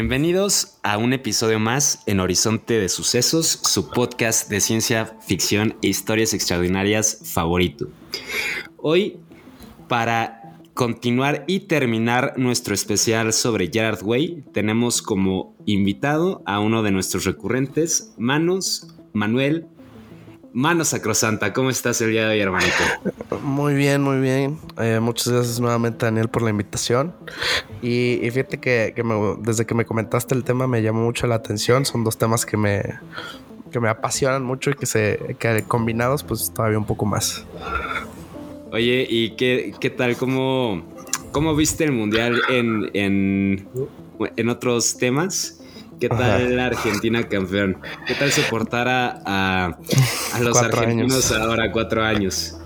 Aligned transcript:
Bienvenidos 0.00 0.78
a 0.84 0.96
un 0.96 1.12
episodio 1.12 1.58
más 1.58 2.04
en 2.06 2.20
Horizonte 2.20 2.78
de 2.78 2.88
Sucesos, 2.88 3.48
su 3.64 3.90
podcast 3.90 4.48
de 4.48 4.60
ciencia 4.60 5.16
ficción 5.26 5.74
e 5.82 5.88
historias 5.88 6.34
extraordinarias 6.34 7.20
favorito. 7.24 7.88
Hoy, 8.76 9.18
para 9.88 10.60
continuar 10.72 11.42
y 11.48 11.66
terminar 11.66 12.34
nuestro 12.36 12.74
especial 12.74 13.32
sobre 13.32 13.70
Gerard 13.72 14.04
Way, 14.04 14.44
tenemos 14.52 15.02
como 15.02 15.56
invitado 15.66 16.44
a 16.46 16.60
uno 16.60 16.84
de 16.84 16.92
nuestros 16.92 17.24
recurrentes, 17.24 18.14
Manos, 18.18 18.94
Manuel. 19.12 19.66
Manos 20.52 20.88
Sacrosanta, 20.88 21.52
¿cómo 21.52 21.70
estás 21.70 22.00
el 22.00 22.10
día 22.10 22.26
de 22.26 22.34
hoy, 22.34 22.40
hermanito? 22.40 22.72
Muy 23.42 23.74
bien, 23.74 24.02
muy 24.02 24.18
bien. 24.18 24.58
Eh, 24.78 24.98
muchas 25.00 25.28
gracias 25.32 25.60
nuevamente, 25.60 26.06
Daniel, 26.06 26.28
por 26.28 26.42
la 26.42 26.50
invitación. 26.50 27.14
Y, 27.82 28.14
y 28.26 28.30
fíjate 28.30 28.58
que, 28.58 28.92
que 28.96 29.04
me- 29.04 29.36
desde 29.40 29.66
que 29.66 29.74
me 29.74 29.84
comentaste 29.84 30.34
el 30.34 30.44
tema 30.44 30.66
me 30.66 30.82
llamó 30.82 31.02
mucho 31.04 31.26
la 31.26 31.34
atención. 31.36 31.84
Son 31.84 32.02
dos 32.02 32.16
temas 32.16 32.46
que 32.46 32.56
me, 32.56 32.82
que 33.70 33.78
me 33.78 33.88
apasionan 33.88 34.42
mucho 34.42 34.70
y 34.70 34.74
que, 34.74 34.86
se, 34.86 35.36
que 35.38 35.62
combinados, 35.68 36.24
pues 36.24 36.50
todavía 36.52 36.78
un 36.78 36.86
poco 36.86 37.04
más. 37.04 37.44
Oye, 38.72 39.06
¿y 39.08 39.36
qué, 39.36 39.74
qué 39.78 39.90
tal? 39.90 40.16
¿Cómo, 40.16 40.82
cómo 41.30 41.54
viste 41.54 41.84
el 41.84 41.92
mundial 41.92 42.40
en, 42.48 42.90
en, 42.94 43.68
en 44.36 44.48
otros 44.48 44.96
temas? 44.96 45.57
¿Qué 46.00 46.08
tal 46.08 46.56
la 46.56 46.66
Argentina 46.66 47.26
campeón? 47.28 47.78
¿Qué 48.06 48.14
tal 48.14 48.30
soportar 48.30 48.88
a, 48.88 49.20
a, 49.24 49.66
a 50.34 50.40
los 50.40 50.58
Cuatro 50.58 50.80
argentinos 50.80 51.30
años. 51.32 51.46
ahora 51.48 51.72
cuatro 51.72 52.04
años? 52.04 52.56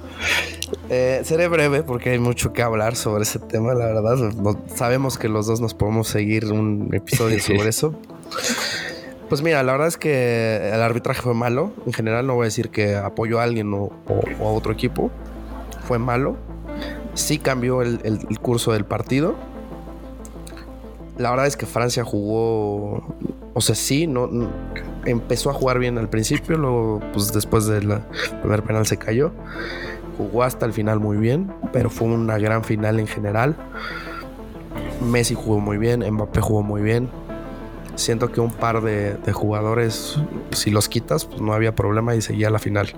Eh, 0.91 1.23
seré 1.25 1.49
breve 1.49 1.83
porque 1.83 2.11
hay 2.11 2.19
mucho 2.19 2.53
que 2.53 2.63
hablar 2.63 2.95
sobre 2.97 3.23
ese 3.23 3.39
tema, 3.39 3.75
la 3.75 3.87
verdad. 3.87 4.17
No- 4.17 4.61
sabemos 4.75 5.17
que 5.19 5.29
los 5.29 5.47
dos 5.47 5.61
nos 5.61 5.75
podemos 5.75 6.09
seguir 6.09 6.47
un 6.47 6.91
episodio 6.93 7.41
sobre 7.43 7.69
eso. 7.71 7.95
Pues 9.29 9.41
mira, 9.41 9.63
la 9.63 9.73
verdad 9.73 9.89
es 9.89 9.97
que 9.97 10.71
el 10.75 10.83
arbitraje 10.83 11.23
fue 11.23 11.35
malo. 11.35 11.73
En 11.87 11.93
general 11.95 12.27
no 12.27 12.35
voy 12.35 12.45
a 12.45 12.47
decir 12.47 12.69
que 12.69 12.97
apoyó 12.97 13.41
a 13.41 13.45
alguien 13.45 13.73
o, 13.73 13.79
o- 14.09 14.25
o 14.41 14.49
a 14.49 14.53
otro 14.53 14.73
equipo. 14.73 15.11
Fue 15.89 15.99
malo. 15.99 16.37
Sí 17.15 17.39
cambió 17.39 17.81
el, 17.83 18.01
el- 18.05 18.21
el 18.29 18.39
curso 18.41 18.73
del 18.73 18.85
partido. 18.85 19.35
La 21.23 21.31
verdad 21.31 21.47
es 21.47 21.57
que 21.57 21.67
Francia 21.67 22.03
jugó, 22.03 23.01
o 23.55 23.61
sea, 23.61 23.77
sí, 23.77 24.09
no, 24.09 24.29
empezó 25.05 25.51
a 25.51 25.53
jugar 25.53 25.79
bien 25.79 25.97
al 25.97 26.09
principio, 26.09 26.59
luego, 26.59 27.01
pues 27.13 27.33
después 27.33 27.67
del 27.67 28.01
primer 28.41 28.65
penal 28.65 28.87
se 28.87 28.97
cayó. 28.97 29.31
Jugó 30.19 30.43
hasta 30.43 30.67
el 30.67 30.73
final 30.73 30.99
muy 30.99 31.19
bien, 31.19 31.53
pero 31.73 31.91
fue 31.91 32.09
una 32.09 32.39
gran 32.39 32.65
final 32.65 32.99
en 32.99 33.07
general. 33.07 33.55
Messi 35.01 35.37
jugó 35.37 35.61
muy 35.61 35.79
bien, 35.79 36.01
Mbappé 36.01 36.41
jugó 36.41 36.65
muy 36.65 36.83
bien. 36.83 37.09
Siento 37.95 38.33
que 38.33 38.41
un 38.41 38.51
par 38.51 38.83
de, 38.83 39.15
de 39.15 39.33
jugadores, 39.33 40.19
si 40.51 40.73
los 40.73 40.89
quitas, 40.89 41.25
pues 41.25 41.41
no 41.41 41.53
había 41.53 41.73
problema 41.73 42.17
y 42.17 42.21
seguía 42.21 42.51
la 42.51 42.59
final. 42.59 42.97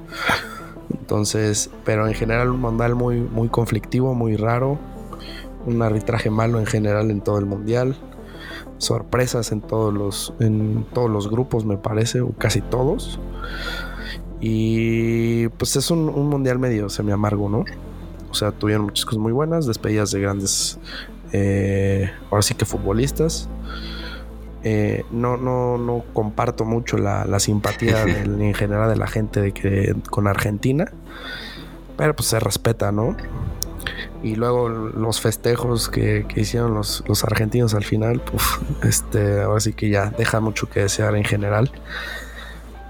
Entonces, 0.98 1.68
pero 1.84 2.08
en 2.08 2.14
general 2.14 2.48
un 2.48 2.60
mundial 2.62 2.94
muy, 2.94 3.20
muy 3.20 3.50
conflictivo, 3.50 4.14
muy 4.14 4.36
raro. 4.36 4.78
Un 5.66 5.82
arbitraje 5.82 6.30
malo 6.30 6.58
en 6.58 6.64
general 6.64 7.10
en 7.10 7.20
todo 7.20 7.38
el 7.38 7.44
mundial. 7.44 7.94
Sorpresas 8.78 9.52
en 9.52 9.60
todos 9.60 9.92
los, 9.94 10.34
en 10.40 10.84
todos 10.92 11.10
los 11.10 11.30
grupos, 11.30 11.64
me 11.64 11.76
parece, 11.76 12.20
o 12.20 12.30
casi 12.32 12.60
todos. 12.60 13.18
Y 14.40 15.48
pues 15.48 15.76
es 15.76 15.90
un, 15.90 16.08
un 16.08 16.28
mundial 16.28 16.58
medio 16.58 16.88
semi 16.88 17.12
amargo, 17.12 17.48
¿no? 17.48 17.64
O 18.30 18.34
sea, 18.34 18.50
tuvieron 18.52 18.84
muchas 18.86 19.04
cosas 19.04 19.20
muy 19.20 19.32
buenas, 19.32 19.66
despedidas 19.66 20.10
de 20.10 20.20
grandes, 20.20 20.78
eh, 21.32 22.10
ahora 22.30 22.42
sí 22.42 22.54
que 22.54 22.64
futbolistas. 22.64 23.48
Eh, 24.64 25.04
no, 25.10 25.36
no, 25.36 25.76
no 25.78 26.04
comparto 26.14 26.64
mucho 26.64 26.96
la, 26.98 27.24
la 27.26 27.38
simpatía 27.38 28.04
del- 28.04 28.40
en 28.40 28.54
general 28.54 28.88
de 28.90 28.96
la 28.96 29.06
gente 29.06 29.40
de 29.40 29.52
que, 29.52 29.94
con 30.10 30.26
Argentina, 30.26 30.90
pero 31.96 32.14
pues 32.16 32.28
se 32.28 32.40
respeta, 32.40 32.90
¿no? 32.92 33.16
Y 34.24 34.36
luego 34.36 34.68
los 34.70 35.20
festejos 35.20 35.88
que, 35.88 36.24
que 36.26 36.40
hicieron 36.40 36.74
los, 36.74 37.04
los 37.06 37.22
argentinos 37.24 37.74
al 37.74 37.84
final, 37.84 38.22
este, 38.82 39.42
ahora 39.42 39.60
sí 39.60 39.74
que 39.74 39.90
ya 39.90 40.10
deja 40.10 40.40
mucho 40.40 40.68
que 40.68 40.80
desear 40.80 41.14
en 41.14 41.24
general. 41.24 41.70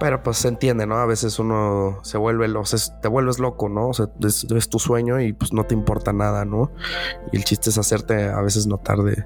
Pero 0.01 0.23
pues 0.23 0.39
se 0.39 0.49
entiende, 0.49 0.87
¿no? 0.87 0.97
A 0.99 1.07
veces 1.07 1.39
uno 1.39 1.99
se 2.03 2.19
vuelve, 2.19 2.47
o 2.57 2.65
sea, 2.65 2.79
te 3.01 3.09
vuelves 3.09 3.39
loco, 3.39 3.69
¿no? 3.69 3.89
O 3.89 3.95
sea, 3.95 4.07
es, 4.25 4.45
es 4.45 4.69
tu 4.69 4.79
sueño 4.79 5.21
y 5.21 5.33
pues 5.33 5.53
no 5.53 5.65
te 5.65 5.75
importa 5.75 6.13
nada, 6.13 6.45
¿no? 6.45 6.71
Y 7.33 7.37
el 7.37 7.45
chiste 7.45 7.71
es 7.71 7.79
hacerte 7.79 8.25
a 8.29 8.41
veces 8.41 8.67
notar 8.67 8.99
de, 8.99 9.25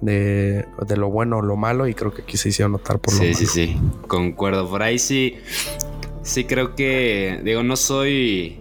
de, 0.00 0.66
de 0.86 0.96
lo 0.96 1.10
bueno 1.10 1.38
o 1.38 1.42
lo 1.42 1.56
malo 1.56 1.86
y 1.86 1.94
creo 1.94 2.12
que 2.12 2.22
aquí 2.22 2.36
se 2.36 2.48
hicieron 2.50 2.72
notar 2.72 2.98
por 2.98 3.12
lo 3.14 3.20
Sí, 3.20 3.24
malo. 3.26 3.36
sí, 3.38 3.46
sí, 3.46 3.80
concuerdo. 4.08 4.68
Por 4.68 4.82
ahí 4.82 4.98
sí, 4.98 5.36
sí 6.22 6.44
creo 6.44 6.74
que, 6.74 7.40
digo, 7.44 7.62
no 7.62 7.76
soy 7.76 8.60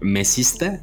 mesista. 0.00 0.80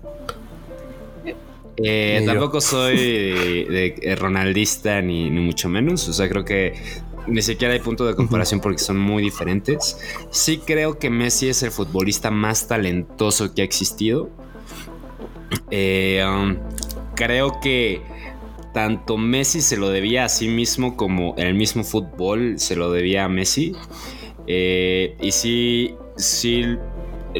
Eh, 1.78 2.24
tampoco 2.26 2.62
soy 2.62 2.96
de, 2.98 3.96
de 4.00 4.16
ronaldista 4.16 5.02
ni, 5.02 5.30
ni 5.30 5.40
mucho 5.40 5.70
menos. 5.70 6.08
O 6.08 6.14
sea, 6.14 6.30
creo 6.30 6.46
que 6.46 6.74
ni 7.28 7.42
siquiera 7.42 7.74
hay 7.74 7.80
punto 7.80 8.06
de 8.06 8.16
comparación 8.16 8.60
porque 8.60 8.80
son 8.80 8.98
muy 8.98 9.24
diferentes. 9.24 9.98
Sí 10.30 10.60
creo 10.66 11.00
que 11.00 11.10
Messi 11.10 11.50
es 11.50 11.64
el 11.64 11.72
futbolista 11.72 12.32
más 12.32 12.68
talentoso 12.68 13.54
que 13.54 13.62
ha 13.62 13.66
existido. 13.66 14.30
Eh, 15.72 16.24
um, 16.26 16.58
creo 17.16 17.60
que 17.62 18.02
tanto 18.74 19.18
Messi 19.18 19.62
se 19.62 19.78
lo 19.78 19.90
debía 19.90 20.26
a 20.26 20.30
sí 20.30 20.48
mismo 20.48 20.98
como 20.98 21.36
el 21.38 21.54
mismo 21.54 21.84
fútbol 21.84 22.56
se 22.58 22.76
lo 22.76 22.92
debía 22.92 23.26
a 23.26 23.30
Messi. 23.30 23.74
Eh, 24.48 25.16
y 25.22 25.32
sí, 25.32 25.96
sí, 26.18 26.66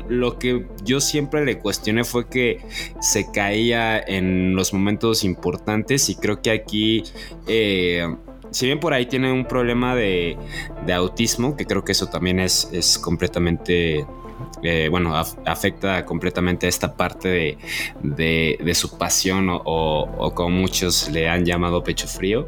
lo 0.10 0.38
que 0.40 0.66
yo 0.84 1.00
siempre 1.00 1.46
le 1.46 1.60
cuestioné 1.60 2.04
fue 2.04 2.28
que 2.28 2.60
se 3.02 3.32
caía 3.32 4.00
en 4.00 4.56
los 4.56 4.74
momentos 4.74 5.24
importantes 5.24 6.10
y 6.10 6.16
creo 6.16 6.42
que 6.42 6.52
aquí, 6.52 7.04
eh, 7.48 8.08
si 8.52 8.66
bien 8.68 8.80
por 8.80 8.94
ahí 8.94 9.06
tiene 9.08 9.32
un 9.32 9.46
problema 9.46 9.96
de, 9.96 10.38
de 10.86 10.94
autismo, 10.94 11.56
que 11.58 11.66
creo 11.66 11.84
que 11.84 11.92
eso 11.94 12.08
también 12.08 12.40
es, 12.40 12.70
es 12.72 12.98
completamente... 13.00 14.06
eh, 14.62 14.88
bueno, 14.90 15.16
af- 15.16 15.38
afecta 15.46 16.06
completamente 16.06 16.66
a 16.68 16.70
esta 16.70 16.96
parte 16.96 17.28
de, 17.28 17.58
de- 18.64 18.74
su 18.76 18.98
pasión 18.98 19.50
o- 19.50 19.60
o 19.66 20.34
como 20.36 20.50
muchos 20.52 21.10
le 21.10 21.28
han 21.30 21.46
llamado 21.46 21.84
pecho 21.84 22.08
frío. 22.08 22.48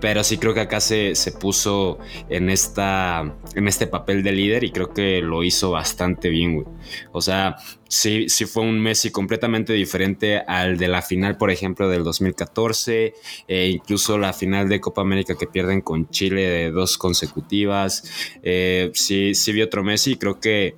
Pero 0.00 0.24
sí 0.24 0.38
creo 0.38 0.54
que 0.54 0.60
acá 0.60 0.80
se, 0.80 1.14
se 1.14 1.32
puso 1.32 1.98
en, 2.28 2.50
esta, 2.50 3.36
en 3.54 3.68
este 3.68 3.86
papel 3.86 4.22
de 4.22 4.32
líder 4.32 4.64
y 4.64 4.70
creo 4.70 4.92
que 4.92 5.20
lo 5.20 5.44
hizo 5.44 5.70
bastante 5.70 6.28
bien, 6.28 6.54
güey. 6.54 6.66
O 7.12 7.20
sea, 7.20 7.56
sí, 7.88 8.26
fue 8.46 8.62
un 8.62 8.80
Messi 8.80 9.10
completamente 9.10 9.72
diferente 9.72 10.38
al 10.38 10.78
de 10.78 10.88
la 10.88 11.02
final, 11.02 11.36
por 11.36 11.50
ejemplo, 11.50 11.88
del 11.88 12.04
2014, 12.04 13.14
e 13.48 13.68
incluso 13.68 14.16
la 14.16 14.32
final 14.32 14.68
de 14.68 14.80
Copa 14.80 15.02
América 15.02 15.36
que 15.36 15.46
pierden 15.46 15.80
con 15.80 16.08
Chile 16.08 16.42
de 16.42 16.70
dos 16.70 16.96
consecutivas. 16.96 18.38
Eh, 18.42 18.90
sí, 18.94 19.34
sí 19.34 19.52
vi 19.52 19.62
otro 19.62 19.84
Messi 19.84 20.16
creo 20.16 20.40
que, 20.40 20.76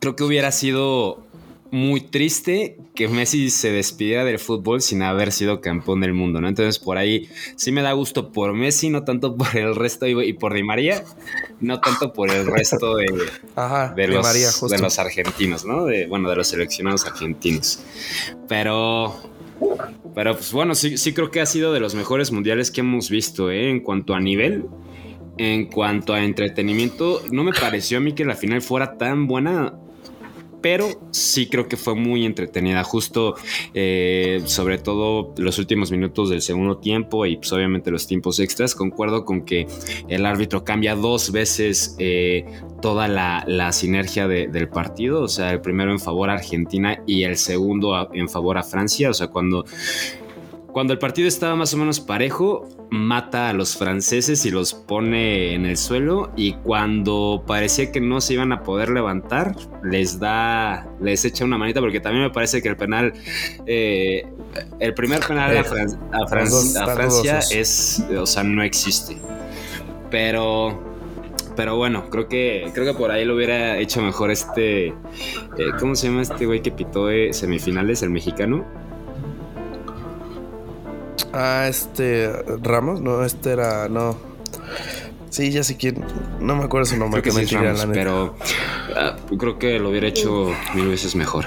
creo 0.00 0.16
que 0.16 0.24
hubiera 0.24 0.52
sido 0.52 1.23
muy 1.70 2.00
triste 2.02 2.76
que 2.94 3.08
Messi 3.08 3.50
se 3.50 3.72
despidiera 3.72 4.24
del 4.24 4.38
fútbol 4.38 4.80
sin 4.80 5.02
haber 5.02 5.32
sido 5.32 5.60
campeón 5.60 6.00
del 6.00 6.14
mundo, 6.14 6.40
¿no? 6.40 6.48
Entonces 6.48 6.78
por 6.78 6.98
ahí 6.98 7.28
sí 7.56 7.72
me 7.72 7.82
da 7.82 7.92
gusto 7.92 8.30
por 8.30 8.52
Messi, 8.54 8.90
no 8.90 9.04
tanto 9.04 9.36
por 9.36 9.56
el 9.56 9.74
resto 9.74 10.06
y, 10.06 10.32
por 10.34 10.54
Di 10.54 10.62
María, 10.62 11.04
no 11.60 11.80
tanto 11.80 12.12
por 12.12 12.30
el 12.30 12.46
resto 12.46 12.96
de, 12.96 13.06
Ajá, 13.56 13.92
de, 13.94 14.08
los, 14.08 14.22
María, 14.22 14.48
de 14.68 14.78
los 14.78 14.98
argentinos, 14.98 15.64
¿no? 15.64 15.86
De, 15.86 16.06
bueno, 16.06 16.30
de 16.30 16.36
los 16.36 16.48
seleccionados 16.48 17.06
argentinos. 17.06 17.80
Pero, 18.48 19.14
pero 20.14 20.34
pues 20.34 20.52
bueno, 20.52 20.74
sí, 20.74 20.96
sí 20.96 21.12
creo 21.12 21.30
que 21.30 21.40
ha 21.40 21.46
sido 21.46 21.72
de 21.72 21.80
los 21.80 21.94
mejores 21.94 22.30
mundiales 22.30 22.70
que 22.70 22.82
hemos 22.82 23.10
visto, 23.10 23.50
¿eh? 23.50 23.70
En 23.70 23.80
cuanto 23.80 24.14
a 24.14 24.20
nivel, 24.20 24.66
en 25.38 25.66
cuanto 25.66 26.14
a 26.14 26.22
entretenimiento, 26.22 27.22
no 27.32 27.42
me 27.42 27.52
pareció 27.52 27.98
a 27.98 28.00
mí 28.00 28.12
que 28.12 28.24
la 28.24 28.36
final 28.36 28.62
fuera 28.62 28.96
tan 28.96 29.26
buena 29.26 29.74
pero 30.64 30.88
sí 31.10 31.46
creo 31.46 31.68
que 31.68 31.76
fue 31.76 31.94
muy 31.94 32.24
entretenida, 32.24 32.82
justo 32.84 33.34
eh, 33.74 34.40
sobre 34.46 34.78
todo 34.78 35.34
los 35.36 35.58
últimos 35.58 35.90
minutos 35.90 36.30
del 36.30 36.40
segundo 36.40 36.78
tiempo 36.78 37.26
y 37.26 37.36
pues 37.36 37.52
obviamente 37.52 37.90
los 37.90 38.06
tiempos 38.06 38.40
extras. 38.40 38.74
Concuerdo 38.74 39.26
con 39.26 39.44
que 39.44 39.66
el 40.08 40.24
árbitro 40.24 40.64
cambia 40.64 40.94
dos 40.94 41.32
veces 41.32 41.96
eh, 41.98 42.46
toda 42.80 43.08
la, 43.08 43.44
la 43.46 43.72
sinergia 43.72 44.26
de- 44.26 44.48
del 44.48 44.70
partido, 44.70 45.20
o 45.20 45.28
sea, 45.28 45.50
el 45.52 45.60
primero 45.60 45.92
en 45.92 46.00
favor 46.00 46.30
a 46.30 46.32
Argentina 46.34 46.98
y 47.06 47.24
el 47.24 47.36
segundo 47.36 48.08
en 48.14 48.30
favor 48.30 48.56
a 48.56 48.62
Francia, 48.62 49.10
o 49.10 49.14
sea, 49.14 49.26
cuando... 49.26 49.66
Cuando 50.74 50.92
el 50.92 50.98
partido 50.98 51.28
estaba 51.28 51.54
más 51.54 51.72
o 51.72 51.76
menos 51.76 52.00
parejo, 52.00 52.68
mata 52.90 53.48
a 53.48 53.52
los 53.52 53.76
franceses 53.76 54.44
y 54.44 54.50
los 54.50 54.74
pone 54.74 55.54
en 55.54 55.66
el 55.66 55.76
suelo. 55.76 56.32
Y 56.36 56.54
cuando 56.54 57.44
parecía 57.46 57.92
que 57.92 58.00
no 58.00 58.20
se 58.20 58.34
iban 58.34 58.50
a 58.52 58.64
poder 58.64 58.88
levantar, 58.90 59.54
les 59.84 60.18
da, 60.18 60.88
les 61.00 61.24
echa 61.24 61.44
una 61.44 61.58
manita, 61.58 61.78
porque 61.80 62.00
también 62.00 62.24
me 62.24 62.30
parece 62.30 62.60
que 62.60 62.66
el 62.68 62.76
penal, 62.76 63.12
eh, 63.66 64.26
el 64.80 64.94
primer 64.94 65.20
penal 65.20 65.56
a, 65.56 65.62
Fran- 65.64 65.96
a 66.12 66.26
Fran- 66.26 66.76
a 66.82 66.86
Francia 66.96 67.38
es, 67.52 68.04
o 68.18 68.26
sea, 68.26 68.42
no 68.42 68.60
existe. 68.64 69.16
Pero, 70.10 70.82
pero 71.54 71.76
bueno, 71.76 72.10
creo 72.10 72.26
que, 72.28 72.68
creo 72.74 72.84
que 72.92 72.98
por 72.98 73.12
ahí 73.12 73.24
lo 73.24 73.36
hubiera 73.36 73.78
hecho 73.78 74.02
mejor 74.02 74.32
este, 74.32 74.88
eh, 74.88 74.94
¿cómo 75.78 75.94
se 75.94 76.08
llama 76.08 76.22
este 76.22 76.46
güey 76.46 76.62
que 76.62 76.72
pitó 76.72 77.10
eh, 77.10 77.32
semifinales, 77.32 78.02
el 78.02 78.10
mexicano? 78.10 78.64
Ah, 81.36 81.66
este. 81.68 82.30
Ramos, 82.62 83.00
no, 83.00 83.24
este 83.24 83.50
era. 83.50 83.88
No. 83.88 84.16
Sí, 85.30 85.50
ya 85.50 85.64
sé 85.64 85.76
quién. 85.76 86.04
No 86.40 86.54
me 86.54 86.64
acuerdo 86.64 86.86
su 86.86 86.96
nombre. 86.96 87.20
Creo 87.22 87.34
que 87.34 87.40
me 87.40 87.46
sí 87.46 87.56
Ramos, 87.56 87.86
pero 87.92 88.36
ah, 88.96 89.16
creo 89.36 89.58
que 89.58 89.80
lo 89.80 89.90
hubiera 89.90 90.06
hecho 90.06 90.52
mil 90.74 90.86
veces 90.86 91.16
mejor. 91.16 91.46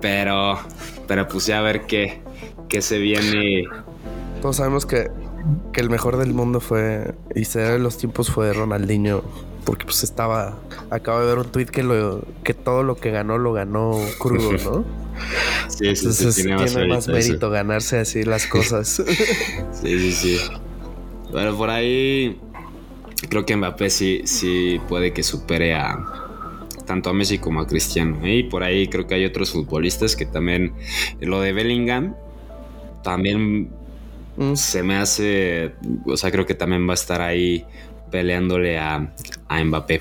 Pero, 0.00 0.58
pero 1.06 1.28
pues 1.28 1.44
ya 1.44 1.58
a 1.58 1.62
ver 1.62 1.82
qué, 1.82 2.22
qué 2.68 2.80
se 2.80 2.98
viene. 2.98 3.64
Todos 4.40 4.56
sabemos 4.56 4.86
que, 4.86 5.10
que 5.74 5.82
el 5.82 5.90
mejor 5.90 6.16
del 6.16 6.32
mundo 6.32 6.60
fue. 6.60 7.14
Y 7.34 7.44
será 7.44 7.72
de 7.72 7.78
los 7.78 7.98
tiempos 7.98 8.30
fue 8.30 8.54
Ronaldinho. 8.54 9.22
Porque 9.64 9.84
pues 9.84 10.02
estaba. 10.04 10.58
Acabo 10.90 11.20
de 11.20 11.26
ver 11.26 11.38
un 11.38 11.50
tweet 11.50 11.66
que 11.66 11.82
lo 11.82 12.22
que 12.42 12.54
todo 12.54 12.82
lo 12.82 12.96
que 12.96 13.10
ganó 13.10 13.38
lo 13.38 13.52
ganó 13.52 13.98
crudo, 14.18 14.52
¿no? 14.52 14.84
Sí, 15.68 15.94
sí, 15.94 16.12
sí, 16.12 16.24
Entonces 16.24 16.34
tiene 16.34 16.56
tiene, 16.56 16.56
más 16.56 16.74
más, 16.74 17.08
mérito 17.08 17.18
eso. 17.18 17.28
mérito 17.28 17.50
ganarse 17.50 17.98
así 17.98 18.24
las 18.24 18.46
cosas. 18.46 19.02
Sí, 19.72 19.98
sí, 19.98 20.12
sí. 20.12 20.38
Bueno, 21.30 21.56
por 21.56 21.70
ahí 21.70 22.40
creo 23.28 23.46
que 23.46 23.56
Mbappé 23.56 23.90
sí, 23.90 24.22
sí 24.24 24.80
puede 24.88 25.12
que 25.12 25.22
supere 25.22 25.74
a 25.74 25.96
tanto 26.84 27.10
a 27.10 27.12
Messi 27.14 27.38
como 27.38 27.60
a 27.60 27.66
Cristiano. 27.66 28.18
¿eh? 28.24 28.38
Y 28.38 28.42
por 28.44 28.62
ahí 28.64 28.88
creo 28.88 29.06
que 29.06 29.14
hay 29.14 29.24
otros 29.24 29.52
futbolistas 29.52 30.16
que 30.16 30.26
también 30.26 30.74
lo 31.20 31.40
de 31.40 31.52
Bellingham 31.52 32.14
también 33.02 33.70
Mm. 34.36 34.54
se 34.56 34.82
me 34.82 34.96
hace, 34.96 35.74
o 36.06 36.16
sea, 36.16 36.30
creo 36.30 36.44
que 36.44 36.54
también 36.54 36.86
va 36.88 36.92
a 36.92 36.94
estar 36.94 37.20
ahí 37.20 37.64
peleándole 38.14 38.78
a, 38.78 39.12
a 39.48 39.64
Mbappé. 39.64 40.00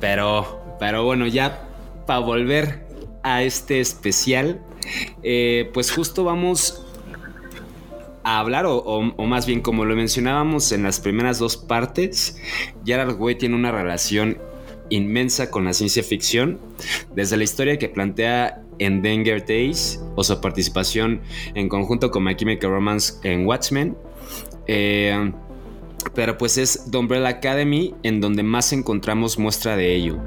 Pero, 0.00 0.76
pero 0.78 1.02
bueno, 1.02 1.26
ya 1.26 1.68
para 2.06 2.20
volver 2.20 2.86
a 3.24 3.42
este 3.42 3.80
especial, 3.80 4.60
eh, 5.24 5.68
pues 5.74 5.90
justo 5.90 6.22
vamos 6.22 6.86
a 8.22 8.38
hablar, 8.38 8.66
o, 8.68 9.02
más 9.02 9.46
bien 9.46 9.62
como 9.62 9.84
lo 9.84 9.96
mencionábamos 9.96 10.70
en 10.70 10.84
las 10.84 11.00
primeras 11.00 11.40
dos 11.40 11.56
partes, 11.56 12.40
Gerard 12.84 13.20
Way 13.20 13.34
tiene 13.34 13.56
una 13.56 13.72
relación 13.72 14.38
inmensa 14.88 15.50
con 15.50 15.64
la 15.64 15.72
ciencia 15.72 16.04
ficción, 16.04 16.60
desde 17.16 17.36
la 17.36 17.42
historia 17.42 17.80
que 17.80 17.88
plantea 17.88 18.62
en 18.78 19.02
Danger 19.02 19.44
Days, 19.44 20.00
o 20.14 20.22
su 20.22 20.40
participación 20.40 21.20
en 21.56 21.68
conjunto 21.68 22.12
con 22.12 22.22
My 22.22 22.36
Chemical 22.36 22.70
Romance 22.70 23.14
en 23.24 23.44
Watchmen, 23.44 23.96
eh, 24.68 25.32
pero 26.14 26.38
pues 26.38 26.58
es 26.58 26.88
The 26.90 27.26
Academy 27.26 27.94
en 28.02 28.20
donde 28.20 28.42
más 28.42 28.72
encontramos 28.72 29.38
muestra 29.38 29.76
de 29.76 29.94
ello. 29.94 30.18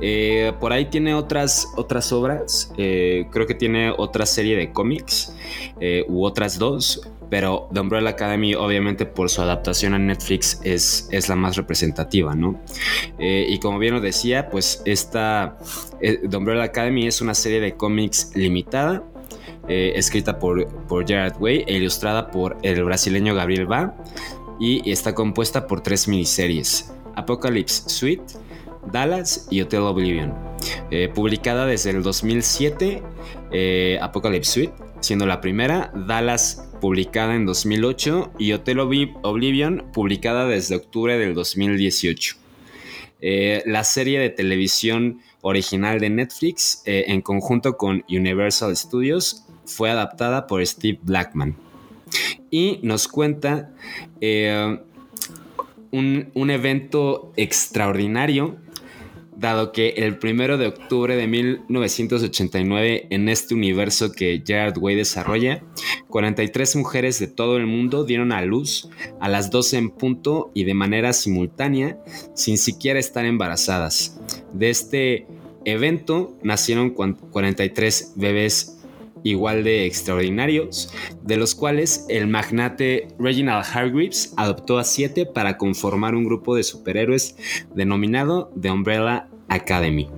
Eh, 0.00 0.52
por 0.60 0.72
ahí 0.72 0.86
tiene 0.86 1.14
otras, 1.14 1.68
otras 1.76 2.12
obras, 2.12 2.72
eh, 2.76 3.26
creo 3.30 3.46
que 3.46 3.54
tiene 3.54 3.92
otra 3.96 4.26
serie 4.26 4.56
de 4.56 4.72
cómics 4.72 5.34
eh, 5.80 6.04
u 6.08 6.24
otras 6.24 6.58
dos, 6.58 7.08
pero 7.28 7.68
The 7.72 8.08
Academy 8.08 8.54
obviamente 8.54 9.06
por 9.06 9.30
su 9.30 9.42
adaptación 9.42 9.94
a 9.94 9.98
Netflix 9.98 10.60
es, 10.64 11.08
es 11.12 11.28
la 11.28 11.36
más 11.36 11.56
representativa, 11.56 12.34
¿no? 12.34 12.60
Y 13.18 13.58
como 13.60 13.78
bien 13.78 13.94
lo 13.94 14.00
decía, 14.00 14.48
pues 14.50 14.82
esta 14.84 15.58
The 16.00 16.60
Academy 16.60 17.06
es 17.06 17.20
una 17.20 17.34
serie 17.34 17.60
de 17.60 17.76
cómics 17.76 18.32
limitada, 18.34 19.04
escrita 19.68 20.40
por, 20.40 20.66
por 20.88 21.06
Gerard 21.06 21.40
Way 21.40 21.64
e 21.68 21.76
ilustrada 21.76 22.32
por 22.32 22.56
el 22.62 22.82
brasileño 22.82 23.36
Gabriel 23.36 23.66
Ba 23.66 23.94
y 24.60 24.88
está 24.90 25.14
compuesta 25.14 25.66
por 25.66 25.80
tres 25.80 26.06
miniseries, 26.06 26.92
Apocalypse 27.16 27.88
Suite, 27.88 28.22
Dallas 28.92 29.48
y 29.50 29.60
Hotel 29.62 29.80
Oblivion. 29.80 30.34
Eh, 30.90 31.08
publicada 31.12 31.66
desde 31.66 31.90
el 31.90 32.02
2007, 32.02 33.02
eh, 33.50 33.98
Apocalypse 34.00 34.52
Suite, 34.52 34.74
siendo 35.00 35.26
la 35.26 35.40
primera, 35.40 35.90
Dallas 36.06 36.68
publicada 36.80 37.34
en 37.34 37.46
2008 37.46 38.32
y 38.38 38.52
Hotel 38.52 38.78
Obli- 38.78 39.18
Oblivion 39.22 39.86
publicada 39.92 40.46
desde 40.46 40.76
octubre 40.76 41.18
del 41.18 41.34
2018. 41.34 42.36
Eh, 43.22 43.62
la 43.66 43.84
serie 43.84 44.18
de 44.18 44.30
televisión 44.30 45.20
original 45.42 46.00
de 46.00 46.10
Netflix, 46.10 46.82
en 46.84 47.22
conjunto 47.22 47.76
con 47.78 48.04
Universal 48.10 48.76
Studios, 48.76 49.44
fue 49.64 49.90
adaptada 49.90 50.46
por 50.46 50.66
Steve 50.66 50.98
Blackman. 51.02 51.56
Y 52.50 52.80
nos 52.82 53.08
cuenta 53.08 53.72
eh, 54.20 54.78
un, 55.92 56.30
un 56.34 56.50
evento 56.50 57.32
extraordinario, 57.36 58.56
dado 59.36 59.72
que 59.72 59.90
el 59.96 60.18
primero 60.18 60.58
de 60.58 60.66
octubre 60.66 61.16
de 61.16 61.26
1989, 61.26 63.06
en 63.10 63.28
este 63.28 63.54
universo 63.54 64.12
que 64.12 64.42
Gerard 64.46 64.76
Way 64.78 64.96
desarrolla, 64.96 65.62
43 66.08 66.76
mujeres 66.76 67.18
de 67.18 67.26
todo 67.28 67.56
el 67.56 67.66
mundo 67.66 68.04
dieron 68.04 68.32
a 68.32 68.42
luz 68.42 68.90
a 69.20 69.28
las 69.28 69.50
12 69.50 69.78
en 69.78 69.90
punto 69.90 70.50
y 70.54 70.64
de 70.64 70.74
manera 70.74 71.12
simultánea, 71.12 71.98
sin 72.34 72.58
siquiera 72.58 72.98
estar 72.98 73.24
embarazadas. 73.24 74.20
De 74.52 74.68
este 74.70 75.26
evento 75.64 76.36
nacieron 76.42 76.90
cuan- 76.90 77.14
43 77.14 78.12
bebés 78.16 78.76
igual 79.24 79.64
de 79.64 79.86
extraordinarios, 79.86 80.92
de 81.22 81.36
los 81.36 81.54
cuales 81.54 82.06
el 82.08 82.26
magnate 82.26 83.08
Reginald 83.18 83.64
Hargreaves 83.64 84.34
adoptó 84.36 84.78
a 84.78 84.84
siete 84.84 85.26
para 85.26 85.56
conformar 85.58 86.14
un 86.14 86.24
grupo 86.24 86.54
de 86.54 86.62
superhéroes 86.62 87.36
denominado 87.74 88.50
The 88.60 88.70
Umbrella 88.70 89.28
Academy. 89.48 90.08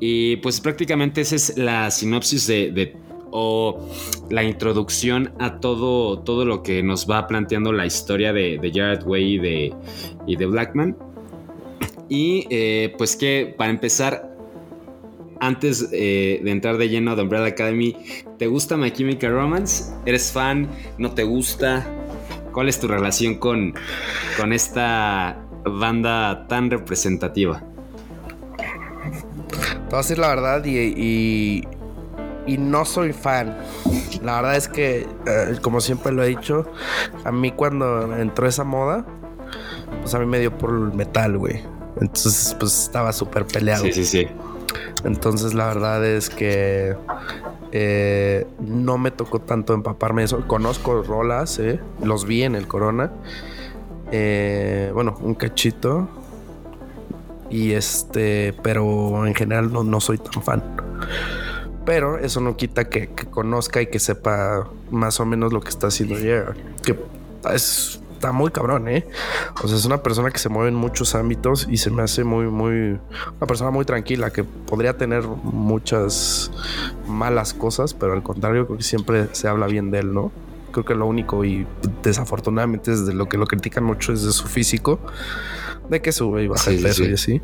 Y 0.00 0.36
pues 0.36 0.60
prácticamente 0.60 1.22
esa 1.22 1.36
es 1.36 1.56
la 1.56 1.90
sinopsis 1.90 2.46
de, 2.46 2.96
o 3.30 3.88
la 4.30 4.44
introducción 4.44 5.32
a 5.38 5.60
todo, 5.60 6.20
todo 6.20 6.44
lo 6.44 6.62
que 6.62 6.82
nos 6.82 7.08
va 7.08 7.26
planteando 7.26 7.72
la 7.72 7.86
historia 7.86 8.32
de, 8.32 8.58
de 8.58 8.70
Jared 8.72 9.04
Way 9.06 9.34
y 9.34 9.38
de, 9.38 9.74
y 10.26 10.36
de 10.36 10.46
Blackman. 10.46 10.96
Y 12.08 12.46
eh, 12.50 12.94
pues 12.98 13.16
que 13.16 13.54
para 13.56 13.70
empezar, 13.70 14.33
antes 15.46 15.88
eh, 15.92 16.40
de 16.42 16.50
entrar 16.50 16.78
de 16.78 16.88
lleno 16.88 17.12
a 17.12 17.16
The 17.16 17.22
Umbrella 17.22 17.46
Academy, 17.46 17.96
¿te 18.38 18.46
gusta 18.46 18.76
My 18.76 18.90
Chemical 18.90 19.32
Romance? 19.32 19.92
¿Eres 20.06 20.32
fan? 20.32 20.68
¿No 20.96 21.12
te 21.12 21.22
gusta? 21.22 21.86
¿Cuál 22.52 22.68
es 22.68 22.80
tu 22.80 22.88
relación 22.88 23.34
con, 23.34 23.74
con 24.38 24.52
esta 24.52 25.38
banda 25.64 26.46
tan 26.48 26.70
representativa? 26.70 27.62
Te 29.48 29.90
voy 29.90 29.94
a 29.94 29.96
decir 29.98 30.18
la 30.18 30.28
verdad 30.28 30.64
y, 30.64 30.78
y, 30.78 31.64
y 32.46 32.58
no 32.58 32.84
soy 32.86 33.12
fan. 33.12 33.56
La 34.22 34.36
verdad 34.36 34.56
es 34.56 34.68
que, 34.68 35.06
eh, 35.26 35.56
como 35.60 35.80
siempre 35.82 36.12
lo 36.12 36.22
he 36.22 36.28
dicho, 36.28 36.66
a 37.24 37.32
mí 37.32 37.50
cuando 37.50 38.16
entró 38.16 38.46
esa 38.46 38.64
moda, 38.64 39.04
pues 40.00 40.14
a 40.14 40.18
mí 40.18 40.26
me 40.26 40.40
dio 40.40 40.56
por 40.56 40.70
el 40.70 40.94
metal, 40.94 41.36
güey. 41.36 41.60
Entonces, 42.00 42.56
pues 42.58 42.84
estaba 42.84 43.12
súper 43.12 43.46
peleado. 43.46 43.84
Sí, 43.84 43.92
sí, 43.92 44.04
sí. 44.04 44.26
Entonces, 45.04 45.54
la 45.54 45.66
verdad 45.66 46.04
es 46.04 46.30
que 46.30 46.96
eh, 47.72 48.46
no 48.60 48.98
me 48.98 49.10
tocó 49.10 49.40
tanto 49.40 49.74
empaparme 49.74 50.24
eso. 50.24 50.46
Conozco 50.46 51.02
rolas, 51.02 51.58
eh, 51.58 51.80
los 52.02 52.24
vi 52.24 52.42
en 52.42 52.54
el 52.54 52.66
Corona. 52.66 53.12
Eh, 54.12 54.90
bueno, 54.94 55.16
un 55.20 55.34
cachito. 55.34 56.08
Y 57.50 57.72
este, 57.72 58.54
pero 58.62 59.26
en 59.26 59.34
general 59.34 59.72
no, 59.72 59.84
no 59.84 60.00
soy 60.00 60.18
tan 60.18 60.42
fan. 60.42 60.62
Pero 61.84 62.18
eso 62.18 62.40
no 62.40 62.56
quita 62.56 62.88
que, 62.88 63.08
conozca 63.08 63.82
y 63.82 63.86
que 63.88 63.98
sepa 63.98 64.68
más 64.90 65.20
o 65.20 65.26
menos 65.26 65.52
lo 65.52 65.60
que 65.60 65.68
está 65.68 65.88
haciendo 65.88 66.16
Gerard. 66.16 66.56
Que 66.82 66.98
es 67.52 68.00
está 68.24 68.32
muy 68.32 68.50
cabrón, 68.50 68.88
¿eh? 68.88 69.06
O 69.62 69.68
sea, 69.68 69.76
es 69.76 69.84
una 69.84 70.02
persona 70.02 70.30
que 70.30 70.38
se 70.38 70.48
mueve 70.48 70.70
en 70.70 70.74
muchos 70.74 71.14
ámbitos 71.14 71.66
y 71.70 71.76
se 71.76 71.90
me 71.90 72.02
hace 72.02 72.24
muy, 72.24 72.46
muy, 72.46 72.98
una 73.36 73.46
persona 73.46 73.70
muy 73.70 73.84
tranquila 73.84 74.30
que 74.30 74.44
podría 74.44 74.96
tener 74.96 75.24
muchas 75.24 76.50
malas 77.06 77.52
cosas, 77.52 77.92
pero 77.92 78.14
al 78.14 78.22
contrario, 78.22 78.64
creo 78.66 78.78
que 78.78 78.82
siempre 78.84 79.28
se 79.32 79.46
habla 79.46 79.66
bien 79.66 79.90
de 79.90 79.98
él, 79.98 80.14
¿no? 80.14 80.32
Creo 80.72 80.86
que 80.86 80.94
lo 80.94 81.06
único 81.06 81.44
y 81.44 81.66
desafortunadamente 82.02 82.92
es 82.92 83.04
de 83.06 83.12
lo 83.12 83.28
que 83.28 83.36
lo 83.36 83.46
critican 83.46 83.84
mucho 83.84 84.12
es 84.14 84.24
de 84.24 84.32
su 84.32 84.46
físico, 84.48 84.98
de 85.90 86.00
que 86.00 86.10
sube 86.10 86.44
y 86.44 86.48
baja 86.48 86.70
Sí, 86.70 86.76
el 86.78 86.82
peso 86.82 87.04
sí. 87.04 87.10
y 87.10 87.12
así. 87.12 87.42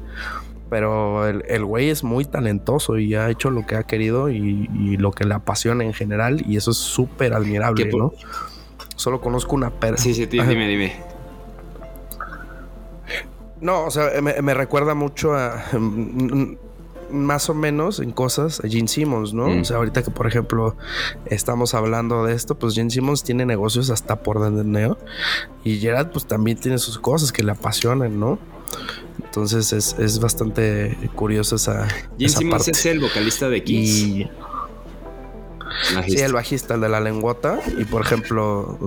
Pero 0.71 1.27
el, 1.27 1.45
el 1.49 1.65
güey 1.65 1.91
es 1.91 2.05
muy 2.05 2.25
talentoso 2.25 2.97
y 2.97 3.15
ha 3.17 3.29
hecho 3.29 3.51
lo 3.51 3.67
que 3.67 3.75
ha 3.75 3.83
querido 3.83 4.31
y, 4.31 4.71
y 4.73 4.97
lo 4.97 5.11
que 5.11 5.25
le 5.25 5.35
apasiona 5.35 5.85
en 5.85 5.93
general 5.93 6.43
y 6.47 6.57
eso 6.57 6.71
es 6.71 6.77
súper 6.77 7.35
admirable, 7.35 7.87
por- 7.87 8.01
¿no? 8.01 8.13
Solo 9.01 9.23
conozco 9.23 9.57
una 9.57 9.71
persona. 9.71 9.97
Sí, 9.97 10.13
sí, 10.13 10.27
dime, 10.27 10.69
dime. 10.69 10.93
No, 13.63 13.85
o 13.85 13.91
sea, 13.91 14.21
me, 14.21 14.43
me 14.43 14.53
recuerda 14.53 14.95
mucho 14.95 15.35
a 15.35 15.65
mm, 15.73 16.57
más 17.11 17.49
o 17.49 17.55
menos 17.55 17.99
en 17.99 18.13
cosas 18.13 18.61
a 18.63 18.69
Gene 18.69 18.89
Simmons, 18.89 19.33
¿no? 19.33 19.49
Mm. 19.49 19.63
O 19.63 19.65
sea, 19.65 19.79
ahorita 19.79 20.03
que 20.03 20.11
por 20.11 20.27
ejemplo 20.27 20.77
estamos 21.25 21.73
hablando 21.73 22.27
de 22.27 22.35
esto, 22.35 22.59
pues 22.59 22.75
Gene 22.75 22.91
Simmons 22.91 23.25
tiene 23.25 23.47
negocios 23.47 23.89
hasta 23.89 24.23
por 24.23 24.39
donde 24.39 24.95
y 25.65 25.79
Gerard 25.79 26.11
pues 26.11 26.27
también 26.27 26.59
tiene 26.59 26.77
sus 26.77 26.99
cosas 26.99 27.33
que 27.33 27.43
le 27.43 27.53
apasionan, 27.53 28.21
¿no? 28.21 28.39
Entonces 29.25 29.73
es, 29.73 29.97
es 29.99 30.21
bastante 30.21 30.95
curioso 31.15 31.57
esa, 31.57 31.89
Gene 31.89 32.27
esa 32.27 32.39
Simmons 32.39 32.65
parte. 32.65 32.71
es 32.73 32.85
el 32.85 33.01
vocalista 33.01 33.49
de 33.49 33.65
Kiss. 33.65 34.03
Y 34.03 34.31
sí, 36.07 36.19
el 36.19 36.33
bajista, 36.33 36.75
el 36.75 36.81
de 36.81 36.89
la 36.89 37.01
lengüota. 37.01 37.59
Y 37.79 37.85
por 37.85 38.03
ejemplo, 38.03 38.79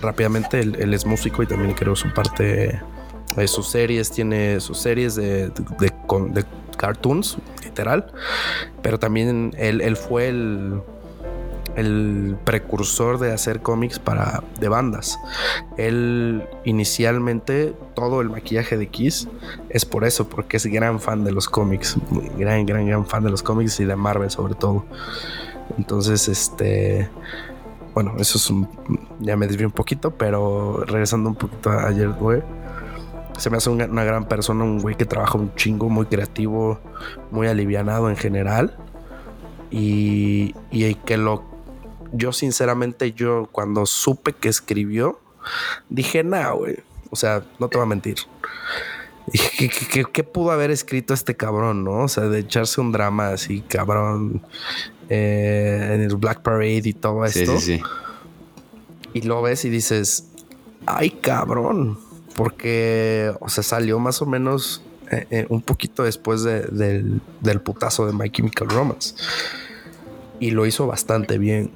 rápidamente, 0.00 0.60
él, 0.60 0.76
él 0.78 0.94
es 0.94 1.06
músico 1.06 1.42
y 1.42 1.46
también 1.46 1.74
creo 1.74 1.96
su 1.96 2.12
parte 2.12 2.80
de 3.36 3.48
sus 3.48 3.68
series. 3.70 4.10
Tiene 4.10 4.60
sus 4.60 4.78
series 4.78 5.14
de, 5.14 5.48
de, 5.50 5.52
de- 5.78 5.90
de 6.32 6.44
cartoons, 6.76 7.38
literal. 7.64 8.12
Pero 8.82 8.98
también 8.98 9.54
él, 9.58 9.80
él 9.80 9.96
fue 9.96 10.28
el, 10.28 10.80
el 11.76 12.36
precursor 12.44 13.18
de 13.18 13.32
hacer 13.32 13.60
cómics 13.60 13.98
para 14.00 14.42
de 14.58 14.68
bandas. 14.68 15.18
Él 15.76 16.42
inicialmente 16.64 17.74
todo 17.94 18.20
el 18.22 18.30
maquillaje 18.30 18.76
de 18.76 18.88
Kiss 18.88 19.28
es 19.68 19.84
por 19.84 20.04
eso, 20.04 20.28
porque 20.28 20.56
es 20.56 20.66
gran 20.66 20.98
fan 21.00 21.22
de 21.22 21.30
los 21.32 21.48
cómics, 21.48 21.96
gran, 22.38 22.66
gran, 22.66 22.86
gran 22.86 23.06
fan 23.06 23.22
de 23.22 23.30
los 23.30 23.42
cómics 23.42 23.78
y 23.80 23.84
de 23.84 23.94
Marvel 23.94 24.30
sobre 24.30 24.54
todo. 24.54 24.84
Entonces, 25.78 26.28
este, 26.28 27.08
bueno, 27.94 28.14
eso 28.18 28.38
es 28.38 28.50
un, 28.50 28.68
ya 29.20 29.36
me 29.36 29.46
desvié 29.46 29.66
un 29.66 29.72
poquito, 29.72 30.10
pero 30.12 30.84
regresando 30.86 31.28
un 31.28 31.36
poquito 31.36 31.70
a 31.70 31.86
ayer, 31.88 32.08
güey. 32.10 32.42
Se 33.38 33.48
me 33.48 33.56
hace 33.56 33.70
una, 33.70 34.04
gran 34.04 34.26
persona, 34.26 34.64
un 34.64 34.80
güey 34.80 34.96
que 34.96 35.06
trabaja 35.06 35.38
un 35.38 35.54
chingo, 35.54 35.88
muy 35.88 36.06
creativo, 36.06 36.78
muy 37.30 37.46
alivianado 37.46 38.10
en 38.10 38.16
general. 38.16 38.76
Y, 39.70 40.54
y 40.70 40.94
que 40.96 41.16
lo. 41.16 41.44
Yo, 42.12 42.32
sinceramente, 42.32 43.12
yo 43.12 43.48
cuando 43.52 43.86
supe 43.86 44.32
que 44.32 44.48
escribió, 44.48 45.20
dije, 45.88 46.24
nah, 46.24 46.50
güey. 46.50 46.78
O 47.10 47.16
sea, 47.16 47.42
no 47.58 47.68
te 47.68 47.78
voy 47.78 47.84
a 47.86 47.88
mentir. 47.88 48.16
Dije, 49.26 49.50
¿qué, 49.56 49.68
qué- 49.68 49.86
qué- 50.04 50.10
qué 50.12 50.24
pudo 50.24 50.50
haber 50.50 50.70
escrito 50.70 51.14
este 51.14 51.36
cabrón, 51.36 51.84
no? 51.84 51.92
O 52.04 52.08
sea, 52.08 52.24
de 52.24 52.40
echarse 52.40 52.80
un 52.80 52.90
drama 52.92 53.28
así, 53.28 53.60
cabrón, 53.62 54.42
eh, 55.10 55.90
en 55.94 56.00
el 56.00 56.16
Black 56.16 56.40
Parade 56.40 56.82
y 56.84 56.92
todo 56.94 57.26
Sí, 57.28 57.40
esto. 57.40 57.58
sí, 57.58 57.76
sí. 57.78 57.82
Y 59.12 59.22
lo 59.22 59.42
ves 59.42 59.64
y 59.64 59.70
dices, 59.70 60.28
ay, 60.86 61.10
cabrón. 61.10 61.98
Porque, 62.36 63.32
o 63.40 63.48
sea, 63.48 63.62
salió 63.62 63.98
más 63.98 64.22
o 64.22 64.26
menos 64.26 64.82
eh, 65.10 65.26
eh, 65.30 65.46
un 65.48 65.60
poquito 65.60 66.04
después 66.04 66.42
de- 66.44 66.62
del, 66.62 67.20
del 67.40 67.60
putazo 67.60 68.06
de 68.06 68.12
My 68.12 68.30
Chemical 68.30 68.68
Romance. 68.68 69.14
Y 70.38 70.52
lo 70.52 70.64
hizo 70.64 70.86
bastante 70.86 71.36
bien. 71.38 71.72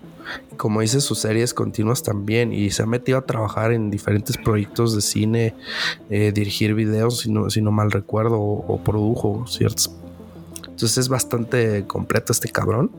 Como 0.56 0.80
dice, 0.80 1.00
sus 1.02 1.18
series 1.18 1.52
continuas 1.52 2.02
también. 2.02 2.52
Y 2.52 2.70
se 2.70 2.84
ha 2.84 2.86
metido 2.86 3.18
a 3.18 3.26
trabajar 3.26 3.72
en 3.72 3.90
diferentes 3.90 4.38
proyectos 4.38 4.94
de 4.94 5.02
cine, 5.02 5.54
eh, 6.08 6.30
dirigir 6.32 6.74
videos, 6.74 7.18
si 7.20 7.30
no, 7.32 7.50
si 7.50 7.60
no 7.60 7.72
mal 7.72 7.90
recuerdo, 7.90 8.38
o, 8.40 8.64
o 8.72 8.78
produjo 8.82 9.44
ciertos. 9.48 9.90
Entonces 10.74 10.98
es 10.98 11.08
bastante 11.08 11.86
completo 11.86 12.32
este 12.32 12.48
cabrón 12.48 12.90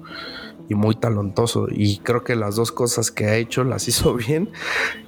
y 0.69 0.75
muy 0.75 0.95
talentoso. 0.95 1.67
Y 1.69 1.97
creo 1.97 2.23
que 2.23 2.35
las 2.35 2.55
dos 2.55 2.71
cosas 2.71 3.11
que 3.11 3.25
ha 3.25 3.35
hecho 3.35 3.65
las 3.65 3.87
hizo 3.89 4.13
bien 4.13 4.49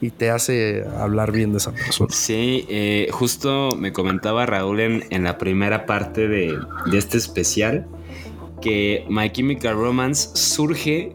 y 0.01 0.09
te 0.11 0.29
hace 0.29 0.85
hablar 0.99 1.31
bien 1.31 1.51
de 1.51 1.59
esa 1.59 1.71
persona. 1.71 2.09
Sí, 2.11 2.65
eh, 2.69 3.07
justo 3.11 3.75
me 3.77 3.93
comentaba 3.93 4.45
Raúl 4.45 4.79
en, 4.81 5.05
en 5.09 5.23
la 5.23 5.37
primera 5.37 5.85
parte 5.85 6.27
de, 6.27 6.57
de 6.91 6.97
este 6.97 7.17
especial 7.17 7.87
que 8.61 9.05
My 9.09 9.29
Chemical 9.31 9.75
Romance 9.75 10.29
surge 10.33 11.13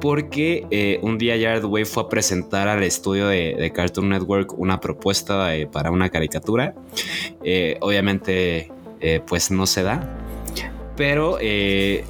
porque 0.00 0.66
eh, 0.70 0.98
un 1.02 1.16
día 1.16 1.34
Jared 1.34 1.64
Way 1.64 1.84
fue 1.84 2.02
a 2.02 2.08
presentar 2.08 2.68
al 2.68 2.82
estudio 2.82 3.28
de, 3.28 3.56
de 3.58 3.72
Cartoon 3.72 4.08
Network 4.08 4.52
una 4.58 4.80
propuesta 4.80 5.48
para 5.72 5.90
una 5.90 6.10
caricatura. 6.10 6.74
Eh, 7.44 7.76
obviamente, 7.80 8.72
pues 9.26 9.50
no 9.50 9.66
se 9.66 9.82
da, 9.82 10.21
pero 10.96 11.38
eh, 11.40 12.04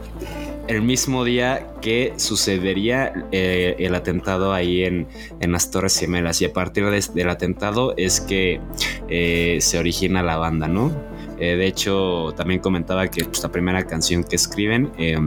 el 0.69 0.83
mismo 0.83 1.25
día 1.25 1.69
que 1.81 2.13
sucedería 2.17 3.13
eh, 3.33 3.77
el 3.79 3.95
atentado 3.95 4.53
ahí 4.53 4.85
en, 4.85 5.07
en 5.41 5.53
las 5.53 5.71
Torres 5.71 5.99
Gemelas 5.99 6.41
y 6.43 6.45
a 6.47 6.53
partir 6.53 6.85
de- 6.89 7.05
del 7.15 7.29
atentado 7.31 7.95
es 7.97 8.21
que 8.21 8.61
eh, 9.09 9.59
se 9.61 9.79
origina 9.79 10.23
la 10.23 10.37
banda, 10.37 10.69
¿no? 10.69 10.93
De 11.39 11.67
hecho, 11.67 12.33
también 12.37 12.61
comentaba 12.61 13.09
que 13.09 13.25
pues, 13.25 13.43
la 13.43 13.51
primera 13.51 13.85
canción 13.85 14.23
que 14.23 14.37
escriben 14.37 14.93
eh, 14.97 15.19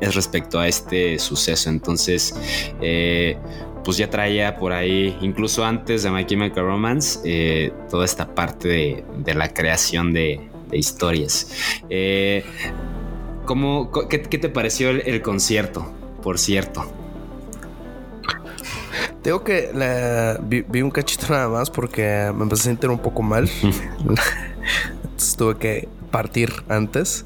es 0.00 0.14
respecto 0.14 0.58
a 0.58 0.66
este 0.66 1.18
suceso. 1.18 1.68
Entonces, 1.68 2.34
pues 3.84 3.98
ya 3.98 4.08
traía 4.08 4.56
por 4.56 4.72
ahí, 4.72 5.14
incluso 5.20 5.62
antes 5.62 6.04
de 6.04 6.10
My 6.10 6.24
Chemical 6.24 6.64
Romance, 6.64 7.70
toda 7.90 8.06
esta 8.06 8.34
parte 8.34 8.66
de, 8.66 9.04
de 9.18 9.34
la 9.34 9.52
creación 9.52 10.14
de, 10.14 10.40
de 10.70 10.78
historias. 10.78 11.48
Eh, 11.90 12.44
¿cómo- 13.44 13.90
qué, 14.08 14.22
qué 14.22 14.38
te 14.38 14.48
pareció 14.48 14.90
el, 14.90 15.00
el 15.06 15.22
concierto, 15.22 15.86
por 16.22 16.38
cierto? 16.38 16.84
Tengo 19.22 19.42
que 19.42 19.70
la- 19.74 20.38
vi, 20.42 20.62
vi 20.62 20.82
un 20.82 20.90
cachito 20.90 21.26
nada 21.30 21.48
más 21.48 21.70
porque 21.70 22.30
me 22.34 22.44
empecé 22.44 22.62
a 22.62 22.64
sentir 22.64 22.90
un 22.90 22.98
poco 22.98 23.22
mal. 23.22 23.48
Entonces 24.00 25.36
tuve 25.36 25.56
que 25.56 25.88
partir 26.10 26.52
antes. 26.68 27.24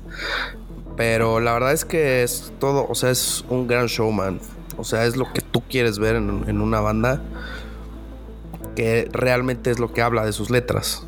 Pero 0.96 1.40
la 1.40 1.52
verdad 1.54 1.72
es 1.72 1.84
que 1.84 2.22
es 2.22 2.52
todo, 2.58 2.86
o 2.88 2.94
sea, 2.94 3.10
es 3.10 3.44
un 3.48 3.66
gran 3.66 3.86
showman. 3.86 4.38
O 4.76 4.84
sea, 4.84 5.04
es 5.06 5.16
lo 5.16 5.30
que 5.32 5.40
tú 5.40 5.62
quieres 5.68 5.98
ver 5.98 6.16
en, 6.16 6.44
en 6.46 6.60
una 6.60 6.80
banda 6.80 7.22
que 8.76 9.08
realmente 9.12 9.70
es 9.70 9.78
lo 9.78 9.92
que 9.92 10.00
habla 10.02 10.24
de 10.24 10.32
sus 10.32 10.50
letras. 10.50 11.06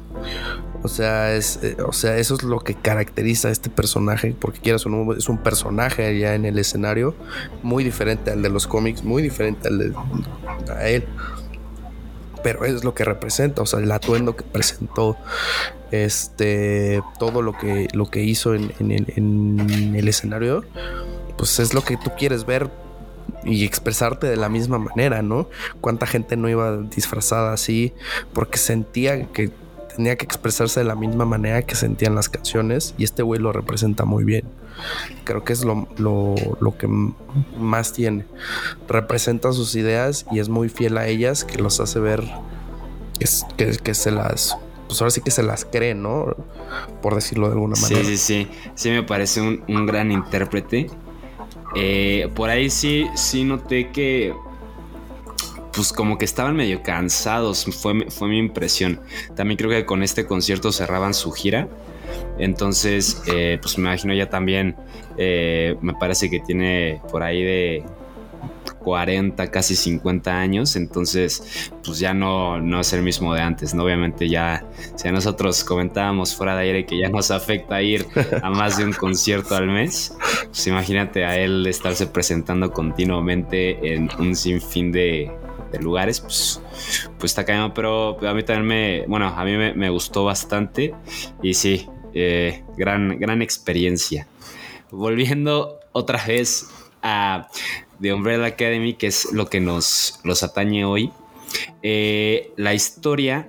O 0.83 0.89
sea, 0.89 1.35
es, 1.35 1.61
eh, 1.63 1.77
o 1.87 1.93
sea, 1.93 2.19
eso 2.19 2.35
es 2.35 2.43
lo 2.43 2.59
que 2.59 2.75
caracteriza 2.75 3.49
a 3.49 3.51
este 3.53 3.71
personaje, 3.71 4.35
porque 4.39 4.59
quieras 4.59 4.85
o 4.87 4.89
no, 4.89 5.13
es 5.13 5.29
un 5.29 5.39
personaje 5.39 6.05
allá 6.05 6.35
en 6.35 6.45
el 6.45 6.59
escenario 6.59 7.15
muy 7.63 7.85
diferente 7.85 8.33
al 8.33 8.43
de 8.43 8.49
los 8.49 8.67
cómics, 8.67 9.05
muy 9.05 9.23
diferente 9.23 9.69
al 9.69 9.79
de 9.79 9.95
a 10.73 10.89
él. 10.89 11.05
Pero 12.43 12.65
es 12.65 12.83
lo 12.83 12.95
que 12.95 13.05
representa, 13.05 13.63
o 13.63 13.67
sea, 13.67 13.79
el 13.79 13.93
atuendo 13.93 14.35
que 14.35 14.43
presentó, 14.43 15.17
este, 15.93 17.01
todo 17.19 17.43
lo 17.43 17.57
que, 17.57 17.87
lo 17.93 18.11
que 18.11 18.25
hizo 18.25 18.55
en, 18.55 19.95
el 19.95 20.09
escenario, 20.09 20.65
pues 21.39 21.61
es 21.61 21.75
lo 21.75 21.85
que 21.85 21.97
tú 21.97 22.11
quieres 22.19 22.45
ver 22.45 22.69
y 23.45 23.65
expresarte 23.65 24.27
de 24.27 24.37
la 24.37 24.49
misma 24.49 24.79
manera, 24.79 25.23
¿no? 25.23 25.49
Cuánta 25.81 26.07
gente 26.07 26.37
no 26.37 26.49
iba 26.49 26.79
disfrazada 26.79 27.53
así 27.53 27.93
porque 28.33 28.59
sentía 28.59 29.27
que 29.27 29.53
tenía 29.97 30.17
que 30.17 30.25
expresarse 30.25 30.81
de 30.81 30.85
la 30.85 30.95
misma 30.95 31.25
manera 31.25 31.63
que 31.63 31.75
sentían 31.75 32.15
las 32.15 32.29
canciones 32.29 32.95
y 32.99 33.05
este 33.05 33.23
güey 33.23 33.41
lo 33.41 33.53
representa 33.53 34.05
muy 34.05 34.25
bien. 34.25 34.45
Creo 35.25 35.45
que 35.45 35.53
es 35.53 35.65
lo, 35.65 35.89
lo, 35.99 36.35
lo 36.61 36.77
que 36.77 36.89
más 37.59 37.93
tiene. 37.93 38.25
Representa 38.89 39.53
sus 39.53 39.75
ideas 39.75 40.27
y 40.31 40.39
es 40.41 40.49
muy 40.49 40.69
fiel 40.69 40.97
a 40.99 41.07
ellas 41.07 41.45
que 41.45 41.59
los 41.59 41.79
hace 41.81 42.01
ver 42.01 42.23
que, 43.19 43.25
es- 43.25 43.47
que, 43.57 43.71
que 43.77 43.95
se 43.95 44.11
las... 44.11 44.57
Pues 44.89 45.01
ahora 45.01 45.11
sí 45.11 45.21
que 45.23 45.31
se 45.31 45.43
las 45.43 45.65
cree, 45.65 45.95
¿no? 45.95 46.35
Por 47.01 47.15
decirlo 47.15 47.47
de 47.47 47.55
alguna 47.55 47.77
Sí, 47.77 47.83
manera. 47.95 48.05
sí, 48.05 48.17
sí. 48.19 48.49
Sí 48.75 48.91
me 48.91 49.03
parece 49.03 49.41
un, 49.41 49.63
un 49.69 49.87
gran 49.87 50.13
intérprete. 50.13 50.91
Eh, 51.75 52.29
por 52.35 52.51
ahí 52.51 52.69
sí, 52.69 53.07
sí 53.15 53.45
noté 53.45 53.91
que. 53.91 54.35
Pues 55.75 55.93
como 55.93 56.19
que 56.19 56.25
estaban 56.25 56.57
medio 56.57 56.83
cansados. 56.83 57.65
Fue, 57.65 58.11
fue 58.11 58.29
mi 58.29 58.39
impresión. 58.39 59.01
También 59.35 59.57
creo 59.57 59.71
que 59.71 59.87
con 59.87 60.03
este 60.03 60.27
concierto 60.27 60.73
cerraban 60.73 61.15
su 61.15 61.33
gira. 61.33 61.69
Entonces, 62.39 63.23
eh, 63.27 63.59
pues 63.61 63.79
me 63.79 63.89
imagino 63.89 64.15
ya 64.15 64.29
también. 64.29 64.77
eh, 65.17 65.77
me 65.81 65.95
parece 65.95 66.31
que 66.31 66.41
tiene 66.41 67.01
por 67.11 67.23
ahí 67.23 67.43
de 67.43 67.85
40, 68.83 69.51
casi 69.51 69.77
50 69.77 70.39
años, 70.39 70.77
entonces 70.77 71.71
pues 71.85 71.99
ya 71.99 72.13
no, 72.13 72.61
no 72.61 72.81
es 72.81 72.93
el 72.93 73.03
mismo 73.03 73.35
de 73.35 73.41
antes, 73.41 73.75
¿no? 73.75 73.85
Obviamente 73.85 74.29
ya, 74.29 74.65
si 74.97 75.11
nosotros 75.11 75.65
comentábamos 75.65 76.35
fuera 76.35 76.57
de 76.57 76.65
aire 76.65 76.87
que 76.87 76.99
ya 76.99 77.09
nos 77.09 77.31
afecta 77.31 77.81
ir 77.83 78.07
a 78.43 78.51
más 78.51 78.77
de 78.79 78.85
un 78.85 78.93
concierto 78.93 79.55
al 79.55 79.69
mes, 79.69 80.17
pues 80.47 80.67
imagínate 80.67 81.25
a 81.25 81.39
él 81.39 81.67
estarse 81.67 82.07
presentando 82.07 82.73
continuamente 82.73 83.95
en 83.95 84.11
un 84.19 84.35
sinfín 84.35 84.93
de, 84.93 85.31
de 85.73 85.79
lugares, 85.81 86.21
pues, 86.21 86.61
pues 87.19 87.33
está 87.33 87.45
cañón, 87.45 87.73
pero 87.75 88.19
a 88.27 88.35
mí 88.35 88.43
también 88.43 88.67
me, 88.67 89.07
bueno, 89.07 89.29
a 89.29 89.45
mí 89.45 89.57
me, 89.75 89.91
gustó 89.91 90.25
bastante 90.25 90.95
y 91.43 91.55
sí, 91.55 91.89
eh, 92.15 92.63
gran, 92.77 93.19
gran 93.19 93.43
experiencia. 93.43 94.27
Volviendo 94.91 95.81
otra 95.93 96.23
vez 96.25 96.69
a 97.03 97.49
The 98.01 98.13
Umbrella 98.13 98.47
Academy, 98.47 98.95
que 98.95 99.07
es 99.09 99.33
lo 99.33 99.47
que 99.47 99.61
nos 99.61 100.21
los 100.25 100.43
atañe 100.43 100.85
hoy. 100.85 101.11
Eh, 101.83 102.53
la 102.57 102.75
historia 102.75 103.49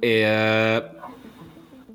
eh, 0.00 0.82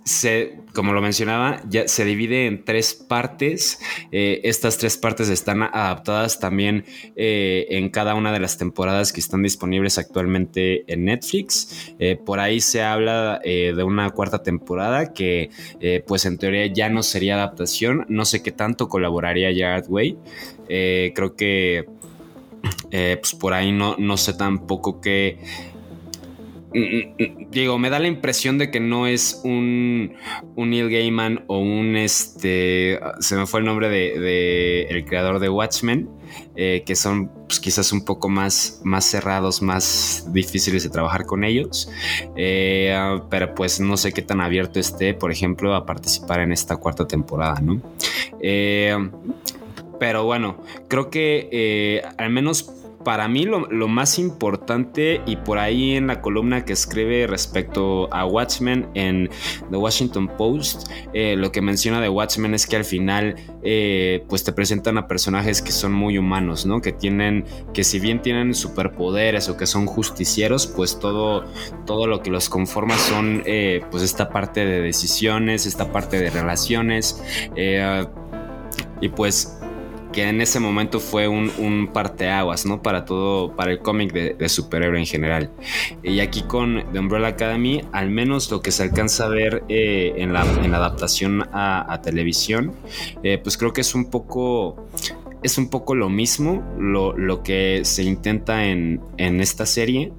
se, 0.04 0.60
como 0.80 0.94
lo 0.94 1.02
mencionaba, 1.02 1.62
ya 1.68 1.90
se 1.90 2.06
divide 2.06 2.48
en 2.48 2.64
tres 2.64 2.94
partes. 2.94 3.82
Eh, 4.14 4.40
estas 4.46 4.78
tres 4.78 4.96
partes 4.96 5.28
están 5.28 5.62
adaptadas 5.62 6.40
también 6.40 6.86
eh, 7.18 7.68
en 7.72 7.90
cada 7.90 8.16
una 8.16 8.32
de 8.32 8.40
las 8.40 8.58
temporadas 8.58 9.12
que 9.12 9.20
están 9.20 9.44
disponibles 9.44 9.98
actualmente 9.98 10.86
en 10.88 11.04
Netflix. 11.04 11.94
Eh, 12.00 12.16
por 12.16 12.40
ahí 12.40 12.62
se 12.62 12.82
habla 12.82 13.42
de 13.44 13.84
una 13.84 14.10
cuarta 14.12 14.42
temporada 14.42 15.12
que, 15.12 15.50
pues 16.08 16.26
en 16.26 16.38
teoría 16.38 16.68
ya 16.68 16.88
no 16.88 17.04
sería 17.04 17.36
adaptación. 17.36 18.06
No 18.08 18.24
sé 18.24 18.42
qué 18.42 18.54
tanto 18.54 18.88
colaboraría 18.88 19.50
Jared 19.54 19.90
Way. 19.90 20.18
creo 21.14 21.36
que, 21.36 21.90
pues 22.90 23.36
por 23.38 23.54
ahí 23.54 23.74
no, 23.74 23.98
no 23.98 24.16
sé 24.16 24.34
tampoco 24.34 25.02
qué 25.02 25.40
digo, 26.72 27.80
me 27.80 27.90
da 27.90 28.00
la 28.00 28.08
impresión 28.08 28.58
de 28.58 28.70
que 28.70 28.80
no 28.80 29.08
es 29.08 29.42
un, 29.44 30.14
Neil 30.56 30.90
Gaiman 30.90 31.44
o 31.48 31.60
un 31.60 31.96
este. 31.96 33.00
Se 33.20 33.36
me 33.36 33.46
fue 33.46 33.62
el 33.62 33.66
nombre 33.66 33.90
de, 33.90 34.84
el 34.84 35.06
creador 35.06 35.40
de 35.40 35.50
Watchmen. 35.50 36.10
Eh, 36.56 36.84
que 36.86 36.96
son 36.96 37.30
pues, 37.48 37.60
quizás 37.60 37.92
un 37.92 38.06
poco 38.06 38.30
más, 38.30 38.82
más 38.84 39.06
cerrados, 39.06 39.64
más 39.64 40.28
difíciles 40.32 40.84
de 40.84 40.90
trabajar 40.90 41.26
con 41.26 41.44
ellos. 41.44 41.90
Eh, 42.36 42.96
pero 43.30 43.56
pues 43.56 43.80
no 43.80 43.98
sé 43.98 44.12
qué 44.14 44.22
tan 44.22 44.40
abierto 44.40 44.80
esté, 44.80 45.16
por 45.16 45.32
ejemplo, 45.32 45.74
a 45.74 45.86
participar 45.86 46.42
en 46.42 46.52
esta 46.52 46.78
cuarta 46.78 47.08
temporada, 47.08 47.62
¿no? 47.62 47.82
Eh, 48.42 48.96
pero 50.00 50.26
bueno, 50.26 50.64
creo 50.88 51.10
que 51.10 52.04
al 52.18 52.30
menos 52.30 52.79
para 53.04 53.28
mí 53.28 53.46
lo, 53.46 53.88
más 53.88 54.20
importante 54.20 55.22
y 55.26 55.38
por 55.38 55.58
ahí 55.58 55.96
en 55.96 56.08
la 56.08 56.22
columna 56.22 56.66
que 56.66 56.74
escribe 56.74 57.28
respecto 57.28 58.14
a 58.14 58.26
Watchmen 58.26 58.90
en 58.94 59.30
The 59.72 59.78
Washington 59.78 60.28
Post, 60.38 60.92
eh, 61.14 61.36
lo 61.38 61.52
que 61.52 61.62
menciona 61.62 62.02
de 62.02 62.10
Watchmen 62.10 62.54
es 62.54 62.68
que 62.68 62.76
al 62.76 62.86
final 62.86 63.36
eh, 63.64 64.26
pues 64.28 64.44
te 64.44 64.52
presentan 64.52 64.98
a 64.98 65.08
personajes 65.08 65.62
que 65.62 65.72
son 65.72 65.94
muy 65.94 66.18
humanos, 66.18 66.66
¿no? 66.66 66.82
Que 66.82 66.92
tienen, 66.92 67.46
que 67.74 67.84
si 67.84 68.00
bien 68.00 68.22
tienen 68.22 68.54
superpoderes 68.54 69.50
o 69.50 69.58
que 69.58 69.66
son 69.66 69.86
justicieros, 69.86 70.68
pues 70.68 71.00
todo, 71.00 71.46
todo 71.86 72.06
lo 72.06 72.22
que 72.22 72.30
los 72.30 72.50
conforma 72.50 72.98
son 72.98 73.44
eh, 73.46 73.82
pues 73.92 74.04
esta 74.04 74.30
parte 74.30 74.66
de 74.66 74.82
decisiones, 74.82 75.66
esta 75.66 75.92
parte 75.92 76.20
de 76.20 76.30
relaciones 76.30 77.24
y 79.02 79.10
pues 79.10 79.59
que 80.12 80.24
en 80.24 80.42
ese 80.42 80.60
momento 80.60 81.00
fue 81.00 81.28
un, 81.28 81.52
un 81.58 81.90
parteaguas, 81.94 82.66
¿no? 82.66 82.82
Para 82.82 83.06
todo, 83.06 83.56
para 83.56 83.72
el 83.72 83.80
cómic 83.80 84.12
de, 84.14 84.50
superhéroe 84.50 85.00
en 85.00 85.06
general. 85.06 85.52
Y 86.04 86.20
aquí 86.20 86.42
con 86.44 86.84
The 86.92 87.00
Umbrella 87.00 87.28
Academy, 87.28 87.82
al 87.92 88.10
menos 88.10 88.50
lo 88.50 88.62
que 88.62 88.72
se 88.72 88.84
alcanza 88.84 89.26
a 89.26 89.30
ver 89.30 89.64
eh, 89.70 90.14
en, 90.18 90.34
la, 90.34 90.42
adaptación 90.42 91.44
a, 91.54 92.00
televisión, 92.04 92.74
eh, 93.24 93.38
pues 93.38 93.58
creo 93.58 93.74
que 93.74 93.82
es 93.82 93.94
un 93.94 94.10
poco 94.10 94.88
es 95.42 95.58
un 95.58 95.70
poco 95.70 95.96
lo 95.96 96.10
mismo 96.10 96.64
lo, 96.78 97.44
que 97.44 97.82
se 97.84 98.04
intenta 98.04 98.66
en, 98.66 99.02
esta 99.18 99.66
serie. 99.66 100.12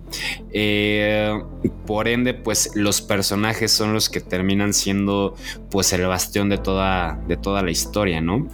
Eh, 0.53 1.42
por 1.87 2.09
ende, 2.09 2.33
pues 2.33 2.70
los 2.74 3.03
personajes 3.03 3.70
son 3.70 3.92
los 3.92 4.09
que 4.09 4.20
terminan 4.20 4.72
siendo 4.72 5.35
pues 5.70 5.92
el 5.92 6.07
bastión 6.07 6.48
de 6.48 6.59
toda, 6.59 7.20
de 7.29 7.37
toda 7.37 7.62
la 7.62 7.70
historia, 7.70 8.20
¿no? 8.20 8.48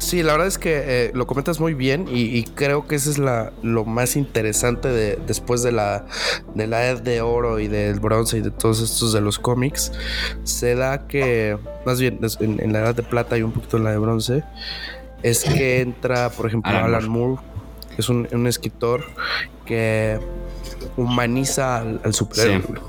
Sí, 0.00 0.22
la 0.22 0.32
verdad 0.32 0.48
es 0.48 0.58
que 0.58 0.82
eh, 0.84 1.10
lo 1.14 1.26
comentas 1.26 1.60
muy 1.60 1.74
bien 1.74 2.06
y, 2.10 2.42
creo 2.42 2.88
que 2.88 2.96
eso 2.96 3.10
es 3.10 3.18
la, 3.18 3.52
lo 3.62 3.84
más 3.84 4.16
interesante 4.16 4.88
de, 4.88 5.16
después 5.26 5.62
de 5.62 5.72
la, 5.72 6.06
de 6.54 6.66
la 6.66 6.86
edad 6.86 7.02
de 7.02 7.20
oro 7.20 7.60
y 7.60 7.68
del 7.68 8.00
bronce 8.00 8.38
y 8.38 8.40
de 8.40 8.50
todos 8.50 8.80
estos 8.80 9.12
de 9.12 9.20
los 9.20 9.38
cómics. 9.38 9.92
Se 10.42 10.74
da 10.74 11.06
que, 11.06 11.58
más 11.84 12.00
bien 12.00 12.18
en, 12.40 12.72
la 12.72 12.80
edad 12.80 12.94
de 12.94 13.02
plata 13.02 13.36
y 13.38 13.42
un 13.42 13.52
poquito 13.52 13.76
en 13.76 13.84
la 13.84 13.92
de 13.92 13.98
bronce, 13.98 14.42
es 15.22 15.44
que 15.44 15.80
entra, 15.80 16.30
por 16.30 16.46
ejemplo, 16.46 16.72
Alan, 16.72 17.08
Moore, 17.08 17.40
que 17.94 18.00
es 18.00 18.08
un, 18.08 18.46
escritor 18.46 19.04
que 19.64 20.18
humaniza 20.96 21.82
al, 21.82 22.14
superhéroe. 22.14 22.80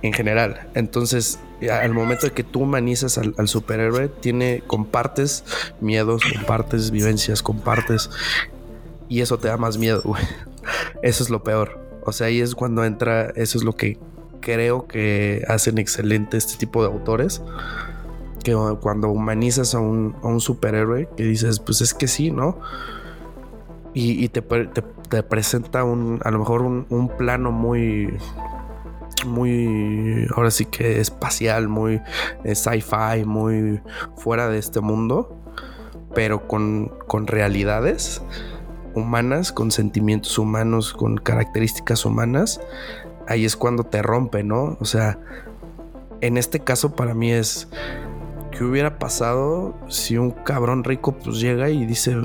En 0.00 0.12
general. 0.12 0.68
Entonces, 0.74 1.38
al 1.66 1.92
momento 1.92 2.26
de 2.26 2.32
que 2.32 2.44
tú 2.44 2.60
humanizas 2.60 3.18
al, 3.18 3.48
superhéroe, 3.48 4.08
tiene, 4.08 4.62
compartes 4.66 5.44
miedos, 5.80 6.22
compartes 6.32 6.90
vivencias, 6.90 7.42
compartes. 7.42 8.10
Y 9.08 9.20
eso 9.20 9.38
te 9.38 9.48
da 9.48 9.56
más 9.56 9.78
miedo, 9.78 10.02
güey. 10.04 10.22
Eso 11.02 11.24
es 11.24 11.30
lo 11.30 11.42
peor. 11.42 11.78
O 12.04 12.12
sea, 12.12 12.26
ahí 12.26 12.40
es 12.40 12.54
cuando 12.54 12.84
entra, 12.84 13.32
eso 13.36 13.56
es 13.56 13.64
lo 13.64 13.74
que 13.74 13.98
creo 14.40 14.86
que 14.86 15.44
hacen 15.48 15.78
excelente 15.78 16.36
este 16.36 16.58
tipo 16.58 16.82
de 16.82 16.92
autores. 16.92 17.42
Que 18.44 18.54
cuando 18.80 19.08
humanizas 19.08 19.74
a 19.74 19.78
un, 19.78 20.40
superhéroe, 20.40 21.08
que 21.16 21.22
dices, 21.22 21.58
pues 21.60 21.80
es 21.80 21.94
que 21.94 22.06
sí, 22.06 22.30
¿no? 22.30 22.58
Y, 23.94 24.28
te, 24.28 24.42
te, 24.42 25.22
presenta 25.22 25.84
un, 25.84 26.20
a 26.22 26.30
lo 26.30 26.38
mejor 26.38 26.62
un 26.62 27.12
plano 27.16 27.50
muy, 27.50 28.12
muy, 29.24 30.26
ahora 30.36 30.50
sí 30.50 30.64
que 30.64 31.00
espacial, 31.00 31.68
muy 31.68 32.00
eh, 32.44 32.54
sci-fi, 32.54 33.24
muy 33.24 33.80
fuera 34.16 34.48
de 34.48 34.58
este 34.58 34.80
mundo, 34.80 35.36
pero 36.14 36.46
con, 36.46 36.92
con 37.06 37.26
realidades 37.26 38.22
humanas, 38.94 39.52
con 39.52 39.70
sentimientos 39.70 40.38
humanos, 40.38 40.92
con 40.92 41.16
características 41.16 42.04
humanas, 42.04 42.60
ahí 43.26 43.44
es 43.44 43.56
cuando 43.56 43.84
te 43.84 44.02
rompe, 44.02 44.42
¿no? 44.42 44.76
O 44.80 44.84
sea, 44.84 45.18
en 46.20 46.36
este 46.36 46.60
caso 46.60 46.96
para 46.96 47.14
mí 47.14 47.30
es 47.30 47.68
¿qué 48.50 48.64
hubiera 48.64 48.98
pasado 48.98 49.74
si 49.88 50.16
un 50.16 50.30
cabrón 50.32 50.82
rico 50.82 51.12
pues 51.12 51.38
llega 51.40 51.70
y 51.70 51.86
dice 51.86 52.16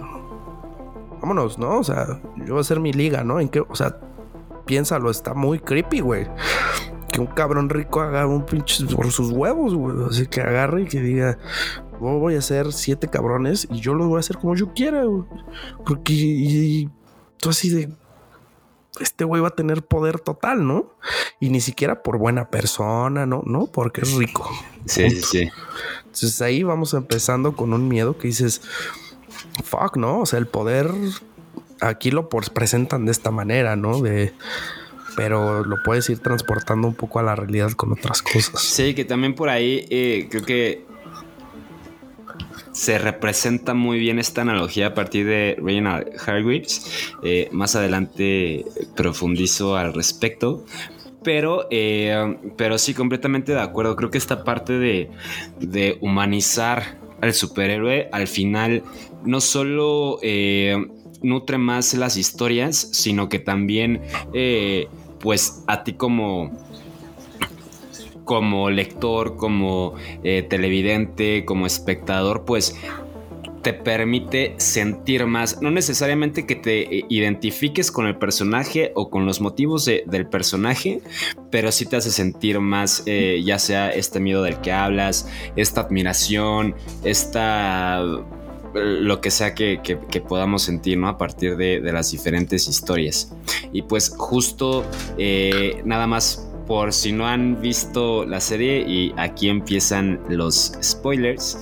vámonos, 1.22 1.58
¿no? 1.60 1.78
O 1.80 1.84
sea, 1.84 2.20
yo 2.38 2.54
voy 2.54 2.58
a 2.58 2.62
hacer 2.62 2.80
mi 2.80 2.92
liga, 2.92 3.24
¿no? 3.24 3.40
En 3.40 3.50
qué, 3.50 3.62
o 3.62 3.76
sea, 3.76 3.98
piénsalo, 4.66 5.10
está 5.10 5.34
muy 5.34 5.60
creepy, 5.60 6.00
güey. 6.00 6.28
Que 7.12 7.22
un 7.22 7.28
cabrón 7.28 7.70
rico 7.70 8.02
haga 8.02 8.26
un 8.26 8.46
pinche 8.46 8.86
por 8.86 9.12
sus 9.12 9.32
huevos, 9.32 9.76
güey. 9.76 9.96
Así 10.10 10.28
que 10.28 10.42
agarre 10.42 10.84
y 10.84 10.86
que 10.86 11.00
diga, 11.00 11.38
voy 12.00 12.36
a 12.36 12.40
hacer 12.40 12.74
siete 12.74 13.08
cabrones 13.08 13.68
y 13.70 13.80
yo 13.80 13.94
los 13.94 14.08
voy 14.08 14.18
a 14.18 14.20
hacer 14.20 14.38
como 14.38 14.56
yo 14.56 14.74
quiera, 14.74 15.04
güey. 15.04 15.24
Porque 15.86 16.14
y, 16.14 16.90
tú 17.38 17.50
así 17.50 17.70
de, 17.70 17.94
este 19.00 19.24
güey 19.24 19.42
va 19.42 19.50
a 19.50 19.56
tener 19.56 19.84
poder 19.84 20.20
total, 20.20 20.66
¿no? 20.66 20.94
Y 21.40 21.50
ni 21.50 21.62
siquiera 21.62 22.04
por 22.04 22.18
buena 22.18 22.50
persona, 22.50 23.26
¿no? 23.26 23.44
No, 23.46 23.68
porque 23.68 24.02
es 24.02 24.14
rico. 24.14 24.50
Sí, 24.86 25.10
sí, 25.10 25.22
sí. 25.22 25.50
Entonces 26.06 26.42
ahí 26.42 26.64
vamos 26.64 26.94
empezando 26.94 27.56
con 27.56 27.74
un 27.74 27.88
miedo 27.88 28.18
que 28.18 28.28
dices, 28.28 28.62
fuck, 29.64 29.98
¿no? 29.98 30.20
O 30.20 30.26
sea, 30.26 30.40
el 30.40 30.48
poder 30.48 30.92
aquí 31.84 32.12
lo 32.12 32.30
presentan 32.30 33.06
de 33.06 33.12
esta 33.12 33.32
manera, 33.32 33.76
¿no? 33.76 34.02
De 34.02 34.34
pero 35.16 35.64
lo 35.64 35.82
puedes 35.84 36.10
ir 36.10 36.20
transportando 36.20 36.88
un 36.88 36.96
poco 36.96 37.20
a 37.20 37.24
la 37.24 37.36
realidad 37.36 37.72
con 37.72 37.92
otras 37.92 38.22
cosas. 38.22 38.62
Sí, 38.62 38.94
que 38.94 39.06
también 39.06 39.36
por 39.36 39.50
ahí 39.50 39.86
eh, 39.90 40.28
creo 40.30 40.44
que 40.44 40.86
se 42.72 42.98
representa 42.98 43.74
muy 43.74 44.00
bien 44.00 44.18
esta 44.18 44.42
analogía 44.42 44.88
a 44.88 44.94
partir 44.94 45.28
de 45.28 45.58
Reynald 45.62 46.08
Hargreaves. 46.26 47.14
Eh, 47.22 47.48
más 47.52 47.76
adelante 47.76 48.66
profundizo 48.96 49.76
al 49.76 49.94
respecto. 49.94 50.66
Pero, 51.24 51.68
eh, 51.72 52.38
pero 52.58 52.78
sí, 52.78 52.94
completamente 52.94 53.54
de 53.54 53.62
acuerdo. 53.62 53.96
Creo 53.96 54.10
que 54.10 54.18
esta 54.18 54.44
parte 54.44 54.74
de, 54.74 55.10
de 55.60 55.98
humanizar 56.02 57.00
al 57.22 57.34
superhéroe 57.34 58.10
al 58.12 58.28
final 58.28 58.84
no 59.24 59.40
solo 59.40 60.20
nutre 61.24 61.58
más 61.58 61.94
las 61.96 62.18
historias, 62.18 62.90
sino 62.92 63.30
que 63.30 63.40
también, 63.40 64.02
eh, 64.34 64.88
pues 65.20 65.64
a 65.68 65.84
ti 65.84 65.94
como 65.94 66.52
como 68.26 68.70
lector, 68.70 69.36
como 69.36 69.96
eh, 70.24 70.44
televidente, 70.44 71.44
como 71.44 71.66
espectador, 71.66 72.46
pues 72.46 72.74
te 73.62 73.74
permite 73.74 74.56
sentir 74.58 75.26
más, 75.26 75.62
no 75.62 75.72
necesariamente 75.72 76.46
que 76.46 76.56
te 76.56 77.00
eh, 77.00 77.06
identifiques 77.10 77.92
con 77.92 78.08
el 78.08 78.16
personaje 78.16 78.94
o 78.96 79.10
con 79.10 79.26
los 79.26 79.42
motivos 79.42 79.86
del 79.86 80.26
personaje, 80.28 81.02
pero 81.52 81.74
sí 81.74 81.86
te 81.86 81.98
hace 81.98 82.12
sentir 82.12 82.62
más, 82.62 83.04
ya 83.06 83.60
sea 83.60 83.90
este 83.90 84.22
miedo 84.22 84.42
del 84.42 84.62
que 84.62 84.72
hablas, 84.72 85.30
esta 85.58 85.82
admiración, 85.82 86.76
esta 87.04 88.02
lo 88.74 89.22
que 89.22 89.32
sea 89.32 89.54
que, 89.54 89.98
podamos 90.28 90.64
sentir, 90.64 90.98
¿no? 90.98 91.08
A 91.08 91.18
partir 91.18 91.58
de, 91.58 91.80
las 91.94 92.12
diferentes 92.12 92.68
historias. 92.68 93.32
Y 93.72 93.84
pues 93.84 94.14
justo 94.18 94.86
eh, 95.18 95.82
nada 95.86 96.08
más 96.08 96.50
por 96.68 96.94
si 96.94 97.12
no 97.12 97.28
han 97.28 97.62
visto 97.62 98.26
la 98.26 98.40
serie 98.40 98.80
y 98.88 99.14
aquí 99.18 99.50
empiezan 99.50 100.22
los 100.30 100.74
spoilers, 100.82 101.58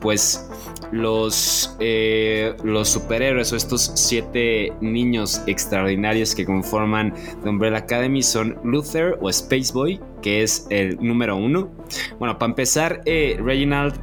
pues 0.00 0.48
los, 0.92 1.76
eh, 1.78 2.54
los 2.64 2.88
superhéroes 2.88 3.52
o 3.52 3.56
estos 3.56 3.92
siete 3.94 4.72
niños 4.80 5.42
extraordinarios 5.46 6.34
que 6.34 6.44
conforman 6.44 7.14
The 7.42 7.48
Umbrella 7.48 7.78
Academy 7.78 8.22
son 8.22 8.58
Luther 8.64 9.16
o 9.20 9.30
Space 9.30 9.72
Boy, 9.72 10.00
que 10.22 10.42
es 10.42 10.66
el 10.70 10.96
número 11.00 11.36
uno. 11.36 11.70
Bueno, 12.18 12.38
para 12.38 12.50
empezar, 12.50 13.02
eh, 13.04 13.38
Reginald 13.42 13.94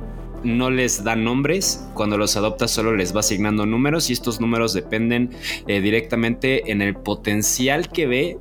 no 0.43 0.69
les 0.69 1.03
da 1.03 1.15
nombres, 1.15 1.87
cuando 1.93 2.17
los 2.17 2.37
adopta 2.37 2.67
solo 2.67 2.95
les 2.95 3.15
va 3.15 3.21
asignando 3.21 3.65
números 3.65 4.09
y 4.09 4.13
estos 4.13 4.39
números 4.39 4.73
dependen 4.73 5.31
eh, 5.67 5.81
directamente 5.81 6.71
en 6.71 6.81
el 6.81 6.95
potencial 6.95 7.89
que 7.89 8.07
ve 8.07 8.37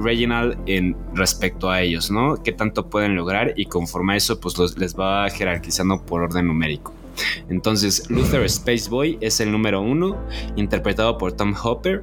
Reginald 0.00 0.58
en 0.66 0.96
respecto 1.14 1.70
a 1.70 1.82
ellos, 1.82 2.10
¿no? 2.10 2.42
Qué 2.42 2.52
tanto 2.52 2.88
pueden 2.88 3.14
lograr 3.14 3.52
y 3.56 3.66
conforme 3.66 4.14
a 4.14 4.16
eso 4.16 4.40
pues 4.40 4.56
les 4.78 4.98
va 4.98 5.28
jerarquizando 5.30 6.02
por 6.02 6.22
orden 6.22 6.46
numérico. 6.46 6.94
Entonces, 7.48 8.08
Luther 8.10 8.44
Space 8.44 8.88
Boy 8.88 9.18
es 9.20 9.40
el 9.40 9.50
número 9.50 9.80
uno, 9.80 10.16
interpretado 10.56 11.18
por 11.18 11.32
Tom 11.32 11.54
Hopper. 11.62 12.02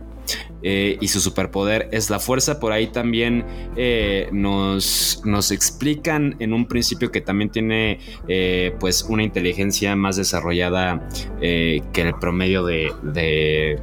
Eh, 0.64 0.98
y 1.00 1.08
su 1.08 1.20
superpoder 1.20 1.90
es 1.92 2.10
la 2.10 2.20
fuerza. 2.20 2.60
Por 2.60 2.72
ahí 2.72 2.88
también 2.88 3.46
eh, 3.76 4.30
nos, 4.32 5.22
nos, 5.24 5.52
explican 5.52 6.36
en 6.40 6.54
un 6.54 6.68
principio 6.68 7.12
que 7.12 7.22
también 7.22 7.52
tiene 7.52 8.00
eh, 8.28 8.76
pues 8.80 9.04
una 9.04 9.24
inteligencia 9.24 9.96
más 9.96 10.16
desarrollada 10.16 11.08
que 11.40 11.82
el 11.96 12.16
promedio 12.16 12.66
de, 12.66 12.92
de, 13.04 13.80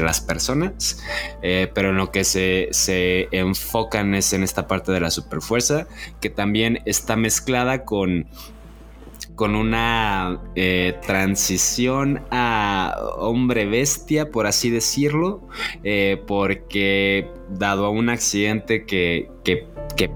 las 0.00 0.20
personas. 0.20 1.02
pero 1.40 1.90
en 1.90 1.96
lo 1.96 2.10
que 2.12 2.24
se, 2.24 2.68
se 2.70 3.28
enfocan 3.32 4.14
es 4.14 4.32
en 4.32 4.42
esta 4.42 4.66
parte 4.66 4.92
de 4.92 5.00
la 5.00 5.10
superfuerza, 5.10 5.86
que 6.20 6.30
también 6.30 6.80
está 6.86 7.16
mezclada 7.16 7.84
con 7.84 8.26
con 9.42 9.56
una 9.56 10.40
eh, 10.54 10.94
transición 11.04 12.22
a 12.30 12.94
hombre 13.16 13.66
bestia, 13.66 14.30
por 14.30 14.46
así 14.46 14.70
decirlo, 14.70 15.40
eh, 15.82 16.22
porque 16.28 17.26
dado 17.50 17.86
a 17.86 17.90
un 17.90 18.08
accidente 18.08 18.86
que, 18.86 19.30
que, 19.42 19.66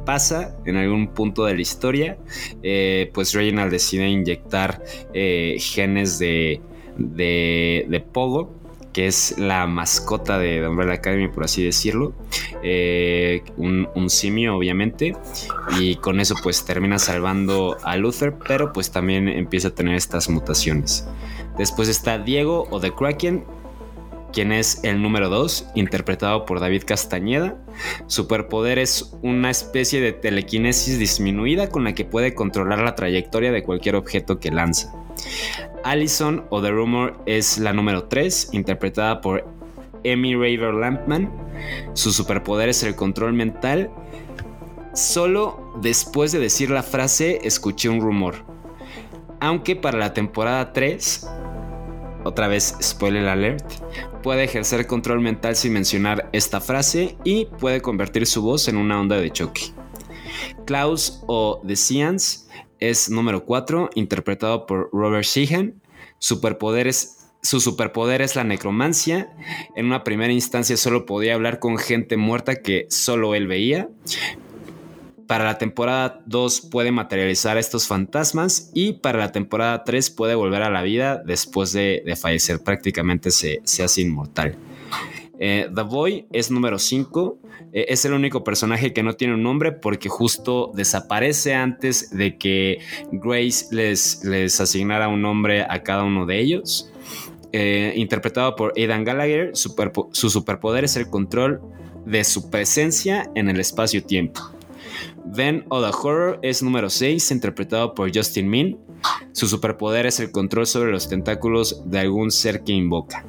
pasa 0.05 0.57
en 0.65 0.77
algún 0.77 1.09
punto 1.09 1.45
de 1.45 1.55
la 1.55 1.61
historia, 1.61 2.19
eh, 2.63 3.11
pues 3.15 3.35
Reginald 3.35 3.73
decide 3.73 4.09
inyectar 4.09 4.81
genes 5.13 6.21
de, 6.21 6.61
de, 6.97 7.85
de 7.89 8.01
Pogo 8.01 8.55
que 8.97 9.07
es 9.07 9.37
la 9.37 9.67
mascota 9.67 10.39
de 10.39 10.67
Umbrella 10.67 10.95
Academy, 10.95 11.29
por 11.29 11.45
así 11.45 11.63
decirlo. 11.63 12.15
Eh, 12.63 13.43
un, 13.59 14.09
simio, 14.09 14.57
obviamente. 14.57 15.15
Y 15.79 15.97
con 15.97 16.19
eso, 16.19 16.35
pues 16.43 16.65
termina 16.65 16.99
salvando 16.99 17.77
a 17.83 17.99
Luther, 17.99 18.33
pero 18.49 18.73
pues 18.73 18.91
también 18.91 19.29
empieza 19.29 19.69
a 19.69 19.71
tener 19.73 19.97
estas 19.97 20.31
mutaciones. 20.31 21.07
Después 21.59 21.91
está 21.91 22.17
Diego 22.17 22.69
o 22.71 22.81
The 22.81 22.95
Kraken, 22.95 23.45
quien 24.33 24.51
es 24.51 24.81
el 24.83 25.03
número 25.03 25.29
2, 25.29 25.73
interpretado 25.75 26.47
por 26.47 26.59
David 26.59 26.85
Castañeda. 26.87 27.55
Superpoder 28.07 28.79
es 28.79 29.13
una 29.21 29.51
especie 29.51 30.01
de 30.01 30.15
telequinesis 30.15 30.99
disminuida 30.99 31.69
con 31.69 31.85
la 31.85 31.95
que 31.95 32.07
puede 32.07 32.35
controlar 32.35 32.79
la 32.79 32.95
trayectoria 32.95 33.53
de 33.53 33.63
cualquier 33.63 33.95
objeto 33.95 34.41
que 34.41 34.51
lanza. 34.51 34.91
Allison 35.87 36.45
o 36.51 36.61
The 36.61 36.73
Rumor 36.73 37.17
es 37.27 37.59
la 37.59 37.73
número 37.73 38.05
3, 38.05 38.49
interpretada 38.53 39.21
por 39.21 39.47
Emmy 40.03 40.35
Raver 40.35 40.75
Lampman. 40.75 41.31
Su 41.95 42.13
superpoder 42.13 42.69
es 42.69 42.83
el 42.83 42.97
control 42.97 43.35
mental. 43.35 43.91
Solo 44.95 45.79
después 45.81 46.33
de 46.33 46.41
decir 46.41 46.71
la 46.71 46.83
frase 46.83 47.39
escuché 47.45 47.89
un 47.89 48.01
rumor. 48.01 48.45
Aunque 49.39 49.77
para 49.77 49.97
la 49.97 50.13
temporada 50.13 50.73
3, 50.73 51.29
otra 52.25 52.49
vez 52.49 52.77
spoiler 52.83 53.29
alert, 53.29 53.65
puede 54.25 54.43
ejercer 54.43 54.89
control 54.89 55.21
mental 55.21 55.55
sin 55.55 55.73
mencionar 55.73 56.29
esta 56.33 56.61
frase 56.61 57.17
y 57.23 57.45
puede 57.45 57.81
convertir 57.81 58.27
su 58.27 58.43
voz 58.43 58.67
en 58.67 58.77
una 58.77 59.01
onda 59.01 59.19
de 59.19 59.31
choque. 59.31 59.73
Klaus 60.65 61.23
o 61.29 61.63
The 61.65 61.77
Seance 61.77 62.47
es 62.81 63.11
número 63.11 63.45
4, 63.45 63.91
interpretado 63.95 64.67
por 64.67 64.91
Robert 64.93 65.25
Sheehan. 65.25 65.81
Su 66.19 66.37
superpoder 67.61 68.23
es 68.23 68.37
la 68.37 68.45
necromancia. 68.45 69.33
En 69.75 69.87
una 69.87 70.05
primera 70.05 70.33
instancia 70.33 70.77
solo 70.77 71.07
podía 71.07 71.35
hablar 71.35 71.59
con 71.59 71.79
gente 71.79 72.17
muerta 72.17 72.57
que 72.57 72.87
solo 72.91 73.35
él 73.35 73.47
veía. 73.47 73.89
Para 75.27 75.45
la 75.45 75.59
temporada 75.59 76.23
2 76.27 76.69
puede 76.71 76.93
materializar 76.93 77.59
estos 77.59 77.89
fantasmas 77.89 78.71
y 78.75 78.95
para 78.95 79.19
la 79.19 79.33
temporada 79.33 79.83
3 79.83 80.11
puede 80.11 80.37
volver 80.37 80.63
a 80.63 80.71
la 80.71 80.83
vida 80.83 81.21
después 81.25 81.73
de, 81.73 82.17
fallecer. 82.21 82.63
Prácticamente 82.63 83.33
se, 83.33 83.61
se 83.65 83.83
hace 83.83 84.03
inmortal. 84.03 84.57
Eh, 85.39 85.69
The 85.75 85.83
Boy 85.83 86.27
es 86.33 86.51
número 86.51 86.79
5. 86.79 87.39
Eh, 87.73 87.87
es 87.89 88.05
el 88.05 88.13
único 88.13 88.45
personaje 88.45 88.93
que 88.93 89.03
no 89.03 89.15
tiene 89.15 89.35
un 89.35 89.43
nombre 89.43 89.73
porque 89.73 90.09
justo 90.09 90.73
desaparece 90.75 91.55
antes 91.55 92.11
de 92.11 92.39
que 92.39 92.79
Grace 93.13 93.67
les, 93.71 94.25
les 94.25 94.61
asignara 94.61 95.09
un 95.09 95.23
nombre 95.23 95.63
a 95.63 95.83
cada 95.83 96.05
uno 96.05 96.27
de 96.27 96.41
ellos. 96.41 96.91
Eh, 97.53 97.93
interpretado 97.97 98.57
por 98.57 98.73
Aidan 98.77 99.05
Gallagher, 99.05 99.53
su 99.55 100.31
superpoder 100.31 100.85
es 100.85 100.97
el 100.97 101.09
control 101.09 101.61
de 102.05 102.25
su 102.25 102.51
presencia 102.51 103.31
en 103.35 103.49
el 103.49 103.61
espacio-tiempo. 103.61 104.41
Then 105.35 105.65
o 105.69 105.81
the 105.81 105.91
Horror 105.91 106.39
es 106.43 106.63
número 106.63 106.91
6, 106.91 107.31
interpretado 107.31 107.95
por 107.95 108.15
Justin 108.15 108.49
Min. 108.49 108.79
Su 109.33 109.47
superpoder 109.47 110.07
es 110.07 110.21
el 110.21 110.31
control 110.31 110.67
sobre 110.67 110.91
los 110.91 111.09
tentáculos 111.09 111.83
de 111.91 111.99
algún 112.01 112.31
ser 112.31 112.63
que 112.63 112.73
invoca. 112.73 113.25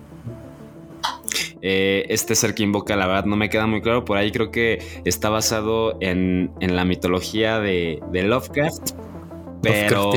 Eh, 1.70 2.06
este 2.08 2.34
ser 2.34 2.56
que 2.56 2.64
invoca, 2.64 2.96
la 2.96 3.08
verdad 3.08 3.26
no 3.26 3.36
me 3.36 3.50
queda 3.50 3.68
muy 3.68 3.82
claro. 3.82 4.06
Por 4.06 4.16
ahí 4.16 4.32
creo 4.32 4.52
que 4.52 5.02
está 5.04 5.28
basado 5.28 5.98
en, 6.00 6.50
la 6.62 6.86
mitología 6.86 7.60
de, 7.60 8.00
Lovecraft. 8.14 8.92
Pero, 9.62 10.14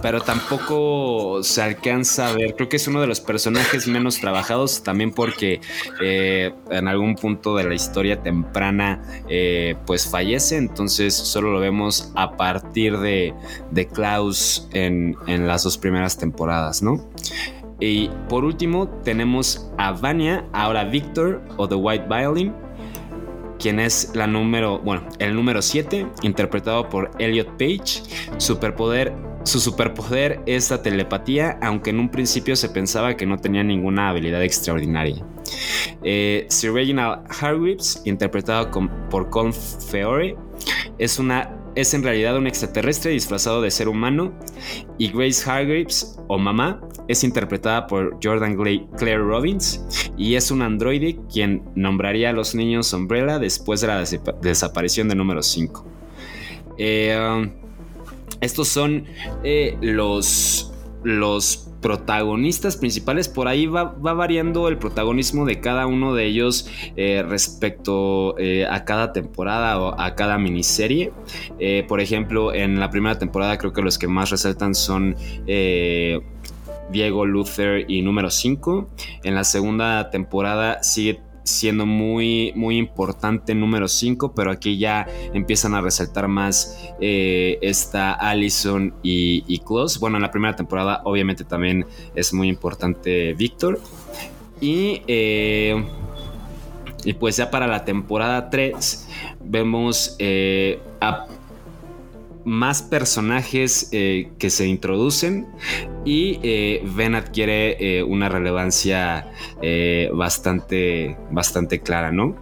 pero 0.00 0.22
tampoco 0.22 1.42
se 1.42 1.60
alcanza 1.60 2.30
a 2.30 2.32
ver. 2.32 2.54
Creo 2.54 2.70
que 2.70 2.76
es 2.76 2.88
uno 2.88 3.02
de 3.02 3.08
los 3.08 3.20
personajes 3.20 3.86
menos 3.86 4.20
trabajados, 4.20 4.84
también 4.84 5.10
porque 5.10 5.60
eh, 6.00 6.54
en 6.70 6.88
algún 6.88 7.14
punto 7.16 7.56
de 7.56 7.64
la 7.64 7.74
historia 7.74 8.22
temprana 8.22 9.02
eh, 9.28 9.76
pues 9.86 10.08
fallece. 10.08 10.56
Entonces 10.56 11.12
solo 11.14 11.52
lo 11.52 11.60
vemos 11.60 12.10
a 12.14 12.38
partir 12.38 12.96
de, 12.96 13.34
de 13.70 13.86
Klaus 13.86 14.66
en, 14.72 15.14
en 15.26 15.46
las 15.46 15.64
dos 15.64 15.76
primeras 15.76 16.16
temporadas, 16.16 16.82
¿no? 16.82 17.06
Y 17.80 18.08
por 18.28 18.44
último 18.44 18.88
tenemos 19.04 19.70
a 19.76 19.92
Vania, 19.92 20.46
ahora 20.52 20.84
Victor 20.84 21.42
o 21.56 21.68
The 21.68 21.74
White 21.74 22.06
Violin, 22.08 22.54
quien 23.58 23.80
es 23.80 24.12
la 24.14 24.26
número, 24.26 24.78
bueno, 24.78 25.02
el 25.18 25.34
número 25.34 25.60
7, 25.62 26.06
interpretado 26.22 26.88
por 26.88 27.10
Elliot 27.18 27.48
Page. 27.58 28.02
Superpoder, 28.38 29.14
su 29.44 29.60
superpoder 29.60 30.40
es 30.46 30.70
la 30.70 30.82
telepatía, 30.82 31.58
aunque 31.62 31.90
en 31.90 32.00
un 32.00 32.10
principio 32.10 32.56
se 32.56 32.68
pensaba 32.68 33.16
que 33.16 33.26
no 33.26 33.38
tenía 33.38 33.62
ninguna 33.62 34.08
habilidad 34.08 34.42
extraordinaria. 34.42 35.24
Eh, 36.02 36.46
Sir 36.48 36.72
Reginald 36.72 37.24
Hargreaves, 37.40 38.02
interpretado 38.04 38.70
por 39.10 39.30
Colm 39.30 39.52
Feore, 39.52 40.36
es 40.98 41.18
una 41.18 41.65
es 41.76 41.92
en 41.94 42.02
realidad 42.02 42.36
un 42.36 42.46
extraterrestre 42.46 43.12
disfrazado 43.12 43.60
de 43.60 43.70
ser 43.70 43.88
humano 43.88 44.32
y 44.98 45.12
Grace 45.12 45.48
Hargreaves 45.48 46.18
o 46.26 46.38
mamá 46.38 46.80
es 47.06 47.22
interpretada 47.22 47.86
por 47.86 48.18
Jordan 48.22 48.56
Claire 48.96 49.22
Robbins 49.22 49.84
y 50.16 50.34
es 50.34 50.50
un 50.50 50.62
androide 50.62 51.18
quien 51.32 51.62
nombraría 51.74 52.30
a 52.30 52.32
los 52.32 52.54
niños 52.54 52.92
Umbrella 52.92 53.38
después 53.38 53.82
de 53.82 53.86
la 53.88 54.04
desaparición 54.40 55.08
de 55.08 55.14
número 55.14 55.42
5. 55.42 55.86
Eh, 56.78 57.16
um, 57.16 57.50
estos 58.40 58.68
son 58.68 59.04
eh, 59.44 59.76
los 59.80 60.72
los 61.04 61.65
protagonistas 61.86 62.76
principales, 62.76 63.28
por 63.28 63.46
ahí 63.46 63.68
va, 63.68 63.84
variando 63.84 64.66
el 64.66 64.76
protagonismo 64.76 65.46
de 65.46 65.60
cada 65.60 65.86
uno 65.86 66.16
de 66.16 66.24
ellos 66.24 66.68
eh, 66.96 67.22
respecto 67.22 68.36
eh, 68.38 68.66
a 68.68 68.84
cada 68.84 69.12
temporada 69.12 69.78
o 69.78 70.00
a 70.00 70.16
cada 70.16 70.36
miniserie. 70.36 71.12
Eh, 71.60 71.84
por 71.86 72.00
ejemplo, 72.00 72.52
en 72.52 72.80
la 72.80 72.90
primera 72.90 73.20
temporada 73.20 73.56
creo 73.56 73.72
que 73.72 73.82
los 73.82 73.98
que 73.98 74.08
más 74.08 74.30
resaltan 74.30 74.74
son... 74.74 75.14
Diego 76.88 77.26
Luther 77.26 77.84
y 77.90 78.02
número 78.02 78.30
5. 78.30 78.88
En 79.24 79.34
la 79.34 79.42
segunda 79.42 80.08
temporada 80.10 80.84
sigue 80.84 81.20
siendo 81.46 81.86
muy, 81.86 82.52
muy 82.56 82.76
importante 82.76 83.54
número 83.54 83.86
5, 83.86 84.32
pero 84.34 84.50
aquí 84.50 84.78
ya 84.78 85.06
empiezan 85.32 85.74
a 85.74 85.80
resaltar 85.80 86.26
más 86.26 86.76
eh, 87.00 87.58
esta 87.62 88.12
Allison 88.12 88.92
y, 89.02 89.44
y 89.46 89.62
Bueno, 90.00 90.16
en 90.16 90.22
la 90.22 90.30
primera 90.30 90.56
temporada 90.56 91.02
obviamente 91.04 91.44
también 91.44 91.86
es 92.14 92.34
muy 92.34 92.48
importante 92.48 93.32
Víctor. 93.34 93.80
Y, 94.60 95.02
eh, 95.06 95.84
y 97.04 97.12
pues 97.12 97.36
ya 97.36 97.50
para 97.50 97.68
la 97.68 97.84
temporada 97.84 98.50
3 98.50 99.08
vemos 99.40 100.16
eh, 100.18 100.80
a 101.00 101.26
más 102.46 102.80
personajes 102.80 103.88
eh, 103.90 104.30
que 104.38 104.50
se 104.50 104.66
introducen 104.68 105.48
y 106.04 106.38
eh, 106.44 106.80
Ben 106.94 107.16
adquiere 107.16 107.98
eh, 107.98 108.02
una 108.04 108.28
relevancia 108.28 109.28
bastante, 110.14 111.18
bastante 111.30 111.80
clara, 111.80 112.12
¿no? 112.12 112.36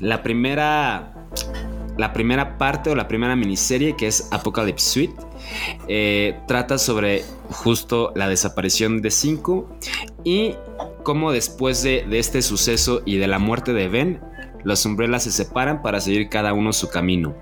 la 0.00 0.22
primera 0.22 1.12
la 1.96 2.12
primera 2.12 2.58
parte 2.58 2.90
o 2.90 2.94
la 2.94 3.08
primera 3.08 3.34
miniserie 3.36 3.96
que 3.96 4.06
es 4.06 4.28
Apocalypse 4.30 4.90
Suite 4.90 6.36
trata 6.46 6.76
sobre 6.76 7.24
justo 7.50 8.12
la 8.14 8.28
desaparición 8.28 9.00
de 9.00 9.10
Cinco 9.10 9.70
y 10.24 10.54
cómo 11.02 11.32
después 11.32 11.82
de, 11.82 12.04
de, 12.06 12.18
este 12.18 12.42
suceso 12.42 13.00
y 13.06 13.16
de 13.16 13.26
la 13.26 13.38
muerte 13.38 13.72
de 13.72 13.88
Ben 13.88 14.20
los 14.66 14.84
Umbrellas 14.84 15.22
se 15.22 15.30
separan 15.30 15.80
para 15.80 16.00
seguir 16.00 16.28
cada 16.28 16.52
uno 16.52 16.72
su 16.72 16.88
camino. 16.88 17.36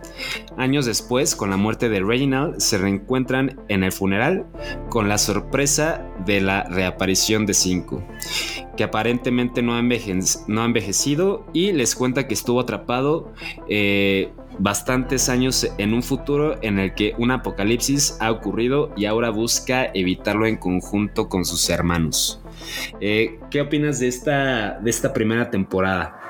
Años 0.58 0.84
después, 0.84 1.34
con 1.34 1.48
la 1.48 1.56
muerte 1.56 1.88
de 1.88 2.00
Reginald, 2.00 2.58
se 2.58 2.76
reencuentran 2.76 3.58
en 3.68 3.82
el 3.82 3.92
funeral 3.92 4.44
con 4.90 5.08
la 5.08 5.16
sorpresa 5.16 6.06
de 6.26 6.42
la 6.42 6.64
reaparición 6.64 7.46
de 7.46 7.54
Cinco, 7.54 8.06
que 8.76 8.84
aparentemente 8.84 9.62
no 9.62 9.74
ha, 9.74 9.78
envejecido 9.78 11.46
y 11.54 11.72
les 11.72 11.94
cuenta 11.94 12.28
que 12.28 12.34
estuvo 12.34 12.60
atrapado 12.60 13.32
eh, 13.70 14.30
bastantes 14.58 15.30
años 15.30 15.66
en 15.78 15.94
un 15.94 16.02
futuro 16.02 16.58
en 16.60 16.78
el 16.78 16.94
que 16.94 17.14
un 17.16 17.30
apocalipsis 17.30 18.18
ha 18.20 18.30
ocurrido 18.30 18.92
y 18.98 19.06
ahora 19.06 19.30
busca 19.30 19.87
evitarlo 19.94 20.46
en 20.46 20.58
conjunto 20.58 21.30
con 21.30 21.46
sus 21.46 21.70
hermanos. 21.70 22.42
Eh, 23.00 23.40
¿Qué 23.50 23.62
opinas 23.62 23.98
de 23.98 24.08
esta, 24.08 24.78
de 24.78 24.90
esta 24.90 25.14
primera 25.14 25.50
temporada? 25.50 26.20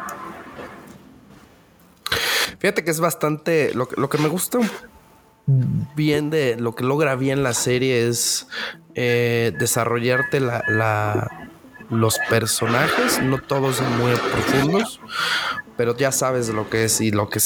Fíjate 2.65 2.83
que 2.83 2.93
es 2.93 3.01
bastante. 3.01 3.75
Lo, 3.75 4.09
que 4.09 4.17
me 4.17 4.29
gusta 4.29 4.59
bien 5.95 6.31
de 6.31 6.57
lo 6.57 6.75
que 6.75 6.83
logra 6.83 7.15
bien 7.15 7.43
la 7.43 7.53
serie 7.53 8.09
es 8.09 8.47
eh, 8.95 9.53
desarrollarte 9.59 10.41
la, 10.41 11.51
los 11.91 12.19
personajes. 12.31 13.23
No 13.23 13.37
todos 13.37 13.83
muy 13.99 14.15
profundos, 14.15 14.99
pero 15.77 15.95
ya 15.95 16.11
sabes 16.11 16.49
lo 16.49 16.71
que 16.71 16.85
es 16.85 17.03
y 17.03 17.11
lo 17.11 17.29
que 17.29 17.39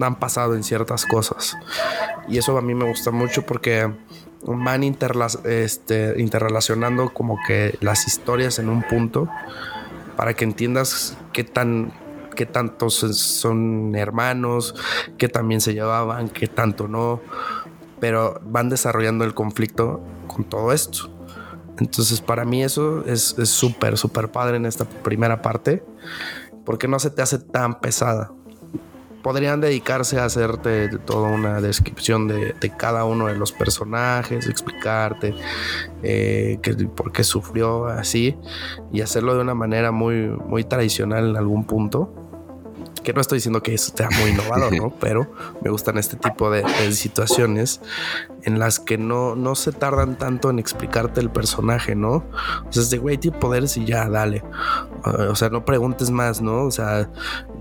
han 0.00 0.20
pasado 0.20 0.54
en 0.54 0.62
ciertas 0.62 1.06
cosas. 1.06 1.56
Y 2.28 2.38
eso 2.38 2.56
a 2.56 2.62
mí 2.62 2.72
me 2.72 2.84
gusta 2.84 3.10
mucho 3.10 3.42
porque 3.42 3.92
van 4.44 4.84
este, 4.84 6.14
interrelacionando 6.18 7.12
como 7.12 7.36
que 7.48 7.76
las 7.80 8.06
historias 8.06 8.60
en 8.60 8.68
un 8.68 8.84
punto 8.84 9.28
para 10.16 10.34
que 10.34 10.44
entiendas 10.44 11.18
qué 11.32 11.42
tan 11.42 12.05
qué 12.36 12.46
tantos 12.46 12.94
son 12.94 13.96
hermanos, 13.96 14.76
qué 15.18 15.28
también 15.28 15.60
se 15.60 15.74
llevaban, 15.74 16.28
qué 16.28 16.46
tanto 16.46 16.86
no, 16.86 17.20
pero 17.98 18.40
van 18.44 18.68
desarrollando 18.68 19.24
el 19.24 19.34
conflicto 19.34 20.00
con 20.28 20.44
todo 20.44 20.72
esto. 20.72 21.10
Entonces 21.78 22.20
para 22.20 22.44
mí 22.44 22.62
eso 22.62 23.04
es 23.06 23.34
súper, 23.44 23.98
súper 23.98 24.30
padre 24.30 24.56
en 24.56 24.66
esta 24.66 24.84
primera 24.84 25.42
parte, 25.42 25.82
porque 26.64 26.88
no 26.88 26.98
se 26.98 27.10
te 27.10 27.22
hace 27.22 27.38
tan 27.38 27.80
pesada. 27.80 28.32
Podrían 29.22 29.60
dedicarse 29.60 30.20
a 30.20 30.24
hacerte 30.24 30.88
toda 30.98 31.28
una 31.28 31.60
descripción 31.60 32.28
de, 32.28 32.54
cada 32.76 33.04
uno 33.04 33.26
de 33.26 33.34
los 33.34 33.50
personajes, 33.50 34.46
explicarte 34.46 35.34
eh, 36.04 36.60
por 36.94 37.10
qué 37.10 37.24
sufrió 37.24 37.86
así 37.86 38.36
y 38.92 39.00
hacerlo 39.00 39.34
de 39.34 39.40
una 39.40 39.54
manera 39.54 39.90
muy, 39.90 40.28
muy 40.28 40.62
tradicional 40.62 41.30
en 41.30 41.36
algún 41.36 41.64
punto 41.64 42.25
que 43.06 43.12
no 43.12 43.20
estoy 43.20 43.36
diciendo 43.36 43.62
que 43.62 43.72
eso 43.72 43.92
sea 43.96 44.08
muy 44.20 44.30
innovador, 44.30 44.76
¿no? 44.76 44.90
Pero 45.00 45.30
me 45.62 45.70
gustan 45.70 45.96
este 45.96 46.16
tipo 46.16 46.50
de, 46.50 46.64
situaciones 46.92 47.80
en 48.42 48.58
las 48.58 48.80
que 48.80 48.98
no, 48.98 49.36
no 49.36 49.54
se 49.54 49.70
tardan 49.70 50.18
tanto 50.18 50.50
en 50.50 50.58
explicarte 50.58 51.20
el 51.20 51.30
personaje, 51.30 51.94
¿no? 51.94 52.24
O 52.68 52.72
sea, 52.72 52.82
es 52.82 52.90
de, 52.90 52.98
güey, 52.98 53.16
tiene 53.16 53.38
poderes 53.38 53.76
y 53.76 53.84
ya, 53.84 54.08
dale. 54.08 54.42
O 55.04 55.36
sea, 55.36 55.50
no 55.50 55.64
preguntes 55.64 56.10
más, 56.10 56.42
¿no? 56.42 56.64
O 56.64 56.72
sea, 56.72 57.08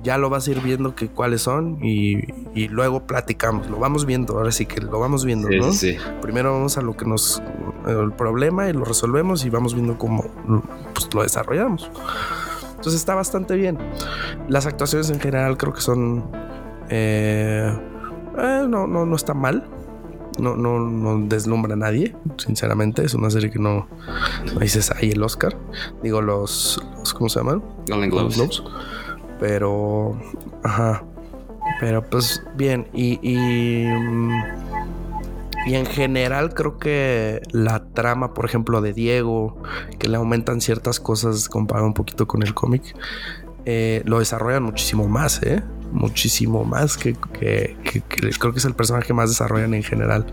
ya 0.02 0.18
lo 0.18 0.32
vas 0.32 0.48
a 0.48 0.52
ir 0.52 0.62
viendo 0.62 0.96
que 0.96 1.10
cuáles 1.10 1.44
son 1.44 1.78
y, 1.84 2.26
luego 2.70 3.06
platicamos. 3.06 3.70
Lo 3.70 3.78
vamos 3.78 4.08
viendo, 4.08 4.40
ahora 4.40 4.52
sí 4.52 4.66
que 4.66 4.82
lo 4.82 5.00
vamos 5.00 5.26
viendo, 5.26 5.48
¿no? 5.48 5.72
Sí. 5.74 5.96
Primero 6.24 6.54
vamos 6.54 6.80
a 6.80 6.82
lo 6.82 6.98
que 6.98 7.06
nos... 7.06 7.40
el 7.86 8.14
problema 8.14 8.68
y 8.68 8.74
lo 8.74 8.84
resolvemos 8.84 9.46
y 9.46 9.52
vamos 9.52 9.76
viendo 9.76 10.00
cómo 10.00 10.26
pues, 10.96 11.14
lo 11.14 11.22
desarrollamos. 11.22 11.92
Entonces 12.86 13.02
está 13.02 13.16
bastante 13.16 13.56
bien. 13.56 13.80
Las 14.48 14.68
actuaciones 14.68 15.10
en 15.10 15.20
general 15.20 15.58
creo 15.58 15.74
que 15.74 15.82
son... 15.82 16.24
Eh, 16.90 17.76
eh, 18.38 18.66
no, 18.70 18.86
no, 18.86 19.08
no 19.08 19.16
está 19.16 19.34
mal. 19.34 19.68
No, 20.38 20.56
no, 20.56 20.80
no 20.80 21.28
deslumbra 21.28 21.74
a 21.74 21.78
nadie, 21.78 22.16
sinceramente. 22.38 23.04
Es 23.04 23.16
una 23.16 23.32
serie 23.32 23.50
que 23.50 23.58
no, 23.58 23.88
no 24.54 24.60
dices 24.60 24.92
ahí 24.92 25.10
el 25.10 25.24
Oscar. 25.24 25.58
Digo, 26.04 26.22
los, 26.22 26.80
¿cómo 27.18 27.28
se 27.28 27.40
llaman? 27.40 27.64
Golden 27.88 28.12
Globes. 28.12 28.62
Pero, 29.40 30.16
ajá. 30.64 31.04
Pero 31.80 32.08
pues 32.08 32.44
bien. 32.56 32.88
Y, 32.94 33.18
y 33.24 33.88
mm, 33.88 34.65
y 35.66 35.76
en 35.76 35.86
general 35.88 36.54
creo 36.54 36.78
que 36.78 37.42
la 37.52 37.86
trama, 37.90 38.34
por 38.34 38.46
ejemplo, 38.46 38.82
de 38.82 38.94
Diego, 38.94 39.62
que 39.98 40.08
le 40.08 40.18
aumentan 40.18 40.62
ciertas 40.62 41.00
cosas 41.00 41.50
comparado 41.50 41.88
un 41.88 41.94
poquito 41.94 42.28
con 42.28 42.44
el 42.44 42.54
cómic, 42.54 42.96
eh, 43.66 44.04
lo 44.06 44.20
desarrollan 44.20 44.62
muchísimo 44.62 45.08
más, 45.08 45.42
¿eh? 45.42 45.64
Muchísimo 45.92 46.66
más 46.66 46.98
que, 46.98 47.14
creo 47.14 48.54
que 48.54 48.60
es 48.60 48.66
el 48.66 48.76
personaje 48.76 49.08
que 49.08 49.14
más 49.14 49.30
desarrollan 49.30 49.74
en 49.74 49.84
general. 49.84 50.28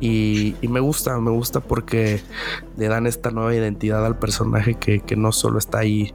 Y, 0.00 0.56
me 0.68 0.80
gusta, 0.80 1.18
me 1.18 1.30
gusta 1.30 1.60
porque 1.60 2.20
le 2.76 2.88
dan 2.88 3.06
esta 3.06 3.30
nueva 3.30 3.54
identidad 3.54 4.04
al 4.04 4.18
personaje 4.18 4.74
que, 4.74 5.00
que, 5.00 5.16
no 5.16 5.32
solo 5.32 5.58
está 5.58 5.78
ahí 5.78 6.12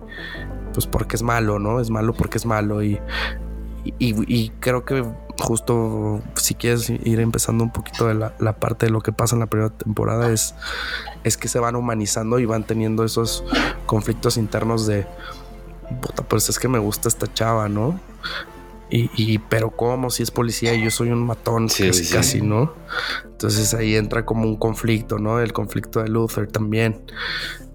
pues 0.73 0.85
porque 0.85 1.15
es 1.15 1.23
malo, 1.23 1.57
¿no? 1.57 1.79
Es 1.79 1.89
malo 1.89 2.13
porque 2.13 2.37
es 2.37 2.45
malo 2.45 2.83
y, 2.83 2.99
y 3.97 4.49
creo 4.59 4.83
que 4.83 5.03
justo 5.39 6.21
si 6.35 6.55
quieres 6.55 6.89
ir 6.89 7.19
empezando 7.19 7.63
un 7.63 7.71
poquito 7.71 8.07
de 8.07 8.15
la, 8.15 8.53
parte 8.53 8.87
de 8.87 8.91
lo 8.91 9.01
que 9.01 9.11
pasa 9.11 9.35
en 9.35 9.41
la 9.41 9.47
primera 9.47 9.69
temporada 9.69 10.31
es, 10.31 10.55
es 11.23 11.37
que 11.37 11.47
se 11.47 11.59
van 11.59 11.75
humanizando 11.75 12.39
y 12.39 12.45
van 12.45 12.63
teniendo 12.63 13.03
esos 13.03 13.43
conflictos 13.85 14.37
internos 14.37 14.87
de 14.87 15.05
puta, 16.01 16.23
pues 16.23 16.49
es 16.49 16.59
que 16.59 16.67
me 16.67 16.79
gusta 16.79 17.07
esta 17.07 17.31
chava, 17.31 17.69
¿no? 17.69 17.99
Y, 18.89 19.39
pero 19.49 19.71
cómo 19.71 20.09
si 20.09 20.23
es 20.23 20.31
policía 20.31 20.73
y 20.73 20.81
yo 20.81 20.91
soy 20.91 21.09
un 21.09 21.25
matón 21.25 21.67
casi, 21.67 22.09
casi, 22.09 22.41
¿no? 22.41 22.73
Entonces 23.25 23.73
ahí 23.73 23.97
entra 23.97 24.25
como 24.25 24.43
un 24.43 24.55
conflicto, 24.55 25.19
¿no? 25.19 25.41
El 25.41 25.51
conflicto 25.51 26.01
de 26.01 26.07
Luther 26.07 26.47
también. 26.47 27.03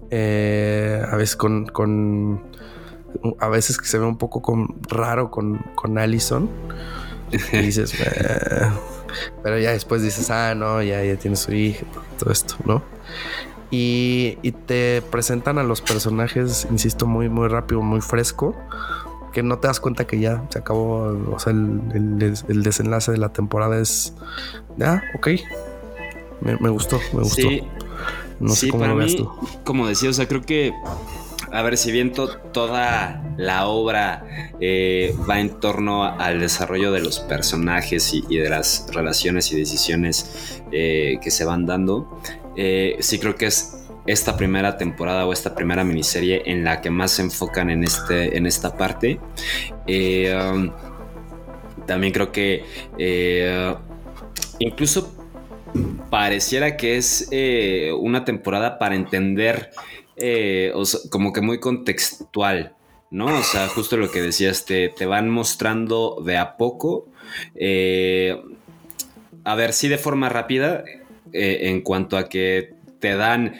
Eh, 0.09 1.05
a 1.07 1.15
veces 1.15 1.35
con, 1.35 1.67
con, 1.67 2.41
a 3.39 3.47
veces 3.47 3.77
que 3.77 3.85
se 3.85 3.99
ve 3.99 4.05
un 4.05 4.17
poco 4.17 4.41
con, 4.41 4.81
raro 4.89 5.29
con, 5.29 5.59
con 5.75 5.99
Allison 5.99 6.49
y 7.51 7.57
dices, 7.57 7.93
pero 9.43 9.59
ya 9.59 9.71
después 9.71 10.01
dices, 10.01 10.29
ah, 10.29 10.55
no, 10.55 10.81
ya, 10.81 11.03
ya 11.03 11.15
tiene 11.15 11.35
su 11.35 11.53
hija, 11.53 11.85
todo 12.17 12.31
esto, 12.31 12.55
¿no? 12.65 12.83
Y, 13.71 14.37
te 14.67 15.01
presentan 15.01 15.57
a 15.57 15.63
los 15.63 15.81
personajes, 15.81 16.67
insisto, 16.69 17.07
muy, 17.07 17.27
muy 17.27 17.47
rápido, 17.47 17.81
muy 17.81 18.01
fresco, 18.01 18.55
que 19.31 19.41
no 19.41 19.57
te 19.57 19.67
das 19.67 19.79
cuenta 19.79 20.05
que 20.05 20.19
ya 20.19 20.45
se 20.49 20.59
acabó, 20.59 21.33
o 21.33 21.39
sea, 21.39 21.53
el, 21.53 22.63
desenlace 22.63 23.11
de 23.11 23.17
la 23.17 23.29
temporada 23.29 23.79
es, 23.79 24.13
ya, 24.77 25.03
ok, 25.15 25.27
me, 26.41 26.69
gustó, 26.69 26.99
me 27.13 27.21
gustó. 27.21 27.41
Sí, 27.41 27.63
no 28.39 28.53
sé 28.53 28.69
cómo 28.69 28.85
lo 28.85 28.95
mí, 28.95 29.27
Como 29.63 29.87
decía, 29.87 30.09
o 30.09 30.13
sea, 30.13 30.27
creo 30.27 30.41
que 30.41 30.71
a 31.53 31.61
ver, 31.61 31.77
si 31.77 31.91
bien 31.91 32.11
to- 32.11 32.37
toda 32.51 33.23
la 33.37 33.67
obra 33.67 34.25
eh, 34.59 35.15
va 35.29 35.39
en 35.39 35.59
torno 35.59 36.03
al 36.03 36.39
desarrollo 36.39 36.91
de 36.91 37.01
los 37.01 37.19
personajes 37.19 38.13
y, 38.13 38.37
de 38.37 38.49
las 38.49 38.87
relaciones 38.91 39.51
y 39.51 39.57
decisiones 39.57 40.61
eh, 40.71 41.17
que 41.21 41.29
se 41.31 41.45
van 41.45 41.65
dando, 41.65 42.19
eh, 42.57 42.97
sí 42.99 43.19
creo 43.19 43.35
que 43.35 43.45
es 43.45 43.85
esta 44.05 44.35
primera 44.35 44.77
temporada 44.77 45.25
o 45.25 45.31
esta 45.31 45.55
primera 45.55 45.83
miniserie 45.83 46.41
en 46.45 46.63
la 46.63 46.81
que 46.81 46.89
más 46.89 47.11
se 47.11 47.21
enfocan 47.21 47.69
en, 47.69 47.83
este, 47.83 48.35
en 48.35 48.45
esta 48.45 48.75
parte. 48.75 49.19
Um, 49.87 50.71
también 51.85 52.13
creo 52.13 52.31
que 52.31 52.63
incluso 54.59 55.15
pareciera 56.09 56.75
que 56.77 56.97
es 56.97 57.29
una 57.97 58.25
temporada 58.25 58.77
para 58.77 58.95
entender, 58.95 59.71
eh, 60.15 60.73
como 61.09 61.33
que 61.33 61.41
muy 61.41 61.59
contextual, 61.59 62.75
¿no? 63.09 63.25
O 63.37 63.43
sea, 63.43 63.67
justo 63.67 63.97
lo 63.97 64.11
que 64.11 64.21
decías, 64.21 64.65
te, 64.65 64.89
te 64.89 65.05
van 65.05 65.29
mostrando 65.29 66.21
de 66.25 66.37
a 66.37 66.57
poco. 66.57 67.07
eh, 67.55 68.39
a 69.43 69.55
ver, 69.55 69.73
sí 69.73 69.87
de 69.89 69.97
forma 69.97 70.29
rápida, 70.29 70.83
eh, 71.33 71.69
en 71.69 71.81
cuanto 71.81 72.15
a 72.17 72.29
que 72.29 72.75
te 72.99 73.15
dan 73.17 73.55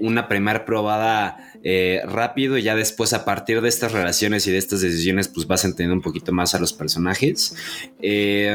una 0.00 0.26
primera 0.26 0.64
probada 0.64 1.52
rápido 2.04 2.56
y 2.56 2.62
ya 2.62 2.74
después 2.74 3.12
a 3.12 3.26
partir 3.26 3.60
de 3.60 3.68
estas 3.68 3.92
relaciones 3.92 4.46
y 4.46 4.52
de 4.52 4.56
estas 4.56 4.80
decisiones 4.80 5.28
pues 5.28 5.46
vas 5.46 5.66
entendiendo 5.66 5.96
un 5.96 6.00
poquito 6.00 6.32
más 6.32 6.54
a 6.54 6.58
los 6.58 6.72
personajes. 6.72 7.54
¿Qué 8.00 8.54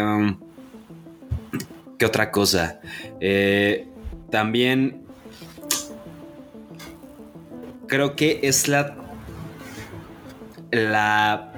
otra 2.03 2.31
cosa? 2.31 2.81
También 4.31 5.00
creo 7.91 8.15
que 8.15 8.39
es 8.41 8.69
la 8.69 8.95
la 10.71 11.51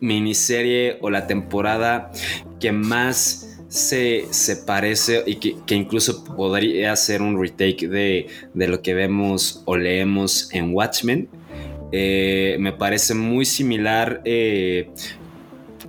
miniserie 0.00 0.96
o 1.02 1.10
la 1.10 1.26
temporada 1.26 2.10
que 2.58 2.72
más 2.72 3.60
se, 3.68 4.24
se 4.30 4.56
parece 4.56 5.22
y 5.26 5.36
que, 5.36 5.56
que 5.66 5.74
incluso 5.74 6.24
podría 6.24 6.96
ser 6.96 7.20
un 7.20 7.38
retake 7.38 7.88
de, 7.88 8.26
de 8.54 8.68
lo 8.68 8.80
que 8.80 8.94
vemos 8.94 9.62
o 9.66 9.76
leemos 9.76 10.48
en 10.54 10.72
Watchmen. 10.72 11.28
Eh, 11.92 12.56
me 12.58 12.72
parece 12.72 13.14
muy 13.14 13.44
similar 13.44 14.22
eh, 14.24 14.88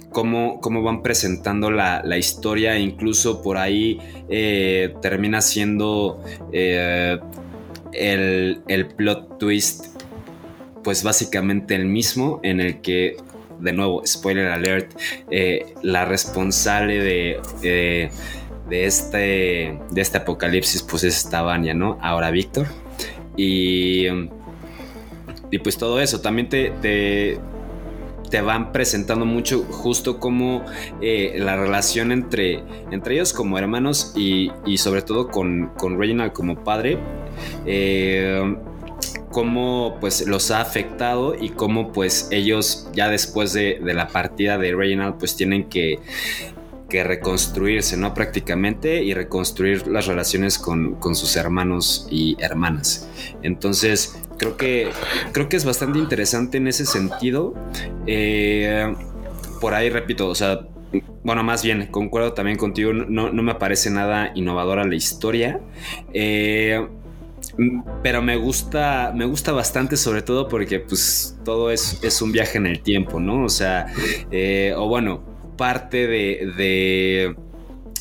cómo, 0.09 0.59
cómo 0.59 0.83
van 0.83 1.01
presentando 1.01 1.71
la, 1.71 2.01
la 2.03 2.17
historia, 2.17 2.77
incluso 2.77 3.41
por 3.41 3.57
ahí 3.57 3.99
eh, 4.29 4.93
termina 5.01 5.41
siendo 5.41 6.21
el, 7.97 8.61
el 8.67 8.87
plot 8.87 9.37
twist, 9.39 10.01
pues 10.83 11.03
básicamente 11.03 11.75
el 11.75 11.85
mismo, 11.85 12.39
en 12.43 12.61
el 12.61 12.81
que, 12.81 13.17
de 13.59 13.73
nuevo, 13.73 14.05
spoiler 14.05 14.47
alert, 14.47 14.91
eh, 15.31 15.73
la 15.81 16.05
responsable 16.05 16.99
de, 16.99 18.09
de, 18.69 18.85
este, 18.85 19.79
de 19.91 20.01
este 20.01 20.17
apocalipsis, 20.17 20.83
pues 20.83 21.03
es 21.03 21.17
esta 21.17 21.41
Vanya, 21.41 21.73
¿no? 21.73 21.97
Ahora 22.01 22.31
Víctor. 22.31 22.67
Y, 23.35 24.07
y 25.51 25.59
pues 25.59 25.77
todo 25.77 25.99
eso, 25.99 26.21
también 26.21 26.49
te, 26.49 26.71
te, 26.81 27.37
te 28.29 28.41
van 28.41 28.71
presentando 28.71 29.25
mucho 29.25 29.63
justo 29.63 30.19
como 30.19 30.63
eh, 31.01 31.35
la 31.37 31.55
relación 31.55 32.11
entre, 32.11 32.63
entre 32.91 33.15
ellos 33.15 33.33
como 33.33 33.57
hermanos 33.57 34.13
y, 34.15 34.51
y 34.65 34.77
sobre 34.77 35.01
todo 35.01 35.29
con, 35.29 35.71
con 35.77 35.99
Reginald 35.99 36.33
como 36.33 36.63
padre, 36.63 36.97
eh, 37.65 38.55
cómo 39.31 39.97
pues 39.99 40.25
los 40.27 40.51
ha 40.51 40.61
afectado 40.61 41.35
y 41.39 41.49
cómo 41.49 41.91
pues 41.91 42.27
ellos 42.31 42.89
ya 42.93 43.09
después 43.09 43.53
de, 43.53 43.79
la 43.83 44.07
partida 44.07 44.57
de 44.57 44.73
Reginald 44.73 45.15
pues 45.17 45.35
tienen 45.35 45.69
que, 45.69 45.99
que 46.89 47.03
reconstruirse, 47.03 47.97
¿no? 47.97 48.13
Prácticamente 48.13 49.03
y 49.03 49.13
reconstruir 49.13 49.87
las 49.87 50.07
relaciones 50.07 50.57
con, 50.57 50.95
con 50.95 51.15
sus 51.15 51.35
hermanos 51.35 52.07
y 52.09 52.37
hermanas. 52.39 53.09
Entonces, 53.43 54.17
creo 54.37 54.57
que, 54.57 54.89
creo 55.33 55.49
que 55.49 55.57
es 55.57 55.65
bastante 55.65 55.99
interesante 55.99 56.57
en 56.57 56.67
ese 56.67 56.85
sentido. 56.85 57.53
Eh, 58.05 58.93
por 59.59 59.73
ahí, 59.73 59.89
repito, 59.89 60.27
o 60.27 60.35
sea, 60.35 60.67
bueno, 61.23 61.43
más 61.43 61.63
bien, 61.63 61.87
concuerdo 61.87 62.33
también 62.33 62.57
contigo, 62.57 62.93
no, 62.93 63.31
no 63.31 63.43
me 63.43 63.55
parece 63.55 63.89
nada 63.89 64.31
innovadora 64.35 64.85
la 64.85 64.95
historia. 64.95 65.59
Eh, 66.13 66.87
pero 68.03 68.21
me 68.21 68.37
gusta, 68.37 69.11
me 69.15 69.25
gusta 69.25 69.51
bastante, 69.51 69.97
sobre 69.97 70.21
todo 70.21 70.47
porque 70.47 70.79
pues 70.79 71.37
todo 71.43 71.71
es, 71.71 71.99
es 72.03 72.21
un 72.21 72.31
viaje 72.31 72.57
en 72.57 72.67
el 72.67 72.81
tiempo, 72.81 73.19
¿no? 73.19 73.43
O 73.43 73.49
sea, 73.49 73.87
eh, 74.31 74.73
o 74.75 74.87
bueno, 74.87 75.23
parte 75.57 76.07
de, 76.07 76.51
de, 76.55 77.35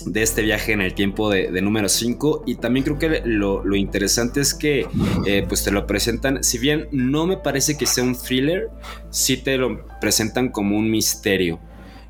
de, 0.05 0.23
este 0.23 0.42
viaje 0.42 0.73
en 0.73 0.83
el 0.83 0.95
tiempo 0.95 1.31
de, 1.31 1.51
número 1.62 1.88
5 1.88 2.45
y 2.47 2.57
también 2.57 2.85
creo 2.85 2.99
que 2.99 3.23
lo, 3.25 3.64
lo 3.64 3.77
interesante 3.77 4.40
es 4.40 4.53
que 4.53 4.87
eh, 5.27 5.45
pues 5.49 5.64
te 5.64 5.71
lo 5.71 5.87
presentan, 5.87 6.45
si 6.45 6.59
bien 6.59 6.88
no 6.92 7.27
me 7.27 7.38
parece 7.38 7.79
que 7.79 7.87
sea 7.87 8.05
un 8.05 8.16
thriller, 8.16 8.69
sí 9.11 9.38
te 9.38 9.57
lo 9.57 9.87
presentan 10.01 10.51
como 10.51 10.77
un 10.77 10.90
misterio. 10.90 11.59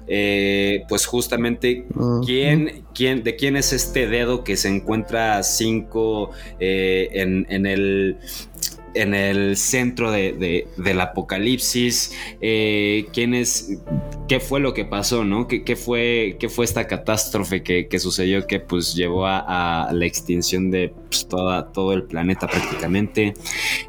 Eh, 0.09 0.85
pues 0.89 1.05
justamente 1.07 1.85
quién, 2.25 2.85
quién, 2.95 3.25
de 3.25 3.35
quién 3.35 3.57
es 3.57 3.73
este 3.73 4.07
dedo 4.07 4.45
que 4.45 4.57
se 4.57 4.69
encuentra 4.69 5.43
cinco 5.43 6.31
eh, 6.61 7.09
en, 7.13 7.47
en 7.51 7.67
el 7.67 8.17
en 8.95 9.13
el 9.15 9.59
centro 9.59 10.11
de, 10.11 10.33
de- 10.33 10.69
del 10.79 11.01
apocalipsis, 11.03 12.13
eh, 12.41 13.05
quién 13.13 13.35
es, 13.35 13.77
qué 14.27 14.41
fue 14.41 14.59
lo 14.59 14.73
que 14.73 14.87
pasó, 14.87 15.23
¿no? 15.23 15.47
¿Qué, 15.49 15.65
qué 15.65 15.77
fue, 15.77 16.39
qué 16.41 16.49
fue 16.49 16.65
esta 16.65 16.87
catástrofe 16.87 17.63
que, 17.63 17.89
que 17.89 17.99
sucedió 17.99 18.47
que 18.47 18.59
pues 18.59 18.95
llevó 18.95 19.27
a, 19.27 19.83
a 19.89 19.93
la 19.93 20.07
extinción 20.07 20.71
de 20.71 20.95
pues, 21.11 21.29
toda, 21.29 21.71
todo 21.73 21.93
el 21.93 22.05
planeta 22.05 22.47
prácticamente? 22.47 23.35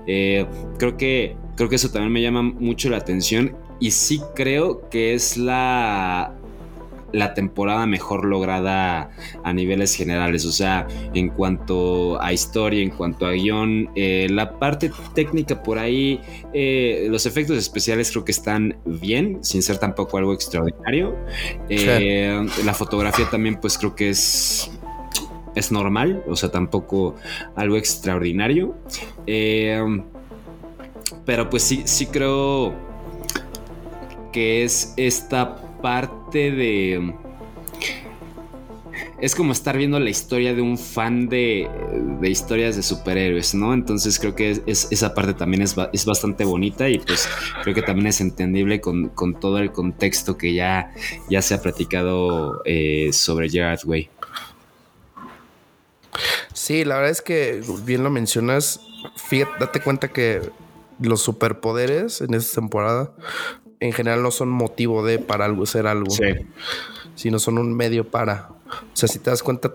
Creo 0.05 0.97
que 0.97 1.35
creo 1.55 1.69
que 1.69 1.75
eso 1.77 1.89
también 1.89 2.11
me 2.11 2.21
llama 2.21 2.41
mucho 2.43 2.89
la 2.89 2.97
atención 2.97 3.55
y 3.79 3.91
sí 3.91 4.21
creo 4.35 4.89
que 4.89 5.13
es 5.13 5.37
la 5.37 6.33
la 7.13 7.33
temporada 7.33 7.85
mejor 7.85 8.25
lograda 8.25 9.09
a 9.43 9.53
niveles 9.53 9.95
generales, 9.95 10.45
o 10.45 10.51
sea, 10.51 10.87
en 11.13 11.29
cuanto 11.29 12.21
a 12.21 12.33
historia, 12.33 12.83
en 12.83 12.89
cuanto 12.89 13.25
a 13.25 13.31
guion, 13.31 13.89
eh, 13.95 14.27
la 14.29 14.59
parte 14.59 14.91
técnica 15.13 15.63
por 15.63 15.79
ahí, 15.79 16.19
eh, 16.53 17.07
los 17.09 17.25
efectos 17.25 17.57
especiales 17.57 18.11
creo 18.11 18.25
que 18.25 18.33
están 18.33 18.77
bien, 18.85 19.39
sin 19.41 19.63
ser 19.63 19.77
tampoco 19.77 20.17
algo 20.17 20.33
extraordinario. 20.33 21.15
Eh, 21.69 22.45
La 22.65 22.73
fotografía 22.73 23.29
también 23.29 23.55
pues 23.59 23.77
creo 23.77 23.95
que 23.95 24.09
es 24.09 24.69
es 25.55 25.71
normal, 25.71 26.23
o 26.27 26.35
sea, 26.35 26.51
tampoco 26.51 27.15
algo 27.55 27.77
extraordinario. 27.77 28.75
Eh, 29.25 29.81
pero 31.25 31.49
pues 31.49 31.63
sí, 31.63 31.81
sí 31.85 32.05
creo 32.05 32.75
que 34.37 34.63
es 34.63 34.93
esta 34.97 35.55
parte 35.81 36.51
de... 36.51 37.11
Es 39.19 39.33
como 39.33 39.51
estar 39.51 39.75
viendo 39.75 39.99
la 39.99 40.11
historia 40.11 40.53
de 40.53 40.61
un 40.61 40.77
fan 40.77 41.27
de, 41.27 41.67
de 42.21 42.29
historias 42.29 42.75
de 42.75 42.83
superhéroes, 42.83 43.55
¿no? 43.55 43.73
Entonces 43.73 44.19
creo 44.19 44.35
que 44.35 44.51
es, 44.51 44.61
es- 44.67 44.87
esa 44.91 45.15
parte 45.15 45.33
también 45.33 45.63
es, 45.63 45.75
es 45.91 46.05
bastante 46.05 46.45
bonita 46.45 46.87
y 46.87 46.99
pues 46.99 47.27
creo 47.63 47.73
que 47.73 47.81
también 47.81 48.05
es 48.05 48.21
entendible 48.21 48.79
con, 48.79 49.09
con 49.09 49.33
todo 49.39 49.57
el 49.57 49.71
contexto 49.71 50.37
que 50.37 50.53
ya, 50.53 50.93
ya 51.31 51.41
se 51.41 51.55
ha 51.55 51.61
platicado 51.63 52.61
eh, 52.63 53.09
sobre 53.13 53.49
Gerard 53.49 53.79
Way. 53.85 54.07
Sí, 56.53 56.85
la 56.85 56.97
verdad 56.97 57.09
es 57.09 57.23
que 57.23 57.63
bien 57.85 58.03
lo 58.03 58.11
mencionas. 58.11 58.81
Fíjate, 59.15 59.51
date 59.59 59.79
cuenta 59.81 60.09
que 60.09 60.41
los 60.99 61.23
superpoderes 61.23 62.21
en 62.21 62.35
esta 62.35 62.61
temporada 62.61 63.13
en 63.79 63.93
general 63.93 64.23
no 64.23 64.31
son 64.31 64.49
motivo 64.49 65.05
de 65.05 65.19
para 65.19 65.45
algo 65.45 65.65
ser 65.65 65.87
algo, 65.87 66.13
sino 67.15 67.39
son 67.39 67.57
un 67.57 67.75
medio 67.75 68.09
para. 68.09 68.49
O 68.67 68.95
sea, 68.95 69.07
si 69.07 69.19
te 69.19 69.29
das 69.29 69.43
cuenta, 69.43 69.71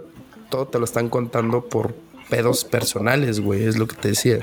todo 0.51 0.67
te 0.67 0.79
lo 0.79 0.85
están 0.85 1.09
contando 1.09 1.65
por 1.69 1.95
pedos 2.29 2.65
personales, 2.65 3.41
güey, 3.41 3.65
es 3.65 3.79
lo 3.79 3.87
que 3.87 3.97
te 3.97 4.09
decía. 4.09 4.41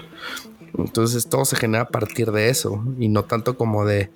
Entonces 0.77 1.27
todo 1.27 1.45
se 1.45 1.55
genera 1.55 1.83
a 1.83 1.87
partir 1.87 2.31
de 2.31 2.49
eso 2.49 2.83
y 2.99 3.09
no 3.09 3.23
tanto 3.25 3.57
como 3.57 3.85
de. 3.85 4.11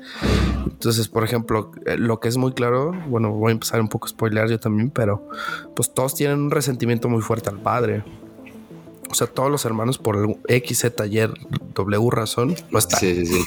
Entonces, 0.66 1.08
por 1.08 1.24
ejemplo, 1.24 1.72
eh, 1.86 1.98
lo 1.98 2.20
que 2.20 2.28
es 2.28 2.38
muy 2.38 2.54
claro, 2.54 2.92
bueno, 3.08 3.32
voy 3.32 3.50
a 3.50 3.54
empezar 3.54 3.82
un 3.82 3.90
poco 3.90 4.06
a 4.06 4.10
spoilear 4.10 4.50
yo 4.50 4.60
también, 4.60 4.90
pero 4.90 5.28
pues 5.76 5.94
todos 5.94 6.16
tienen 6.16 6.40
un 6.40 6.52
resentimiento 6.52 7.10
muy 7.10 7.22
fuerte 7.22 7.50
al 7.50 7.60
padre. 7.60 8.04
O 9.14 9.16
sea, 9.16 9.28
todos 9.28 9.52
los 9.52 9.64
hermanos 9.64 10.00
por 10.00 10.16
el 10.18 10.38
X, 10.48 10.80
Z, 10.80 11.06
Y, 11.06 11.20
W 11.76 12.10
razón 12.10 12.56
no 12.72 12.80
están. 12.80 13.00
Sí, 13.00 13.14
sí, 13.14 13.26
sí. 13.28 13.44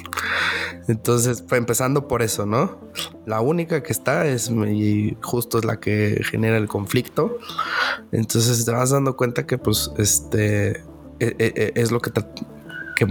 Entonces, 0.86 1.42
pues, 1.42 1.58
empezando 1.58 2.06
por 2.06 2.22
eso, 2.22 2.46
¿no? 2.46 2.78
La 3.26 3.40
única 3.40 3.82
que 3.82 3.90
está 3.90 4.26
es 4.26 4.48
y 4.48 5.16
justo 5.24 5.58
es 5.58 5.64
la 5.64 5.80
que 5.80 6.22
genera 6.30 6.56
el 6.56 6.68
conflicto. 6.68 7.38
Entonces 8.12 8.64
te 8.64 8.70
vas 8.70 8.90
dando 8.90 9.16
cuenta 9.16 9.44
que, 9.44 9.58
pues, 9.58 9.90
este 9.98 10.84
e- 11.18 11.34
e- 11.36 11.52
e- 11.56 11.72
es 11.74 11.90
lo 11.90 11.98
que, 12.00 12.10
te- 12.10 12.24
que 12.94 13.08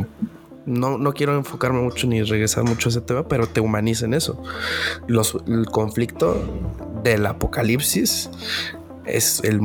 no, 0.65 0.97
no 0.97 1.11
quiero 1.11 1.35
enfocarme 1.35 1.81
mucho 1.81 2.07
ni 2.07 2.23
regresar 2.23 2.63
mucho 2.63 2.87
a 2.87 2.91
ese 2.91 3.01
tema, 3.01 3.27
pero 3.27 3.47
te 3.47 3.59
humaniza 3.59 4.05
en 4.05 4.13
eso. 4.13 4.41
Los, 5.07 5.37
el 5.45 5.65
conflicto 5.65 6.41
del 7.03 7.25
apocalipsis 7.25 8.29
es 9.03 9.41
el 9.43 9.59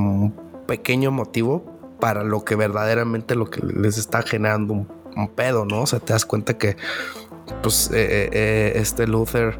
pequeño 0.66 1.12
motivo 1.12 1.78
para 2.01 2.24
lo 2.24 2.44
que 2.44 2.57
verdaderamente 2.57 3.34
lo 3.34 3.51
que 3.51 3.61
les 3.64 3.98
está 3.98 4.22
generando 4.22 4.72
un, 4.72 4.88
un 5.16 5.28
pedo, 5.28 5.64
¿no? 5.66 5.82
O 5.82 5.86
sea, 5.86 6.01
te 6.01 6.12
das 6.12 6.24
cuenta 6.24 6.57
que 6.59 6.76
pues 7.62 7.90
eh, 7.92 7.96
eh, 7.98 8.28
eh, 8.32 8.72
este 8.76 9.07
Luther, 9.09 9.59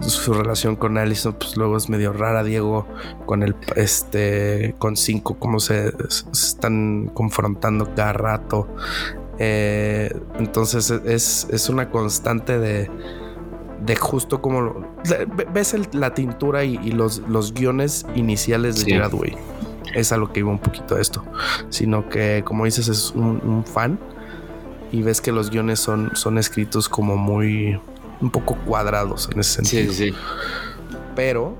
su 0.00 0.32
relación 0.32 0.76
con 0.76 0.96
Allison, 0.96 1.34
pues 1.34 1.56
luego 1.56 1.76
es 1.76 1.88
medio 1.88 2.12
rara, 2.12 2.44
Diego, 2.44 2.86
con 3.26 3.42
el 3.42 3.56
este 3.74 4.74
con 4.78 4.96
cinco, 4.96 5.34
cómo 5.38 5.58
se, 5.58 5.90
se 6.08 6.24
están 6.30 7.10
confrontando 7.14 7.94
cada 7.96 8.12
rato. 8.12 8.68
Eh, 9.38 10.14
entonces 10.38 10.90
es, 10.90 11.48
es 11.50 11.68
una 11.68 11.90
constante 11.90 12.58
de, 12.60 12.88
de 13.84 13.96
justo 13.96 14.40
como 14.40 14.60
lo- 14.60 14.86
ves 15.52 15.74
el- 15.74 15.88
la 15.92 16.14
tintura 16.14 16.62
y, 16.62 16.78
y 16.84 16.92
los, 16.92 17.18
los 17.28 17.52
guiones 17.54 18.06
iniciales 18.14 18.76
de 18.76 18.82
Sí. 18.84 18.90
Gerard 18.92 19.14
Way. 19.14 19.36
Es 19.94 20.12
a 20.12 20.16
lo 20.16 20.32
que 20.32 20.40
iba 20.40 20.50
un 20.50 20.58
poquito 20.58 20.98
esto, 20.98 21.24
sino 21.68 22.08
que 22.08 22.42
como 22.44 22.64
dices 22.64 22.88
es 22.88 23.12
un, 23.14 23.40
un 23.44 23.64
fan 23.64 23.98
y 24.90 25.02
ves 25.02 25.20
que 25.20 25.32
los 25.32 25.50
guiones 25.50 25.80
son, 25.80 26.10
son 26.14 26.38
escritos 26.38 26.88
como 26.88 27.16
muy 27.16 27.80
un 28.20 28.30
poco 28.30 28.56
cuadrados 28.56 29.28
en 29.32 29.40
ese 29.40 29.54
sentido. 29.62 29.92
sí, 29.92 30.10
sí. 30.10 30.14
Pero 31.16 31.56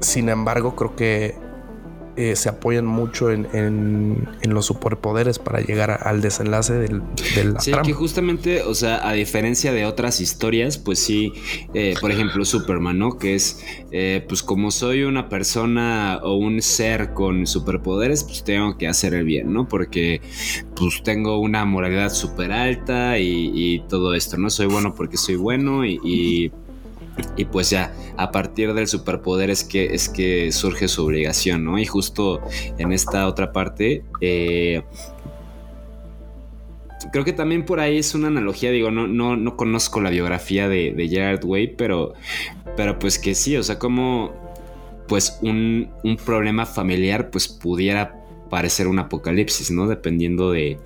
sin 0.00 0.28
embargo 0.28 0.76
creo 0.76 0.94
que 0.94 1.45
eh, 2.16 2.34
se 2.36 2.48
apoyan 2.48 2.86
mucho 2.86 3.30
en, 3.30 3.46
en- 3.52 4.28
en 4.42 4.54
los 4.54 4.66
superpoderes 4.66 5.38
para 5.38 5.60
llegar 5.60 5.90
a- 5.90 5.94
al 5.96 6.20
desenlace 6.22 6.72
del, 6.74 7.02
de 7.34 7.44
la 7.44 7.60
Sí, 7.60 7.70
trama. 7.72 7.86
que 7.86 7.92
justamente, 7.92 8.62
o 8.62 8.74
sea, 8.74 9.06
a 9.08 9.12
diferencia 9.12 9.72
de 9.72 9.84
otras 9.86 10.20
historias, 10.20 10.78
pues 10.78 10.98
sí, 10.98 11.32
eh, 11.74 11.94
por 12.00 12.10
ejemplo, 12.10 12.44
Superman, 12.44 12.98
¿no? 12.98 13.18
Que 13.18 13.34
es, 13.34 13.64
eh, 13.92 14.24
pues 14.28 14.42
como 14.42 14.70
soy 14.70 15.02
una 15.02 15.28
persona 15.28 16.20
o 16.22 16.36
un 16.36 16.62
ser 16.62 17.12
con 17.12 17.46
superpoderes, 17.46 18.24
pues 18.24 18.42
tengo 18.44 18.76
que 18.78 18.88
hacer 18.88 19.14
el 19.14 19.24
bien, 19.24 19.52
¿no? 19.52 19.68
Porque 19.68 20.20
pues 20.74 21.02
tengo 21.02 21.38
una 21.40 21.64
moralidad 21.64 22.12
súper 22.12 22.52
alta 22.52 23.18
y, 23.18 23.50
y 23.54 23.80
todo 23.88 24.14
esto, 24.14 24.36
¿no? 24.38 24.50
Soy 24.50 24.66
bueno 24.66 24.94
porque 24.94 25.16
soy 25.16 25.36
bueno 25.36 25.84
y... 25.84 26.00
y 26.04 26.52
y 27.36 27.44
pues 27.46 27.70
ya, 27.70 27.94
a 28.16 28.30
partir 28.30 28.74
del 28.74 28.86
superpoder 28.86 29.50
es 29.50 29.64
que, 29.64 29.86
es 29.94 30.08
que 30.08 30.52
surge 30.52 30.88
su 30.88 31.04
obligación, 31.04 31.64
¿no? 31.64 31.78
Y 31.78 31.86
justo 31.86 32.40
en 32.78 32.92
esta 32.92 33.26
otra 33.26 33.52
parte, 33.52 34.04
eh, 34.20 34.82
creo 37.12 37.24
que 37.24 37.32
también 37.32 37.64
por 37.64 37.80
ahí 37.80 37.98
es 37.98 38.14
una 38.14 38.28
analogía, 38.28 38.70
digo, 38.70 38.90
no, 38.90 39.06
no, 39.06 39.36
no 39.36 39.56
conozco 39.56 40.00
la 40.00 40.10
biografía 40.10 40.68
de, 40.68 40.92
de 40.92 41.08
Gerard 41.08 41.44
Way, 41.44 41.74
pero, 41.76 42.14
pero 42.76 42.98
pues 42.98 43.18
que 43.18 43.34
sí, 43.34 43.56
o 43.56 43.62
sea, 43.62 43.78
como 43.78 44.32
pues 45.08 45.38
un, 45.42 45.88
un 46.02 46.16
problema 46.16 46.66
familiar 46.66 47.30
pues 47.30 47.48
pudiera 47.48 48.25
parecer 48.48 48.88
un 48.88 48.98
apocalipsis, 48.98 49.70
¿no? 49.70 49.86
Dependiendo 49.86 50.50
de, 50.50 50.78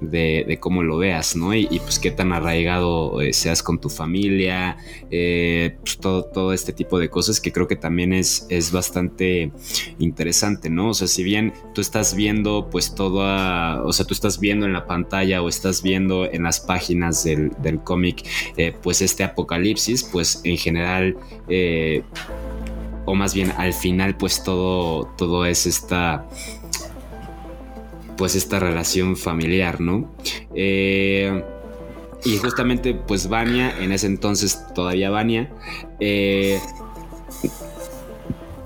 de, 0.00 0.58
cómo 0.60 0.82
lo 0.82 0.98
veas, 0.98 1.36
¿no? 1.36 1.54
Y, 1.54 1.66
pues 1.80 1.98
qué 1.98 2.10
tan 2.10 2.32
arraigado 2.32 3.20
eh, 3.20 3.32
seas 3.32 3.62
con 3.62 3.80
tu 3.80 3.88
familia, 3.88 4.76
eh, 5.10 5.76
pues 5.80 5.98
todo, 5.98 6.24
todo 6.24 6.52
este 6.52 6.72
tipo 6.72 6.98
de 6.98 7.08
cosas 7.08 7.40
que 7.40 7.52
creo 7.52 7.66
que 7.68 7.76
también 7.76 8.12
es, 8.12 8.46
es 8.48 8.72
bastante 8.72 9.52
interesante, 9.98 10.70
¿no? 10.70 10.90
O 10.90 10.94
sea, 10.94 11.08
si 11.08 11.22
bien 11.22 11.52
tú 11.74 11.80
estás 11.80 12.14
viendo 12.14 12.68
pues 12.70 12.94
todo, 12.94 13.20
o 13.84 13.92
sea, 13.92 14.06
tú 14.06 14.14
estás 14.14 14.40
viendo 14.40 14.66
en 14.66 14.72
la 14.72 14.86
pantalla 14.86 15.42
o 15.42 15.48
estás 15.48 15.82
viendo 15.82 16.30
en 16.30 16.42
las 16.42 16.60
páginas 16.60 17.24
del, 17.24 17.50
del 17.62 17.82
cómic 17.82 18.26
eh, 18.56 18.74
pues 18.82 19.02
este 19.02 19.24
apocalipsis, 19.24 20.04
pues 20.04 20.40
en 20.44 20.56
general... 20.56 21.16
O 23.04 23.14
más 23.14 23.34
bien 23.34 23.52
al 23.56 23.72
final 23.72 24.16
pues 24.16 24.44
todo, 24.44 25.06
todo 25.16 25.44
es 25.44 25.66
esta 25.66 26.28
pues 28.16 28.34
esta 28.34 28.58
relación 28.58 29.16
familiar, 29.16 29.80
¿no? 29.80 30.14
Eh, 30.54 31.42
y 32.24 32.36
justamente 32.36 32.94
pues 32.94 33.28
Vania, 33.28 33.74
en 33.80 33.92
ese 33.92 34.06
entonces 34.06 34.64
todavía 34.74 35.10
Vania, 35.10 35.50
eh, 35.98 36.60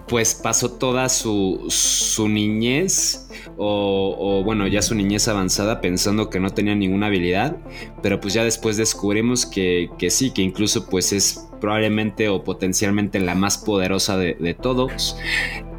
pues 0.08 0.34
pasó 0.34 0.72
toda 0.72 1.08
su, 1.08 1.64
su 1.68 2.28
niñez 2.28 3.28
o, 3.56 4.42
bueno 4.44 4.66
ya 4.66 4.82
su 4.82 4.94
niñez 4.94 5.28
avanzada 5.28 5.80
pensando 5.80 6.28
que 6.28 6.38
no 6.38 6.50
tenía 6.50 6.74
ninguna 6.74 7.06
habilidad, 7.06 7.56
pero 8.02 8.20
pues 8.20 8.34
ya 8.34 8.44
después 8.44 8.76
descubrimos 8.76 9.46
que, 9.46 9.90
que 9.98 10.10
sí, 10.10 10.30
que 10.30 10.42
incluso 10.42 10.86
pues 10.88 11.12
es 11.12 11.48
probablemente 11.60 12.28
o 12.28 12.44
potencialmente 12.44 13.18
la 13.18 13.34
más 13.34 13.58
poderosa 13.58 14.16
de, 14.18 14.34
de 14.34 14.54
todos 14.54 15.16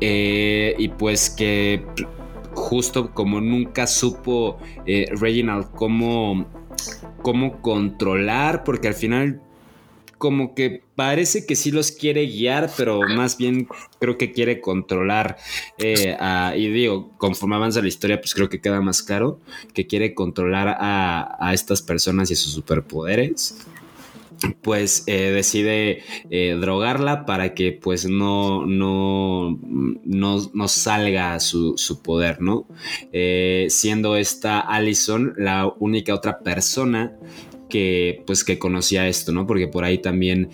eh, 0.02 0.76
y 0.78 0.88
pues 0.90 1.30
que 1.30 1.86
justo 2.68 3.14
como 3.14 3.40
nunca 3.40 3.88
supo 3.88 4.60
eh, 4.86 5.08
Reginald 5.12 5.72
cómo, 5.72 6.46
cómo 7.22 7.62
controlar, 7.62 8.66
porque 8.66 8.90
al 8.90 8.94
final 8.94 9.42
como 10.18 10.54
que 10.54 10.84
parece 10.96 11.46
que 11.46 11.56
sí 11.56 11.72
los 11.72 11.92
quiere 11.92 12.26
guiar, 12.26 12.70
pero 12.76 13.08
más 13.08 13.38
bien 13.38 13.68
creo 14.00 14.18
que 14.18 14.34
quiere 14.34 14.60
controlar. 14.60 15.38
Eh, 15.78 16.18
a, 16.20 16.56
y 16.58 16.70
digo, 16.70 17.12
conforme 17.18 17.56
avanza 17.56 17.82
la 17.82 17.88
historia, 17.88 18.20
pues 18.20 18.34
creo 18.34 18.50
que 18.50 18.60
queda 18.60 18.82
más 18.82 19.02
claro 19.02 19.40
que 19.74 19.88
quiere 19.88 20.14
controlar 20.14 20.68
a, 20.68 21.38
a 21.40 21.54
estas 21.54 21.82
personas 21.82 22.32
y 22.32 22.36
sus 22.36 22.52
superpoderes 22.52 23.66
pues 24.62 25.04
eh, 25.08 25.32
decide 25.32 26.04
eh, 26.30 26.58
drogarla 26.60 27.26
para 27.26 27.54
que 27.54 27.72
pues 27.72 28.08
no, 28.08 28.66
no, 28.66 29.60
no, 30.04 30.50
no 30.54 30.68
salga 30.68 31.40
su, 31.40 31.78
su, 31.78 32.02
poder, 32.02 32.42
¿no? 32.42 32.68
Eh, 33.12 33.68
siendo 33.70 34.16
esta 34.16 34.60
Allison 34.60 35.34
la 35.38 35.72
única 35.80 36.14
otra 36.14 36.40
persona 36.40 37.14
que 37.70 38.24
pues 38.26 38.44
que 38.44 38.60
conocía 38.60 39.08
esto, 39.08 39.32
¿no? 39.32 39.46
Porque 39.46 39.68
por 39.68 39.84
ahí 39.84 39.98
también 39.98 40.50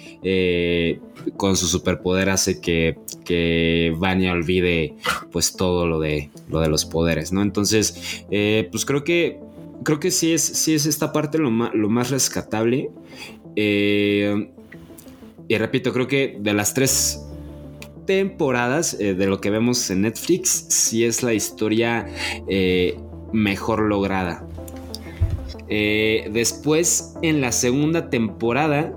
con 1.38 1.56
su 1.56 1.68
superpoder 1.68 2.30
hace 2.30 2.60
que, 2.60 2.98
que 3.24 3.94
Vanya 3.98 4.32
olvide 4.32 4.96
pues 5.32 5.56
todo 5.56 5.86
lo 5.86 6.00
de, 6.00 6.32
lo 6.50 6.60
de 6.60 6.70
los 6.70 6.86
poderes, 6.86 7.32
¿no? 7.32 7.44
Entonces, 7.44 8.26
pues 8.72 8.86
creo 8.86 9.04
que 9.04 9.40
creo 9.84 10.00
que 10.00 10.12
sí 10.12 10.34
es, 10.34 10.42
sí 10.42 10.74
es 10.74 10.86
esta 10.86 11.12
parte 11.12 11.38
lo 11.38 11.52
lo 11.52 11.90
más 11.90 12.10
rescatable. 12.10 12.90
Eh, 13.56 14.50
y 15.48 15.58
repito, 15.58 15.94
creo 15.94 16.08
que 16.08 16.38
de 16.40 16.54
las 16.54 16.74
tres 16.74 17.26
temporadas 18.06 18.98
eh, 19.00 19.14
de 19.14 19.28
lo 19.28 19.40
que 19.40 19.50
vemos 19.50 19.90
en 19.90 20.02
Netflix, 20.02 20.66
sí 20.70 21.06
es 21.06 21.24
la 21.24 21.34
historia 21.34 22.06
eh, 22.48 22.98
mejor 23.32 23.82
lograda. 23.82 24.48
Después, 25.68 27.16
en 27.24 27.42
la 27.42 27.52
segunda 27.52 28.12
temporada, 28.12 28.94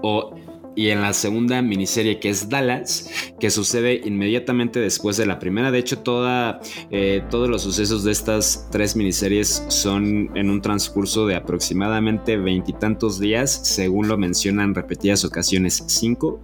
o, 0.00 0.37
y 0.78 0.90
en 0.90 1.02
la 1.02 1.12
segunda 1.12 1.60
miniserie 1.60 2.20
que 2.20 2.28
es 2.30 2.48
Dallas, 2.48 3.10
que 3.40 3.50
sucede 3.50 4.00
inmediatamente 4.04 4.78
después 4.78 5.16
de 5.16 5.26
la 5.26 5.40
primera. 5.40 5.72
De 5.72 5.80
hecho, 5.80 5.98
toda, 5.98 6.60
eh, 6.92 7.24
todos 7.30 7.48
los 7.48 7.62
sucesos 7.62 8.04
de 8.04 8.12
estas 8.12 8.68
tres 8.70 8.94
miniseries 8.94 9.64
son 9.66 10.30
en 10.36 10.50
un 10.50 10.62
transcurso 10.62 11.26
de 11.26 11.34
aproximadamente 11.34 12.36
veintitantos 12.36 13.18
días, 13.18 13.50
según 13.64 14.06
lo 14.06 14.16
mencionan 14.18 14.72
repetidas 14.72 15.24
ocasiones, 15.24 15.82
cinco. 15.88 16.40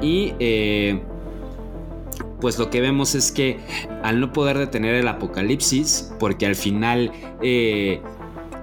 Y 0.00 0.32
eh, 0.38 1.00
pues 2.40 2.56
lo 2.56 2.70
que 2.70 2.80
vemos 2.80 3.16
es 3.16 3.32
que 3.32 3.58
al 4.04 4.20
no 4.20 4.32
poder 4.32 4.58
detener 4.58 4.94
el 4.94 5.08
apocalipsis, 5.08 6.12
porque 6.20 6.46
al 6.46 6.54
final, 6.54 7.10
eh, 7.42 8.00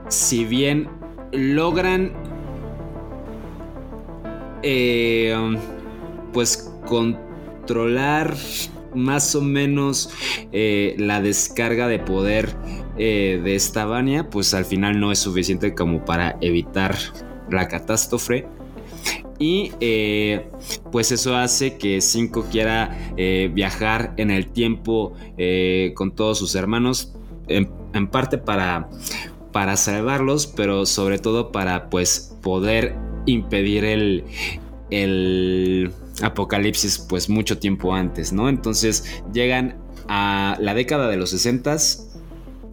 si 0.08 0.46
bien 0.46 0.88
logran 1.34 2.14
eh, 4.64 5.36
pues 6.34 6.72
controlar 6.88 8.36
más 8.94 9.36
o 9.36 9.42
menos 9.42 10.10
eh, 10.52 10.96
la 10.98 11.22
descarga 11.22 11.88
de 11.88 12.00
poder 12.00 12.56
eh, 12.98 13.40
de 13.44 13.56
esta 13.56 13.86
Vania, 13.86 14.30
pues 14.30 14.54
al 14.54 14.66
final 14.66 15.00
no 15.00 15.12
es 15.12 15.20
suficiente 15.20 15.74
como 15.76 16.04
para 16.04 16.38
evitar 16.42 16.96
la 17.50 17.68
catástrofe. 17.68 18.48
Y 19.40 19.72
eh, 19.82 20.48
pues 20.92 21.12
eso 21.12 21.36
hace 21.36 21.78
que 21.78 22.02
Cinco 22.02 22.48
quiera 22.52 23.14
viajar 23.54 24.14
en 24.18 24.32
el 24.32 24.48
tiempo 24.48 25.14
con 25.94 26.12
todos 26.16 26.40
sus 26.40 26.56
hermanos, 26.56 27.14
en, 27.48 27.70
en 27.94 28.08
parte 28.08 28.40
para, 28.40 28.90
para 29.52 29.78
salvarlos, 29.78 30.48
pero 30.48 30.88
sobre 30.88 31.20
todo 31.20 31.52
para 31.52 31.92
pues 31.92 32.36
poder 32.42 32.96
impedir 33.28 33.86
el, 33.86 34.24
el 34.90 35.92
apocalipsis 36.22 36.98
pues 36.98 37.30
mucho 37.30 37.60
tiempo 37.60 37.94
antes, 37.94 38.34
¿no? 38.34 38.50
Entonces 38.50 39.22
llegan 39.32 39.78
a 40.08 40.58
la 40.60 40.74
década 40.74 41.10
de 41.10 41.18
los 41.18 41.30
60 41.32 41.78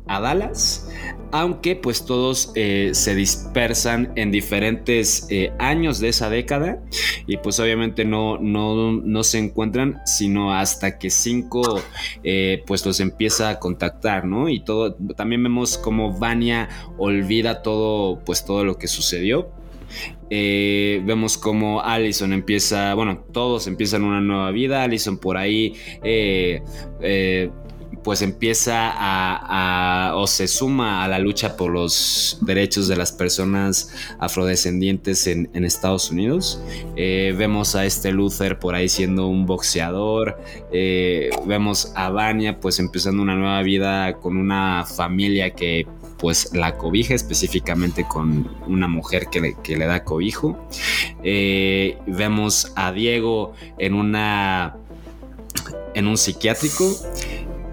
a 0.06 0.20
Dallas, 0.20 0.90
aunque 1.32 1.76
pues 1.76 2.04
todos 2.04 2.52
eh, 2.54 2.90
se 2.92 3.14
dispersan 3.14 4.12
en 4.16 4.30
diferentes 4.30 5.26
eh, 5.30 5.52
años 5.58 5.98
de 5.98 6.10
esa 6.10 6.28
década 6.28 6.82
y 7.26 7.38
pues 7.38 7.58
obviamente 7.58 8.04
no, 8.04 8.38
no, 8.38 8.92
no 8.92 9.24
se 9.24 9.38
encuentran 9.38 10.00
sino 10.04 10.52
hasta 10.52 10.98
que 10.98 11.08
cinco 11.08 11.80
eh, 12.22 12.62
pues 12.66 12.84
los 12.84 13.00
empieza 13.00 13.48
a 13.48 13.58
contactar, 13.58 14.26
¿no? 14.26 14.48
Y 14.50 14.60
todo, 14.60 14.94
también 15.16 15.42
vemos 15.42 15.78
como 15.78 16.18
Vania 16.18 16.68
olvida 16.98 17.62
todo 17.62 18.20
pues 18.24 18.44
todo 18.44 18.64
lo 18.64 18.76
que 18.76 18.88
sucedió. 18.88 19.63
Vemos 20.30 21.38
como 21.38 21.82
Allison 21.82 22.32
empieza, 22.32 22.94
bueno, 22.94 23.24
todos 23.32 23.66
empiezan 23.66 24.04
una 24.04 24.20
nueva 24.20 24.50
vida. 24.50 24.82
Allison 24.82 25.18
por 25.18 25.36
ahí 25.36 25.74
pues 28.04 28.20
empieza 28.22 28.92
a, 28.94 30.12
o 30.14 30.26
se 30.26 30.46
suma 30.46 31.02
a 31.02 31.08
la 31.08 31.18
lucha 31.18 31.56
por 31.56 31.72
los 31.72 32.38
derechos 32.42 32.86
de 32.86 32.96
las 32.96 33.10
personas 33.10 33.92
afrodescendientes 34.20 35.26
en, 35.26 35.64
Estados 35.64 36.10
Unidos. 36.10 36.60
Eh, 36.94 37.34
vemos 37.36 37.74
a 37.74 37.86
este 37.86 38.12
Luther 38.12 38.58
por 38.58 38.74
ahí 38.74 38.88
siendo 38.90 39.26
un 39.26 39.46
boxeador. 39.46 40.38
Eh, 40.70 41.30
vemos 41.46 41.92
a 41.96 42.10
Vania 42.10 42.60
pues 42.60 42.78
empezando 42.78 43.22
una 43.22 43.34
nueva 43.34 43.62
vida 43.62 44.12
con 44.20 44.36
una 44.36 44.84
familia 44.84 45.50
que 45.54 45.86
pues 46.24 46.54
la 46.54 46.78
cobija 46.78 47.12
específicamente 47.12 48.06
con 48.08 48.48
una 48.66 48.88
mujer 48.88 49.26
que 49.30 49.42
le, 49.42 49.56
que 49.62 49.76
le 49.76 49.84
da 49.84 50.04
cobijo. 50.04 50.56
Eh, 51.22 51.98
vemos 52.06 52.72
a 52.76 52.92
Diego 52.92 53.52
en 53.76 53.92
una 53.92 54.74
en 55.94 56.06
un 56.06 56.16
psiquiátrico 56.16 56.90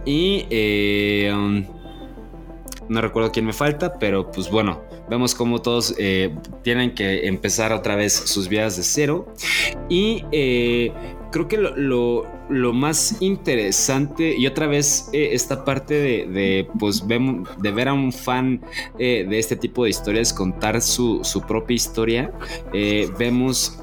y 0.03 0.47
eh, 0.49 1.31
um, 1.33 1.63
no 2.89 2.99
recuerdo 2.99 3.31
quién 3.31 3.45
me 3.45 3.53
falta, 3.53 3.97
pero 3.97 4.29
pues 4.29 4.51
bueno, 4.51 4.81
vemos 5.09 5.33
como 5.33 5.61
todos 5.61 5.95
eh, 5.97 6.35
tienen 6.61 6.93
que 6.93 7.27
empezar 7.27 7.71
otra 7.71 7.95
vez 7.95 8.11
sus 8.11 8.49
vidas 8.49 8.75
de 8.75 8.83
cero. 8.83 9.33
Y 9.87 10.25
creo 11.31 11.47
que 11.47 11.55
lo, 11.55 12.25
más 12.73 13.21
interesante, 13.21 14.35
y 14.35 14.47
otra 14.47 14.67
vez 14.67 15.09
esta 15.13 15.65
parte 15.65 15.93
de, 15.93 16.67
pues, 16.79 17.03
de 17.07 17.71
ver 17.71 17.87
a 17.87 17.93
un 17.93 18.11
fan 18.11 18.61
de 18.97 19.39
este 19.39 19.55
tipo 19.55 19.83
de 19.83 19.89
historias 19.89 20.33
contar 20.33 20.81
su, 20.81 21.21
su 21.23 21.41
propia 21.41 21.75
historia, 21.75 22.31
vemos 23.17 23.81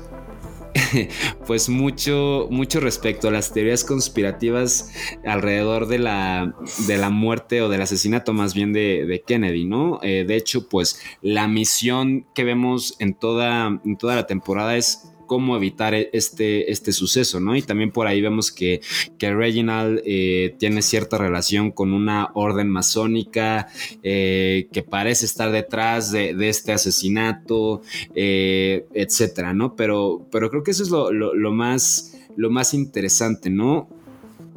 pues 1.46 1.68
mucho, 1.68 2.48
mucho 2.50 2.80
respecto 2.80 3.28
a 3.28 3.30
las 3.30 3.52
teorías 3.52 3.84
conspirativas 3.84 4.92
alrededor 5.24 5.86
de 5.86 5.98
la, 5.98 6.54
de 6.86 6.98
la 6.98 7.10
muerte 7.10 7.62
o 7.62 7.68
del 7.68 7.82
asesinato 7.82 8.32
más 8.32 8.54
bien 8.54 8.72
de, 8.72 9.22
Kennedy, 9.26 9.64
¿no? 9.64 10.00
Eh, 10.02 10.24
de 10.26 10.36
hecho, 10.36 10.68
pues 10.68 11.00
la 11.22 11.48
misión 11.48 12.26
que 12.34 12.44
vemos 12.44 12.96
en 12.98 13.14
toda, 13.14 13.80
en 13.84 13.96
toda 13.96 14.16
la 14.16 14.26
temporada 14.26 14.76
es 14.76 15.12
cómo 15.28 15.56
evitar 15.56 15.94
e-, 15.94 16.10
este, 16.12 16.72
este 16.72 16.90
suceso, 16.90 17.38
¿no? 17.38 17.54
Y 17.54 17.62
también 17.62 17.92
por 17.92 18.08
ahí 18.08 18.20
vemos 18.20 18.50
que, 18.50 18.80
que 19.16 19.32
Reginald 19.32 20.02
eh, 20.04 20.56
tiene 20.58 20.82
cierta 20.82 21.18
relación 21.18 21.70
con 21.70 21.92
una 21.92 22.30
orden 22.34 22.68
masónica 22.68 23.68
eh, 24.02 24.66
que 24.72 24.82
parece 24.82 25.26
estar 25.26 25.52
detrás 25.52 26.10
de, 26.10 26.34
este 26.48 26.72
asesinato, 26.72 27.82
eh, 28.14 28.86
etcétera, 28.94 29.52
¿no? 29.54 29.76
Pero, 29.76 30.26
pero 30.32 30.50
creo 30.50 30.64
que 30.64 30.72
eso 30.72 30.82
es 30.82 30.90
lo, 30.90 31.52
más, 31.52 32.16
lo 32.36 32.50
más 32.50 32.74
interesante, 32.74 33.50
¿no? 33.50 33.88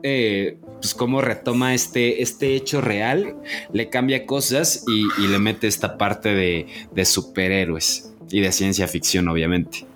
pues 0.01 0.95
cómo 0.95 1.21
retoma 1.21 1.75
este, 1.75 2.23
este 2.23 2.55
hecho 2.55 2.81
real, 2.81 3.35
le 3.71 3.89
cambia 3.89 4.25
cosas 4.25 4.83
y, 4.87 5.27
le 5.27 5.37
mete 5.37 5.67
esta 5.67 5.95
parte 5.95 6.29
de, 6.29 6.65
de 6.91 7.05
superhéroes 7.05 8.11
y 8.31 8.39
de 8.39 8.51
ciencia 8.51 8.87
ficción, 8.87 9.27
obviamente. 9.27 9.90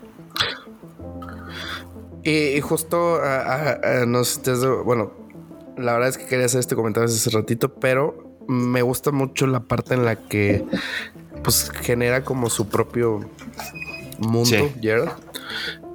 Y, 2.26 2.59
justo, 2.59 3.21
no 4.07 4.23
sé, 4.23 4.67
bueno, 4.84 5.13
la 5.78 5.93
verdad 5.93 6.09
es 6.09 6.17
que 6.17 6.26
quería 6.26 6.47
hacer 6.47 6.59
este 6.59 6.76
comentario 6.76 7.07
hace 7.07 7.30
ratito, 7.30 7.76
pero 7.76 8.39
me 8.47 8.82
gusta 8.82 9.11
mucho 9.11 9.47
la 9.47 9.61
parte 9.61 9.93
en 9.93 10.05
la 10.05 10.15
que 10.15 10.65
pues 11.43 11.69
genera 11.69 12.23
como 12.23 12.49
su 12.49 12.67
propio 12.67 13.30
mundo, 14.17 14.71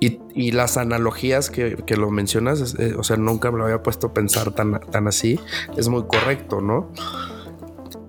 Y, 0.01 0.53
las 0.53 0.77
analogías 0.77 1.51
que, 1.51 1.97
lo 1.97 2.11
mencionas, 2.11 2.77
eh, 2.79 2.95
o 2.97 3.03
sea, 3.03 3.17
nunca 3.17 3.51
me 3.51 3.59
lo 3.59 3.65
había 3.65 3.83
puesto 3.83 4.09
a 4.09 4.15
pensar 4.15 4.53
tan, 4.53 4.81
tan 4.81 5.09
así. 5.09 5.39
Es 5.77 5.89
muy 5.89 6.05
correcto, 6.05 6.61
¿no? 6.61 6.93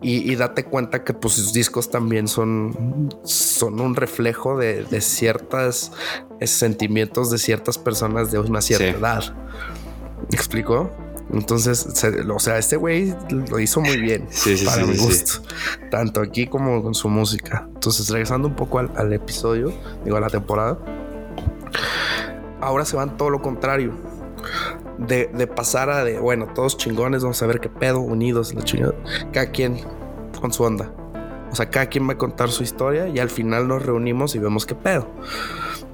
Y, 0.03 0.35
date 0.35 0.63
cuenta 0.63 1.03
que 1.03 1.13
pues 1.13 1.35
sus 1.35 1.53
discos 1.53 1.91
también 1.91 2.27
son, 2.27 3.13
son 3.23 3.79
un 3.79 3.95
reflejo 3.95 4.57
de, 4.57 4.83
de 4.83 4.99
ciertos 4.99 5.91
sentimientos 6.41 7.29
de 7.29 7.37
ciertas 7.37 7.77
personas 7.77 8.31
de 8.31 8.39
una 8.39 8.61
cierta 8.61 8.85
edad. 8.85 9.35
¿Me 10.29 10.35
explico? 10.35 10.89
Entonces, 11.33 11.87
o 12.29 12.39
sea, 12.39 12.57
este 12.57 12.75
güey 12.75 13.13
lo 13.49 13.59
hizo 13.59 13.79
muy 13.79 13.97
bien 13.97 14.27
para 14.65 14.85
mi 14.85 14.97
gusto, 14.97 15.41
tanto 15.89 16.21
aquí 16.21 16.47
como 16.47 16.83
con 16.83 16.93
su 16.93 17.07
música. 17.07 17.67
Entonces, 17.73 18.09
regresando 18.09 18.49
un 18.49 18.55
poco 18.55 18.79
al, 18.79 19.13
episodio, 19.13 19.73
digo, 20.03 20.17
a 20.17 20.19
la 20.19 20.29
temporada, 20.29 20.77
ahora 22.59 22.83
se 22.83 22.97
van 22.97 23.15
todo 23.15 23.29
lo 23.29 23.41
contrario. 23.41 23.93
De, 25.07 25.47
pasar 25.47 25.89
a 25.89 26.03
de, 26.03 26.19
bueno, 26.19 26.47
todos 26.53 26.77
chingones, 26.77 27.23
vamos 27.23 27.41
a 27.41 27.47
ver 27.47 27.59
qué 27.59 27.69
pedo, 27.69 27.99
unidos, 27.99 28.53
la 28.53 28.63
chingada. 28.63 28.93
Cada 29.33 29.47
quien 29.51 29.79
con 30.39 30.53
su 30.53 30.63
onda. 30.63 30.91
O 31.51 31.55
sea, 31.55 31.69
cada 31.69 31.87
quien 31.87 32.07
va 32.07 32.13
a 32.13 32.17
contar 32.17 32.49
su 32.49 32.63
historia 32.63 33.07
y 33.07 33.19
al 33.19 33.29
final 33.29 33.67
nos 33.67 33.85
reunimos 33.85 34.35
y 34.35 34.39
vemos 34.39 34.65
qué 34.65 34.75
pedo. 34.75 35.07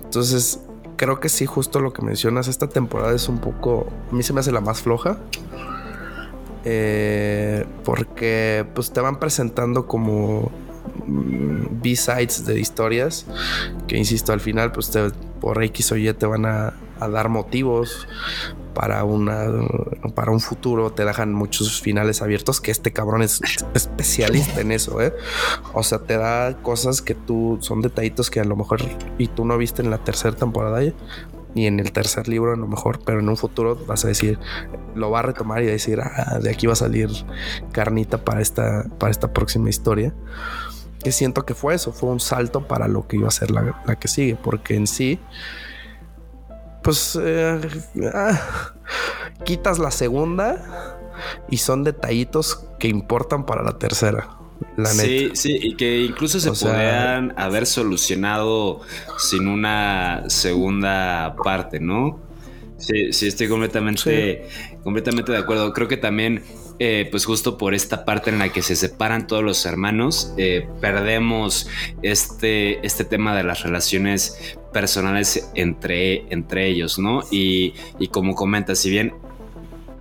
Entonces, 0.04 0.62
creo 0.98 1.20
que 1.20 1.30
sí, 1.30 1.46
justo 1.46 1.80
lo 1.80 1.94
que 1.94 2.02
mencionas, 2.02 2.48
esta 2.48 2.68
temporada 2.68 3.16
es 3.16 3.28
un 3.30 3.40
poco, 3.40 3.88
a 4.12 4.14
mí 4.14 4.24
se 4.24 4.34
me 4.34 4.42
hace 4.42 4.52
la 4.52 4.62
más 4.62 4.82
floja. 4.82 5.18
Eh, 6.70 7.66
porque 7.86 8.66
pues 8.76 8.92
te 8.92 9.00
van 9.00 9.20
presentando 9.20 9.88
como 9.88 10.52
mm, 11.06 11.82
B-sides 11.82 12.46
de 12.46 12.60
historias 12.60 13.26
que 13.88 13.96
insisto 13.96 14.34
al 14.34 14.42
final 14.42 14.74
pues 14.74 14.90
te, 14.92 15.12
por 15.40 15.64
X 15.64 15.94
o 15.94 15.96
Y 15.96 16.12
te 16.14 16.26
van 16.26 16.46
a, 16.46 16.74
a 17.00 17.08
dar 17.08 17.30
motivos 17.30 18.08
para 18.78 19.04
una 19.06 19.48
para 20.14 20.32
un 20.32 20.40
futuro 20.40 20.92
te 20.92 21.04
dejan 21.04 21.34
muchos 21.34 21.82
finales 21.82 22.22
abiertos 22.22 22.62
que 22.62 22.70
este 22.70 22.94
cabrón 22.94 23.24
es 23.24 23.42
especialista 23.74 24.62
en 24.62 24.72
eso, 24.72 25.02
¿eh? 25.02 25.14
O 25.74 25.82
sea, 25.82 25.98
te 25.98 26.16
da 26.16 26.62
cosas 26.62 27.02
que 27.02 27.16
tú 27.16 27.58
son 27.62 27.82
detallitos 27.82 28.30
que 28.30 28.40
a 28.40 28.44
lo 28.44 28.56
mejor 28.56 28.82
y 29.18 29.30
tú 29.30 29.46
no 29.46 29.58
viste 29.58 29.82
en 29.82 29.90
la 29.90 29.98
tercera 29.98 30.36
temporada 30.36 30.84
y 31.56 31.66
en 31.66 31.80
el 31.80 31.92
tercer 31.92 32.28
libro 32.28 32.54
a 32.54 32.56
lo 32.56 32.68
mejor, 32.68 33.00
pero 33.04 33.20
en 33.20 33.28
un 33.30 33.36
futuro 33.36 33.76
vas 33.88 34.06
a 34.06 34.10
decir, 34.10 34.38
lo 34.94 35.10
va 35.10 35.20
a 35.20 35.24
retomar 35.24 35.64
y 35.64 35.66
decir, 35.66 36.00
ah, 36.00 36.38
de 36.40 36.52
aquí 36.52 36.68
va 36.68 36.74
a 36.74 36.76
salir 36.76 37.10
carnita 37.72 38.24
para 38.24 38.42
esta 38.42 38.86
para 39.00 39.10
esta 39.10 39.34
próxima 39.34 39.70
historia. 39.70 40.14
Que 41.04 41.12
siento 41.12 41.46
que 41.46 41.56
fue 41.56 41.74
eso, 41.74 41.94
fue 41.94 42.10
un 42.10 42.20
salto 42.20 42.68
para 42.68 42.88
lo 42.88 43.08
que 43.08 43.18
iba 43.18 43.28
a 43.28 43.32
ser 43.32 43.50
la, 43.50 43.82
la 43.88 43.96
que 43.96 44.08
sigue, 44.08 44.36
porque 44.36 44.76
en 44.76 44.86
sí 44.86 45.20
pues 46.82 47.18
eh, 47.22 47.60
ah, 48.14 48.74
quitas 49.46 49.80
la 49.80 49.92
segunda 49.92 51.12
y 51.50 51.58
son 51.58 51.84
detallitos 51.84 52.66
que 52.80 52.88
importan 52.88 53.46
para 53.46 53.64
la 53.64 53.78
tercera. 53.78 54.38
La 54.76 54.90
sí, 54.90 55.32
sí, 55.34 55.60
y 55.62 55.76
que 55.76 56.02
incluso 56.02 56.40
se 56.40 56.52
podrían 56.52 57.34
haber 57.38 57.66
solucionado 57.66 58.82
sin 59.18 59.48
una 59.48 60.24
segunda 60.28 61.36
parte, 61.44 61.80
¿no? 61.80 62.20
Sí, 62.78 63.12
sí, 63.12 63.28
estoy 63.28 63.48
completamente, 63.48 64.48
completamente 64.84 65.32
de 65.32 65.38
acuerdo. 65.40 65.74
Creo 65.74 65.88
que 65.88 65.98
también 65.98 66.44
eh, 66.80 67.08
pues 67.10 67.26
justo 67.26 67.58
por 67.58 67.74
esta 67.74 68.06
parte 68.06 68.30
en 68.30 68.38
la 68.38 68.50
que 68.50 68.62
se 68.62 68.76
separan 68.76 69.26
todos 69.26 69.44
los 69.44 69.66
hermanos, 69.66 70.34
eh, 70.38 70.68
perdemos 70.80 71.68
este, 72.04 72.86
este 72.86 73.04
tema 73.04 73.36
de 73.36 73.44
las 73.44 73.64
relaciones 73.64 74.58
personales 74.72 75.50
entre, 75.56 76.32
entre 76.32 76.68
ellos, 76.68 77.00
¿no? 77.00 77.24
Y, 77.32 77.74
como 78.12 78.36
comenta, 78.36 78.76
si 78.76 78.92
bien 78.92 79.14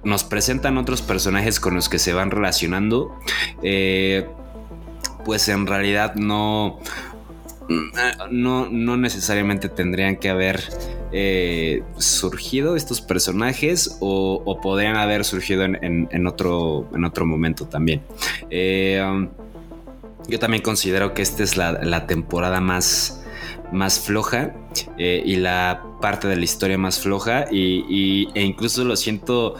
nos 0.04 0.22
presentan 0.22 0.76
otros 0.76 1.00
personajes 1.00 1.60
con 1.60 1.74
los 1.74 1.88
que 1.88 1.98
se 1.98 2.12
van 2.12 2.30
relacionando, 2.30 3.18
eh, 3.62 4.26
pues 5.24 5.48
en 5.48 5.66
realidad 5.66 6.14
no, 6.14 6.78
no, 8.30 8.68
no 8.70 8.96
necesariamente 8.96 9.68
tendrían 9.68 10.16
que 10.16 10.28
haber 10.28 10.62
eh, 11.12 11.82
surgido 11.98 12.76
estos 12.76 13.00
personajes 13.00 13.96
o, 14.00 14.58
podrían 14.62 14.96
haber 14.96 15.24
surgido 15.24 15.64
en, 15.64 16.26
otro, 16.26 16.88
en 16.94 17.04
otro 17.04 17.26
momento 17.26 17.66
también. 17.66 18.02
Eh, 18.50 19.02
um, 19.04 19.28
yo 20.28 20.38
también 20.38 20.62
considero 20.62 21.14
que 21.14 21.22
esta 21.22 21.42
es 21.42 21.56
la, 21.56 22.06
temporada 22.06 22.60
más, 22.60 23.24
más 23.72 24.00
floja 24.00 24.54
eh, 24.98 25.22
y 25.24 25.36
la 25.36 25.82
parte 26.00 26.26
de 26.26 26.36
la 26.36 26.44
historia 26.44 26.78
más 26.78 26.98
floja 26.98 27.46
y, 27.50 28.28
e 28.34 28.42
incluso 28.42 28.84
lo 28.84 28.96
siento 28.96 29.54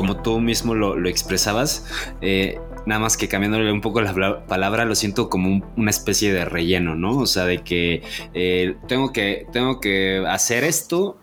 como 0.00 0.22
tú 0.22 0.40
mismo 0.40 0.74
lo, 0.74 0.96
lo 0.96 1.10
expresabas, 1.10 1.84
eh, 2.22 2.58
nada 2.86 3.00
más 3.00 3.18
que 3.18 3.28
cambiándole 3.28 3.70
un 3.70 3.82
poco 3.82 4.00
la 4.00 4.46
palabra, 4.46 4.86
lo 4.86 4.94
siento 4.94 5.28
como 5.28 5.50
un- 5.50 5.62
una 5.76 5.90
especie 5.90 6.32
de 6.32 6.46
relleno, 6.46 6.94
¿no? 6.96 7.18
O 7.18 7.26
sea, 7.26 7.44
de 7.44 7.58
que, 7.62 8.00
eh, 8.32 8.76
tengo 8.88 9.12
que 9.12 9.46
tengo 9.52 9.78
que 9.78 10.24
hacer 10.26 10.64
esto 10.64 11.18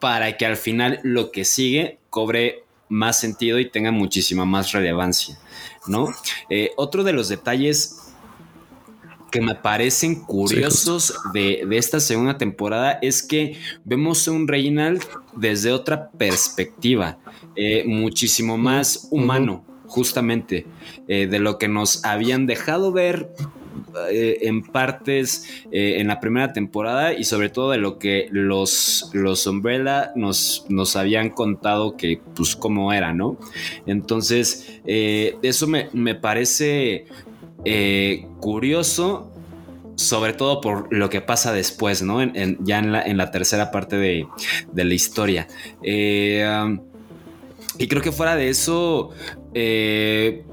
para 0.00 0.36
que 0.36 0.44
al 0.44 0.56
final 0.56 0.98
lo 1.04 1.30
que 1.30 1.44
sigue 1.44 1.98
cobre 2.10 2.64
más 2.88 3.20
sentido 3.20 3.60
y 3.60 3.70
tenga 3.70 3.92
muchísima 3.92 4.44
más 4.44 4.72
relevancia, 4.72 5.38
¿no? 5.86 6.08
Eh, 6.50 6.72
otro 6.76 7.04
de 7.04 7.12
los 7.12 7.28
detalles 7.28 8.02
que 9.30 9.40
me 9.40 9.54
parecen 9.54 10.24
curiosos 10.24 11.14
de, 11.32 11.62
de 11.68 11.78
esta 11.78 12.00
segunda 12.00 12.38
temporada 12.38 12.98
es 13.02 13.22
que 13.22 13.56
vemos 13.84 14.26
a 14.26 14.32
un 14.32 14.48
Reginald 14.48 15.02
desde 15.36 15.70
otra 15.72 16.10
perspectiva, 16.10 17.18
eh, 17.56 17.84
muchísimo 17.86 18.56
más 18.58 19.08
humano, 19.10 19.64
justamente, 19.86 20.66
eh, 21.08 21.26
de 21.26 21.38
lo 21.38 21.58
que 21.58 21.68
nos 21.68 22.04
habían 22.04 22.46
dejado 22.46 22.92
ver 22.92 23.30
eh, 24.10 24.38
en 24.42 24.62
partes 24.62 25.44
eh, 25.70 25.96
en 26.00 26.08
la 26.08 26.18
primera 26.20 26.52
temporada 26.52 27.12
y 27.14 27.24
sobre 27.24 27.48
todo 27.50 27.70
de 27.70 27.78
lo 27.78 27.98
que 27.98 28.28
los, 28.30 29.10
los 29.12 29.46
Umbrella 29.46 30.12
nos, 30.16 30.66
nos 30.68 30.96
habían 30.96 31.30
contado 31.30 31.96
que 31.96 32.20
pues 32.34 32.56
cómo 32.56 32.92
era, 32.92 33.12
¿no? 33.14 33.38
Entonces, 33.86 34.80
eso 34.84 35.66
me, 35.66 35.88
me 35.92 36.14
parece 36.14 37.06
curioso, 38.40 39.30
sobre 39.94 40.32
todo 40.34 40.60
por 40.60 40.92
lo 40.94 41.08
que 41.08 41.20
pasa 41.20 41.52
después, 41.52 42.02
¿no? 42.02 42.20
En- 42.20 42.36
en- 42.36 42.58
ya 42.64 42.78
en 42.78 42.92
la, 42.92 43.02
en 43.02 43.16
la 43.16 43.30
tercera 43.30 43.70
parte 43.70 43.96
de, 43.96 44.26
de 44.72 44.84
la 44.84 44.94
historia. 44.94 45.48
Eh, 45.82 46.46
um, 46.64 46.80
y 47.78 47.88
creo 47.88 48.02
que 48.02 48.12
fuera 48.12 48.36
de 48.36 48.48
eso, 48.48 49.10
eh, 49.54 50.44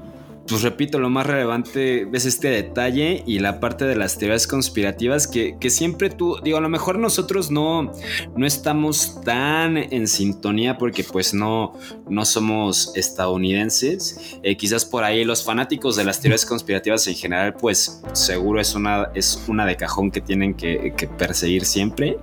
pues 0.46 0.60
repito, 0.60 0.98
lo 0.98 1.08
más 1.08 1.26
relevante 1.26 2.06
es 2.12 2.26
este 2.26 2.48
detalle 2.48 3.22
y 3.26 3.38
la 3.38 3.60
parte 3.60 3.86
de 3.86 3.96
las 3.96 4.18
teorías 4.18 4.46
conspirativas 4.46 5.26
que, 5.26 5.56
que 5.58 5.70
siempre 5.70 6.10
tú, 6.10 6.36
digo, 6.44 6.58
a 6.58 6.60
lo 6.60 6.68
mejor 6.68 6.98
nosotros 6.98 7.50
no, 7.50 7.92
no 8.36 8.46
estamos 8.46 9.22
tan 9.22 9.78
en 9.78 10.06
sintonía 10.06 10.76
porque 10.76 11.02
pues 11.02 11.32
no, 11.32 11.72
no 12.10 12.26
somos 12.26 12.92
estadounidenses. 12.94 14.38
Eh, 14.42 14.56
quizás 14.56 14.84
por 14.84 15.02
ahí 15.02 15.24
los 15.24 15.42
fanáticos 15.42 15.96
de 15.96 16.04
las 16.04 16.20
teorías 16.20 16.44
conspirativas 16.44 17.06
en 17.06 17.14
general, 17.14 17.54
pues 17.54 18.02
seguro 18.12 18.60
es 18.60 18.74
una, 18.74 19.08
es 19.14 19.42
una 19.48 19.64
de 19.64 19.76
cajón 19.76 20.10
que 20.10 20.20
tienen 20.20 20.52
que, 20.52 20.92
que 20.94 21.06
perseguir 21.08 21.64
siempre. 21.64 22.18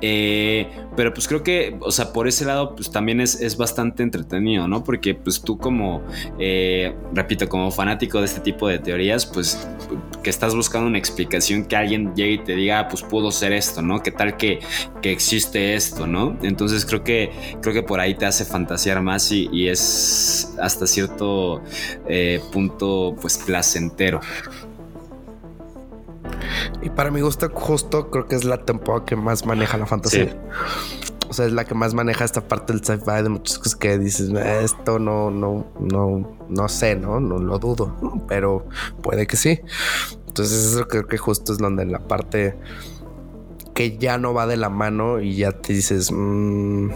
Eh, 0.00 0.66
pero 0.98 1.14
pues 1.14 1.28
creo 1.28 1.44
que, 1.44 1.76
o 1.78 1.92
sea, 1.92 2.12
por 2.12 2.26
ese 2.26 2.44
lado, 2.44 2.74
pues 2.74 2.90
también 2.90 3.20
es, 3.20 3.40
es 3.40 3.56
bastante 3.56 4.02
entretenido, 4.02 4.66
¿no? 4.66 4.82
Porque 4.82 5.14
pues 5.14 5.40
tú 5.40 5.56
como, 5.56 6.02
eh, 6.40 6.92
repito, 7.14 7.48
como 7.48 7.70
fanático 7.70 8.18
de 8.18 8.24
este 8.24 8.40
tipo 8.40 8.66
de 8.66 8.80
teorías, 8.80 9.24
pues 9.24 9.64
que 10.24 10.28
estás 10.28 10.56
buscando 10.56 10.88
una 10.88 10.98
explicación 10.98 11.66
que 11.66 11.76
alguien 11.76 12.16
llegue 12.16 12.32
y 12.32 12.38
te 12.38 12.56
diga, 12.56 12.80
ah, 12.80 12.88
pues 12.88 13.04
pudo 13.04 13.30
ser 13.30 13.52
esto, 13.52 13.80
¿no? 13.80 14.02
¿Qué 14.02 14.10
tal 14.10 14.36
que, 14.36 14.58
que 15.00 15.12
existe 15.12 15.76
esto, 15.76 16.08
¿no? 16.08 16.36
Entonces 16.42 16.84
creo 16.84 17.04
que, 17.04 17.30
creo 17.62 17.72
que 17.72 17.84
por 17.84 18.00
ahí 18.00 18.16
te 18.16 18.26
hace 18.26 18.44
fantasear 18.44 19.00
más 19.00 19.30
y, 19.30 19.68
es 19.68 20.56
hasta 20.60 20.88
cierto 20.88 21.62
eh, 22.08 22.40
punto, 22.50 23.14
pues 23.20 23.38
placentero. 23.38 24.20
Y 26.82 26.90
para 26.90 27.10
mi 27.10 27.20
gusto, 27.20 27.50
justo 27.52 28.10
creo 28.10 28.26
que 28.26 28.36
es 28.36 28.44
la 28.44 28.64
temporada 28.64 29.04
que 29.04 29.16
más 29.16 29.44
maneja 29.46 29.76
la 29.78 29.86
fantasía. 29.86 30.30
Sí. 30.30 30.36
O 31.30 31.34
sea, 31.34 31.44
es 31.46 31.52
la 31.52 31.64
que 31.64 31.74
más 31.74 31.92
maneja 31.92 32.24
esta 32.24 32.48
parte 32.48 32.72
del 32.72 32.82
sci-fi 32.82 33.22
de 33.22 33.28
muchas 33.28 33.58
cosas 33.58 33.76
que 33.76 33.98
dices, 33.98 34.30
"Eh, 34.30 34.60
esto 34.62 34.98
no, 34.98 35.30
no, 35.30 35.66
no, 35.78 36.38
no 36.48 36.68
sé, 36.68 36.96
¿no? 36.96 37.20
No 37.20 37.38
lo 37.38 37.58
dudo, 37.58 37.94
pero 38.26 38.66
puede 39.02 39.26
que 39.26 39.36
sí. 39.36 39.60
Entonces 40.26 40.72
eso 40.72 40.88
creo 40.88 41.06
que 41.06 41.18
justo 41.18 41.52
es 41.52 41.58
donde 41.58 41.84
la 41.84 41.98
parte 41.98 42.56
que 43.74 43.98
ya 43.98 44.16
no 44.18 44.32
va 44.32 44.46
de 44.46 44.56
la 44.56 44.70
mano 44.70 45.20
y 45.20 45.36
ya 45.36 45.52
te 45.52 45.72
dices, 45.74 46.10
"Mm, 46.10 46.90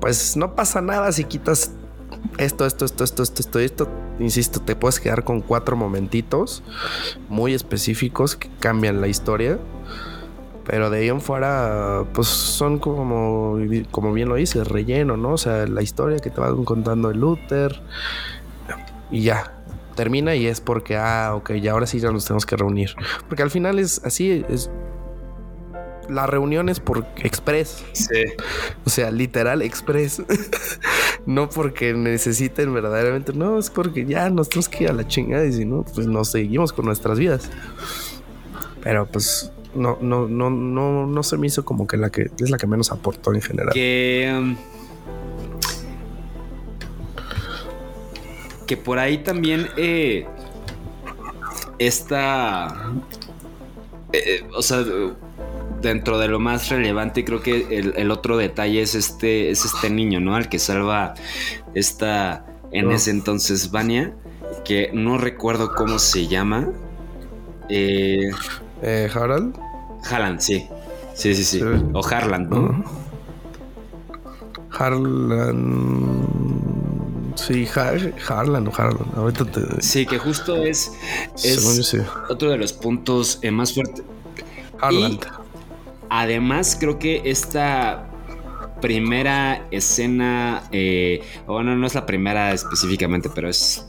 pues 0.00 0.36
no 0.36 0.54
pasa 0.54 0.80
nada 0.80 1.10
si 1.12 1.24
quitas 1.24 1.72
esto, 2.38 2.66
esto, 2.66 2.84
esto, 2.84 3.04
esto, 3.04 3.22
esto, 3.22 3.40
esto, 3.40 3.58
esto. 3.60 3.88
Insisto, 4.20 4.60
te 4.60 4.76
puedes 4.76 5.00
quedar 5.00 5.24
con 5.24 5.40
cuatro 5.40 5.76
momentitos 5.76 6.62
muy 7.28 7.54
específicos 7.54 8.36
que 8.36 8.48
cambian 8.60 9.00
la 9.00 9.08
historia. 9.08 9.58
Pero 10.66 10.90
de 10.90 10.98
ahí 10.98 11.08
en 11.08 11.20
fuera, 11.20 12.04
pues 12.12 12.28
son 12.28 12.78
como, 12.78 13.58
como 13.90 14.12
bien 14.12 14.28
lo 14.28 14.36
dices, 14.36 14.68
relleno, 14.68 15.16
¿no? 15.16 15.32
O 15.32 15.38
sea, 15.38 15.66
la 15.66 15.82
historia 15.82 16.18
que 16.18 16.30
te 16.30 16.40
van 16.40 16.64
contando 16.64 17.10
el 17.10 17.18
Luther 17.18 17.80
y 19.10 19.22
ya. 19.22 19.56
Termina 19.96 20.34
y 20.36 20.46
es 20.46 20.60
porque, 20.60 20.96
ah, 20.96 21.32
ok, 21.34 21.54
ya 21.54 21.72
ahora 21.72 21.86
sí 21.86 21.98
ya 21.98 22.10
nos 22.10 22.24
tenemos 22.24 22.46
que 22.46 22.56
reunir. 22.56 22.94
Porque 23.28 23.42
al 23.42 23.50
final 23.50 23.78
es 23.78 24.00
así, 24.04 24.44
es... 24.48 24.70
La 26.08 26.26
reunión 26.26 26.68
es 26.68 26.80
por 26.80 27.06
express. 27.16 27.84
Sí. 27.92 28.24
O 28.84 28.90
sea, 28.90 29.10
literal 29.10 29.62
express. 29.62 30.22
no 31.26 31.48
porque 31.48 31.92
necesiten 31.94 32.72
verdaderamente. 32.72 33.32
No, 33.32 33.58
es 33.58 33.70
porque 33.70 34.04
ya 34.04 34.30
nos 34.30 34.48
tenemos 34.48 34.68
que 34.68 34.84
ir 34.84 34.90
a 34.90 34.92
la 34.92 35.06
chingada. 35.06 35.44
Y 35.44 35.52
si 35.52 35.64
no, 35.64 35.84
pues 35.84 36.06
nos 36.06 36.30
seguimos 36.30 36.72
con 36.72 36.86
nuestras 36.86 37.18
vidas. 37.18 37.50
Pero 38.82 39.06
pues 39.06 39.52
no, 39.74 39.98
no, 40.00 40.26
no, 40.26 40.50
no, 40.50 41.06
no 41.06 41.22
se 41.22 41.36
me 41.36 41.46
hizo 41.46 41.64
como 41.64 41.86
que 41.86 41.96
la 41.96 42.10
que 42.10 42.30
es 42.38 42.50
la 42.50 42.58
que 42.58 42.66
menos 42.66 42.90
aportó 42.90 43.34
en 43.34 43.42
general. 43.42 43.72
Que. 43.72 44.34
um, 44.36 44.56
que 48.66 48.76
por 48.76 48.98
ahí 48.98 49.18
también. 49.18 49.68
Eh, 49.76 50.26
esta. 51.78 52.92
eh, 54.12 54.44
o 54.54 54.62
sea. 54.62 54.84
Dentro 55.80 56.18
de 56.18 56.28
lo 56.28 56.38
más 56.38 56.68
relevante, 56.68 57.24
creo 57.24 57.40
que 57.40 57.78
el, 57.78 57.94
el 57.96 58.10
otro 58.10 58.36
detalle 58.36 58.82
es 58.82 58.94
este, 58.94 59.50
es 59.50 59.64
este 59.64 59.88
niño, 59.90 60.20
¿no? 60.20 60.34
Al 60.36 60.48
que 60.48 60.58
salva 60.58 61.14
esta, 61.74 62.44
en 62.70 62.90
ese 62.90 63.10
entonces, 63.10 63.70
Vania, 63.70 64.14
que 64.64 64.90
no 64.92 65.16
recuerdo 65.16 65.74
cómo 65.74 65.98
se 65.98 66.26
llama. 66.26 66.68
Eh, 67.68 68.30
Eh, 68.82 69.08
Harald. 69.14 69.54
Haaland, 70.10 70.40
sí. 70.40 70.66
Sí, 71.14 71.34
sí, 71.34 71.44
sí. 71.44 71.58
Sí. 71.60 71.64
O 71.92 72.04
Harland, 72.06 72.48
¿no? 72.50 72.60
Ujú. 72.62 72.84
Harlan. 74.70 76.26
Sí, 77.36 77.66
Har 77.74 78.12
Harlan 78.28 78.66
o 78.68 78.72
Harlan. 78.76 79.06
Ahorita 79.16 79.44
te. 79.44 79.82
Sí, 79.82 80.06
que 80.06 80.18
justo 80.18 80.56
es, 80.56 80.92
Según 81.34 81.74
yo 81.76 81.80
es 81.80 81.86
sí. 81.88 81.98
otro 82.28 82.50
de 82.50 82.58
los 82.58 82.72
puntos 82.72 83.38
eh, 83.42 83.50
más 83.50 83.72
fuertes. 83.74 84.04
Harlan. 84.80 85.18
Además, 86.10 86.76
creo 86.78 86.98
que 86.98 87.22
esta 87.24 88.10
primera 88.80 89.66
escena, 89.70 90.62
eh, 90.72 91.22
bueno, 91.46 91.76
no 91.76 91.86
es 91.86 91.94
la 91.94 92.06
primera 92.06 92.52
específicamente, 92.52 93.30
pero 93.34 93.48
es 93.48 93.86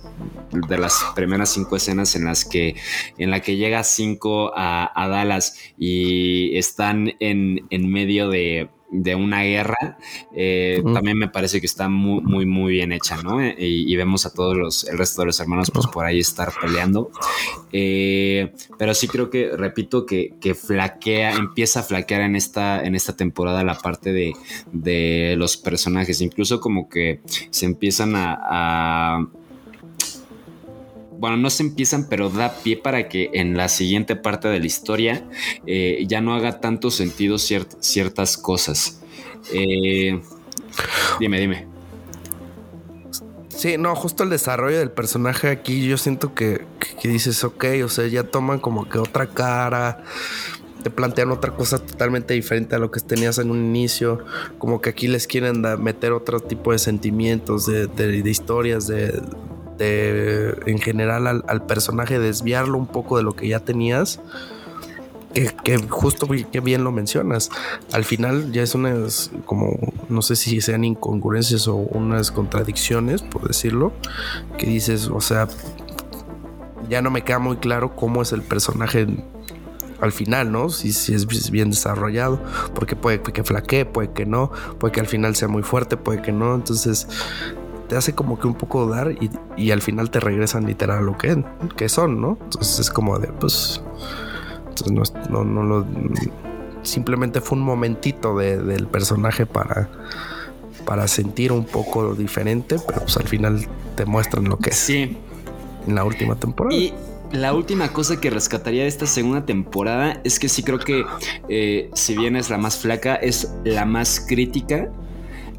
de 0.67 0.77
las 0.77 1.03
primeras 1.15 1.49
cinco 1.49 1.77
escenas 1.77 2.15
en 2.15 2.25
las 2.25 2.45
que 2.45 2.75
en 3.17 3.31
la 3.31 3.39
que 3.39 3.55
llega 3.55 3.83
cinco 3.83 4.51
a, 4.55 4.91
a 4.93 5.07
Dallas 5.07 5.57
y 5.77 6.57
están 6.57 7.13
en, 7.19 7.65
en 7.69 7.89
medio 7.89 8.29
de, 8.29 8.69
de 8.91 9.15
una 9.15 9.43
guerra 9.43 9.97
eh, 10.33 10.83
también 10.93 11.17
me 11.17 11.29
parece 11.29 11.59
que 11.61 11.65
está 11.65 11.87
muy 11.87 12.21
muy 12.21 12.45
muy 12.45 12.73
bien 12.73 12.91
hecha 12.91 13.21
no 13.23 13.41
Eh, 13.41 13.55
y, 13.57 13.91
y 13.91 13.95
vemos 13.95 14.25
a 14.25 14.33
todos 14.33 14.57
los 14.57 14.83
el 14.89 14.97
resto 14.97 15.21
de 15.21 15.27
los 15.27 15.39
hermanos 15.39 15.71
pues 15.71 15.87
por 15.87 16.05
ahí 16.05 16.19
estar 16.19 16.51
peleando. 16.61 17.09
Eh, 17.71 18.51
pero 18.77 18.93
sí 18.93 19.07
creo 19.07 19.29
que, 19.29 19.55
repito, 19.55 20.05
que, 20.05 20.33
que 20.41 20.53
flaquea, 20.55 21.33
empieza 21.35 21.79
a 21.81 21.83
flaquear 21.83 22.21
en 22.21 22.35
esta, 22.35 22.83
en 22.83 22.95
esta 22.95 23.15
temporada 23.15 23.63
la 23.63 23.77
parte 23.77 24.11
de, 24.11 24.33
de 24.71 25.35
los 25.37 25.57
personajes. 25.57 26.21
Incluso 26.21 26.59
como 26.59 26.89
que 26.89 27.21
se 27.49 27.65
empiezan 27.65 28.15
a, 28.15 28.37
a- 28.41 29.27
Bueno, 31.21 31.37
no 31.37 31.51
se 31.51 31.61
empiezan, 31.61 32.09
pero 32.09 32.31
da 32.31 32.51
pie 32.63 32.77
para 32.77 33.07
que 33.07 33.29
en 33.35 33.55
la 33.55 33.69
siguiente 33.69 34.15
parte 34.15 34.47
de 34.47 34.59
la 34.59 34.65
historia 34.65 35.23
eh, 35.67 36.03
ya 36.07 36.19
no 36.19 36.33
haga 36.33 36.59
tanto 36.59 36.89
sentido 36.89 37.35
ciert- 37.35 37.77
ciertas 37.79 38.37
cosas. 38.37 38.99
Eh, 39.53 40.19
dime, 41.19 41.39
dime. 41.39 41.67
Sí, 43.49 43.77
no, 43.77 43.95
justo 43.95 44.23
el 44.23 44.31
desarrollo 44.31 44.79
del 44.79 44.89
personaje 44.89 45.49
aquí, 45.49 45.87
yo 45.87 45.99
siento 45.99 46.33
que, 46.33 46.65
que- 46.99 47.07
dices, 47.07 47.43
ok, 47.43 47.65
o 47.85 47.89
sea, 47.89 48.07
ya 48.07 48.23
toman 48.23 48.57
como 48.57 48.89
que 48.89 48.97
otra 48.97 49.27
cara, 49.27 50.03
te 50.81 50.89
plantean 50.89 51.29
otra 51.29 51.51
cosa 51.51 51.77
totalmente 51.77 52.33
diferente 52.33 52.73
a 52.73 52.79
lo 52.79 52.89
que 52.89 52.99
tenías 52.99 53.37
en 53.37 53.51
un 53.51 53.63
inicio, 53.63 54.25
como 54.57 54.81
que 54.81 54.89
aquí 54.89 55.07
les 55.07 55.27
quieren 55.27 55.61
meter 55.77 56.13
otro 56.13 56.39
tipo 56.39 56.71
de 56.71 56.79
sentimientos, 56.79 57.67
de 57.67 58.23
historias, 58.25 58.87
de, 58.87 59.21
en 59.81 60.79
general 60.79 61.27
al, 61.27 61.65
personaje 61.65 62.19
desviarlo 62.19 62.77
un 62.77 62.87
poco 62.87 63.17
de 63.17 63.23
lo 63.23 63.35
que 63.35 63.47
ya 63.47 63.59
tenías. 63.59 64.19
que, 65.33 65.49
que 65.63 65.77
justo 65.77 66.27
que 66.27 66.59
bien 66.59 66.83
lo 66.83 66.91
mencionas. 66.91 67.49
Al 67.93 68.03
final 68.03 68.51
ya 68.51 68.63
es 68.63 68.75
unas 68.75 69.31
como 69.45 69.77
no 70.11 70.21
sé 70.21 70.35
si 70.35 70.61
sean 70.61 70.83
incongruencias 70.83 71.67
o 71.67 71.75
unas 71.75 72.31
contradicciones, 72.31 73.21
por 73.21 73.47
decirlo, 73.47 73.93
que 74.57 74.67
dices, 74.67 75.07
o 75.07 75.21
sea, 75.21 75.47
ya 76.89 77.01
no 77.01 77.09
me 77.09 77.23
queda 77.23 77.39
muy 77.39 77.57
claro 77.57 77.95
cómo 77.95 78.21
es 78.21 78.33
el 78.33 78.41
personaje 78.41 79.07
al 80.01 80.11
final, 80.11 80.51
¿no? 80.51 80.69
Si, 80.69 80.91
si 80.91 81.13
es 81.13 81.51
bien 81.51 81.69
desarrollado, 81.69 82.41
porque 82.75 82.95
puede 82.95 83.21
que 83.21 83.43
flaquee, 83.43 83.85
puede 83.85 84.11
que 84.11 84.25
no, 84.25 84.51
puede 84.79 84.91
que 84.91 84.99
al 84.99 85.07
final 85.07 85.35
sea 85.35 85.47
muy 85.47 85.63
fuerte, 85.63 85.95
puede 85.95 86.21
que 86.21 86.31
no. 86.31 86.53
Entonces 86.55 87.07
te 87.91 87.97
hace 87.97 88.15
como 88.15 88.39
que 88.39 88.47
un 88.47 88.53
poco 88.53 88.87
dar 88.87 89.13
y, 89.57 89.71
al 89.71 89.81
final 89.81 90.09
te 90.09 90.21
regresan 90.21 90.65
literal 90.65 90.99
a 90.99 91.01
lo 91.01 91.17
que, 91.17 91.43
que 91.75 91.89
son, 91.89 92.21
¿no? 92.21 92.37
Entonces 92.41 92.79
es 92.79 92.89
como 92.89 93.19
de, 93.19 93.27
pues, 93.27 93.81
entonces 94.69 95.13
no, 95.29 95.43
no, 95.43 95.61
lo... 95.61 95.85
Simplemente 96.83 97.41
fue 97.41 97.57
un 97.57 97.65
momentito 97.65 98.37
del 98.37 98.87
personaje 98.87 99.45
para, 99.45 99.89
para 100.85 101.05
sentir 101.09 101.51
un 101.51 101.65
poco 101.65 102.15
diferente, 102.15 102.77
pero 102.87 103.01
pues 103.01 103.17
al 103.17 103.27
final 103.27 103.67
te 103.97 104.05
muestran 104.05 104.45
lo 104.45 104.57
que 104.57 104.69
es. 104.69 104.77
Sí. 104.77 105.17
En 105.85 105.93
la 105.93 106.05
última 106.05 106.35
temporada. 106.35 106.73
Y 106.73 106.93
la 107.33 107.53
última 107.53 107.91
cosa 107.91 108.21
que 108.21 108.29
rescataría 108.29 108.83
de 108.83 108.87
esta 108.87 109.05
segunda 109.05 109.45
temporada 109.45 110.21
es 110.23 110.39
que 110.39 110.47
sí 110.47 110.63
creo 110.63 110.79
que 110.79 111.03
eh, 111.49 111.89
si 111.93 112.15
bien 112.15 112.37
es 112.37 112.49
la 112.49 112.57
más 112.57 112.77
flaca, 112.77 113.15
es 113.15 113.51
la 113.65 113.83
más 113.83 114.25
crítica 114.25 114.89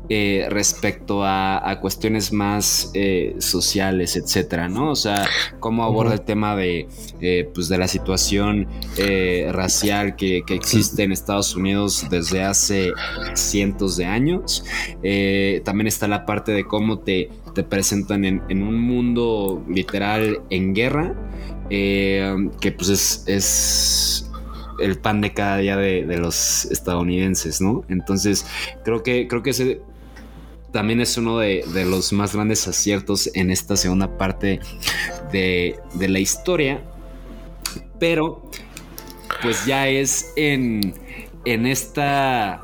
eh, 0.09 0.46
respecto 0.50 1.24
a, 1.24 1.78
cuestiones 1.80 2.32
más 2.32 2.90
eh, 2.94 3.34
sociales, 3.38 4.16
etcétera, 4.16 4.68
¿no? 4.68 4.90
O 4.90 4.96
sea, 4.96 5.26
cómo 5.59 5.84
aborda 5.84 6.14
el 6.14 6.20
tema 6.20 6.55
de, 6.55 6.88
pues 7.55 7.68
de 7.68 7.78
la 7.78 7.88
situación 7.88 8.68
racial 9.50 10.16
que, 10.16 10.42
existe 10.48 11.03
en 11.03 11.12
Estados 11.12 11.57
Unidos 11.57 12.07
desde 12.11 12.42
hace 12.42 12.92
cientos 13.34 13.96
de 13.96 14.05
años. 14.05 14.64
también 15.64 15.86
está 15.86 16.07
la 16.09 16.26
parte 16.26 16.53
de 16.53 16.64
cómo 16.64 16.98
te, 16.98 17.30
te 17.55 17.62
presentan 17.62 18.24
en, 18.24 18.42
en 18.48 18.62
un 18.62 18.78
mundo 18.80 19.64
literal 19.68 20.40
en 20.50 20.74
guerra 20.74 21.14
eh, 21.74 22.50
que 22.61 22.70
pues 22.70 23.24
es, 23.26 24.30
el 24.78 24.98
pan 24.98 25.22
de 25.22 25.32
cada 25.32 25.57
día 25.57 25.76
de, 25.78 26.05
los 26.18 26.66
estadounidenses, 26.66 27.62
¿no? 27.62 27.82
Entonces, 27.88 28.44
creo 28.84 29.03
que, 29.03 29.26
creo 29.26 29.42
que 29.42 29.50
ese 29.50 29.80
también 30.72 31.00
es 31.00 31.16
uno 31.16 31.38
de, 31.38 31.64
los 31.86 32.12
más 32.12 32.34
grandes 32.34 32.66
aciertos 32.66 33.30
en 33.34 33.50
esta 33.50 33.76
segunda 33.76 34.16
parte 34.18 34.60
de, 35.30 35.78
la 35.98 36.18
historia. 36.18 36.82
Pero, 37.98 38.50
pues 39.42 39.64
ya 39.66 39.86
es 39.88 40.32
en, 40.36 40.94
en 41.44 41.66
esta 41.66 42.62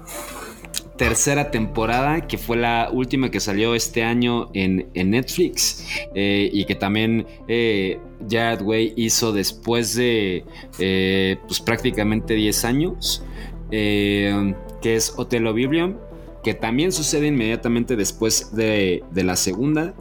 tercera 0.99 1.51
temporada, 1.51 2.27
que 2.27 2.37
fue 2.37 2.57
la 2.57 2.91
última 2.93 3.31
que 3.31 3.41
salió 3.41 3.75
este 3.75 4.03
año 4.03 4.51
en, 4.53 4.91
Netflix 4.95 5.87
eh, 6.15 6.51
y 6.53 6.65
que 6.65 6.75
también 6.75 7.27
eh, 7.47 7.99
Jared 8.29 8.63
Way 8.63 8.95
hizo 8.97 9.33
después 9.33 9.95
de 9.95 10.45
eh, 10.79 11.37
pues 11.47 11.61
prácticamente 11.61 12.35
10 12.35 12.65
años, 12.65 13.23
que 13.71 14.57
es 14.83 15.15
Otelo 15.17 15.55
Biblium, 15.55 15.95
que 16.43 16.55
también 16.55 16.93
sucede 16.93 17.27
inmediatamente 17.27 17.97
después 17.97 18.55
de, 18.55 19.03
de 19.11 19.25
la 19.25 19.37
segunda 19.37 19.95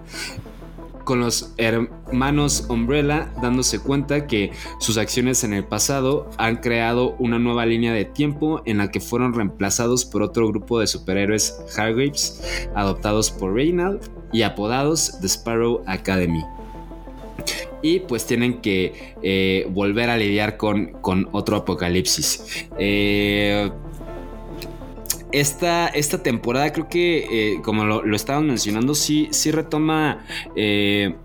con 1.07 1.21
los 1.21 1.53
hermanos 1.55 2.65
Umbrella 2.67 3.31
dándose 3.41 3.79
cuenta 3.79 4.27
que 4.27 4.51
sus 4.81 4.97
acciones 4.97 5.45
en 5.45 5.53
el 5.53 5.63
pasado 5.63 6.29
han 6.37 6.57
creado 6.57 7.15
una 7.17 7.39
nueva 7.39 7.65
línea 7.65 7.93
de 7.93 8.03
tiempo 8.03 8.61
en 8.65 8.79
la 8.79 8.91
que 8.91 8.99
fueron 8.99 9.33
reemplazados 9.33 10.03
por 10.03 10.21
otro 10.21 10.49
grupo 10.49 10.81
de 10.81 10.87
superhéroes 10.87 11.61
Hargreaves 11.77 12.67
adoptados 12.75 13.31
por 13.31 13.53
Reynald 13.53 14.01
y 14.33 14.41
apodados 14.41 15.17
The 15.21 15.27
Sparrow 15.27 15.81
Academy 15.87 16.43
y 17.81 18.01
pues 18.01 18.25
tienen 18.25 18.59
que 18.59 19.15
eh, 19.21 19.65
volver 19.69 20.09
a 20.09 20.17
lidiar 20.17 20.57
con, 20.57 20.87
con 21.01 21.29
otro 21.31 21.57
apocalipsis. 21.57 22.67
Eh, 22.77 23.71
esta, 25.31 25.87
esta 25.87 26.23
temporada 26.23 26.71
creo 26.71 26.87
que, 26.87 27.53
eh, 27.53 27.61
como 27.63 27.85
lo, 27.85 28.03
lo 28.03 28.41
mencionando, 28.41 28.95
sí, 28.95 29.27
sí 29.31 29.51
retoma 29.51 30.25
eh, 30.55 31.15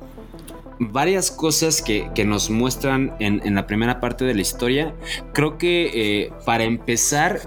varias 0.79 1.31
cosas 1.31 1.83
que, 1.83 2.11
nos 2.25 2.51
muestran 2.51 3.15
en, 3.21 3.55
la 3.55 3.67
primera 3.67 4.01
parte 4.01 4.25
de 4.25 4.35
la 4.35 4.41
historia. 4.41 4.95
Creo 5.33 5.59
que 5.59 5.91
eh, 5.95 6.33
para 6.45 6.65
empezar, 6.65 7.41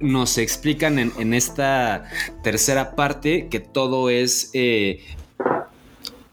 nos 0.00 0.38
explican 0.38 0.98
en, 0.98 1.12
en, 1.18 1.34
esta 1.34 2.08
tercera 2.44 2.94
parte 2.94 3.48
que 3.48 3.58
todo 3.58 4.10
es 4.10 4.52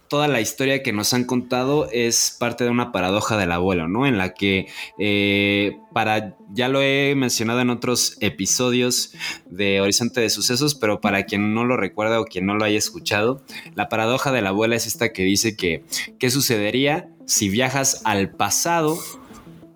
toda 0.08 0.28
la 0.28 0.42
historia 0.42 0.84
que 0.84 0.94
nos 0.94 1.14
han 1.14 1.26
contado 1.26 1.90
es 1.92 2.36
parte 2.40 2.64
de 2.64 2.70
una 2.70 2.92
paradoja 2.92 3.38
del 3.38 3.52
abuelo, 3.52 3.88
¿no? 3.88 4.06
En 4.06 4.18
la 4.18 4.34
que, 4.34 4.68
eh, 5.00 5.78
para, 5.94 6.36
ya 6.52 6.68
lo 6.68 6.82
he 6.82 7.14
mencionado 7.16 7.62
en 7.62 7.70
otros 7.70 8.18
episodios 8.20 9.14
de 9.50 9.82
Horizonte 9.82 10.22
de 10.22 10.30
Sucesos, 10.30 10.76
pero 10.76 11.02
para 11.02 11.26
quien 11.26 11.54
no 11.54 11.66
lo 11.66 11.78
recuerda 11.78 12.20
o 12.20 12.26
quien 12.26 12.46
no 12.46 12.56
lo 12.56 12.66
haya 12.66 12.78
escuchado, 12.78 13.42
la 13.74 13.90
paradoja 13.90 14.32
de 14.32 14.42
la 14.42 14.50
abuela 14.50 14.76
es 14.76 14.88
esta 14.88 15.12
que 15.12 15.24
dice 15.24 15.56
que, 15.56 15.84
¿qué 16.20 16.30
sucedería 16.30 17.10
si 17.26 17.50
viajas 17.50 18.02
al 18.06 18.32
pasado 18.32 18.98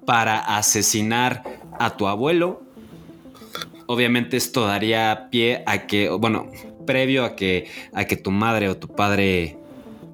para 0.05 0.39
asesinar 0.39 1.43
a 1.79 1.97
tu 1.97 2.07
abuelo? 2.07 2.61
Obviamente 3.87 4.37
esto 4.37 4.67
daría 4.67 5.29
pie 5.31 5.63
a 5.65 5.87
que, 5.87 6.09
bueno, 6.09 6.51
previo 6.85 7.23
a 7.23 7.35
que, 7.35 7.67
a 7.93 8.05
que 8.05 8.17
tu 8.17 8.31
madre 8.31 8.67
o 8.69 8.77
tu 8.77 8.87
padre 8.87 9.58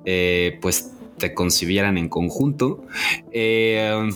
eh, 0.05 0.57
pues 0.61 0.91
te 1.17 1.33
concibieran 1.33 1.97
en 1.97 2.09
conjunto. 2.09 2.83
Eh, 3.31 4.09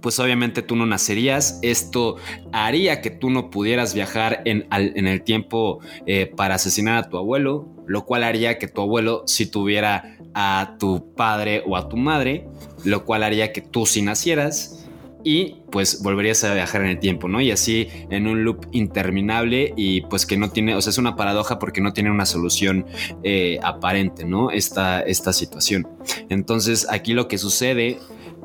pues 0.00 0.18
obviamente 0.20 0.62
tú 0.62 0.76
no 0.76 0.86
nacerías. 0.86 1.58
Esto 1.62 2.16
haría 2.52 3.00
que 3.00 3.10
tú 3.10 3.30
no 3.30 3.50
pudieras 3.50 3.94
viajar 3.94 4.42
en, 4.44 4.66
el 4.70 5.22
tiempo 5.22 5.80
eh, 6.06 6.32
para 6.34 6.54
asesinar 6.54 6.96
a 6.96 7.08
tu 7.08 7.16
abuelo, 7.16 7.66
lo 7.86 8.04
cual 8.04 8.24
haría 8.24 8.58
que 8.58 8.68
tu 8.68 8.80
abuelo 8.80 9.24
si 9.26 9.46
tuviera 9.46 10.16
a 10.34 10.76
tu 10.78 11.14
padre 11.14 11.62
o 11.66 11.76
a 11.76 11.88
tu 11.88 11.96
madre, 11.96 12.46
lo 12.84 13.04
cual 13.04 13.22
haría 13.22 13.52
que 13.52 13.60
tú 13.60 13.86
si 13.86 14.02
nacieras 14.02 14.87
y 15.24 15.56
pues 15.70 16.02
volverías 16.02 16.44
a 16.44 16.54
viajar 16.54 16.82
en 16.82 16.88
el 16.88 16.98
tiempo, 16.98 17.28
¿no? 17.28 17.40
Y 17.40 17.50
así 17.50 17.88
en 18.10 18.26
un 18.26 18.44
loop 18.44 18.66
interminable 18.72 19.72
y 19.76 20.02
pues 20.02 20.26
que 20.26 20.36
no 20.36 20.50
tiene, 20.50 20.74
o 20.74 20.80
sea, 20.80 20.90
es 20.90 20.98
una 20.98 21.16
paradoja 21.16 21.58
porque 21.58 21.80
no 21.80 21.92
tiene 21.92 22.10
una 22.10 22.26
solución 22.26 22.86
eh, 23.22 23.58
aparente, 23.62 24.24
¿no? 24.24 24.50
Esta, 24.50 25.00
esta 25.00 25.32
situación. 25.32 25.88
Entonces 26.28 26.86
aquí 26.90 27.12
lo 27.12 27.28
que 27.28 27.38
sucede 27.38 27.98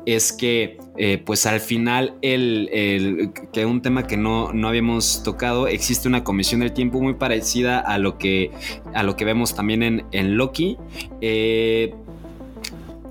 es 0.06 0.32
que 0.32 0.78
eh, 0.96 1.22
pues 1.24 1.46
al 1.46 1.60
final 1.60 2.14
el, 2.22 3.32
que 3.52 3.64
un 3.66 3.82
tema 3.82 4.06
que 4.06 4.16
no, 4.16 4.52
no, 4.52 4.68
habíamos 4.68 5.22
tocado 5.22 5.66
existe 5.66 6.08
una 6.08 6.24
comisión 6.24 6.60
del 6.60 6.72
tiempo 6.72 7.00
muy 7.00 7.14
parecida 7.14 7.80
a 7.80 7.98
lo 7.98 8.18
que 8.18 8.50
a 8.92 9.02
lo 9.02 9.16
que 9.16 9.24
vemos 9.24 9.54
también 9.54 9.82
en, 9.82 10.04
en 10.12 10.36
Loki 10.36 10.76
eh, 11.20 11.94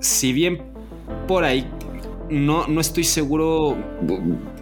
si 0.00 0.32
bien 0.32 0.62
por 1.26 1.44
ahí 1.44 1.66
no, 2.30 2.66
no 2.66 2.80
estoy 2.80 3.04
seguro. 3.04 3.76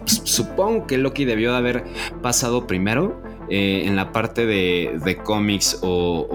Supongo 0.05 0.87
que 0.87 0.97
Loki 0.97 1.25
debió 1.25 1.51
de 1.51 1.57
haber 1.57 1.83
pasado 2.21 2.67
primero. 2.67 3.21
Eh, 3.49 3.83
en 3.85 3.95
la 3.95 4.11
parte 4.11 4.45
de, 4.45 5.19
cómics 5.23 5.79
o, 5.81 6.27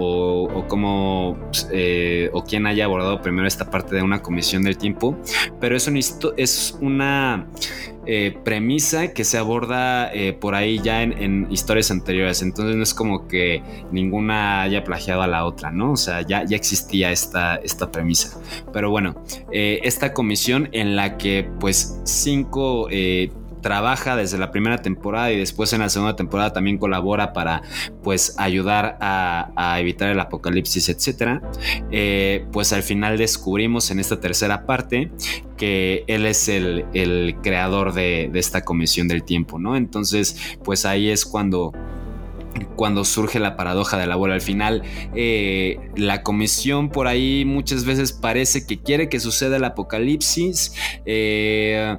o, 0.53 0.67
como 0.67 1.37
eh, 1.71 2.29
o 2.33 2.43
quien 2.43 2.67
haya 2.67 2.85
abordado 2.85 3.21
primero 3.21 3.47
esta 3.47 3.69
parte 3.69 3.95
de 3.95 4.03
una 4.03 4.21
comisión 4.21 4.63
del 4.63 4.77
tiempo 4.77 5.17
pero 5.59 5.75
es, 5.75 5.89
es 6.37 6.77
una 6.79 7.47
eh, 8.05 8.37
premisa 8.43 9.11
que 9.13 9.23
se 9.23 9.37
aborda 9.37 10.11
por 10.39 10.55
ahí 10.55 10.79
ya 10.81 11.03
en, 11.03 11.47
historias 11.51 11.91
anteriores. 11.91 12.41
Entonces 12.41 12.75
no 12.75 12.83
es 12.83 12.93
como 12.93 13.27
que 13.27 13.61
ninguna 13.91 14.61
haya 14.61 14.83
plagiado 14.83 15.21
a 15.21 15.27
la 15.27 15.45
otra, 15.45 15.71
¿no? 15.71 15.91
O 15.91 15.97
sea, 15.97 16.21
ya, 16.21 16.43
ya 16.45 16.55
existía 16.55 17.11
esta, 17.11 17.55
esta 17.57 17.91
premisa. 17.91 18.39
Pero 18.73 18.89
bueno, 18.89 19.21
esta 19.51 20.13
comisión 20.13 20.69
en 20.71 20.95
la 20.95 21.17
que 21.17 21.47
pues 21.59 21.99
cinco 22.03 22.87
trabaja 23.61 24.15
desde 24.15 24.37
la 24.37 24.51
primera 24.51 24.81
temporada 24.81 25.31
y 25.31 25.37
después 25.37 25.73
en 25.73 25.79
la 25.79 25.89
segunda 25.89 26.15
temporada 26.15 26.53
también 26.53 26.77
colabora 26.77 27.33
para 27.33 27.61
pues 28.03 28.35
ayudar 28.37 28.97
a, 29.01 29.77
evitar 29.79 30.09
el 30.09 30.19
apocalipsis, 30.19 30.89
etcétera. 30.89 31.41
Eh, 31.91 32.45
pues 32.51 32.73
al 32.73 32.83
final 32.83 33.17
descubrimos 33.17 33.91
en 33.91 33.99
esta 33.99 34.19
tercera 34.19 34.65
parte 34.65 35.11
que 35.57 36.05
él 36.07 36.25
es 36.25 36.47
el, 36.47 36.85
creador 37.43 37.93
de, 37.93 38.31
esta 38.33 38.63
comisión 38.63 39.07
del 39.07 39.23
tiempo, 39.23 39.59
¿no? 39.59 39.75
Entonces, 39.75 40.57
pues 40.63 40.85
ahí 40.85 41.09
es 41.09 41.25
cuando 41.25 41.73
cuando 42.75 43.05
surge 43.05 43.39
la 43.39 43.55
paradoja 43.55 43.97
de 43.97 44.07
la 44.07 44.15
bola. 44.15 44.33
Al 44.33 44.41
final, 44.41 44.83
eh, 45.15 45.79
la 45.95 46.23
comisión 46.23 46.89
por 46.89 47.07
ahí 47.07 47.45
muchas 47.45 47.85
veces 47.85 48.11
parece 48.11 48.65
que 48.65 48.79
quiere 48.79 49.09
que 49.09 49.19
suceda 49.19 49.57
el 49.57 49.63
apocalipsis. 49.63 50.73
Eh, 51.05 51.97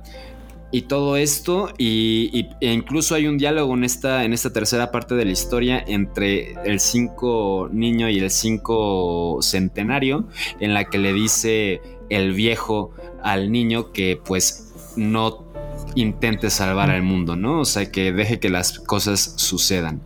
y 0.73 0.83
todo 0.83 1.16
esto, 1.16 1.73
y, 1.79 2.47
e 2.61 2.73
incluso 2.73 3.14
hay 3.14 3.27
un 3.27 3.39
diálogo 3.39 3.75
en 3.75 3.85
esta, 3.85 4.25
en 4.25 4.33
esta 4.33 4.53
tercera 4.53 4.91
parte 4.91 5.14
de 5.14 5.25
la 5.25 5.33
historia 5.33 5.83
entre 5.87 6.55
el 6.64 6.81
5 6.81 7.71
niño 7.73 8.09
y 8.09 8.18
el 8.18 8.31
5 8.31 9.39
centenario, 9.43 10.29
en 10.61 10.75
la 10.75 10.85
que 10.85 10.99
le 10.99 11.12
dice 11.12 11.81
el 12.09 12.35
viejo 12.35 12.93
al 13.23 13.51
niño 13.51 13.93
que 13.93 14.21
pues 14.25 14.73
no 14.97 15.51
intente 15.95 16.51
salvar 16.51 16.91
al 16.91 17.03
mundo, 17.03 17.37
¿no? 17.37 17.61
O 17.61 17.64
sea, 17.64 17.91
que 17.91 18.12
deje 18.12 18.39
que 18.39 18.49
las 18.49 18.79
cosas 18.79 19.35
sucedan. 19.37 20.01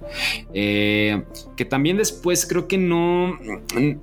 Eh, 0.53 1.25
que 1.57 1.65
también 1.65 1.97
después 1.97 2.47
creo 2.47 2.69
que 2.69 2.79
no, 2.79 3.39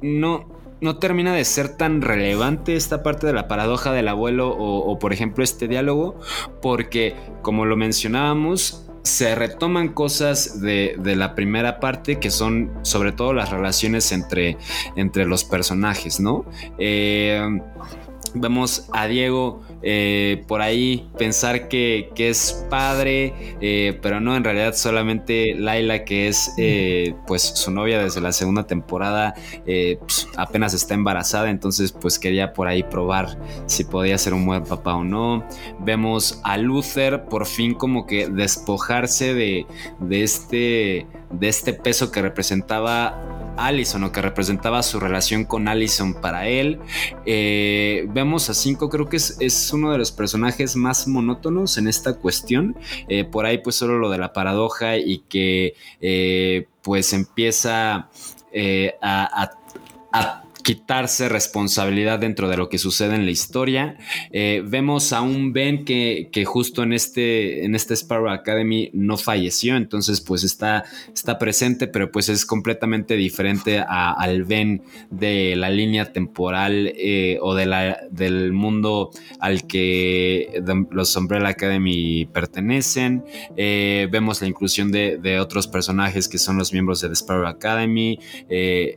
no, 0.01 0.50
no 0.81 0.97
termina 0.97 1.33
de 1.33 1.45
ser 1.45 1.69
tan 1.69 2.01
relevante 2.01 2.75
esta 2.75 3.03
parte 3.03 3.27
de 3.27 3.33
la 3.33 3.47
paradoja 3.47 3.93
del 3.93 4.07
abuelo 4.07 4.49
o, 4.49 4.97
por 4.99 5.13
ejemplo 5.13 5.43
este 5.43 5.67
diálogo, 5.67 6.19
porque 6.61 7.15
como 7.43 7.65
lo 7.65 7.77
mencionábamos, 7.77 8.87
se 9.03 9.33
retoman 9.35 9.89
cosas 9.89 10.61
de, 10.61 10.95
la 11.15 11.35
primera 11.35 11.79
parte 11.79 12.19
que 12.19 12.29
son 12.29 12.71
sobre 12.83 13.11
todo 13.11 13.33
las 13.33 13.49
relaciones 13.49 14.11
entre, 14.11 14.57
entre 14.95 15.25
los 15.25 15.43
personajes, 15.43 16.19
¿no? 16.19 16.45
Eh, 16.77 17.61
vemos 18.33 18.87
a 18.91 19.07
Diego 19.07 19.61
eh, 19.83 20.43
por 20.47 20.61
ahí 20.61 21.09
pensar 21.17 21.67
que, 21.67 22.11
es 22.15 22.65
padre, 22.69 23.33
eh, 23.61 23.97
pero 24.01 24.19
no, 24.19 24.35
en 24.35 24.43
realidad 24.43 24.75
solamente 24.75 25.55
Laila, 25.55 26.05
que 26.05 26.27
es 26.27 26.53
eh, 26.57 27.15
pues 27.25 27.41
su 27.41 27.71
novia 27.71 28.01
desde 28.01 28.21
la 28.21 28.31
segunda 28.31 28.67
temporada, 28.67 29.33
pues, 29.65 30.27
apenas 30.37 30.73
está 30.73 30.93
embarazada, 30.93 31.49
entonces 31.49 31.91
pues 31.91 32.19
quería 32.19 32.53
por 32.53 32.67
ahí 32.67 32.83
probar 32.83 33.37
si 33.65 33.83
podía 33.83 34.17
ser 34.17 34.33
un 34.33 34.45
buen 34.45 34.63
papá 34.63 34.95
o 34.95 35.03
no. 35.03 35.43
Vemos 35.79 36.39
a 36.43 36.57
Luther 36.57 37.25
por 37.25 37.47
fin 37.47 37.73
como 37.73 38.05
que 38.05 38.27
despojarse 38.27 39.33
de, 39.33 39.65
de 39.99 40.23
este, 40.23 41.07
de 41.31 41.47
este 41.47 41.73
peso 41.73 42.11
que 42.11 42.21
representaba 42.21 43.40
Allison 43.57 44.03
o 44.03 44.11
que 44.11 44.21
representaba 44.21 44.83
su 44.83 44.99
relación 44.99 45.45
con 45.45 45.67
Allison 45.67 46.13
para 46.13 46.47
él. 46.47 46.79
Eh, 47.25 48.05
vemos 48.09 48.49
a 48.49 48.53
Cinco, 48.53 48.89
creo 48.89 49.09
que 49.09 49.17
es, 49.17 49.71
uno 49.73 49.91
de 49.91 49.97
los 49.97 50.11
personajes 50.11 50.75
más 50.75 51.07
monótonos 51.07 51.77
en 51.77 51.87
esta 51.87 52.13
cuestión. 52.13 52.75
Eh, 53.07 53.23
por 53.23 53.45
ahí 53.45 53.59
pues 53.59 53.75
solo 53.75 53.97
lo 53.99 54.09
de 54.09 54.17
la 54.17 54.33
paradoja 54.33 54.97
y 54.97 55.19
que 55.29 55.75
eh, 56.01 56.67
pues 56.81 57.13
empieza 57.13 58.09
a 59.01 60.43
quitarse 60.61 61.29
responsabilidad 61.29 62.19
dentro 62.19 62.47
de 62.49 62.57
lo 62.57 62.69
que 62.69 62.77
sucede 62.77 63.15
en 63.15 63.25
la 63.25 63.31
historia. 63.31 63.97
Eh, 64.31 64.63
vemos 64.65 65.13
a 65.13 65.21
un 65.21 65.53
Ben 65.53 65.85
que, 65.85 66.29
que, 66.31 66.45
justo 66.45 66.83
en 66.83 66.93
este, 66.93 67.65
en 67.65 67.75
este 67.75 67.95
Sparrow 67.95 68.29
Academy 68.29 68.89
no 68.93 69.17
falleció, 69.17 69.75
entonces 69.75 70.21
pues 70.21 70.43
está, 70.43 70.83
está 71.13 71.37
presente, 71.39 71.87
pero 71.87 72.11
pues 72.11 72.29
es 72.29 72.45
completamente 72.45 73.15
diferente 73.15 73.79
al 73.79 74.43
Ben 74.43 74.83
de 75.09 75.55
la 75.55 75.69
línea 75.69 76.13
temporal 76.13 76.93
eh, 76.95 77.37
o 77.41 77.55
de 77.55 77.65
la, 77.65 77.99
del 78.11 78.53
mundo 78.53 79.11
al 79.39 79.67
que 79.67 80.61
los 80.91 81.15
Umbrella 81.15 81.49
Academy 81.49 82.25
pertenecen. 82.25 83.23
Eh, 83.57 84.07
vemos 84.11 84.41
la 84.41 84.47
inclusión 84.47 84.91
de, 84.91 85.17
de, 85.17 85.39
otros 85.39 85.67
personajes 85.67 86.27
que 86.27 86.37
son 86.37 86.57
los 86.57 86.71
miembros 86.73 87.01
de 87.01 87.11
Sparrow 87.13 87.47
Academy, 87.47 88.19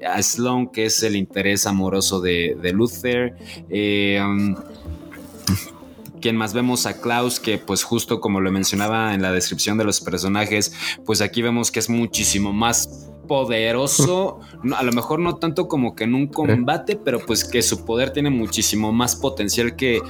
a 0.07 0.23
Sloan 0.23 0.69
que 0.69 0.87
es 0.87 1.03
el 1.03 1.17
interés 1.17 1.54
amoroso 1.67 2.21
de, 2.21 2.57
Luther. 2.75 3.37
Eh, 3.71 4.21
um, 4.23 4.55
quien 6.21 6.37
más 6.37 6.55
vemos 6.55 6.87
a 6.87 7.03
Klaus, 7.03 7.39
que 7.39 7.59
pues 7.59 7.83
justo 7.83 8.19
como 8.19 8.41
lo 8.41 8.51
mencionaba 8.51 9.13
en 9.13 9.21
la 9.21 9.31
descripción 9.31 9.77
de 9.77 9.85
los 9.85 10.01
personajes, 10.01 10.75
pues 11.05 11.21
aquí 11.21 11.43
vemos 11.43 11.71
que 11.71 11.81
es 11.81 11.91
muchísimo 11.91 12.51
más 12.51 13.11
poderoso, 13.29 14.41
a 14.75 14.83
lo 14.83 14.93
mejor 14.93 15.19
no 15.19 15.37
tanto 15.37 15.69
como 15.69 15.95
que 15.95 16.05
en 16.05 16.15
un 16.15 16.29
combate, 16.29 16.97
pero 16.97 17.21
pues 17.21 17.45
que 17.45 17.61
su 17.61 17.85
poder 17.85 18.11
tiene 18.11 18.31
muchísimo 18.31 18.91
más 18.91 19.17
potencial 19.17 19.77
que, 19.77 20.01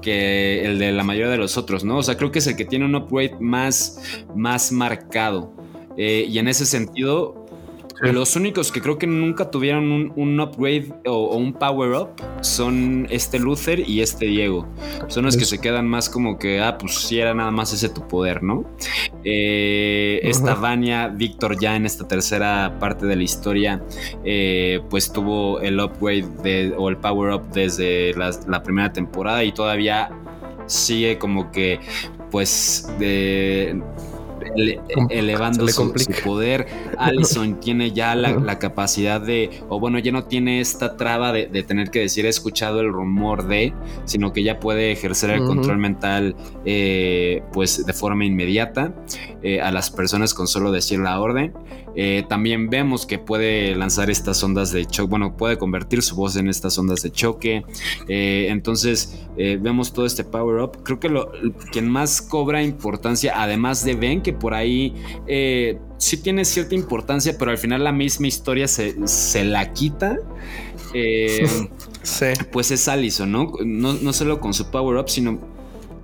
que 0.00 0.64
el 0.64 0.78
de 0.78 0.92
la 0.92 1.04
mayoría 1.04 1.30
de 1.30 1.36
los 1.36 1.58
otros, 1.58 1.84
¿no? 1.84 1.98
O 1.98 2.02
sea, 2.02 2.16
creo 2.16 2.32
que 2.32 2.38
es 2.38 2.46
el 2.46 2.56
que 2.56 2.64
tiene 2.64 2.86
un 2.86 2.94
upgrade 2.94 3.36
más, 3.38 4.00
más 4.34 4.72
marcado. 4.72 5.52
Eh, 5.98 6.26
y 6.30 6.38
en 6.38 6.48
ese 6.48 6.64
sentido, 6.64 7.37
los 8.00 8.36
únicos 8.36 8.70
que 8.70 8.80
creo 8.80 8.98
que 8.98 9.06
nunca 9.06 9.50
tuvieron 9.50 10.12
un, 10.14 10.40
upgrade 10.40 10.92
o, 11.06 11.36
un 11.36 11.52
power 11.52 11.92
up 11.92 12.08
son 12.40 13.06
este 13.10 13.38
Luther 13.38 13.80
y 13.88 14.00
este 14.00 14.26
Diego. 14.26 14.66
Son 15.08 15.24
los 15.24 15.36
que 15.36 15.44
se 15.44 15.60
quedan 15.60 15.86
más 15.86 16.08
como 16.08 16.38
que, 16.38 16.60
ah, 16.60 16.78
pues 16.78 16.94
si 16.94 17.18
era 17.18 17.34
nada 17.34 17.50
más 17.50 17.72
ese 17.72 17.88
tu 17.88 18.06
poder, 18.06 18.42
¿no? 18.42 18.64
Eh, 19.24 20.20
esta 20.22 20.54
Vania, 20.54 21.08
Víctor 21.08 21.58
ya 21.58 21.76
en 21.76 21.86
esta 21.86 22.06
tercera 22.06 22.76
parte 22.78 23.06
de 23.06 23.16
la 23.16 23.22
historia, 23.22 23.82
eh, 24.24 24.80
pues 24.90 25.12
tuvo 25.12 25.60
el 25.60 25.80
upgrade 25.80 26.74
o 26.76 26.88
el 26.88 26.96
power 26.96 27.34
up 27.34 27.50
desde 27.52 28.14
la 28.14 28.62
primera 28.62 28.92
temporada 28.92 29.42
y 29.44 29.52
todavía 29.52 30.10
sigue 30.68 31.18
como 31.18 31.50
que, 31.50 31.80
pues, 32.30 32.88
de 32.98 33.80
elevando 35.10 35.66
su, 35.68 35.92
poder. 36.24 36.66
Allison 36.98 37.60
tiene 37.60 37.92
ya 37.92 38.14
la, 38.14 38.58
capacidad 38.58 39.20
de, 39.20 39.50
o 39.68 39.78
bueno, 39.78 39.98
ya 39.98 40.12
no 40.12 40.24
tiene 40.24 40.60
esta 40.60 40.96
traba 40.96 41.32
de, 41.32 41.46
tener 41.62 41.90
que 41.90 42.00
decir 42.00 42.26
he 42.26 42.28
escuchado 42.28 42.80
el 42.80 42.92
rumor 42.92 43.46
de, 43.46 43.72
sino 44.04 44.32
que 44.32 44.42
ya 44.42 44.60
puede 44.60 44.92
ejercer 44.92 45.30
el 45.30 45.44
control 45.44 45.78
mental 45.78 46.36
eh, 46.64 47.42
pues 47.52 47.84
de 47.84 47.92
forma 47.92 48.24
inmediata 48.24 48.94
eh, 49.42 49.60
a 49.60 49.70
las 49.70 49.90
personas 49.90 50.34
con 50.34 50.46
solo 50.46 50.72
decir 50.72 50.98
la 50.98 51.20
orden. 51.20 51.52
Eh, 52.00 52.24
también 52.28 52.70
vemos 52.70 53.06
que 53.06 53.18
puede 53.18 53.74
lanzar 53.74 54.08
estas 54.08 54.40
ondas 54.44 54.70
de 54.70 54.86
choque, 54.86 55.10
bueno, 55.10 55.36
puede 55.36 55.58
convertir 55.58 56.02
su 56.02 56.14
voz 56.14 56.36
en 56.36 56.48
estas 56.48 56.78
ondas 56.78 57.02
de 57.02 57.10
choque. 57.10 57.64
entonces 58.06 59.26
vemos 59.36 59.92
todo 59.92 60.06
este 60.06 60.22
power 60.22 60.62
up. 60.62 60.82
Creo 60.84 61.00
que 61.00 61.08
lo, 61.08 61.32
quien 61.72 61.88
más 61.88 62.22
cobra 62.22 62.62
importancia, 62.62 63.32
además 63.36 63.84
de 63.84 63.94
Ben, 63.94 64.22
que 64.22 64.32
por 64.32 64.54
ahí 64.54 64.94
eh, 65.26 65.78
sí 65.98 66.16
tiene 66.18 66.44
cierta 66.44 66.74
importancia, 66.74 67.36
pero 67.38 67.50
al 67.50 67.58
final 67.58 67.84
la 67.84 67.92
misma 67.92 68.26
historia 68.26 68.68
se, 68.68 68.94
la 69.44 69.72
quita. 69.72 70.16
Eh, 70.94 71.46
pues 72.52 72.70
es 72.70 72.88
Allison, 72.88 73.30
¿no? 73.30 73.52
¿no? 73.64 73.94
No 73.94 74.12
solo 74.12 74.40
con 74.40 74.54
su 74.54 74.70
power 74.70 74.98
up, 74.98 75.08
sino 75.08 75.38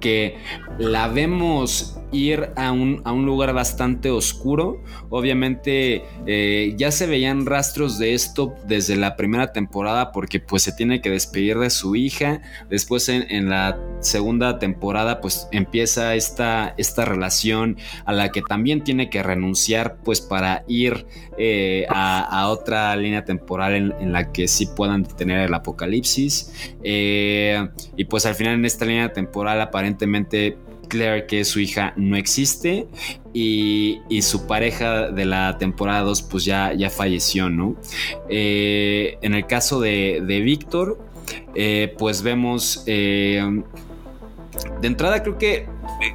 que 0.00 0.36
la 0.78 1.08
vemos 1.08 1.98
ir 2.14 2.50
a 2.56 2.72
un, 2.72 3.02
a 3.04 3.12
un 3.12 3.26
lugar 3.26 3.52
bastante 3.52 4.10
oscuro. 4.10 4.82
Obviamente 5.10 6.04
eh, 6.26 6.74
ya 6.76 6.90
se 6.90 7.06
veían 7.06 7.46
rastros 7.46 7.98
de 7.98 8.14
esto 8.14 8.54
desde 8.66 8.96
la 8.96 9.16
primera 9.16 9.52
temporada 9.52 10.12
porque 10.12 10.40
pues 10.40 10.62
se 10.62 10.72
tiene 10.72 11.00
que 11.00 11.10
despedir 11.10 11.58
de 11.58 11.70
su 11.70 11.96
hija. 11.96 12.40
Después 12.70 13.08
en, 13.08 13.48
la 13.48 13.78
segunda 14.00 14.58
temporada 14.58 15.20
pues 15.20 15.48
empieza 15.52 16.14
esta, 16.14 16.74
esta 16.78 17.04
relación 17.04 17.76
a 18.04 18.12
la 18.12 18.30
que 18.30 18.42
también 18.42 18.84
tiene 18.84 19.10
que 19.10 19.22
renunciar 19.22 19.98
pues 20.04 20.20
para 20.20 20.64
ir 20.68 21.06
eh, 21.36 21.86
a, 21.88 22.48
otra 22.48 22.94
línea 22.96 23.24
temporal 23.24 23.94
en, 23.98 24.12
la 24.12 24.32
que 24.32 24.46
sí 24.48 24.66
puedan 24.66 25.02
detener 25.02 25.40
el 25.40 25.54
apocalipsis. 25.54 26.74
Eh, 26.82 27.66
y 27.96 28.04
pues 28.04 28.26
al 28.26 28.34
final 28.34 28.54
en 28.54 28.64
esta 28.64 28.84
línea 28.84 29.12
temporal 29.12 29.60
aparentemente 29.60 30.58
Claire, 30.88 31.26
que 31.26 31.44
su 31.44 31.60
hija, 31.60 31.92
no 31.96 32.16
existe 32.16 32.86
y, 33.32 34.00
su 34.22 34.46
pareja 34.46 35.10
de 35.10 35.24
la 35.24 35.58
temporada 35.58 36.00
2 36.00 36.22
pues 36.22 36.44
ya, 36.44 36.72
ya 36.72 36.90
falleció, 36.90 37.50
¿no? 37.50 37.76
Eh, 38.28 39.18
en 39.22 39.34
el 39.34 39.46
caso 39.46 39.80
de, 39.80 40.20
Víctor, 40.44 40.98
eh, 41.54 41.94
pues 41.98 42.22
vemos... 42.22 42.84
Eh, 42.86 43.62
de 44.80 44.86
entrada 44.86 45.20
creo 45.22 45.36
que 45.36 45.66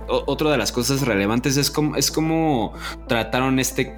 otra 0.07 0.51
de 0.51 0.57
las 0.57 0.71
cosas 0.71 1.01
relevantes 1.01 1.57
es 1.57 1.69
como, 1.69 1.97
es 1.97 2.13
trataron 3.07 3.59
este 3.59 3.95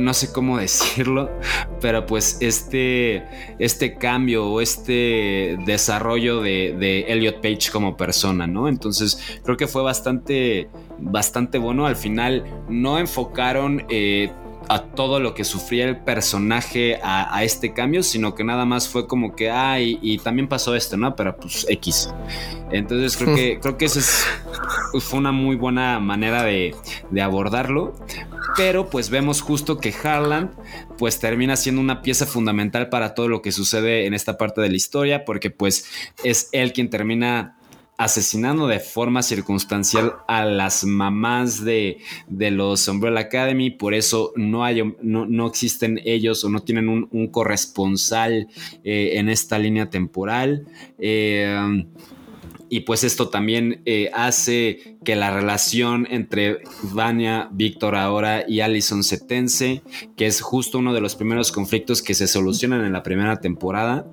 no 0.00 0.14
sé 0.14 0.32
cómo 0.32 0.58
decirlo, 0.58 1.30
pero 1.80 2.06
pues 2.06 2.38
este, 2.40 3.24
este 3.58 3.96
cambio 3.96 4.46
o 4.46 4.60
este 4.60 5.58
desarrollo 5.64 6.40
de, 6.40 6.76
de, 6.78 7.12
Elliot 7.12 7.40
Page 7.40 7.70
como 7.72 7.96
persona, 7.96 8.46
¿no? 8.46 8.68
Entonces 8.68 9.40
creo 9.42 9.56
que 9.56 9.66
fue 9.66 9.82
bastante, 9.82 10.68
bastante 10.98 11.58
bueno. 11.58 11.86
Al 11.86 11.96
final 11.96 12.44
no 12.68 12.98
enfocaron... 12.98 13.84
Eh, 13.88 14.30
a 14.70 14.84
todo 14.84 15.18
lo 15.18 15.34
que 15.34 15.42
sufría 15.42 15.84
el 15.84 15.96
personaje 15.96 17.00
a, 17.02 17.42
este 17.42 17.72
cambio, 17.72 18.04
sino 18.04 18.36
que 18.36 18.44
nada 18.44 18.64
más 18.64 18.88
fue 18.88 19.08
como 19.08 19.34
que, 19.34 19.50
ay, 19.50 19.98
y, 20.00 20.18
también 20.18 20.46
pasó 20.46 20.76
esto, 20.76 20.96
¿no? 20.96 21.16
Pero 21.16 21.36
pues 21.36 21.66
X. 21.68 22.08
Entonces 22.70 23.16
creo 23.16 23.34
que, 23.34 23.58
creo 23.60 23.76
que 23.76 23.86
esa 23.86 24.00
fue 25.00 25.18
una 25.18 25.32
muy 25.32 25.56
buena 25.56 25.98
manera 25.98 26.44
de, 26.44 26.76
de 27.10 27.20
abordarlo. 27.20 27.96
pero 28.56 28.88
pues 28.88 29.10
vemos 29.10 29.40
justo 29.40 29.78
que 29.78 29.92
Harland 29.92 30.50
pues 30.98 31.18
termina 31.18 31.56
siendo 31.56 31.80
una 31.80 32.00
pieza 32.00 32.24
fundamental 32.24 32.90
para 32.90 33.14
todo 33.14 33.26
lo 33.26 33.42
que 33.42 33.50
sucede 33.50 34.06
en 34.06 34.14
esta 34.14 34.38
parte 34.38 34.60
de 34.60 34.68
la 34.68 34.76
historia, 34.76 35.24
porque 35.24 35.50
pues 35.50 35.84
es 36.22 36.48
él 36.52 36.72
quien 36.72 36.90
termina 36.90 37.56
asesinando 38.00 38.66
de 38.66 38.80
forma 38.80 39.22
circunstancial 39.22 40.14
a 40.26 40.46
las 40.46 40.84
mamás 40.84 41.62
de, 41.62 41.98
de 42.28 42.50
los 42.50 42.88
Umbrella 42.88 43.20
Academy, 43.20 43.68
por 43.68 43.92
eso 43.92 44.32
no, 44.36 44.64
no, 45.02 45.26
no 45.26 45.46
existen 45.46 46.00
ellos 46.06 46.42
o 46.42 46.48
no 46.48 46.62
tienen 46.62 46.88
un, 46.88 47.26
corresponsal 47.26 48.48
eh, 48.84 49.10
en 49.16 49.28
esta 49.28 49.58
línea 49.58 49.90
temporal. 49.90 50.66
Eh, 50.98 51.84
y 52.70 52.80
pues 52.80 53.04
esto 53.04 53.28
también 53.28 53.82
eh, 53.84 54.10
hace 54.14 54.96
que 55.04 55.14
la 55.14 55.30
relación 55.30 56.06
entre 56.08 56.60
Vania, 56.94 57.50
Víctor 57.52 57.96
ahora 57.96 58.46
y 58.48 58.60
Allison 58.60 59.04
se 59.04 59.18
tense, 59.18 59.82
que 60.16 60.24
es 60.24 60.40
justo 60.40 60.78
uno 60.78 60.94
de 60.94 61.02
los 61.02 61.16
primeros 61.16 61.52
conflictos 61.52 62.00
que 62.00 62.14
se 62.14 62.26
solucionan 62.26 62.82
en 62.86 62.94
la 62.94 63.02
primera 63.02 63.40
temporada. 63.40 64.06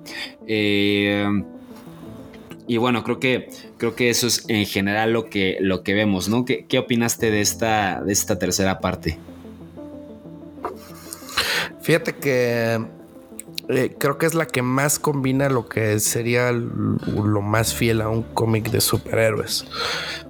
Y 2.68 2.76
bueno, 2.76 3.02
creo 3.02 3.18
que, 3.18 3.48
creo 3.78 3.96
que 3.96 4.10
eso 4.10 4.26
es 4.26 4.44
en 4.48 4.66
general 4.66 5.12
lo 5.12 5.30
que, 5.30 5.56
lo 5.60 5.82
que 5.82 5.94
vemos, 5.94 6.28
¿no? 6.28 6.44
¿Qué, 6.44 6.66
qué 6.66 6.78
opinaste 6.78 7.30
de 7.30 7.40
esta, 7.40 8.02
de 8.02 8.12
esta 8.12 8.38
tercera 8.38 8.78
parte? 8.78 9.18
Fíjate 11.80 12.14
que 12.16 12.78
eh, 13.68 13.94
creo 13.98 14.16
que 14.16 14.24
es 14.24 14.34
la 14.34 14.46
que 14.46 14.62
más 14.62 14.98
combina 14.98 15.50
lo 15.50 15.68
que 15.68 16.00
sería 16.00 16.52
lo 16.52 17.42
más 17.42 17.74
fiel 17.74 18.00
a 18.00 18.08
un 18.08 18.22
cómic 18.22 18.70
de 18.70 18.80
superhéroes. 18.80 19.66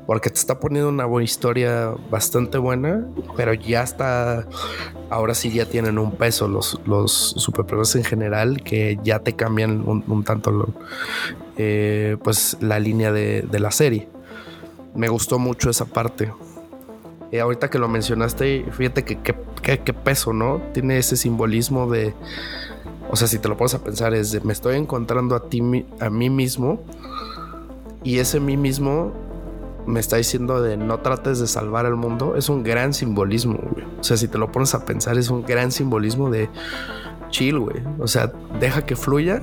Porque 0.07 0.31
te 0.31 0.37
está 0.37 0.59
poniendo 0.59 0.89
una 0.89 1.05
buena 1.05 1.25
historia 1.25 1.95
bastante 2.11 2.59
buena, 2.59 3.07
pero 3.37 3.55
ya 3.55 3.85
está. 3.85 4.49
Ahora 5.09 5.35
sí 5.35 5.53
ya 5.53 5.67
tienen 5.67 5.99
un 5.99 6.17
peso 6.17 6.49
los, 6.49 6.81
los 6.85 7.13
superhéroes 7.13 7.95
en 7.95 8.05
general 8.05 8.63
que 8.63 8.99
ya 9.05 9.21
te 9.21 9.35
cambian 9.37 9.85
un, 9.87 10.25
tanto 10.25 10.75
eh, 11.57 12.17
pues 12.25 12.57
la 12.61 12.81
línea 12.81 13.13
de, 13.13 13.47
la 13.53 13.71
serie. 13.71 14.09
Me 14.97 15.09
gustó 15.09 15.39
mucho 15.39 15.71
esa 15.71 15.85
parte. 15.85 16.33
Eh, 17.31 17.41
ahorita 17.41 17.71
que 17.71 17.79
lo 17.79 17.89
mencionaste, 17.89 18.65
fíjate 18.73 19.05
que 19.05 19.19
qué 19.63 19.93
peso, 19.93 20.33
¿no? 20.33 20.61
Tiene 20.73 20.99
ese 20.99 21.17
simbolismo 21.17 21.89
de 21.89 22.15
o 23.11 23.17
sea, 23.17 23.29
si 23.29 23.39
te 23.39 23.49
lo 23.49 23.57
pones 23.57 23.75
a 23.75 23.83
pensar, 23.83 24.15
es 24.15 24.33
de 24.33 24.41
me 24.41 24.53
estoy 24.53 24.77
encontrando 24.77 25.35
a 25.35 25.49
ti, 25.49 25.63
a 26.01 26.11
mí 26.11 26.31
mismo, 26.31 26.81
y 28.05 28.19
ese 28.19 28.41
mí 28.41 28.57
mismo 28.57 29.13
me 29.87 30.01
está 30.01 30.17
diciendo 30.17 30.61
de 30.61 30.77
no 30.77 31.01
trates 31.01 31.39
de 31.39 31.47
salvar 31.47 31.87
el 31.87 31.97
mundo. 31.97 32.37
Es 32.37 32.49
un 32.49 32.63
gran 32.63 32.93
simbolismo, 32.93 33.59
güey. 33.73 33.87
O 33.99 34.05
sea, 34.05 34.17
si 34.17 34.29
te 34.29 34.37
lo 34.37 34.53
pones 34.53 34.75
a 34.75 34.85
pensar, 34.85 35.17
es 35.17 35.31
un 35.31 35.43
gran 35.43 35.73
simbolismo 35.73 36.31
de 36.31 36.51
chill, 37.31 37.59
güey. 37.59 37.83
O 37.99 38.07
sea, 38.07 38.31
deja 38.61 38.85
que 38.85 38.97
fluya 38.97 39.43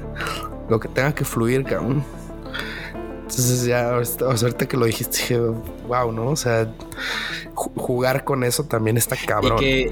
lo 0.70 0.80
que 0.80 0.88
tenga 0.88 1.14
que 1.16 1.26
fluir, 1.26 1.64
cabrón. 1.64 2.04
Entonces 3.22 3.66
ya, 3.66 3.90
ahorita 3.90 4.68
que 4.68 4.78
lo 4.78 4.86
dijiste, 4.86 5.18
dije, 5.18 5.40
wow, 5.88 6.12
¿no? 6.12 6.28
O 6.28 6.36
sea, 6.36 6.72
jugar 7.56 8.24
con 8.24 8.44
eso 8.44 8.66
también 8.66 8.98
está 8.98 9.16
cabrón. 9.16 9.64
Y, 9.64 9.88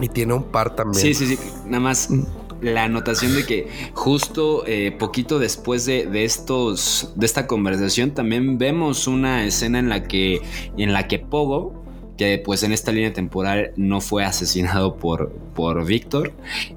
y 0.00 0.08
tiene 0.08 0.34
un 0.34 0.42
par 0.42 0.74
también. 0.74 1.00
Sí, 1.00 1.14
sí, 1.14 1.36
sí. 1.36 1.52
Nada 1.64 1.80
más 1.80 2.10
mm 2.10 2.45
la 2.60 2.84
anotación 2.84 3.34
de 3.34 3.44
que 3.44 3.68
justo 3.92 4.64
eh, 4.66 4.92
poquito 4.98 5.38
después 5.38 5.84
de, 5.86 6.24
estos 6.24 7.12
de 7.16 7.26
esta 7.26 7.46
conversación 7.46 8.12
también 8.12 8.58
vemos 8.58 9.06
una 9.06 9.44
escena 9.44 9.78
en 9.78 9.88
la 9.88 10.04
que 10.04 10.40
en 10.76 10.92
la 10.92 11.08
que 11.08 11.18
Pogo 11.18 11.84
que 12.16 12.40
pues 12.42 12.62
en 12.62 12.72
esta 12.72 12.92
línea 12.92 13.12
temporal 13.12 13.72
no 13.76 14.00
fue 14.00 14.24
asesinado 14.24 14.96
por, 14.96 15.32
por 15.54 15.84
Víctor 15.84 16.32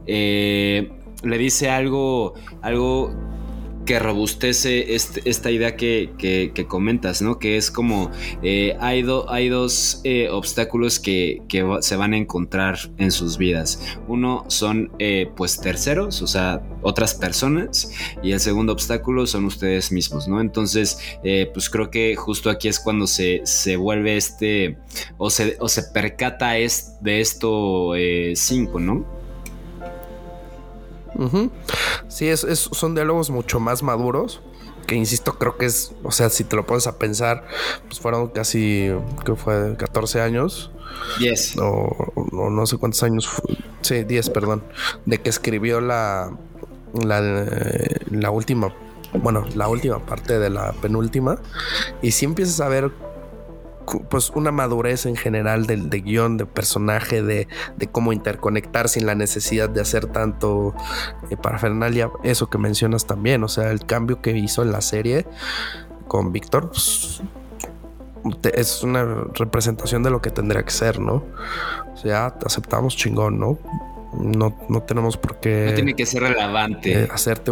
eh, 0.05 0.91
le 1.23 1.37
dice 1.37 1.69
algo 1.69 2.33
algo 2.61 3.13
que 3.89 3.97
robustece 3.97 4.93
este, 4.93 5.27
esta 5.27 5.49
idea 5.49 5.75
que, 5.75 6.65
comentas, 6.67 7.23
¿no? 7.23 7.39
Que 7.39 7.57
es 7.57 7.71
como 7.71 8.11
eh, 8.43 8.77
hay, 8.79 9.01
dos 9.01 10.01
eh, 10.03 10.29
obstáculos 10.29 10.99
que, 10.99 11.41
se 11.81 11.95
van 11.95 12.13
a 12.13 12.17
encontrar 12.17 12.77
en 12.99 13.11
sus 13.11 13.39
vidas. 13.39 13.97
Uno 14.07 14.45
son 14.47 14.91
eh, 14.99 15.31
pues 15.35 15.59
terceros, 15.59 16.21
o 16.21 16.27
sea, 16.27 16.61
otras 16.83 17.15
personas, 17.15 17.91
y 18.21 18.31
el 18.33 18.39
segundo 18.39 18.73
obstáculo 18.73 19.25
son 19.25 19.45
ustedes 19.45 19.91
mismos, 19.91 20.27
¿no? 20.27 20.39
Entonces, 20.39 20.99
pues 21.51 21.67
creo 21.71 21.89
que 21.89 22.15
justo 22.15 22.51
aquí 22.51 22.67
es 22.67 22.79
cuando 22.79 23.07
se, 23.07 23.41
se 23.45 23.75
vuelve 23.75 24.17
este, 24.17 24.77
o 25.17 25.31
se, 25.31 25.57
o 25.59 25.67
se 25.67 25.81
percata 25.81 26.59
es, 26.59 26.93
de 27.01 27.21
esto 27.21 27.93
cinco, 28.35 28.79
¿no? 28.79 29.18
Sí, 32.07 32.27
es, 32.27 32.41
son 32.71 32.95
diálogos 32.95 33.29
mucho 33.29 33.59
más 33.59 33.83
maduros. 33.83 34.41
Que 34.87 34.95
insisto, 34.95 35.37
creo 35.37 35.55
que 35.57 35.67
es, 35.67 35.93
o 36.03 36.11
sea, 36.11 36.29
si 36.29 36.43
te 36.43 36.55
lo 36.55 36.65
pones 36.65 36.87
a 36.87 36.97
pensar, 36.97 37.45
pues 37.87 37.99
fueron 37.99 38.29
casi, 38.29 38.91
que 39.23 39.35
fue 39.35 39.75
14 39.77 40.21
años. 40.21 40.71
10. 41.19 41.57
O, 41.61 42.13
no 42.31 42.65
sé 42.65 42.77
cuántos 42.77 43.03
años. 43.03 43.29
sí, 43.81 44.03
10, 44.03 44.29
perdón. 44.31 44.63
De 45.05 45.21
que 45.21 45.29
escribió 45.29 45.79
la, 45.79 46.31
la, 46.93 47.21
la 48.09 48.31
última, 48.31 48.73
bueno, 49.13 49.45
la 49.55 49.67
última 49.67 50.03
parte 50.05 50.39
de 50.39 50.49
la 50.49 50.71
penúltima. 50.73 51.39
Y 52.01 52.11
si 52.11 52.25
empiezas 52.25 52.59
a 52.59 52.67
ver 52.67 52.91
pues 54.09 54.29
una 54.31 54.51
madurez 54.51 55.05
en 55.05 55.15
general 55.15 55.65
del 55.65 55.89
de 55.89 56.01
guion, 56.01 56.37
de 56.37 56.45
personaje, 56.45 57.21
de, 57.21 57.47
cómo 57.91 58.13
interconectar 58.13 58.89
sin 58.89 59.05
la 59.05 59.15
necesidad 59.15 59.69
de 59.69 59.81
hacer 59.81 60.07
tanto 60.07 60.73
eh, 61.29 61.37
parafernalia, 61.37 62.11
eso 62.23 62.49
que 62.49 62.57
mencionas 62.57 63.07
también, 63.07 63.43
o 63.43 63.47
sea, 63.47 63.71
el 63.71 63.85
cambio 63.85 64.21
que 64.21 64.37
hizo 64.37 64.61
en 64.61 64.71
la 64.71 64.81
serie 64.81 65.25
con 66.07 66.31
Víctor, 66.31 66.69
pues, 66.69 67.21
es 68.53 68.83
una 68.83 69.05
representación 69.33 70.03
de 70.03 70.09
lo 70.09 70.21
que 70.21 70.29
tendría 70.29 70.63
que 70.63 70.71
ser, 70.71 70.99
¿no? 70.99 71.23
O 71.93 71.97
sea, 71.97 72.35
aceptamos 72.45 72.95
chingón, 72.95 73.39
¿no? 73.39 73.57
No, 74.13 74.55
no 74.69 74.81
tenemos 74.83 75.17
por 75.17 75.39
qué. 75.39 75.67
No 75.69 75.75
tiene 75.75 75.93
que 75.93 76.05
ser 76.05 76.23
relevante. 76.23 77.03
Eh, 77.03 77.07
hacerte. 77.11 77.51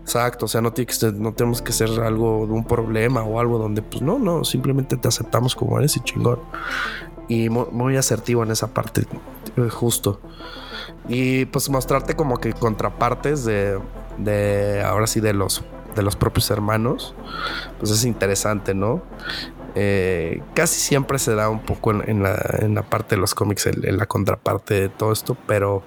exacto. 0.00 0.46
O 0.46 0.48
sea, 0.48 0.60
no, 0.60 0.72
tiene 0.72 0.86
que 0.86 1.12
no 1.12 1.32
tenemos 1.34 1.62
que 1.62 1.72
ser 1.72 1.90
algo 2.00 2.46
de 2.46 2.52
un 2.52 2.64
problema 2.64 3.22
o 3.22 3.40
algo 3.40 3.58
donde, 3.58 3.82
pues 3.82 4.02
no, 4.02 4.18
no, 4.18 4.44
simplemente 4.44 4.96
te 4.96 5.08
aceptamos 5.08 5.54
como 5.54 5.78
eres 5.78 5.96
y 5.96 6.00
chingón. 6.00 6.40
Y 7.28 7.48
muy, 7.48 7.96
asertivo 7.96 8.44
en 8.44 8.52
esa 8.52 8.68
parte, 8.68 9.02
eh, 9.56 9.68
justo. 9.68 10.20
Y 11.08 11.46
pues 11.46 11.68
mostrarte 11.70 12.14
como 12.14 12.38
que 12.38 12.52
contrapartes 12.52 13.44
de, 13.44 13.78
de 14.18 14.82
ahora 14.82 15.06
sí, 15.06 15.20
de 15.20 15.32
los 15.32 15.64
de 15.96 16.02
los 16.02 16.14
propios 16.14 16.50
hermanos, 16.50 17.14
pues 17.78 17.90
es 17.90 18.04
interesante, 18.04 18.74
¿no? 18.74 19.02
Eh, 19.78 20.42
casi 20.54 20.80
siempre 20.80 21.18
se 21.18 21.34
da 21.34 21.50
un 21.50 21.60
poco 21.60 21.90
en, 21.92 22.22
la, 22.22 22.82
parte 22.88 23.14
de 23.14 23.20
los 23.20 23.34
cómics, 23.34 23.66
en, 23.66 23.98
la 23.98 24.06
contraparte 24.06 24.72
de 24.72 24.88
todo 24.88 25.12
esto, 25.12 25.36
pero 25.46 25.82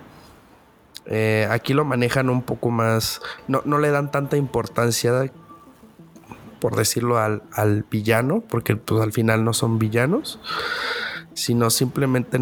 eh, 1.08 1.48
aquí 1.50 1.74
lo 1.74 1.86
manejan 1.86 2.30
un 2.30 2.44
poco 2.44 2.70
más, 2.70 3.20
no, 3.48 3.80
le 3.80 3.90
dan 3.90 4.12
tanta 4.12 4.38
importancia, 4.38 5.34
por 6.60 6.76
decirlo, 6.76 7.18
al, 7.18 7.86
villano, 7.90 8.44
porque 8.48 8.76
pues 8.76 9.02
al 9.02 9.12
final 9.12 9.44
no 9.44 9.54
son 9.54 9.80
villanos, 9.80 10.40
sino 11.34 11.72
simplemente 11.72 12.38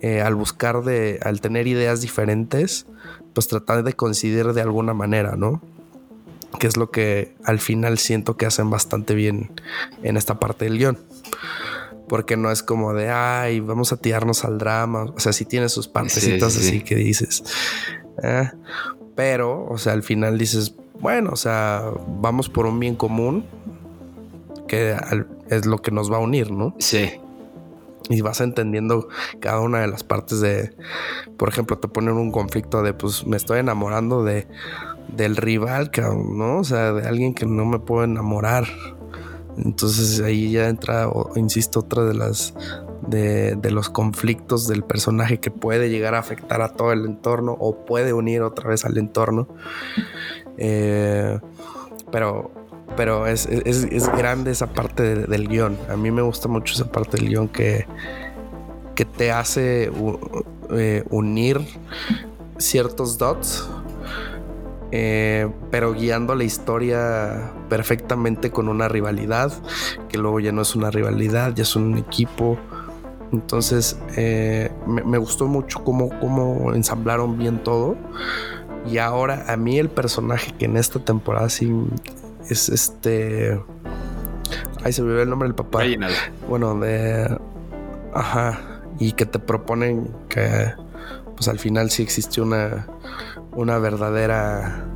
eh, 0.00 0.20
al 0.20 0.36
buscar 0.36 0.84
de, 0.84 1.18
al 1.24 1.40
tener 1.40 1.66
ideas 1.66 2.00
diferentes, 2.02 2.86
pues 3.34 3.48
tratar 3.48 3.82
de 3.82 3.94
coincidir 3.94 4.52
de 4.52 4.62
alguna 4.62 4.94
manera, 4.94 5.34
¿no? 5.34 5.60
Que 6.58 6.66
es 6.66 6.76
lo 6.76 6.90
que 6.90 7.34
al 7.44 7.58
final 7.58 7.98
siento 7.98 8.36
que 8.36 8.46
hacen 8.46 8.70
bastante 8.70 9.14
bien 9.14 9.50
en 10.02 10.16
esta 10.16 10.38
parte 10.38 10.64
del 10.64 10.78
guion. 10.78 10.98
Porque 12.08 12.36
no 12.36 12.50
es 12.50 12.62
como 12.62 12.92
de, 12.92 13.10
ay, 13.10 13.60
vamos 13.60 13.92
a 13.92 13.96
tirarnos 13.96 14.44
al 14.44 14.58
drama. 14.58 15.04
O 15.16 15.20
sea, 15.20 15.32
sí 15.32 15.44
tiene 15.44 15.68
sus 15.68 15.88
partecitas 15.88 16.56
así 16.56 16.82
que 16.82 16.94
dices. 16.96 17.42
Eh", 18.22 18.50
pero, 19.14 19.66
o 19.66 19.78
sea, 19.78 19.92
al 19.92 20.02
final 20.02 20.38
dices, 20.38 20.74
bueno, 21.00 21.30
o 21.32 21.36
sea, 21.36 21.84
vamos 22.20 22.48
por 22.48 22.66
un 22.66 22.78
bien 22.78 22.96
común 22.96 23.46
que 24.68 24.96
es 25.48 25.66
lo 25.66 25.82
que 25.82 25.90
nos 25.90 26.10
va 26.10 26.16
a 26.16 26.20
unir, 26.20 26.50
¿no? 26.50 26.74
Sí. 26.78 27.10
Y 28.08 28.20
vas 28.20 28.40
entendiendo 28.40 29.08
cada 29.40 29.60
una 29.60 29.80
de 29.80 29.86
las 29.86 30.02
partes 30.02 30.40
de, 30.40 30.74
por 31.36 31.48
ejemplo, 31.48 31.78
te 31.78 31.88
ponen 31.88 32.14
un 32.14 32.32
conflicto 32.32 32.82
de, 32.82 32.94
pues 32.94 33.26
me 33.26 33.36
estoy 33.36 33.58
enamorando 33.58 34.24
de 34.24 34.48
del 35.14 35.36
rival, 35.36 35.90
¿no? 36.30 36.58
O 36.58 36.64
sea, 36.64 36.92
de 36.92 37.08
alguien 37.08 37.34
que 37.34 37.46
no 37.46 37.64
me 37.64 37.78
puedo 37.78 38.04
enamorar. 38.04 38.66
Entonces 39.56 40.20
ahí 40.20 40.50
ya 40.50 40.68
entra, 40.68 41.08
insisto, 41.36 41.80
otra 41.80 42.04
de 42.04 42.14
las 42.14 42.54
de, 43.06 43.70
los 43.70 43.90
conflictos 43.90 44.68
del 44.68 44.84
personaje 44.84 45.40
que 45.40 45.50
puede 45.50 45.90
llegar 45.90 46.14
a 46.14 46.18
afectar 46.18 46.62
a 46.62 46.70
todo 46.70 46.92
el 46.92 47.04
entorno 47.04 47.56
o 47.58 47.84
puede 47.84 48.12
unir 48.12 48.42
otra 48.42 48.68
vez 48.68 48.84
al 48.84 48.96
entorno. 48.96 49.48
Eh, 50.56 51.38
pero 52.10 52.50
pero 52.96 53.26
es, 53.26 53.48
grande 54.16 54.50
esa 54.50 54.66
parte 54.72 55.14
del 55.26 55.48
guion. 55.48 55.78
A 55.88 55.96
mí 55.96 56.10
me 56.10 56.22
gusta 56.22 56.48
mucho 56.48 56.74
esa 56.74 56.90
parte 56.90 57.16
del 57.16 57.28
guion 57.28 57.48
que, 57.48 57.86
que 58.94 59.04
te 59.04 59.32
hace 59.32 59.90
eh, 60.70 61.04
unir 61.10 61.60
ciertos 62.58 63.18
dots, 63.18 63.68
eh, 64.94 65.48
pero 65.70 65.94
guiando 65.94 66.34
la 66.34 66.44
historia 66.44 67.50
perfectamente 67.70 68.50
con 68.50 68.68
una 68.68 68.88
rivalidad, 68.88 69.50
que 70.10 70.18
luego 70.18 70.38
ya 70.38 70.52
no 70.52 70.60
es 70.60 70.76
una 70.76 70.90
rivalidad, 70.90 71.54
ya 71.54 71.62
es 71.62 71.74
un 71.76 71.96
equipo. 71.96 72.58
Entonces 73.32 73.98
eh, 74.16 74.70
me, 74.86 75.16
gustó 75.16 75.46
mucho 75.46 75.82
cómo, 75.82 76.10
cómo 76.20 76.74
ensamblaron 76.74 77.38
bien 77.38 77.62
todo. 77.62 77.96
Y 78.86 78.98
ahora 78.98 79.46
a 79.48 79.56
mí 79.56 79.78
el 79.78 79.88
personaje 79.88 80.52
que 80.58 80.66
en 80.66 80.76
esta 80.76 81.00
temporada 81.00 81.48
sí 81.48 81.72
es 82.50 82.68
este... 82.68 83.58
Ahí 84.84 84.92
se 84.92 85.00
me 85.00 85.22
el 85.22 85.30
nombre 85.30 85.48
del 85.48 85.54
papá. 85.54 85.80
Bueno, 86.46 86.78
de... 86.78 87.38
Ajá. 88.12 88.60
Y 88.98 89.12
que 89.12 89.24
te 89.24 89.38
proponen 89.38 90.14
que 90.28 90.74
pues 91.34 91.48
al 91.48 91.58
final 91.58 91.90
sí 91.90 92.02
existe 92.02 92.42
una, 92.42 92.86
una 93.54 93.78
verdadera 93.78 94.86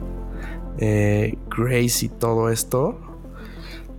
eh, 0.78 1.36
Grace 1.56 2.06
y 2.06 2.08
todo 2.08 2.50
esto. 2.50 3.00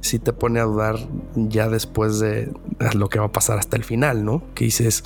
Sí 0.01 0.19
te 0.19 0.31
pone 0.31 0.59
a 0.59 0.63
dudar 0.63 0.97
ya 1.35 1.69
después 1.69 2.19
de 2.19 2.51
lo 2.93 3.09
que 3.09 3.19
va 3.19 3.25
a 3.25 3.31
pasar 3.31 3.57
hasta 3.57 3.75
el 3.77 3.83
final, 3.83 4.23
¿no? 4.23 4.43
Que 4.53 4.65
dices, 4.65 5.03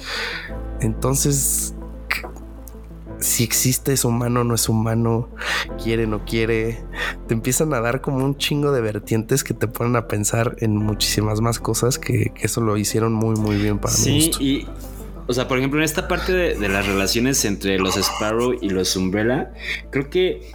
entonces, 0.80 1.74
si 3.20 3.44
existe 3.44 3.94
es 3.94 4.04
humano, 4.04 4.44
no 4.44 4.56
es 4.56 4.68
humano, 4.68 5.30
quiere, 5.82 6.08
no 6.08 6.26
quiere, 6.26 6.84
te 7.28 7.34
empiezan 7.34 7.74
a 7.74 7.80
dar 7.80 8.02
como 8.02 8.24
un 8.26 8.38
chingo 8.38 8.72
de 8.72 8.82
vertientes 8.82 9.44
que 9.44 9.54
te 9.54 9.68
ponen 9.68 9.96
a 9.96 10.08
pensar 10.08 10.56
en 10.60 10.76
muchísimas 10.76 11.40
más 11.40 11.60
cosas 11.60 11.98
que, 11.98 12.34
eso 12.42 12.62
lo 12.62 12.78
hicieron 12.78 13.14
muy, 13.14 13.36
muy 13.36 13.58
bien 13.58 13.80
para 13.80 13.94
mí. 13.94 14.00
Sí, 14.00 14.32
y 14.40 14.68
o 15.28 15.34
sea, 15.34 15.48
por 15.48 15.58
ejemplo, 15.58 15.80
en 15.80 15.86
esta 15.86 16.08
parte 16.08 16.34
de, 16.34 16.70
las 16.70 16.86
relaciones 16.86 17.46
entre 17.46 17.80
los 17.80 17.98
Sparrow 17.98 18.54
y 18.60 18.70
los 18.70 18.96
Umbrella, 18.96 19.54
creo 19.90 20.10
que 20.10 20.52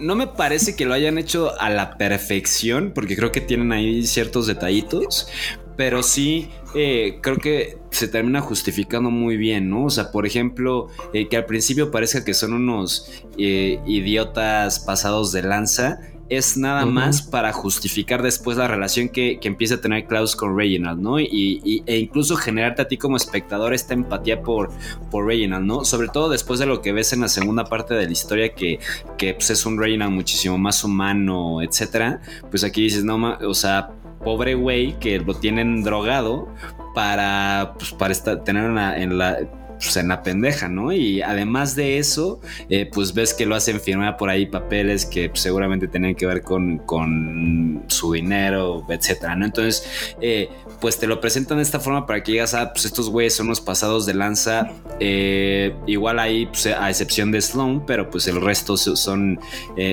no 0.00 0.14
me 0.14 0.28
parece 0.28 0.76
que 0.76 0.86
lo 0.86 0.94
hayan 0.94 1.18
hecho 1.18 1.60
a 1.60 1.70
la 1.70 1.96
perfección, 1.98 2.92
porque 2.94 3.16
creo 3.16 3.32
que 3.32 3.40
tienen 3.40 3.72
ahí 3.72 4.06
ciertos 4.06 4.46
detallitos, 4.46 5.28
pero 5.76 6.02
sí 6.02 6.50
eh, 6.74 7.18
creo 7.20 7.36
que 7.36 7.78
se 7.90 8.08
termina 8.08 8.40
justificando 8.40 9.10
muy 9.10 9.36
bien, 9.36 9.68
¿no? 9.68 9.84
O 9.84 9.90
sea, 9.90 10.10
por 10.10 10.26
ejemplo, 10.26 10.88
eh, 11.12 11.28
que 11.28 11.36
al 11.36 11.46
principio 11.46 11.90
parezca 11.90 12.24
que 12.24 12.34
son 12.34 12.52
unos 12.54 13.24
eh, 13.38 13.80
idiotas 13.86 14.80
pasados 14.80 15.32
de 15.32 15.42
lanza 15.42 16.00
es 16.28 16.56
nada 16.56 16.86
más 16.86 17.22
para 17.22 17.52
justificar 17.52 18.22
después 18.22 18.56
la 18.56 18.68
relación 18.68 19.08
que, 19.08 19.38
empieza 19.42 19.76
a 19.76 19.80
tener 19.80 20.06
Klaus 20.06 20.34
con 20.34 20.56
Reginald, 20.56 21.00
¿no? 21.00 21.20
Y, 21.20 21.82
e 21.86 21.98
incluso 21.98 22.36
generarte 22.36 22.82
a 22.82 22.88
ti 22.88 22.96
como 22.96 23.16
espectador 23.16 23.74
esta 23.74 23.94
empatía 23.94 24.42
por, 24.42 24.70
por 25.10 25.26
Reginald, 25.26 25.64
¿no? 25.64 25.84
Sobre 25.84 26.08
todo 26.08 26.28
después 26.28 26.58
de 26.58 26.66
lo 26.66 26.82
que 26.82 26.92
ves 26.92 27.12
en 27.12 27.20
la 27.20 27.28
segunda 27.28 27.64
parte 27.64 27.94
de 27.94 28.06
la 28.06 28.12
historia, 28.12 28.54
que, 28.54 28.80
que 29.16 29.34
pues, 29.34 29.50
es 29.50 29.64
un 29.66 29.78
Reginald 29.78 30.12
muchísimo 30.12 30.58
más 30.58 30.82
humano, 30.82 31.62
etcétera. 31.62 32.20
Pues 32.50 32.64
aquí 32.64 32.82
dices, 32.82 33.04
no, 33.04 33.38
o 33.38 33.54
sea, 33.54 33.90
pobre 34.24 34.54
güey 34.54 34.98
que 34.98 35.20
lo 35.20 35.34
tienen 35.34 35.84
drogado 35.84 36.48
para, 36.94 37.74
pues, 37.78 37.92
para 37.92 38.12
estar, 38.12 38.42
tener 38.42 38.68
una, 38.68 38.98
en 38.98 39.16
la 39.18 39.38
pues, 39.78 39.96
en 39.96 40.08
la 40.08 40.22
pendeja, 40.22 40.68
¿no? 40.68 40.92
Y 40.92 41.22
además 41.22 41.76
de 41.76 41.98
eso, 41.98 42.40
eh, 42.68 42.88
pues 42.92 43.14
ves 43.14 43.34
que 43.34 43.46
lo 43.46 43.54
hacen 43.54 43.80
firmar 43.80 44.16
por 44.16 44.30
ahí 44.30 44.46
papeles 44.46 45.06
que 45.06 45.28
pues, 45.28 45.40
seguramente 45.40 45.88
tenían 45.88 46.14
que 46.14 46.26
ver 46.26 46.42
con, 46.42 46.78
con, 46.78 47.84
su 47.88 48.12
dinero, 48.12 48.84
etcétera, 48.88 49.36
¿no? 49.36 49.44
Entonces, 49.44 50.14
eh, 50.20 50.48
pues 50.80 50.98
te 50.98 51.06
lo 51.06 51.20
presentan 51.20 51.58
de 51.58 51.62
esta 51.62 51.80
forma 51.80 52.06
para 52.06 52.22
que 52.22 52.32
digas, 52.32 52.54
ah, 52.54 52.72
pues 52.72 52.84
estos 52.84 53.10
güeyes 53.10 53.34
son 53.34 53.48
los 53.48 53.60
pasados 53.60 54.06
de 54.06 54.14
lanza, 54.14 54.70
eh, 55.00 55.74
igual 55.86 56.18
ahí, 56.18 56.46
pues, 56.46 56.66
a 56.66 56.88
excepción 56.88 57.30
de 57.30 57.40
Sloan, 57.40 57.84
pero 57.86 58.10
pues 58.10 58.26
el 58.26 58.40
resto 58.40 58.76
son 58.76 59.38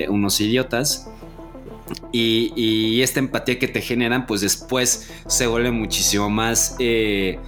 unos 0.08 0.40
idiotas. 0.40 1.08
Y, 2.12 3.02
esta 3.02 3.18
empatía 3.18 3.58
que 3.58 3.68
te 3.68 3.80
generan, 3.80 4.26
pues 4.26 4.40
después 4.40 5.10
se 5.26 5.46
vuelve 5.46 5.70
muchísimo 5.70 6.30
más 6.30 6.76
eh, 6.78 7.38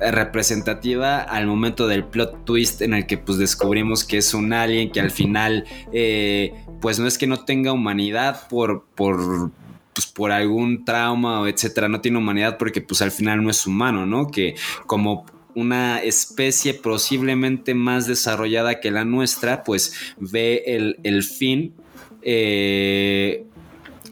representativa 0.00 1.20
al 1.20 1.46
momento 1.46 1.86
del 1.86 2.04
plot 2.04 2.44
twist 2.44 2.82
en 2.82 2.94
el 2.94 3.06
que 3.06 3.18
pues 3.18 3.38
descubrimos 3.38 4.04
que 4.04 4.18
es 4.18 4.34
un 4.34 4.52
alien 4.52 4.90
que 4.90 5.00
al 5.00 5.10
final 5.10 5.64
eh, 5.92 6.54
pues 6.80 6.98
no 6.98 7.06
es 7.06 7.18
que 7.18 7.26
no 7.26 7.44
tenga 7.44 7.72
humanidad 7.72 8.48
por, 8.48 8.84
por 8.94 9.50
pues 9.92 10.06
por 10.06 10.32
algún 10.32 10.84
trauma 10.84 11.40
o 11.40 11.46
etcétera, 11.46 11.88
no 11.88 12.00
tiene 12.00 12.18
humanidad 12.18 12.56
porque 12.58 12.80
pues 12.80 13.02
al 13.02 13.10
final 13.10 13.42
no 13.42 13.50
es 13.50 13.66
humano, 13.66 14.06
¿no? 14.06 14.28
Que 14.28 14.54
como 14.86 15.26
una 15.54 16.00
especie 16.00 16.74
posiblemente 16.74 17.74
más 17.74 18.06
desarrollada 18.06 18.80
que 18.80 18.90
la 18.90 19.04
nuestra, 19.04 19.64
pues 19.64 20.14
ve 20.18 20.62
el, 20.66 20.98
el 21.02 21.22
fin 21.22 21.74
eh, 22.22 23.46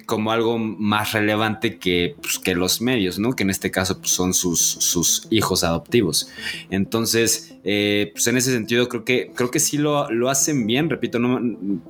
como 0.08 0.32
algo 0.32 0.56
más 0.56 1.12
relevante 1.12 1.76
que, 1.76 2.16
pues, 2.22 2.38
que 2.38 2.54
los 2.54 2.80
medios, 2.80 3.18
¿no? 3.18 3.36
Que 3.36 3.42
en 3.42 3.50
este 3.50 3.70
caso 3.70 3.98
pues, 3.98 4.10
son 4.10 4.32
sus, 4.32 4.58
sus 4.58 5.28
hijos 5.28 5.64
adoptivos. 5.64 6.30
Entonces, 6.70 7.58
eh, 7.62 8.10
pues 8.14 8.26
en 8.26 8.38
ese 8.38 8.50
sentido 8.50 8.88
creo 8.88 9.04
que, 9.04 9.30
creo 9.34 9.50
que 9.50 9.60
sí 9.60 9.76
lo, 9.76 10.10
lo 10.10 10.30
hacen 10.30 10.66
bien, 10.66 10.88
repito, 10.88 11.18
no, 11.18 11.38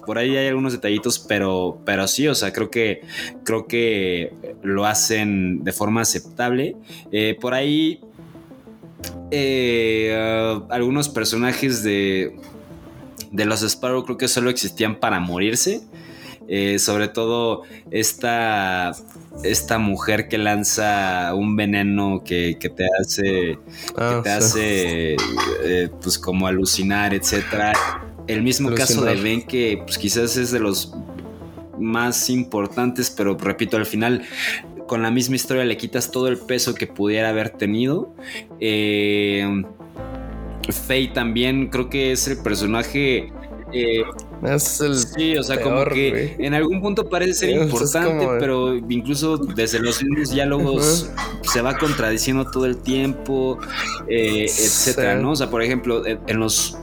por 0.04 0.18
ahí 0.18 0.36
hay 0.36 0.48
algunos 0.48 0.72
detallitos, 0.72 1.20
pero, 1.20 1.80
pero 1.86 2.08
sí, 2.08 2.26
o 2.26 2.34
sea, 2.34 2.52
creo 2.52 2.72
que, 2.72 3.02
creo 3.44 3.68
que 3.68 4.34
lo 4.64 4.84
hacen 4.84 5.62
de 5.62 5.70
forma 5.70 6.00
aceptable. 6.00 6.74
Eh, 7.12 7.38
por 7.40 7.54
ahí, 7.54 8.00
eh, 9.30 10.60
algunos 10.70 11.08
personajes 11.08 11.84
de, 11.84 12.34
de 13.30 13.44
los 13.44 13.62
Sparrow 13.62 14.04
creo 14.04 14.18
que 14.18 14.26
solo 14.26 14.50
existían 14.50 14.98
para 14.98 15.20
morirse. 15.20 15.82
Eh, 16.50 16.78
sobre 16.78 17.08
todo 17.08 17.62
esta, 17.90 18.92
esta 19.44 19.78
mujer 19.78 20.28
que 20.28 20.38
lanza 20.38 21.34
un 21.34 21.56
veneno 21.56 22.22
que, 22.24 22.56
te 22.58 22.86
hace, 22.98 23.58
ah, 23.98 24.22
te 24.24 24.30
hace 24.30 25.16
eh, 25.62 25.90
pues 26.00 26.18
como 26.18 26.46
alucinar, 26.46 27.12
etcétera. 27.12 27.72
El 28.26 28.42
mismo 28.42 28.74
caso 28.74 29.04
de 29.04 29.14
Ben 29.16 29.42
que 29.42 29.82
pues 29.84 29.98
quizás 29.98 30.38
es 30.38 30.50
de 30.50 30.60
los 30.60 30.94
más 31.78 32.30
importantes, 32.30 33.10
pero 33.10 33.36
repito, 33.36 33.76
al 33.76 33.86
final 33.86 34.22
con 34.86 35.02
la 35.02 35.10
misma 35.10 35.36
historia 35.36 35.64
le 35.64 35.76
quitas 35.76 36.10
todo 36.10 36.28
el 36.28 36.38
peso 36.38 36.74
que 36.74 36.86
pudiera 36.86 37.28
haber 37.28 37.50
tenido. 37.50 38.14
Eh, 38.58 39.64
Faye 40.86 41.08
también 41.08 41.68
creo 41.68 41.88
que 41.88 42.12
es 42.12 42.26
el 42.26 42.38
personaje 42.38 43.32
eh, 43.72 44.02
es 44.42 44.80
el 44.80 44.96
sí, 44.96 45.36
o 45.36 45.42
sea, 45.42 45.60
como 45.60 45.84
que 45.86 46.36
en 46.38 46.54
algún 46.54 46.80
punto 46.80 47.08
parece 47.08 47.34
ser 47.34 47.50
importante, 47.50 48.26
pero 48.38 48.76
incluso 48.76 49.36
desde 49.36 49.78
los 49.80 50.02
mismos 50.02 50.30
diálogos 50.30 51.10
se 51.42 51.60
va 51.60 51.76
contradiciendo 51.76 52.50
todo 52.50 52.66
el 52.66 52.76
tiempo, 52.78 53.58
eh, 54.08 54.44
etcétera, 54.44 55.16
¿no? 55.16 55.32
O 55.32 55.36
sea, 55.36 55.50
por 55.50 55.62
ejemplo, 55.62 56.04
en 56.06 56.38
los 56.38 56.76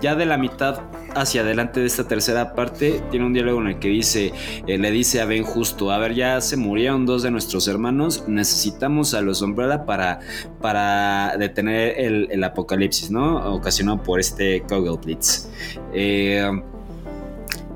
ya 0.00 0.14
de 0.14 0.26
la 0.26 0.38
mitad 0.38 0.80
hacia 1.14 1.42
adelante 1.42 1.80
de 1.80 1.86
esta 1.86 2.06
tercera 2.08 2.54
parte, 2.54 3.02
tiene 3.10 3.26
un 3.26 3.32
diálogo 3.32 3.60
en 3.60 3.68
el 3.68 3.78
que 3.78 3.88
dice, 3.88 4.32
eh, 4.66 4.78
le 4.78 4.90
dice 4.90 5.20
a 5.20 5.26
Ben 5.26 5.44
justo, 5.44 5.90
a 5.90 5.98
ver, 5.98 6.14
ya 6.14 6.40
se 6.40 6.56
murieron 6.56 7.06
dos 7.06 7.22
de 7.22 7.30
nuestros 7.30 7.68
hermanos, 7.68 8.24
necesitamos 8.26 9.14
a 9.14 9.20
los 9.20 9.42
Umbrella 9.42 9.84
para, 9.86 10.20
para 10.60 11.36
detener 11.38 11.94
el, 11.98 12.44
apocalipsis, 12.44 13.10
¿no? 13.10 13.54
Ocasionado 13.54 14.02
por 14.02 14.20
este 14.20 14.62
Kogel 14.68 14.98
Blitz. 15.02 15.48
Eh, 15.94 16.46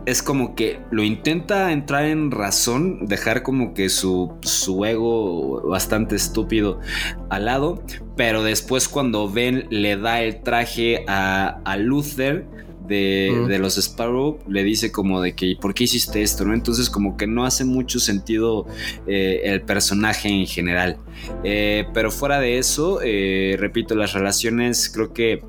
es 0.08 0.22
como 0.22 0.54
que 0.54 0.80
lo 0.90 1.02
intenta 1.02 1.70
entrar 1.70 2.06
en 2.06 2.30
razón, 2.30 3.04
dejar 3.06 3.42
como 3.42 3.74
que 3.74 3.90
su, 3.90 4.34
su 4.40 4.82
ego 4.86 5.68
bastante 5.68 6.16
estúpido 6.16 6.80
al 7.28 7.44
lado, 7.44 7.82
pero 8.16 8.42
después 8.42 8.88
cuando 8.88 9.28
Ben 9.28 9.66
le 9.68 9.98
da 9.98 10.22
el 10.22 10.42
traje 10.42 11.04
a, 11.08 11.60
a 11.62 11.76
Luther, 11.76 12.46
de, 12.88 13.58
los 13.58 13.76
Sparrow 13.76 14.38
le 14.48 14.64
dice 14.64 14.90
como 14.90 15.20
de 15.20 15.34
que 15.34 15.56
¿por 15.60 15.74
qué 15.74 15.84
hiciste 15.84 16.22
esto? 16.22 16.44
¿no? 16.44 16.54
Entonces 16.54 16.90
como 16.90 17.16
que 17.16 17.26
no 17.26 17.44
hace 17.44 17.64
mucho 17.64 18.00
sentido 18.00 18.66
eh, 19.06 19.42
el 19.44 19.62
personaje 19.62 20.28
en 20.28 20.46
general. 20.46 20.96
Eh, 21.44 21.86
pero 21.92 22.10
fuera 22.10 22.40
de 22.40 22.58
eso, 22.58 23.00
eh, 23.02 23.56
repito, 23.58 23.94
las 23.94 24.12
relaciones 24.12 24.88
creo 24.88 25.12
que 25.12 25.42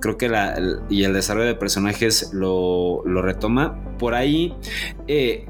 creo 0.00 0.18
que 0.18 0.28
la, 0.28 0.56
y 0.88 1.04
el 1.04 1.12
desarrollo 1.12 1.46
de 1.46 1.54
personajes 1.54 2.30
lo, 2.32 3.02
lo 3.04 3.22
retoma. 3.22 3.96
Por 3.98 4.14
ahí 4.14 4.54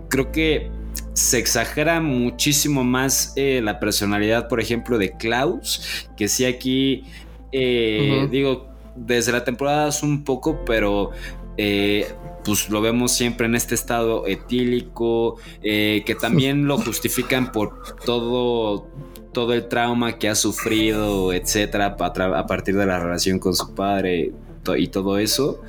creo 0.08 0.32
que 0.32 0.70
se 1.14 1.38
exagera 1.38 2.00
muchísimo 2.00 2.84
más 2.84 3.34
la 3.36 3.80
personalidad, 3.80 4.48
por 4.48 4.60
ejemplo, 4.60 4.98
de 4.98 5.12
Klaus, 5.12 6.08
que 6.16 6.28
sí 6.28 6.44
aquí, 6.44 7.04
digo, 7.50 8.75
desde 8.96 9.32
la 9.32 9.44
temporada 9.44 9.88
es 9.88 10.02
un 10.02 10.24
poco, 10.24 10.64
pero 10.64 11.10
eh, 11.56 12.08
pues 12.44 12.68
lo 12.68 12.80
vemos 12.80 13.12
siempre 13.12 13.46
en 13.46 13.54
este 13.54 13.74
estado 13.74 14.26
etílico, 14.26 15.36
eh, 15.62 16.02
que 16.06 16.14
también 16.14 16.66
lo 16.66 16.78
justifican 16.78 17.52
por 17.52 17.96
todo 18.04 18.86
todo 19.32 19.52
el 19.52 19.68
trauma 19.68 20.16
que 20.16 20.30
ha 20.30 20.34
sufrido, 20.34 21.30
etcétera, 21.34 21.94
a, 21.98 22.46
partir 22.46 22.74
de 22.74 22.86
la 22.86 22.98
relación 22.98 23.38
con 23.38 23.54
su 23.54 23.74
padre 23.74 24.32
y 24.78 24.88
todo 24.88 25.18
eso. 25.18 25.60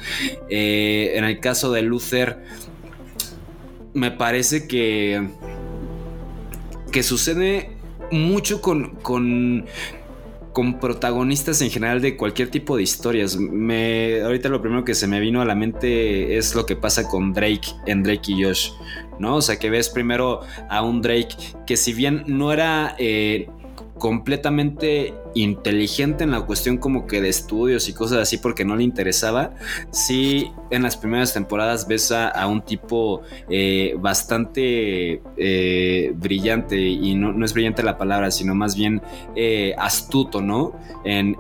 Eh, 0.50 1.12
en 1.16 1.26
el 1.26 1.42
caso 1.42 1.74
de 1.74 1.82
Luther, 1.82 2.46
me 3.94 4.10
parece 4.12 4.68
que, 4.70 5.28
que 6.94 7.04
sucede 7.04 7.78
mucho 8.10 8.62
con, 8.62 8.96
con, 9.02 9.66
con 10.58 10.80
protagonistas 10.80 11.62
en 11.62 11.70
general 11.70 12.02
de 12.02 12.18
cualquier 12.18 12.50
tipo 12.50 12.78
de 12.78 12.82
historias. 12.82 13.38
Me, 13.38 14.22
ahorita 14.24 14.50
lo 14.50 14.60
primero 14.60 14.84
que 14.84 14.96
se 14.96 15.06
me 15.06 15.20
vino 15.20 15.40
a 15.40 15.46
la 15.46 15.54
mente 15.54 16.36
es 16.36 16.56
lo 16.56 16.66
que 16.66 16.76
pasa 16.76 17.08
con 17.08 17.32
Drake 17.32 17.76
en 17.86 18.02
Drake 18.02 18.32
y 18.32 18.44
Josh, 18.44 18.72
¿no? 19.20 19.36
O 19.36 19.42
sea, 19.44 19.60
que 19.60 19.70
ves 19.70 19.88
primero 19.88 20.42
a 20.68 20.82
un 20.82 21.04
Drake 21.04 21.36
que 21.68 21.78
si 21.78 21.94
bien 21.94 22.24
no 22.26 22.52
era 22.52 22.96
eh, 22.98 23.48
completamente 23.98 25.14
inteligente 25.34 26.24
en 26.24 26.32
la 26.32 26.42
cuestión 26.42 26.78
como 26.78 27.06
que 27.06 27.22
de 27.22 27.30
estudios 27.30 27.90
y 27.90 27.94
cosas 27.94 28.20
así 28.20 28.38
porque 28.38 28.66
no 28.66 28.76
le 28.76 28.84
interesaba, 28.84 29.52
sí 29.92 30.52
en 30.70 30.84
las 30.84 30.98
primeras 30.98 31.34
temporadas 31.34 31.88
ves 31.88 32.12
a, 32.12 32.48
un 32.48 32.62
tipo 32.62 33.22
eh, 33.50 33.96
bastante 34.00 35.22
eh, 35.38 36.12
brillante 36.16 36.78
y 36.80 37.16
no, 37.16 37.44
es 37.44 37.54
brillante 37.54 37.84
la 37.84 37.98
palabra, 37.98 38.32
sino 38.32 38.56
más 38.56 38.76
bien 38.76 39.02
eh, 39.36 39.74
astuto, 39.78 40.42
¿no? 40.42 40.74
En, 41.04 41.38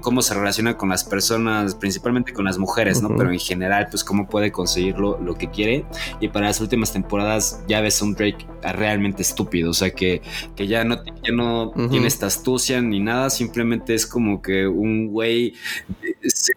cómo 0.00 0.22
se 0.22 0.34
relaciona 0.34 0.76
con 0.76 0.88
las 0.88 1.04
personas, 1.04 1.74
principalmente 1.74 2.32
con 2.32 2.44
las 2.44 2.58
mujeres, 2.58 3.02
¿no? 3.02 3.16
Pero 3.16 3.30
en 3.32 3.38
general, 3.38 3.88
pues 3.90 4.02
cómo 4.04 4.28
puede 4.28 4.50
conseguir 4.50 4.98
lo, 4.98 5.34
que 5.38 5.50
quiere. 5.50 5.84
Y 6.20 6.28
para 6.28 6.46
las 6.46 6.60
últimas 6.60 6.92
temporadas 6.92 7.62
ya 7.68 7.80
ves 7.80 8.00
a 8.02 8.04
un 8.04 8.14
Drake 8.14 8.46
realmente 8.62 9.22
estúpido, 9.22 9.70
o 9.70 9.74
sea 9.74 9.90
que, 9.90 10.22
que 10.56 10.66
ya 10.66 10.84
no, 10.84 10.96
ya 11.04 11.32
no 11.32 11.72
tiene 11.90 12.08
esta 12.08 12.26
astucia 12.26 12.82
ni 12.82 12.98
nada 12.98 13.30
simplemente 13.30 13.94
es 13.94 14.06
como 14.06 14.42
que 14.42 14.66
un 14.66 15.08
güey... 15.08 15.54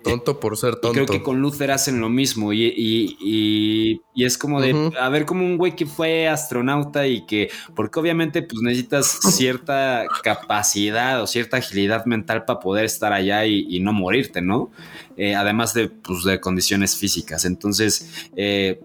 Tonto 0.04 0.40
por 0.40 0.58
ser 0.58 0.76
tonto. 0.78 0.94
Creo 0.94 1.06
que 1.06 1.22
con 1.22 1.40
Luther 1.42 1.70
hacen 1.70 2.02
lo 2.02 2.10
mismo 2.10 2.54
y, 2.54 4.02
es 4.16 4.38
como 4.38 4.60
de, 4.60 4.92
a 5.00 5.10
ver, 5.10 5.26
como 5.26 5.46
un 5.46 5.58
güey 5.58 5.76
que 5.76 5.86
fue 5.86 6.28
astronauta 6.28 7.06
y 7.08 7.26
que, 7.26 7.52
porque 7.76 8.00
obviamente 8.00 8.42
pues 8.42 8.62
necesitas 8.64 9.20
cierta 9.36 10.06
capacidad 10.24 11.22
o 11.22 11.28
cierta 11.28 11.58
agilidad 11.58 12.06
mental 12.06 12.46
para 12.46 12.60
poder 12.60 12.86
estar 12.86 13.14
allá 13.14 13.46
y, 13.46 13.80
no 13.80 13.94
morirte, 13.94 14.42
¿no? 14.42 14.72
Eh, 15.18 15.36
además 15.36 15.74
de, 15.74 15.90
pues, 15.90 16.24
de 16.24 16.40
condiciones 16.40 16.96
físicas. 16.96 17.46
Entonces, 17.46 18.30
eh, 18.36 18.82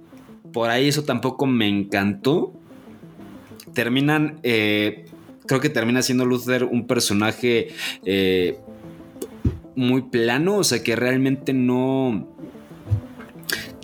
por 0.53 0.71
ahí 0.71 0.89
eso 0.89 1.05
tampoco 1.05 1.47
me 1.47 1.69
encantó. 1.69 2.53
Terminan 3.75 4.41
eh, 4.43 5.06
creo 5.47 5.60
que 5.60 5.68
termina 5.68 6.02
siendo 6.02 6.24
Luther 6.24 6.64
un 6.64 6.86
personaje 6.86 7.68
eh, 8.05 8.59
muy 9.74 10.02
plano, 10.02 10.56
o 10.56 10.64
sea 10.64 10.82
que 10.82 10.97
realmente 10.97 11.52
no, 11.52 12.28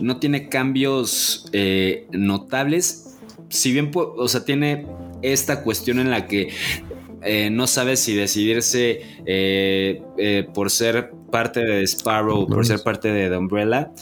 no 0.00 0.16
tiene 0.18 0.48
cambios 0.48 1.48
eh, 1.52 2.06
notables. 2.12 3.18
Si 3.48 3.72
bien, 3.72 3.90
o 3.94 4.28
sea, 4.28 4.44
tiene 4.44 4.86
esta 5.20 5.62
cuestión 5.62 5.98
en 5.98 6.10
la 6.10 6.26
que 6.26 6.48
eh, 7.22 7.50
no 7.50 7.66
sabe 7.66 7.96
si 7.96 8.14
decidirse 8.14 9.02
por 10.54 10.70
ser 10.70 11.10
parte 11.30 11.60
de 11.60 11.86
Sparrow, 11.86 12.46
por 12.46 12.66
ser 12.66 12.82
parte 12.82 13.12
de 13.12 13.28
The 13.28 13.36
Umbrella. 13.36 13.92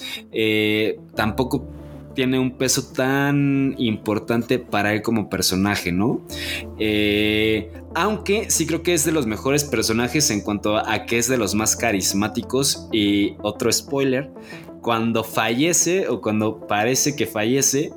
tampoco 1.16 1.79
tiene 2.14 2.38
un 2.38 2.52
peso 2.52 2.92
tan 2.92 3.74
importante 3.78 4.58
para 4.58 4.92
él 4.92 5.02
como 5.02 5.28
personaje, 5.28 5.92
¿no? 5.92 6.20
Eh, 6.78 7.70
aunque 7.94 8.50
sí 8.50 8.66
creo 8.66 8.82
que 8.82 8.94
es 8.94 9.04
de 9.04 9.12
los 9.12 9.26
mejores 9.26 9.64
personajes 9.64 10.30
en 10.30 10.40
cuanto 10.40 10.76
a 10.76 11.06
que 11.06 11.18
es 11.18 11.28
de 11.28 11.38
los 11.38 11.54
más 11.54 11.76
carismáticos. 11.76 12.88
Y 12.92 13.36
otro 13.42 13.72
spoiler, 13.72 14.30
cuando 14.80 15.24
fallece 15.24 16.08
o 16.08 16.20
cuando 16.20 16.66
parece 16.66 17.14
que 17.14 17.26
fallece, 17.26 17.92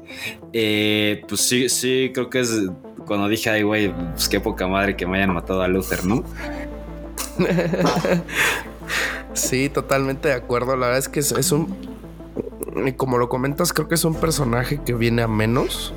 eh, 0.51 1.21
pues 1.27 1.41
sí, 1.41 1.69
sí, 1.69 2.11
creo 2.13 2.29
que 2.29 2.41
es 2.41 2.61
cuando 3.05 3.27
dije, 3.27 3.49
ay, 3.49 3.63
güey, 3.63 3.93
pues 4.13 4.29
qué 4.29 4.39
poca 4.39 4.67
madre 4.67 4.95
que 4.95 5.05
me 5.05 5.17
hayan 5.17 5.33
matado 5.33 5.61
a 5.61 5.67
Luther, 5.67 6.05
¿no? 6.05 6.23
sí, 9.33 9.69
totalmente 9.69 10.29
de 10.29 10.35
acuerdo. 10.35 10.77
La 10.77 10.87
verdad 10.87 10.99
es 10.99 11.09
que 11.09 11.19
es 11.19 11.51
un 11.51 11.92
como 12.97 13.17
lo 13.17 13.29
comentas, 13.29 13.73
creo 13.73 13.87
que 13.87 13.95
es 13.95 14.05
un 14.05 14.15
personaje 14.15 14.81
que 14.83 14.93
viene 14.93 15.21
a 15.21 15.27
menos. 15.27 15.93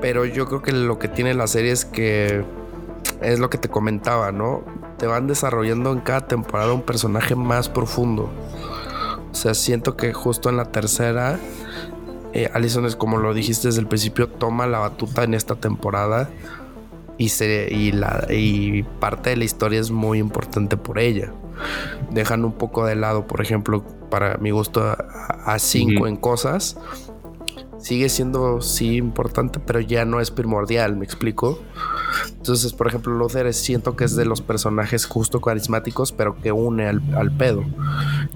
Pero 0.00 0.24
yo 0.24 0.46
creo 0.46 0.62
que 0.62 0.72
lo 0.72 0.98
que 0.98 1.08
tiene 1.08 1.34
la 1.34 1.46
serie 1.46 1.72
es 1.72 1.84
que 1.84 2.44
es 3.20 3.38
lo 3.40 3.50
que 3.50 3.58
te 3.58 3.68
comentaba, 3.68 4.32
¿no? 4.32 4.62
Te 4.96 5.06
van 5.06 5.26
desarrollando 5.26 5.92
en 5.92 6.00
cada 6.00 6.26
temporada 6.26 6.72
un 6.72 6.82
personaje 6.82 7.34
más 7.34 7.68
profundo. 7.68 8.30
O 9.30 9.34
sea, 9.34 9.54
siento 9.54 9.96
que 9.96 10.12
justo 10.12 10.48
en 10.48 10.56
la 10.56 10.66
tercera, 10.66 11.38
eh, 12.32 12.50
Alison 12.54 12.86
es 12.86 12.96
como 12.96 13.18
lo 13.18 13.34
dijiste 13.34 13.68
desde 13.68 13.80
el 13.80 13.86
principio, 13.86 14.28
toma 14.28 14.66
la 14.66 14.78
batuta 14.78 15.24
en 15.24 15.34
esta 15.34 15.56
temporada 15.56 16.30
y, 17.18 17.30
se, 17.30 17.68
y, 17.70 17.92
la, 17.92 18.26
y 18.30 18.84
parte 18.84 19.30
de 19.30 19.36
la 19.36 19.44
historia 19.44 19.80
es 19.80 19.90
muy 19.90 20.18
importante 20.18 20.76
por 20.76 20.98
ella. 20.98 21.32
Dejan 22.10 22.44
un 22.44 22.52
poco 22.52 22.86
de 22.86 22.96
lado, 22.96 23.26
por 23.26 23.40
ejemplo, 23.40 23.84
para 24.10 24.36
mi 24.38 24.50
gusto, 24.50 24.82
a 24.82 25.58
5 25.58 26.06
en 26.06 26.16
cosas. 26.16 26.76
Sigue 27.78 28.08
siendo, 28.08 28.60
sí, 28.60 28.96
importante, 28.96 29.60
pero 29.60 29.78
ya 29.78 30.04
no 30.04 30.20
es 30.20 30.32
primordial, 30.32 30.96
¿me 30.96 31.04
explico? 31.04 31.60
Entonces, 32.36 32.72
por 32.72 32.88
ejemplo, 32.88 33.14
Luther 33.14 33.52
siento 33.54 33.94
que 33.94 34.04
es 34.04 34.16
de 34.16 34.24
los 34.24 34.40
personajes 34.40 35.06
justo 35.06 35.40
carismáticos, 35.40 36.12
pero 36.12 36.36
que 36.40 36.50
une 36.50 36.86
al, 36.86 37.32
pedo. 37.36 37.64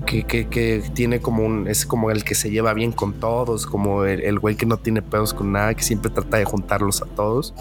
Que, 0.06 0.24
que, 0.24 0.84
tiene 0.94 1.20
como 1.20 1.44
un. 1.44 1.66
Es 1.66 1.86
como 1.86 2.10
el 2.10 2.22
que 2.22 2.34
se 2.34 2.50
lleva 2.50 2.72
bien 2.72 2.92
con 2.92 3.14
todos, 3.14 3.66
como 3.66 4.04
el, 4.04 4.38
güey 4.38 4.54
que 4.54 4.66
no 4.66 4.76
tiene 4.76 5.02
pedos 5.02 5.34
con 5.34 5.52
nada, 5.52 5.74
que 5.74 5.82
siempre 5.82 6.10
trata 6.10 6.36
de 6.36 6.44
juntarlos 6.44 7.02
a 7.02 7.06
todos. 7.06 7.52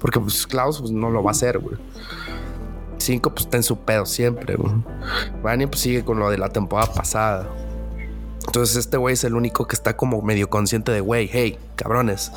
Porque, 0.00 0.20
pues, 0.20 0.46
Klaus 0.46 0.80
pues, 0.80 0.90
no 0.90 1.10
lo 1.10 1.22
va 1.22 1.30
a 1.30 1.32
hacer, 1.32 1.58
güey. 1.58 1.76
5 3.06 3.30
pues 3.30 3.44
está 3.44 3.56
en 3.56 3.62
su 3.62 3.78
pedo 3.78 4.04
siempre, 4.04 4.56
güey. 4.56 4.74
pues 5.66 5.80
sigue 5.80 6.04
con 6.04 6.18
lo 6.18 6.28
de 6.30 6.38
la 6.38 6.48
temporada 6.48 6.92
pasada. 6.92 7.48
Entonces 8.46 8.76
este 8.76 8.96
güey 8.96 9.14
es 9.14 9.24
el 9.24 9.34
único 9.34 9.66
que 9.66 9.74
está 9.74 9.96
como 9.96 10.20
medio 10.22 10.50
consciente 10.50 10.92
de, 10.92 11.00
güey, 11.00 11.28
hey, 11.32 11.58
cabrones, 11.76 12.32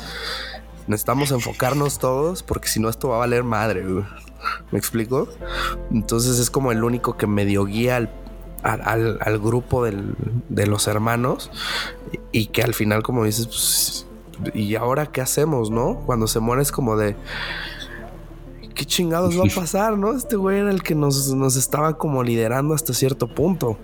necesitamos 0.86 1.30
enfocarnos 1.30 1.98
todos 1.98 2.42
porque 2.42 2.68
si 2.68 2.80
no 2.80 2.88
esto 2.88 3.08
va 3.08 3.16
a 3.16 3.18
valer 3.20 3.44
madre, 3.44 3.84
güey. 3.84 4.04
¿Me 4.70 4.78
explico? 4.78 5.28
Entonces 5.90 6.38
es 6.38 6.50
como 6.50 6.72
el 6.72 6.82
único 6.82 7.16
que 7.16 7.26
medio 7.26 7.64
guía 7.66 7.96
al, 7.96 8.10
al, 8.62 9.38
grupo 9.38 9.84
de 9.84 10.66
los 10.66 10.86
hermanos 10.86 11.50
y 12.32 12.46
que 12.46 12.62
al 12.62 12.74
final, 12.74 13.02
como 13.02 13.24
dices, 13.24 13.46
pues, 13.46 14.06
¿y 14.54 14.74
ahora 14.76 15.06
qué 15.06 15.20
hacemos, 15.20 15.70
no? 15.70 16.02
Cuando 16.06 16.26
se 16.26 16.40
muere 16.40 16.62
es 16.62 16.72
como 16.72 16.96
de, 16.96 17.16
¿qué 18.80 18.86
chingados 18.86 19.38
va 19.38 19.44
a 19.44 19.54
pasar, 19.54 19.98
no? 19.98 20.16
Este 20.16 20.36
güey 20.36 20.58
era 20.58 20.70
el 20.70 20.82
que 20.82 20.94
nos, 20.94 21.28
estaba 21.54 21.98
como 21.98 22.22
liderando 22.22 22.72
hasta 22.72 22.94
cierto 22.94 23.28
punto. 23.28 23.76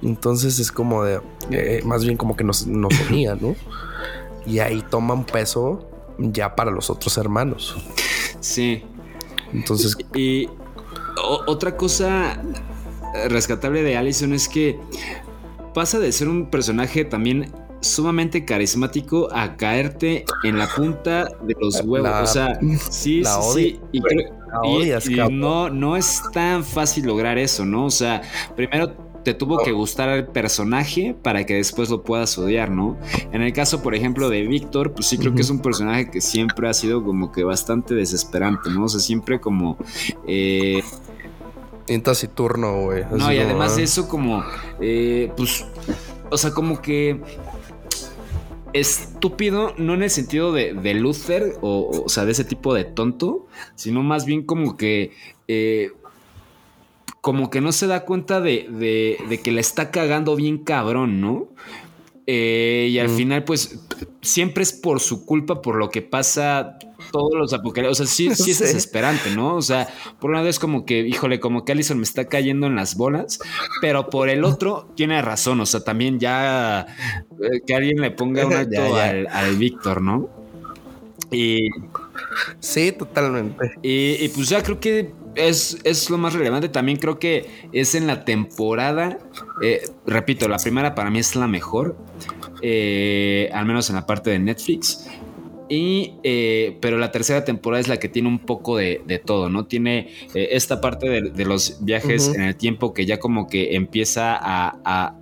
Entonces 0.00 0.58
es 0.58 0.72
como 0.72 1.04
de, 1.04 1.20
eh, 1.50 1.82
más 1.84 2.02
bien 2.02 2.16
como 2.16 2.34
que 2.34 2.42
nos, 2.42 2.66
nos 2.66 2.98
unía, 3.10 3.36
¿no? 3.38 3.54
Y 4.46 4.60
ahí 4.60 4.82
toma 4.88 5.12
un 5.12 5.24
peso 5.24 5.86
ya 6.16 6.56
para 6.56 6.70
los 6.70 6.88
otros 6.88 7.18
hermanos. 7.18 7.76
Sí. 8.40 8.84
Entonces. 9.52 9.98
Y, 10.14 10.48
otra 11.46 11.76
cosa 11.76 12.42
rescatable 13.28 13.82
de 13.82 13.98
Allison 13.98 14.32
es 14.32 14.48
que 14.48 14.78
pasa 15.74 15.98
de 15.98 16.10
ser 16.10 16.28
un 16.28 16.46
personaje 16.46 17.04
también 17.04 17.52
sumamente 17.88 18.44
carismático 18.44 19.28
a 19.32 19.56
caerte 19.56 20.24
en 20.44 20.58
la 20.58 20.68
punta 20.68 21.28
de 21.42 21.56
los 21.60 21.80
huevos. 21.82 22.10
o 22.22 22.26
sea, 22.26 22.58
sí, 22.90 23.22
sí, 23.54 23.80
Y, 23.92 24.00
no, 25.30 25.68
no 25.70 25.96
es 25.96 26.22
tan 26.32 26.64
fácil 26.64 27.06
lograr 27.06 27.38
eso, 27.38 27.64
¿no? 27.64 27.86
O 27.86 27.90
sea, 27.90 28.22
primero 28.54 29.06
te 29.26 29.34
tuvo 29.34 29.58
que 29.58 29.72
gustar 29.72 30.08
el 30.10 30.28
personaje 30.28 31.16
para 31.20 31.44
que 31.44 31.54
después 31.54 31.90
lo 31.90 32.04
puedas 32.04 32.38
odiar, 32.38 32.70
¿no? 32.70 32.96
En 33.32 33.42
el 33.42 33.52
caso, 33.52 33.82
por 33.82 33.96
ejemplo, 33.96 34.30
de 34.30 34.42
Víctor, 34.42 34.92
pues 34.92 35.08
sí 35.08 35.18
creo 35.18 35.34
que 35.34 35.40
es 35.40 35.50
un 35.50 35.58
personaje 35.58 36.08
que 36.08 36.20
siempre 36.20 36.68
ha 36.68 36.72
sido 36.72 37.02
como 37.02 37.32
que 37.32 37.42
bastante 37.42 37.96
desesperante, 37.96 38.70
¿no? 38.70 38.84
O 38.84 38.88
sea, 38.88 39.00
siempre 39.00 39.40
como... 39.40 39.78
Eh, 40.28 40.80
turno, 42.36 42.82
güey. 42.82 43.04
No, 43.10 43.32
y 43.32 43.38
además 43.38 43.74
de 43.74 43.82
eso 43.82 44.08
como, 44.08 44.44
eh, 44.80 45.32
pues, 45.36 45.64
o 46.30 46.36
sea, 46.36 46.52
como 46.52 46.80
que 46.80 47.20
estúpido, 48.80 49.74
no 49.78 49.94
en 49.94 50.02
el 50.02 50.10
sentido 50.10 50.52
de, 50.52 50.94
Luther 50.94 51.56
o, 51.60 52.04
o, 52.04 52.08
sea, 52.08 52.24
de 52.24 52.32
ese 52.32 52.44
tipo 52.44 52.74
de 52.74 52.84
tonto, 52.84 53.46
sino 53.74 54.02
más 54.02 54.24
bien 54.26 54.42
como 54.42 54.76
que. 54.76 55.12
Eh, 55.48 55.90
como 57.20 57.50
que 57.50 57.60
no 57.60 57.72
se 57.72 57.88
da 57.88 58.04
cuenta 58.04 58.40
de, 58.40 59.18
de, 59.28 59.40
que 59.40 59.50
le 59.50 59.60
está 59.60 59.90
cagando 59.90 60.36
bien 60.36 60.58
cabrón, 60.58 61.20
¿no? 61.20 61.48
Eh, 62.28 62.88
y 62.90 62.98
al 62.98 63.08
final, 63.08 63.44
pues, 63.44 63.78
siempre 64.20 64.62
es 64.64 64.72
por 64.72 64.98
su 65.00 65.24
culpa, 65.24 65.62
por 65.62 65.76
lo 65.76 65.90
que 65.90 66.02
pasa 66.02 66.76
todos 67.12 67.34
los 67.34 67.52
apocalipsis. 67.52 68.00
O 68.00 68.04
sea, 68.04 68.06
sí, 68.12 68.34
sí 68.34 68.50
es 68.50 68.58
desesperante, 68.60 69.30
¿no? 69.34 69.54
O 69.54 69.62
sea, 69.62 69.88
por 70.18 70.30
una 70.30 70.42
vez 70.42 70.58
como 70.58 70.84
que, 70.84 71.00
híjole, 71.06 71.38
como 71.38 71.64
que 71.64 71.72
Allison 71.72 71.98
me 71.98 72.02
está 72.04 72.26
cayendo 72.28 72.66
en 72.66 72.74
las 72.74 72.96
bolas, 72.96 73.38
pero 73.80 74.10
por 74.10 74.28
el 74.28 74.44
otro 74.44 74.90
tiene 74.96 75.22
razón. 75.22 75.60
O 75.60 75.66
sea, 75.66 75.84
también 75.84 76.18
ya 76.18 76.86
eh, 77.40 77.60
que 77.64 77.74
alguien 77.76 78.00
le 78.00 78.10
ponga 78.10 78.44
un 78.44 78.50
Ya, 78.52 78.58
alto 78.58 78.96
ya. 78.96 79.04
al, 79.10 79.26
al 79.28 79.56
Víctor, 79.56 80.02
¿no? 80.02 80.28
Y, 81.30 81.70
Sí, 82.60 82.92
totalmente. 82.92 83.72
y, 83.82 84.16
y 84.24 84.28
pues 84.30 84.48
ya 84.48 84.62
creo 84.62 84.80
que 84.80 85.12
es, 85.36 85.78
es 85.84 86.10
lo 86.10 86.18
más 86.18 86.34
relevante. 86.34 86.68
También 86.68 86.98
creo 86.98 87.18
que 87.18 87.46
es 87.72 87.94
en 87.94 88.06
la 88.06 88.24
temporada. 88.24 89.18
eh, 89.62 89.82
repito, 90.06 90.48
la 90.48 90.56
primera 90.58 90.94
para 90.94 91.10
mí 91.10 91.18
es 91.18 91.36
la 91.36 91.46
mejor. 91.46 91.96
eh, 92.62 93.50
al 93.52 93.66
menos 93.66 93.88
en 93.90 93.96
la 93.96 94.06
parte 94.06 94.30
de 94.30 94.38
Netflix. 94.38 95.06
Y, 95.68 96.12
eh, 96.22 96.78
pero 96.80 96.96
la 96.96 97.10
tercera 97.10 97.44
temporada 97.44 97.80
es 97.80 97.88
la 97.88 97.96
que 97.98 98.08
tiene 98.08 98.28
un 98.28 98.38
poco 98.38 98.76
de, 98.76 99.02
de 99.04 99.18
todo, 99.18 99.48
¿no? 99.50 99.66
Tiene 99.66 100.08
eh, 100.32 100.48
esta 100.52 100.80
parte 100.80 101.08
de, 101.08 101.22
de 101.30 101.44
los 101.44 101.84
viajes 101.84 102.28
en 102.36 102.42
el 102.42 102.56
tiempo 102.56 102.94
que 102.94 103.04
ya 103.04 103.18
como 103.18 103.48
que 103.48 103.74
empieza 103.74 104.36
a, 104.36 104.78
a- 104.84 105.15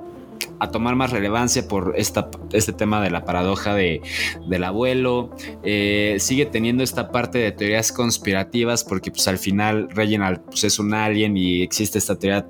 a 0.65 0.71
tomar 0.71 0.97
más 0.97 1.11
relevancia 1.11 1.67
por 1.69 1.95
esta, 1.97 2.31
este 2.53 2.73
tema 2.73 3.03
de 3.03 3.11
la 3.11 3.25
paradoja 3.25 3.75
de, 3.75 4.03
del 4.49 4.65
abuelo. 4.65 5.31
Eh, 5.63 6.17
sigue 6.21 6.47
teniendo 6.47 6.83
esta 6.83 7.11
parte 7.11 7.39
de 7.39 7.53
teorías 7.53 7.93
conspirativas 7.93 8.85
porque 8.85 9.11
pues 9.11 9.27
al 9.29 9.39
final 9.39 9.89
Reginald 9.91 10.41
pues, 10.41 10.65
es 10.65 10.79
un 10.79 10.95
alien 10.95 11.37
y 11.37 11.63
existe 11.63 11.99
esta 11.99 12.19
teoría 12.19 12.47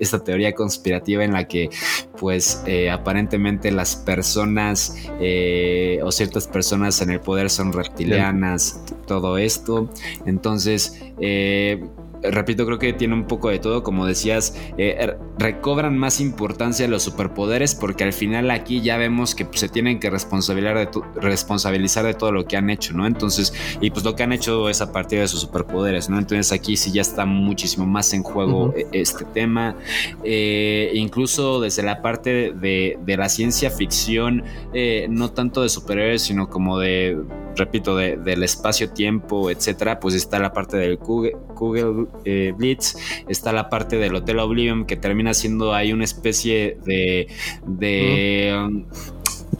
esta 0.00 0.22
teoría 0.22 0.54
conspirativa 0.54 1.24
en 1.24 1.32
la 1.32 1.46
que 1.46 1.70
pues 2.18 2.62
eh, 2.66 2.90
aparentemente 2.90 3.70
las 3.70 3.96
personas 3.96 4.96
eh, 5.20 6.00
o 6.02 6.12
ciertas 6.12 6.46
personas 6.46 7.00
en 7.00 7.10
el 7.10 7.20
poder 7.20 7.50
son 7.50 7.72
reptilianas, 7.72 8.82
todo 9.06 9.38
esto. 9.38 9.90
Entonces, 10.26 11.00
eh, 11.20 11.82
repito, 12.22 12.66
creo 12.66 12.78
que 12.78 12.92
tiene 12.92 13.14
un 13.14 13.24
poco 13.26 13.48
de 13.50 13.58
todo. 13.58 13.82
Como 13.82 14.06
decías, 14.06 14.56
eh, 14.76 15.14
recobran 15.38 15.96
más 15.96 16.20
importancia 16.20 16.86
los 16.88 17.02
superpoderes 17.02 17.74
porque 17.74 18.04
al 18.04 18.12
final 18.12 18.50
aquí 18.50 18.80
ya 18.80 18.96
vemos 18.96 19.34
que 19.34 19.44
pues, 19.44 19.60
se 19.60 19.68
tienen 19.68 20.00
que 20.00 20.10
responsabilizar 20.10 20.76
de, 20.78 20.88
responsabilizar 21.20 22.04
de 22.04 22.14
todo 22.14 22.32
lo 22.32 22.44
que 22.46 22.56
han 22.56 22.70
hecho, 22.70 22.94
¿no? 22.94 23.06
Entonces, 23.06 23.52
y 23.80 23.90
pues 23.90 24.04
lo 24.04 24.14
que 24.16 24.22
han 24.22 24.32
hecho 24.32 24.68
es 24.68 24.80
a 24.80 24.92
partir 24.92 25.20
de 25.20 25.28
sus 25.28 25.40
superpoderes, 25.40 26.08
¿no? 26.08 26.18
Entonces 26.18 26.52
aquí 26.52 26.76
sí 26.76 26.92
ya 26.92 27.02
está 27.02 27.24
muchísimo 27.24 27.86
más 27.86 28.12
en 28.12 28.22
juego 28.22 28.74
eh, 28.76 28.86
este 28.92 29.24
tema. 29.24 29.76
Eh, 30.24 30.90
incluso 30.94 31.60
desde 31.60 31.82
la 31.82 32.02
parte 32.02 32.52
de, 32.52 32.98
de 33.04 33.16
la 33.16 33.28
ciencia 33.28 33.70
ficción, 33.70 34.42
eh, 34.74 35.06
no 35.10 35.30
tanto 35.30 35.62
de 35.62 35.68
superhéroes, 35.68 36.22
sino 36.22 36.48
como 36.48 36.78
de, 36.78 37.18
repito, 37.56 37.96
de- 37.96 38.16
del 38.16 38.42
espacio-tiempo, 38.42 39.50
etcétera, 39.50 40.00
pues 40.00 40.14
está 40.14 40.38
la 40.38 40.52
parte 40.52 40.76
del 40.76 40.96
Google, 40.96 41.36
Google, 41.54 42.06
eh, 42.24 42.52
Blitz, 42.56 42.96
está 43.28 43.52
la 43.52 43.68
parte 43.68 43.96
del 43.96 44.14
Hotel 44.14 44.38
Oblivion, 44.38 44.84
que 44.84 44.96
termina 44.96 45.34
siendo 45.34 45.74
ahí 45.74 45.92
una 45.92 46.04
especie 46.04 46.78
de. 46.84 47.28
de 47.66 48.54
um, 48.56 48.84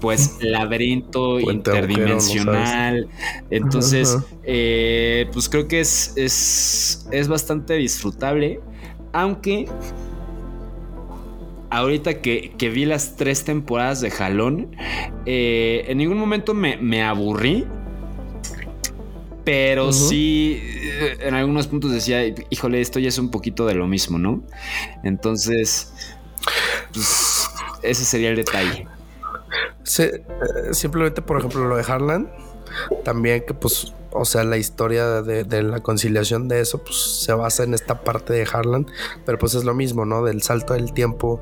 pues 0.01 0.37
laberinto 0.41 1.39
Puente 1.43 1.71
agujero, 1.71 1.87
¿no 1.87 1.93
interdimensional. 1.93 3.09
Entonces, 3.51 4.17
eh, 4.45 5.29
pues 5.33 5.49
creo 5.49 5.67
que 5.67 5.81
es, 5.81 6.13
es, 6.17 7.09
es 7.11 7.29
bastante 7.29 7.75
disfrutable. 7.75 8.61
Aunque 9.13 9.67
ahorita 11.71 12.21
que, 12.21 12.53
que 12.57 12.71
vi 12.71 12.85
las 12.85 13.17
tres 13.17 13.45
temporadas 13.45 14.01
de 14.01 14.11
Jalón, 14.11 14.75
eh, 15.27 15.85
en 15.89 15.99
ningún 15.99 16.19
momento 16.19 16.55
me, 16.55 16.77
me 16.77 17.03
aburrí. 17.03 17.67
Pero 19.49 19.95
sí, 19.95 20.61
eh, 20.63 21.17
en 21.21 21.33
algunos 21.33 21.69
puntos 21.69 21.91
decía, 21.91 22.23
híjole, 22.51 22.83
esto 22.83 22.99
ya 22.99 23.09
es 23.09 23.17
un 23.17 23.31
poquito 23.31 23.65
de 23.65 23.75
lo 23.75 23.87
mismo, 23.87 24.19
¿no? 24.19 24.43
Entonces, 25.05 25.91
pues, 26.93 27.49
ese 27.83 28.05
sería 28.05 28.29
el 28.29 28.37
detalle. 28.37 28.87
Sí, 29.85 30.03
eh, 30.03 30.23
simplemente, 30.73 31.23
por 31.23 31.39
ejemplo, 31.39 31.67
lo 31.67 31.79
de 31.79 31.83
Harlan, 31.83 32.31
también 33.05 33.43
que 33.47 33.55
pues, 33.55 33.95
o 34.11 34.27
sea, 34.27 34.45
la 34.45 34.59
historia 34.59 35.23
de, 35.23 35.45
de 35.45 35.63
la 35.63 35.81
conciliación 35.81 36.47
de 36.49 36.61
eso, 36.61 36.85
pues 36.85 36.97
se 36.97 37.33
basa 37.33 37.63
en 37.63 37.73
esta 37.73 38.05
parte 38.05 38.35
de 38.35 38.47
Harlan, 38.53 38.87
pero 39.25 39.39
pues 39.39 39.55
es 39.55 39.65
lo 39.65 39.73
mismo, 39.73 40.05
¿no? 40.05 40.23
Del 40.25 40.43
salto 40.43 40.75
del 40.75 40.93
tiempo, 40.93 41.41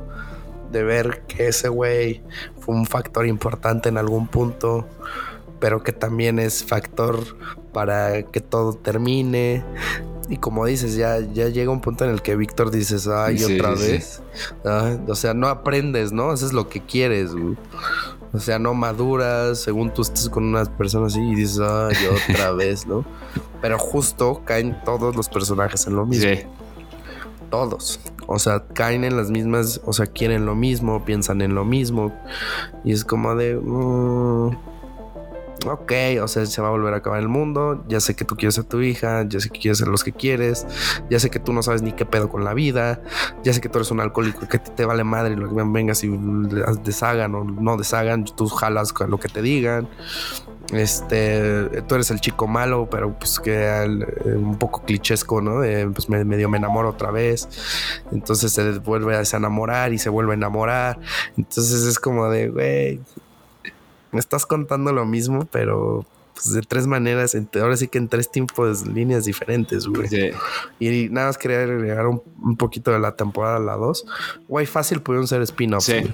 de 0.71 0.85
ver 0.85 1.23
que 1.27 1.49
ese 1.49 1.69
güey 1.69 2.23
fue 2.61 2.77
un 2.77 2.87
factor 2.87 3.27
importante 3.27 3.89
en 3.89 3.99
algún 3.99 4.29
punto, 4.29 4.87
pero 5.59 5.83
que 5.83 5.93
también 5.93 6.39
es 6.39 6.63
factor 6.63 7.19
para 7.77 8.23
que 8.23 8.41
todo 8.41 8.73
termine. 8.73 9.63
Y 10.31 10.39
como 10.39 10.65
dices, 10.65 10.97
ya, 10.97 11.21
ya 11.21 11.49
llega 11.51 11.71
un 11.71 11.83
punto 11.83 12.07
en 12.07 12.11
el 12.11 12.23
que 12.23 12.35
Víctor 12.35 12.71
dices, 12.71 13.07
ay, 13.07 13.37
Sí, 13.39 13.59
otra 13.59 13.77
sí, 13.77 13.83
sí. 13.83 13.93
vez. 13.93 14.23
Ay, 14.65 14.99
o 15.07 15.15
sea, 15.15 15.35
no 15.35 15.47
aprendes, 15.49 16.11
¿no? 16.11 16.33
Eso 16.33 16.47
es 16.47 16.55
lo 16.55 16.71
que 16.71 16.81
quieres, 16.81 17.35
güey. 17.35 17.55
O 18.33 18.39
sea, 18.41 18.59
no 18.59 18.73
maduras, 18.73 19.61
según 19.61 19.93
tú 19.93 20.01
estás 20.01 20.31
con 20.31 20.45
unas 20.45 20.71
personas 20.71 21.13
así 21.13 21.21
y 21.21 21.35
dices, 21.35 21.61
ay, 21.61 21.97
otra 22.31 22.53
vez, 22.57 22.87
¿no? 22.87 23.05
Pero 23.61 23.79
justo 23.79 24.41
caen 24.47 24.79
todos 24.83 25.15
los 25.15 25.29
personajes 25.29 25.87
en 25.87 25.97
lo 25.97 26.07
mismo. 26.07 26.31
Sí. 26.31 26.45
Todos. 27.51 28.01
O 28.27 28.39
sea, 28.39 28.65
caen 28.73 29.05
en 29.05 29.19
las 29.19 29.31
mismas, 29.31 29.83
o 29.85 29.93
sea, 29.93 30.07
quieren 30.07 30.47
lo 30.47 30.55
mismo, 30.55 31.05
piensan 31.05 31.43
en 31.43 31.55
lo 31.55 31.67
mismo. 31.67 32.11
Y 32.85 32.93
es 32.93 33.05
como 33.05 33.35
de... 33.35 33.55
mm, 33.55 34.76
ok, 35.75 35.93
o 36.23 36.29
sea, 36.29 36.47
se 36.47 36.63
va 36.63 36.69
a 36.69 36.71
volver 36.71 36.95
a 36.95 36.99
acabar 36.99 37.21
el 37.21 37.29
mundo. 37.29 37.85
Ya 37.89 38.01
sé 38.01 38.15
que 38.15 38.25
tú 38.25 38.37
quieres 38.37 38.55
ser 38.55 38.65
tu 38.65 38.81
hija, 38.81 39.25
ya 39.29 39.41
sé 39.41 39.51
que 39.51 39.61
quieres 39.61 39.79
ser 39.79 39.89
los 39.89 40.05
que 40.05 40.13
quieres, 40.13 40.67
ya 41.11 41.19
sé 41.19 41.31
que 41.31 41.39
tú 41.39 41.53
no 41.53 41.63
sabes 41.63 41.83
ni 41.83 41.93
qué 41.93 42.07
pedo 42.07 42.29
con 42.29 42.45
la 42.45 42.55
vida, 42.55 43.03
ya 43.45 43.53
sé 43.53 43.61
que 43.61 43.69
tú 43.69 43.79
eres 43.79 43.91
un 43.91 44.01
alcohólico 44.01 44.49
que 44.49 44.57
a 44.57 44.61
te 44.61 44.85
vale 44.85 45.05
madre 45.05 45.37
lo 45.37 45.49
que 45.49 45.63
vengas 45.63 46.05
y 46.05 46.09
deshagan 46.85 47.35
o 47.35 47.45
no 47.45 47.77
deshagan, 47.77 48.25
tú 48.25 48.49
jalas 48.49 48.93
con 48.93 49.11
lo 49.11 49.19
que 49.19 49.29
te 49.29 49.43
digan. 49.43 49.89
Este, 50.73 51.83
tú 51.87 51.95
eres 51.95 52.11
el 52.11 52.21
chico 52.21 52.49
malo, 52.49 52.89
pero 52.91 53.17
pues 53.17 53.39
que 53.39 53.55
eh, 53.55 54.35
un 54.35 54.59
poco 54.59 54.83
clichesco, 54.83 55.41
¿no? 55.41 55.61
Pues 55.93 56.09
me, 56.09 56.25
medio 56.25 56.49
me 56.49 56.59
enamoro 56.59 56.91
otra 56.91 57.11
vez. 57.11 57.49
Entonces 58.11 58.53
se 58.53 58.79
vuelve 58.81 59.15
a 59.15 59.19
desenamorar 59.19 59.93
y 59.93 59.99
se 59.99 60.09
vuelve 60.09 60.33
a 60.33 60.35
enamorar. 60.35 60.99
Entonces 61.37 61.83
es 61.85 61.99
como 61.99 62.29
de, 62.29 62.49
güey, 62.49 63.01
me 64.17 64.21
estás 64.21 64.47
contando 64.47 64.93
lo 64.95 65.05
mismo, 65.05 65.47
pero 65.53 66.07
pues, 66.33 66.55
de 66.55 66.63
tres 66.63 66.87
maneras, 66.87 67.37
ahora 67.61 67.77
sí 67.77 67.87
que 67.87 67.99
en 67.99 68.09
tres 68.09 68.31
tipos, 68.31 68.87
líneas 68.87 69.27
diferentes, 69.27 69.87
güey. 69.87 70.09
Sí. 70.09 70.31
Y 70.81 71.09
nada 71.11 71.27
más 71.27 71.37
quería 71.37 71.61
agregar 71.63 72.07
un, 72.07 72.23
un 72.43 72.57
poquito 72.57 72.91
de 72.93 72.99
la 72.99 73.15
temporada 73.15 73.57
a 73.57 73.61
la 73.61 73.77
2. 73.77 74.07
Güey, 74.49 74.65
fácil 74.65 75.03
pudieron 75.03 75.29
ser 75.29 75.43
spin-offs, 75.43 75.85
Sí. 75.85 75.93
güey. 76.01 76.13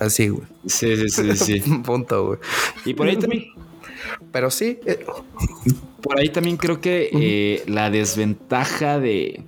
Así, 0.00 0.28
güey. 0.28 0.46
Sí, 0.66 0.96
sí, 0.96 1.08
sí, 1.08 1.36
sí. 1.36 1.60
Punto, 1.84 2.26
güey. 2.26 2.38
Y 2.84 2.92
por 2.92 3.08
ahí 3.08 3.16
también, 3.16 3.46
Pero 4.30 4.50
sí, 4.50 4.78
eh, 4.84 5.06
por 6.02 6.18
ahí 6.20 6.28
también 6.28 6.58
creo 6.58 6.80
que 6.80 7.08
eh, 7.12 7.64
la 7.66 7.88
desventaja 7.90 8.98
de 9.00 9.44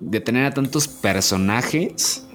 de 0.00 0.20
tener 0.20 0.44
a 0.46 0.54
tantos 0.54 0.86
personajes 0.86 2.27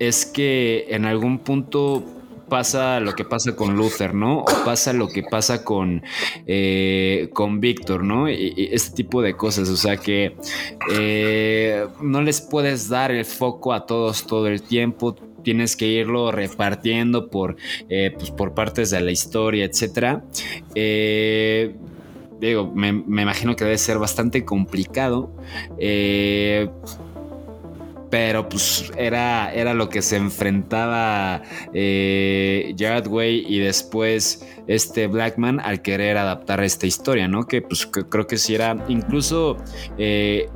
es 0.00 0.26
que 0.26 0.86
en 0.88 1.04
algún 1.04 1.38
punto 1.38 2.04
pasa 2.48 2.98
lo 3.00 3.14
que 3.14 3.24
pasa 3.24 3.54
con 3.54 3.76
Luther, 3.76 4.12
¿no? 4.12 4.40
O 4.40 4.64
pasa 4.64 4.92
lo 4.92 5.08
que 5.08 5.22
pasa 5.22 5.62
con, 5.62 6.02
eh, 6.46 7.30
con 7.32 7.60
Víctor, 7.60 8.02
¿no? 8.02 8.28
Y, 8.28 8.68
este 8.72 8.96
tipo 8.96 9.22
de 9.22 9.34
cosas. 9.36 9.68
O 9.68 9.76
sea 9.76 9.96
que 9.96 10.36
eh, 10.92 11.86
no 12.02 12.20
les 12.22 12.40
puedes 12.40 12.88
dar 12.88 13.12
el 13.12 13.24
foco 13.24 13.72
a 13.72 13.86
todos 13.86 14.26
todo 14.26 14.48
el 14.48 14.62
tiempo. 14.62 15.14
Tienes 15.44 15.76
que 15.76 15.86
irlo 15.86 16.32
repartiendo 16.32 17.30
por, 17.30 17.56
eh, 17.88 18.12
pues, 18.18 18.30
por 18.30 18.52
partes 18.52 18.90
de 18.90 19.00
la 19.00 19.12
historia, 19.12 19.64
etcétera. 19.64 20.24
Eh, 20.74 21.74
digo, 22.40 22.70
me, 22.74 22.92
me 22.92 23.22
imagino 23.22 23.54
que 23.54 23.64
debe 23.64 23.78
ser 23.78 23.98
bastante 23.98 24.44
complicado. 24.44 25.30
Eh, 25.78 26.68
pero 28.10 28.48
pues 28.48 28.90
era, 28.96 29.52
era 29.54 29.72
lo 29.72 29.88
que 29.88 30.02
se 30.02 30.16
enfrentaba 30.16 31.42
eh, 31.72 32.74
Jared 32.76 33.06
Way 33.06 33.44
y 33.48 33.60
después 33.60 34.44
este 34.66 35.06
Blackman 35.06 35.60
al 35.60 35.80
querer 35.80 36.18
adaptar 36.18 36.62
esta 36.62 36.86
historia, 36.86 37.28
¿no? 37.28 37.46
Que 37.46 37.62
pues 37.62 37.86
creo 37.86 38.26
que 38.26 38.36
sí 38.36 38.54
era 38.56 38.76
incluso 38.88 39.56
eh, 39.96 40.48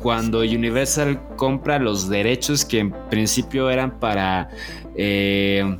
cuando 0.00 0.40
Universal 0.40 1.18
compra 1.36 1.78
los 1.78 2.08
derechos 2.08 2.64
que 2.64 2.78
en 2.80 2.92
principio 3.10 3.70
eran 3.70 3.98
para... 3.98 4.50
eh, 4.94 5.76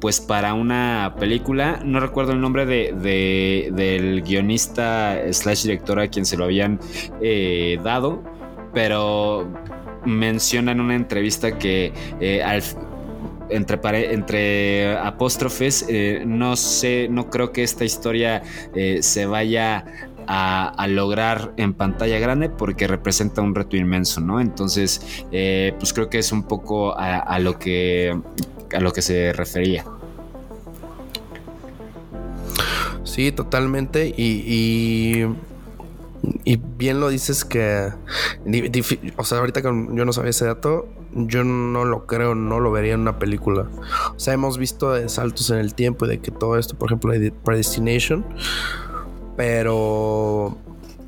pues 0.00 0.20
para 0.20 0.52
una 0.54 1.14
película, 1.18 1.80
no 1.84 2.00
recuerdo 2.00 2.32
el 2.32 2.40
nombre 2.40 2.66
de, 2.66 2.92
de- 2.92 3.70
del 3.72 4.22
guionista 4.22 5.18
slash 5.32 5.62
director 5.62 5.98
a 6.00 6.08
quien 6.08 6.26
se 6.26 6.36
lo 6.36 6.44
habían 6.44 6.78
eh, 7.22 7.78
dado, 7.82 8.22
pero 8.74 9.48
menciona 10.06 10.72
en 10.72 10.80
una 10.80 10.94
entrevista 10.94 11.58
que 11.58 11.92
eh, 12.20 12.42
al, 12.42 12.62
entre, 13.50 14.96
apóstrofes, 14.96 15.84
eh, 15.88 16.22
no 16.26 16.56
sé, 16.56 17.08
no 17.10 17.30
creo 17.30 17.52
que 17.52 17.62
esta 17.62 17.84
historia 17.84 18.42
eh, 18.74 19.02
se 19.02 19.26
vaya 19.26 19.84
a, 20.26 20.86
lograr 20.88 21.52
en 21.56 21.74
pantalla 21.74 22.18
grande 22.18 22.48
porque 22.48 22.86
representa 22.86 23.42
un 23.42 23.54
reto 23.54 23.76
inmenso, 23.76 24.20
¿no? 24.20 24.40
Entonces, 24.40 25.24
pues 25.30 25.92
creo 25.92 26.10
que 26.10 26.18
es 26.18 26.32
un 26.32 26.42
poco 26.42 26.96
a, 26.96 27.38
lo 27.38 27.58
que 27.58 28.18
a 28.74 28.80
lo 28.80 28.92
que 28.92 29.02
se 29.02 29.32
refería. 29.32 29.84
Sí, 33.16 33.32
totalmente. 33.32 34.12
Y, 34.14 35.24
y 36.44 36.56
bien 36.56 37.00
lo 37.00 37.08
dices 37.08 37.44
que. 37.44 37.92
O 39.16 39.24
sea, 39.24 39.38
ahorita 39.38 39.62
que 39.62 39.68
yo 39.68 40.04
no 40.04 40.12
sabía 40.12 40.30
ese 40.30 40.46
dato, 40.46 40.88
yo 41.12 41.44
no 41.44 41.84
lo 41.84 42.06
creo, 42.06 42.34
no 42.34 42.60
lo 42.60 42.70
vería 42.70 42.94
en 42.94 43.00
una 43.00 43.18
película. 43.18 43.68
O 44.14 44.18
sea, 44.18 44.34
hemos 44.34 44.58
visto 44.58 44.92
de 44.92 45.08
saltos 45.08 45.50
en 45.50 45.58
el 45.58 45.74
tiempo 45.74 46.06
y 46.06 46.08
de 46.08 46.18
que 46.18 46.30
todo 46.30 46.58
esto, 46.58 46.76
por 46.76 46.88
ejemplo, 46.88 47.12
de 47.12 47.30
Predestination. 47.32 48.24
Pero 49.36 50.56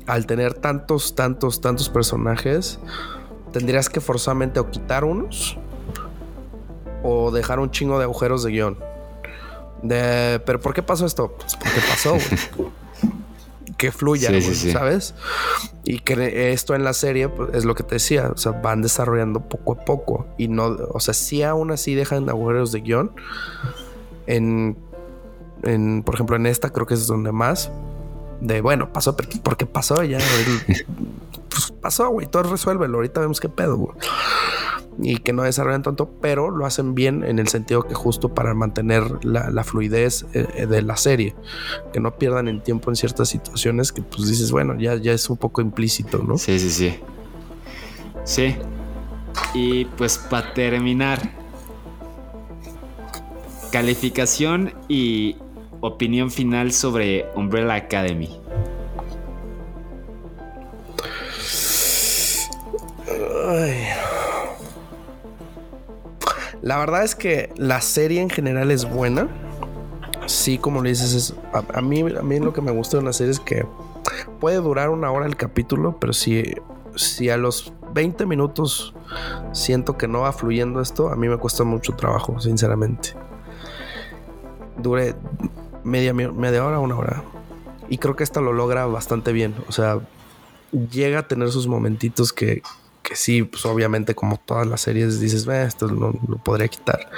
al 0.05 0.25
tener 0.25 0.53
tantos, 0.53 1.15
tantos, 1.15 1.61
tantos 1.61 1.89
personajes, 1.89 2.79
tendrías 3.51 3.89
que 3.89 4.01
forzosamente 4.01 4.59
o 4.59 4.69
quitar 4.69 5.03
unos 5.03 5.57
o 7.03 7.31
dejar 7.31 7.59
un 7.59 7.71
chingo 7.71 7.97
de 7.97 8.03
agujeros 8.03 8.43
de 8.43 8.51
guion. 8.51 8.77
Pero 9.87 10.59
¿por 10.59 10.73
qué 10.73 10.83
pasó 10.83 11.05
esto? 11.05 11.31
Pues 11.37 11.55
porque 11.55 11.79
pasó, 11.89 12.11
güey. 12.11 12.69
que 13.79 13.93
fluya, 13.93 14.29
Sí, 14.29 14.53
sí. 14.53 14.71
¿sabes? 14.71 15.15
Y 15.85 15.99
que 15.99 16.51
esto 16.51 16.75
en 16.75 16.83
la 16.83 16.93
serie 16.93 17.29
pues, 17.29 17.51
es 17.53 17.63
lo 17.63 17.75
que 17.75 17.83
te 17.83 17.95
decía, 17.95 18.29
o 18.35 18.37
sea, 18.37 18.51
van 18.51 18.81
desarrollando 18.81 19.39
poco 19.39 19.71
a 19.71 19.85
poco 19.85 20.27
y 20.37 20.49
no, 20.49 20.65
o 20.65 20.99
sea, 20.99 21.13
sí 21.13 21.41
aún 21.43 21.71
así 21.71 21.95
dejan 21.95 22.29
agujeros 22.29 22.73
de 22.73 22.81
guion. 22.81 23.11
En, 24.27 24.77
en, 25.63 26.03
por 26.03 26.15
ejemplo, 26.15 26.35
en 26.35 26.45
esta 26.45 26.71
creo 26.71 26.85
que 26.85 26.93
es 26.93 27.07
donde 27.07 27.31
más. 27.31 27.71
De 28.41 28.59
bueno, 28.61 28.91
pasó 28.91 29.15
porque 29.43 29.65
pasó 29.65 30.03
ya. 30.03 30.19
pues 31.49 31.71
pasó, 31.81 32.09
güey. 32.09 32.27
Todo 32.27 32.43
resuélvelo. 32.43 32.97
Ahorita 32.97 33.21
vemos 33.21 33.39
qué 33.39 33.49
pedo, 33.49 33.77
güey. 33.77 33.97
Y 35.01 35.17
que 35.17 35.33
no 35.33 35.43
desarrollan 35.43 35.83
tanto, 35.83 36.09
pero 36.21 36.49
lo 36.51 36.65
hacen 36.65 36.93
bien 36.93 37.23
en 37.23 37.39
el 37.39 37.47
sentido 37.47 37.83
que 37.83 37.93
justo 37.93 38.33
para 38.33 38.53
mantener 38.53 39.03
la, 39.23 39.49
la 39.49 39.63
fluidez 39.63 40.25
eh, 40.33 40.65
de 40.65 40.81
la 40.81 40.97
serie. 40.97 41.35
Que 41.93 41.99
no 41.99 42.15
pierdan 42.15 42.47
el 42.47 42.61
tiempo 42.61 42.91
en 42.91 42.95
ciertas 42.95 43.29
situaciones 43.29 43.91
que 43.91 44.01
pues 44.01 44.27
dices, 44.27 44.51
bueno, 44.51 44.77
ya, 44.77 44.95
ya 44.95 45.13
es 45.13 45.29
un 45.29 45.37
poco 45.37 45.61
implícito, 45.61 46.19
¿no? 46.19 46.37
Sí, 46.37 46.59
sí, 46.59 46.69
sí. 46.69 46.99
Sí. 48.23 48.55
Y 49.53 49.85
pues 49.85 50.17
para 50.17 50.53
terminar, 50.53 51.19
calificación 53.71 54.73
y 54.87 55.37
opinión 55.81 56.29
final 56.29 56.71
sobre 56.71 57.25
Umbrella 57.35 57.75
Academy. 57.75 58.29
Ay. 63.47 63.87
La 66.61 66.77
verdad 66.77 67.03
es 67.03 67.15
que 67.15 67.53
la 67.55 67.81
serie 67.81 68.21
en 68.21 68.29
general 68.29 68.71
es 68.71 68.89
buena. 68.89 69.27
Sí, 70.25 70.57
como 70.57 70.81
le 70.81 70.89
dices, 70.89 71.13
es, 71.13 71.35
a, 71.53 71.63
a 71.77 71.81
mí, 71.81 72.01
a 72.01 72.21
mí 72.21 72.39
lo 72.39 72.53
que 72.53 72.61
me 72.61 72.71
gusta 72.71 72.97
de 72.97 73.03
una 73.03 73.13
serie 73.13 73.31
es 73.31 73.39
que 73.39 73.65
puede 74.39 74.57
durar 74.57 74.89
una 74.89 75.11
hora 75.11 75.25
el 75.25 75.35
capítulo, 75.35 75.97
pero 75.99 76.13
si, 76.13 76.55
si 76.95 77.29
a 77.29 77.37
los 77.37 77.73
20 77.93 78.25
minutos 78.25 78.93
siento 79.51 79.97
que 79.97 80.07
no 80.07 80.21
va 80.21 80.31
fluyendo 80.31 80.81
esto, 80.81 81.09
a 81.09 81.15
mí 81.15 81.27
me 81.27 81.37
cuesta 81.37 81.63
mucho 81.63 81.95
trabajo, 81.95 82.39
sinceramente. 82.39 83.13
Dure 84.77 85.15
media, 85.83 86.13
media 86.13 86.65
hora, 86.65 86.79
una 86.79 86.95
hora. 86.95 87.23
Y 87.89 87.97
creo 87.97 88.15
que 88.15 88.23
esta 88.23 88.41
lo 88.41 88.53
logra 88.53 88.85
bastante 88.85 89.31
bien. 89.33 89.55
O 89.67 89.71
sea, 89.71 89.99
llega 90.91 91.19
a 91.19 91.27
tener 91.27 91.51
sus 91.51 91.67
momentitos 91.67 92.31
que, 92.31 92.61
que 93.03 93.15
sí, 93.15 93.43
pues 93.43 93.65
obviamente 93.65 94.13
como 94.15 94.37
todas 94.37 94.67
las 94.67 94.81
series 94.81 95.19
dices, 95.19 95.47
"Eh, 95.47 95.63
esto 95.63 95.87
lo, 95.87 96.13
lo 96.27 96.37
podría 96.37 96.67
quitar. 96.67 97.09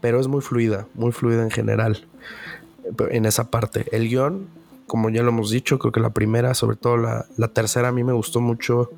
Pero 0.00 0.18
es 0.20 0.28
muy 0.28 0.40
fluida, 0.40 0.86
muy 0.94 1.12
fluida 1.12 1.42
en 1.42 1.50
general. 1.50 2.06
Pero 2.96 3.10
En 3.10 3.26
esa 3.26 3.50
parte. 3.50 3.86
El 3.92 4.08
guion, 4.08 4.48
como 4.86 5.10
ya 5.10 5.22
lo 5.22 5.28
hemos 5.28 5.50
dicho, 5.50 5.78
creo 5.78 5.92
que 5.92 6.00
la 6.00 6.10
primera, 6.10 6.54
sobre 6.54 6.76
todo 6.76 6.96
la, 6.96 7.26
la 7.36 7.48
tercera, 7.48 7.88
a 7.88 7.92
mí 7.92 8.02
me 8.02 8.12
gustó 8.12 8.40
mucho 8.40 8.90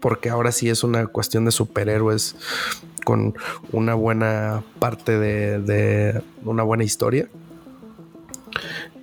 porque 0.00 0.28
ahora 0.28 0.52
sí 0.52 0.68
es 0.68 0.84
una 0.84 1.06
cuestión 1.06 1.46
de 1.46 1.50
superhéroes 1.50 2.36
con 3.04 3.34
una 3.72 3.94
buena 3.94 4.62
parte 4.78 5.18
de, 5.18 5.58
de 5.60 6.22
una 6.44 6.62
buena 6.62 6.84
historia. 6.84 7.28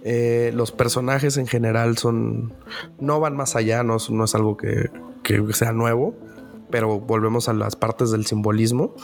Eh, 0.04 0.52
los 0.54 0.72
personajes 0.72 1.38
en 1.38 1.48
general 1.48 1.98
son. 1.98 2.54
No 3.00 3.20
van 3.20 3.36
más 3.36 3.56
allá, 3.56 3.84
no, 3.84 3.98
no 4.10 4.24
es 4.24 4.36
algo 4.36 4.58
que, 4.58 4.90
que 5.24 5.42
sea 5.54 5.72
nuevo. 5.72 6.16
Pero 6.70 7.00
volvemos 7.00 7.50
a 7.50 7.54
las 7.54 7.76
partes 7.76 8.12
del 8.12 8.26
simbolismo 8.26 8.96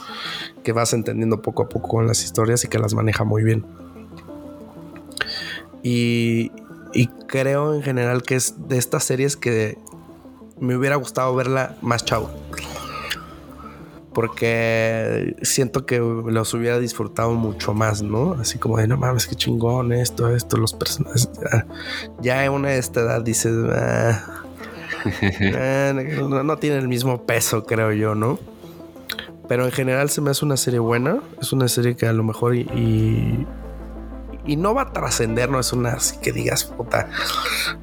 que 0.62 0.72
vas 0.72 0.94
entendiendo 0.94 1.42
poco 1.42 1.64
a 1.64 1.68
poco 1.68 2.00
en 2.00 2.06
las 2.06 2.24
historias 2.24 2.64
y 2.64 2.68
que 2.68 2.78
las 2.78 2.94
maneja 2.94 3.24
muy 3.24 3.42
bien. 3.42 3.66
Y, 5.82 6.50
y 6.94 7.08
creo 7.26 7.74
en 7.74 7.82
general 7.82 8.22
que 8.22 8.36
es 8.36 8.68
de 8.68 8.78
estas 8.78 9.04
series 9.04 9.36
que 9.36 9.76
me 10.58 10.76
hubiera 10.76 10.96
gustado 10.96 11.34
verla 11.34 11.76
más 11.82 12.04
chavo. 12.04 12.30
Porque 14.18 15.36
siento 15.42 15.86
que 15.86 16.00
los 16.00 16.52
hubiera 16.52 16.80
disfrutado 16.80 17.34
mucho 17.34 17.72
más, 17.72 18.02
¿no? 18.02 18.32
Así 18.32 18.58
como 18.58 18.76
de 18.76 18.88
no 18.88 18.96
mames, 18.96 19.28
qué 19.28 19.36
chingón 19.36 19.92
esto, 19.92 20.34
esto, 20.34 20.56
los 20.56 20.72
personajes. 20.72 21.30
Ya, 21.40 21.66
ya 22.20 22.44
en 22.44 22.50
una 22.50 22.70
de 22.70 22.78
esta 22.78 23.02
edad 23.02 23.22
dices, 23.22 23.54
"Ah, 23.70 24.42
ah, 25.54 25.92
no, 25.92 26.56
tiene 26.56 26.78
el 26.78 26.88
mismo 26.88 27.26
peso, 27.26 27.64
creo 27.64 27.92
yo, 27.92 28.16
¿no? 28.16 28.40
Pero 29.46 29.66
en 29.66 29.70
general 29.70 30.10
se 30.10 30.20
me 30.20 30.32
hace 30.32 30.44
una 30.44 30.56
serie 30.56 30.80
buena. 30.80 31.20
Es 31.40 31.52
una 31.52 31.68
serie 31.68 31.94
que 31.94 32.06
a 32.06 32.12
lo 32.12 32.24
mejor 32.24 32.56
y, 32.56 33.46
y 34.48 34.56
no 34.56 34.74
va 34.74 34.82
a 34.82 34.92
trascender, 34.92 35.48
no 35.50 35.60
es 35.60 35.72
una 35.72 35.90
así 35.90 36.16
que 36.20 36.32
digas, 36.32 36.64
puta, 36.64 37.08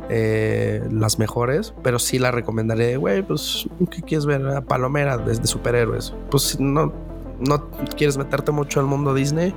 eh, 0.10 0.84
las 0.92 1.18
mejores, 1.20 1.74
pero 1.84 2.00
sí 2.00 2.20
la 2.20 2.32
recomendaré, 2.32 2.98
güey, 2.98 3.22
pues, 3.22 3.68
¿qué 3.92 4.02
quieres 4.02 4.26
ver? 4.26 4.46
A 4.50 4.62
Palomera 4.62 5.18
desde 5.18 5.48
superhéroes. 5.48 6.14
Pues 6.30 6.60
no, 6.60 6.92
no 7.40 7.70
quieres 7.96 8.18
meterte 8.18 8.52
mucho 8.52 8.80
al 8.82 8.88
mundo 8.88 9.14
Disney, 9.14 9.54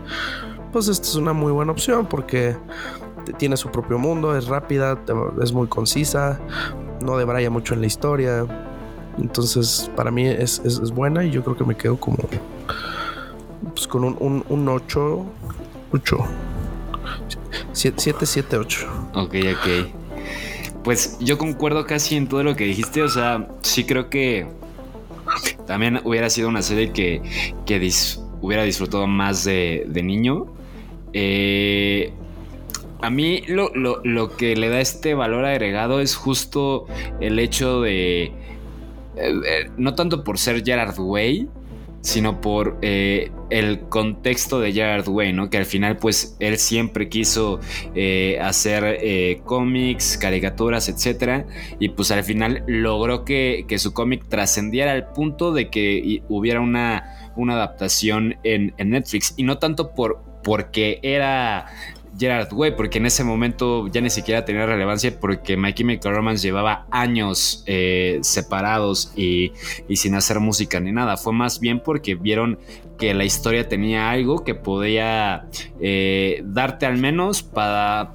pues 0.72 0.86
esta 0.89 1.09
es 1.09 1.14
una 1.16 1.32
muy 1.32 1.51
buena 1.51 1.72
opción 1.72 2.06
porque 2.06 2.56
tiene 3.39 3.56
su 3.56 3.70
propio 3.70 3.98
mundo, 3.98 4.36
es 4.36 4.47
rápida, 4.47 4.98
es 5.43 5.52
muy 5.52 5.66
concisa, 5.66 6.39
no 7.02 7.16
debraya 7.18 7.51
mucho 7.51 7.74
en 7.74 7.80
la 7.80 7.86
historia. 7.86 8.47
Entonces, 9.18 9.90
para 9.97 10.10
mí 10.10 10.26
es, 10.28 10.60
es- 10.64 10.90
buena 10.93 11.24
y 11.24 11.30
yo 11.30 11.43
creo 11.43 11.56
que 11.56 11.64
me 11.64 11.76
quedo 11.76 11.98
como 11.98 12.18
pues 13.74 13.89
con 13.89 14.05
un, 14.05 14.16
un, 14.20 14.44
un 14.48 14.68
8, 14.68 15.24
8, 15.93 16.16
7, 17.72 18.26
7, 18.26 18.56
8. 18.56 19.10
Ok, 19.14 19.35
ok. 19.55 20.82
Pues 20.85 21.18
yo 21.20 21.39
concuerdo 21.39 21.85
casi 21.86 22.16
en 22.16 22.28
todo 22.28 22.43
lo 22.43 22.56
que 22.56 22.64
dijiste. 22.64 23.02
O 23.02 23.09
sea, 23.09 23.48
sí 23.62 23.85
creo 23.85 24.09
que 24.10 24.47
también 25.66 26.01
hubiera 26.05 26.30
sido 26.30 26.48
una 26.48 26.62
serie 26.62 26.93
que, 26.93 27.20
que 27.66 27.80
dis- 27.80 28.20
hubiera 28.40 28.62
disfrutado 28.62 29.06
más 29.06 29.44
de, 29.44 29.85
de 29.89 30.02
niño. 30.02 30.47
Eh, 31.12 32.12
a 33.01 33.10
mí 33.10 33.43
lo, 33.48 33.70
lo- 33.74 34.01
lo 34.05 34.36
que 34.36 34.56
le 34.56 34.68
da 34.68 34.80
este 34.80 35.14
valor 35.14 35.44
agregado 35.44 36.01
es 36.01 36.16
justo 36.16 36.86
el 37.20 37.39
hecho 37.39 37.80
de... 37.82 38.24
eh, 38.24 38.32
eh, 39.16 39.70
no 39.76 39.94
tanto 39.94 40.24
por 40.24 40.39
ser 40.39 40.64
Gerard 40.64 40.98
Way, 40.98 41.48
sino 42.01 42.41
por 42.41 42.79
eh, 42.83 43.31
el 43.51 43.81
contexto 43.89 44.61
de 44.61 44.73
Gerard 44.73 45.09
Way, 45.09 45.33
¿no? 45.33 45.51
Que 45.51 45.59
al 45.59 45.65
final, 45.65 45.97
pues, 45.97 46.37
él 46.41 46.59
siempre 46.59 47.09
quiso 47.09 47.61
eh, 47.95 48.39
hacer 48.41 48.99
eh, 49.01 49.41
cómics, 49.45 50.19
caricaturas, 50.19 50.89
etcétera, 50.89 51.47
y 51.79 51.91
pues 51.91 52.11
al 52.11 52.25
final 52.25 52.62
logró 52.66 53.25
que, 53.25 53.65
que 53.69 53.79
su 53.79 53.93
cómic 53.93 54.29
trascendiera 54.29 54.93
al 54.93 55.12
punto 55.12 55.53
de 55.53 55.70
que 55.70 56.23
hubiera 56.29 56.61
una, 56.61 57.33
una 57.37 57.55
adaptación 57.55 58.37
en, 58.45 58.75
en 58.79 58.91
Netflix, 58.91 59.35
y 59.37 59.43
no 59.43 59.59
tanto 59.59 59.95
por 59.95 60.29
porque 60.43 61.01
era 61.03 61.66
Gerard 62.19 62.53
Way, 62.53 62.73
porque 62.73 62.99
en 62.99 63.07
ese 63.07 63.24
momento 63.24 63.86
ya 63.89 64.01
ni 64.01 64.11
siquiera 64.11 64.45
tenía 64.45 64.66
relevancia 64.66 65.19
porque 65.20 65.57
My 65.57 65.73
Chemical 65.73 66.15
Romance 66.15 66.47
llevaba 66.47 66.86
años 66.90 67.62
eh, 67.66 68.19
separados 68.23 69.12
y, 69.16 69.53
y 69.89 69.97
sin 69.97 70.15
hacer 70.15 70.40
música 70.40 70.81
ni 70.81 70.93
nada. 70.93 71.16
Fue 71.16 71.32
más 71.32 71.61
bien 71.61 71.81
porque 71.81 72.15
vieron 72.15 72.59
que 72.99 73.15
la 73.15 73.24
historia 73.24 73.69
tenía 73.69 74.11
algo 74.11 74.45
que 74.45 74.55
podía 74.55 75.47
eh, 75.81 76.43
darte 76.45 76.85
al 76.85 76.99
menos 76.99 77.43
para, 77.43 78.15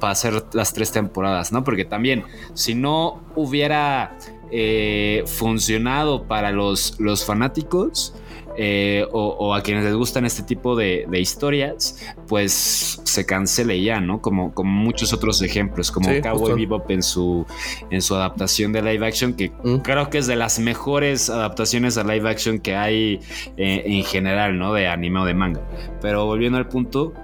hacer 0.00 0.42
las 0.52 0.72
tres 0.72 0.90
temporadas, 0.90 1.52
¿no? 1.52 1.62
Porque 1.62 1.84
también, 1.84 2.24
si 2.54 2.74
no 2.74 3.22
hubiera 3.36 4.16
eh, 4.50 5.22
funcionado 5.26 6.24
para 6.24 6.50
los, 6.50 6.98
los 6.98 7.24
fanáticos, 7.24 8.14
eh, 8.56 9.06
o, 9.12 9.54
a 9.54 9.62
quienes 9.62 9.84
les 9.84 9.94
gustan 9.94 10.24
este 10.24 10.42
tipo 10.42 10.76
de, 10.76 11.06
historias, 11.14 11.98
pues 12.28 13.00
se 13.04 13.26
cancele 13.26 13.82
ya, 13.82 14.00
¿no? 14.00 14.20
Como, 14.20 14.52
como 14.52 14.70
muchos 14.70 15.12
otros 15.12 15.42
ejemplos, 15.42 15.90
como 15.90 16.08
Cowboy 16.22 16.54
Bebop 16.54 16.90
en 16.90 17.02
su, 17.02 17.46
en 17.90 18.02
su 18.02 18.14
adaptación 18.14 18.72
de 18.72 18.82
live 18.82 19.06
action, 19.06 19.34
que 19.34 19.50
mm. 19.62 19.76
creo 19.78 20.10
que 20.10 20.18
es 20.18 20.26
de 20.26 20.36
las 20.36 20.58
mejores 20.58 21.30
adaptaciones 21.30 21.96
a 21.98 22.04
live 22.04 22.28
action 22.28 22.58
que 22.58 22.76
hay 22.76 23.20
eh, 23.56 23.82
en 23.86 24.04
general, 24.04 24.58
¿no? 24.58 24.72
De 24.72 24.88
anime 24.88 25.20
o 25.20 25.24
de 25.24 25.34
manga. 25.34 25.60
Pero 26.00 26.26
volviendo 26.26 26.58
al 26.58 26.68
punto, 26.68 27.14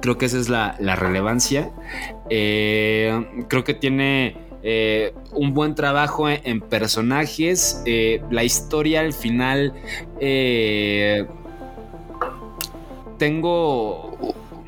creo 0.00 0.18
que 0.18 0.26
esa 0.26 0.38
es 0.38 0.48
la, 0.48 0.76
relevancia. 0.96 1.70
Eh, 2.30 3.44
creo 3.48 3.64
que 3.64 3.74
tiene 3.74 4.45
eh, 4.68 5.14
un 5.30 5.54
buen 5.54 5.76
trabajo 5.76 6.28
en, 6.28 6.60
personajes. 6.60 7.80
Eh, 7.86 8.20
la 8.32 8.42
historia 8.42 8.98
al 8.98 9.12
final. 9.12 9.72
Eh, 10.18 11.24
tengo 13.16 14.18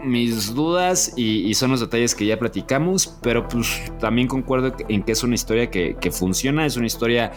mis 0.04 0.54
dudas 0.54 1.14
y, 1.16 1.54
son 1.54 1.70
los 1.70 1.80
detalles 1.80 2.14
que 2.14 2.26
ya 2.26 2.38
platicamos, 2.38 3.18
pero 3.22 3.48
pues 3.48 3.90
también 4.00 4.28
concuerdo 4.28 4.74
en 4.88 5.02
que 5.02 5.12
es 5.12 5.22
una 5.22 5.34
historia 5.34 5.70
que, 5.70 5.96
funciona, 6.12 6.66
es 6.66 6.76
una 6.76 6.86
historia 6.86 7.32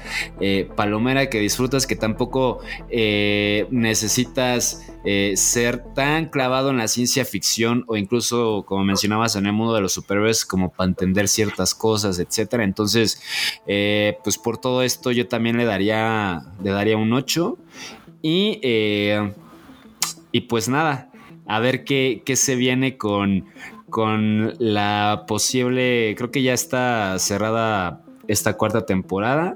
palomera 0.75 1.29
que 1.29 1.39
disfrutas, 1.39 1.87
que 1.87 1.95
tampoco 1.95 2.59
necesitas 2.89 4.91
eh, 5.03 5.33
ser 5.35 5.83
tan 5.95 6.27
clavado 6.27 6.69
en 6.69 6.77
la 6.77 6.87
ciencia 6.87 7.25
ficción 7.25 7.85
o 7.87 7.97
incluso, 7.97 8.63
como 8.67 8.83
mencionabas, 8.83 9.35
en 9.35 9.47
el 9.47 9.53
mundo 9.53 9.73
de 9.73 9.81
los 9.81 9.93
superhéroes, 9.93 10.45
como 10.45 10.71
para 10.71 10.89
entender 10.89 11.27
ciertas 11.27 11.73
cosas, 11.73 12.19
etcétera. 12.19 12.63
Entonces, 12.63 13.19
eh, 13.65 14.19
pues 14.23 14.37
por 14.37 14.59
todo 14.59 14.83
esto, 14.83 15.11
yo 15.11 15.27
también 15.27 15.57
le 15.57 15.65
daría, 15.65 16.43
le 16.63 16.69
daría 16.69 16.97
un 16.97 17.13
8. 17.13 17.57
Y, 18.21 18.59
eh, 18.61 19.33
y 20.31 20.41
pues 20.41 20.69
nada, 20.69 21.10
a 21.47 21.59
ver 21.59 21.83
qué, 21.83 22.23
qué 22.25 22.35
se 22.35 22.55
viene 22.55 22.97
con, 22.97 23.45
con 23.89 24.53
la 24.59 25.25
posible. 25.27 26.15
Creo 26.17 26.31
que 26.31 26.41
ya 26.41 26.53
está 26.53 27.17
cerrada 27.19 28.01
esta 28.27 28.53
cuarta 28.57 28.85
temporada. 28.85 29.55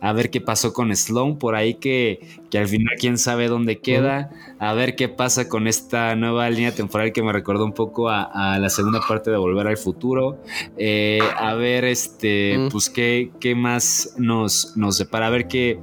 A 0.00 0.12
ver 0.12 0.30
qué 0.30 0.40
pasó 0.42 0.72
con 0.72 0.94
Sloan 0.94 1.38
por 1.38 1.54
ahí 1.54 1.74
que, 1.74 2.20
que 2.50 2.58
al 2.58 2.68
final 2.68 2.94
quién 2.98 3.16
sabe 3.16 3.48
dónde 3.48 3.78
queda, 3.78 4.30
a 4.58 4.74
ver 4.74 4.94
qué 4.94 5.08
pasa 5.08 5.48
con 5.48 5.66
esta 5.66 6.14
nueva 6.16 6.50
línea 6.50 6.74
temporal 6.74 7.12
que 7.12 7.22
me 7.22 7.32
recordó 7.32 7.64
un 7.64 7.72
poco 7.72 8.10
a, 8.10 8.58
la 8.58 8.68
segunda 8.68 9.00
parte 9.00 9.30
de 9.30 9.38
Volver 9.38 9.66
al 9.66 9.78
Futuro, 9.78 10.38
eh, 10.76 11.20
a 11.38 11.54
ver 11.54 11.86
este, 11.86 12.68
pues 12.70 12.90
qué, 12.90 13.30
qué 13.40 13.54
más 13.54 14.14
nos, 14.18 14.76
nos 14.76 14.98
separa, 14.98 15.28
a 15.28 15.30
ver 15.30 15.48
qué, 15.48 15.80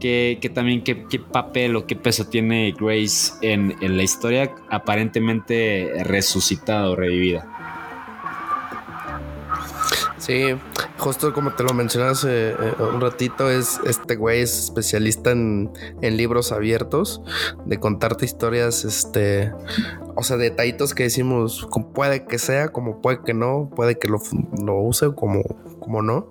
qué, 0.00 0.50
también 0.52 0.82
qué, 0.82 1.04
qué, 1.08 1.18
papel 1.18 1.76
o 1.76 1.86
qué 1.86 1.94
peso 1.94 2.26
tiene 2.26 2.74
Grace 2.78 3.32
en, 3.42 3.76
en 3.80 3.96
la 3.96 4.02
historia 4.02 4.54
aparentemente 4.70 5.92
resucitada 6.04 6.90
o 6.90 6.96
revivida. 6.96 7.46
Sí, 10.20 10.54
justo 10.98 11.32
como 11.32 11.54
te 11.54 11.62
lo 11.62 11.72
mencionas 11.72 12.24
eh, 12.24 12.50
eh, 12.50 12.74
un 12.78 13.00
ratito, 13.00 13.50
es 13.50 13.80
este 13.86 14.16
güey 14.16 14.42
es 14.42 14.64
especialista 14.64 15.30
en, 15.30 15.72
libros 16.02 16.52
abiertos, 16.52 17.22
de 17.64 17.80
contarte 17.80 18.26
historias, 18.26 18.84
este, 18.84 19.50
o 20.14 20.22
sea, 20.22 20.36
detallitos 20.36 20.94
que 20.94 21.04
decimos, 21.04 21.66
como 21.70 21.92
puede 21.92 22.26
que 22.26 22.38
sea, 22.38 22.68
como 22.68 23.00
puede 23.00 23.20
que 23.24 23.32
no, 23.32 23.70
puede 23.74 23.98
que 23.98 24.08
lo, 24.08 24.20
use, 24.74 25.14
como, 25.14 25.42
como 25.80 26.02
no. 26.02 26.28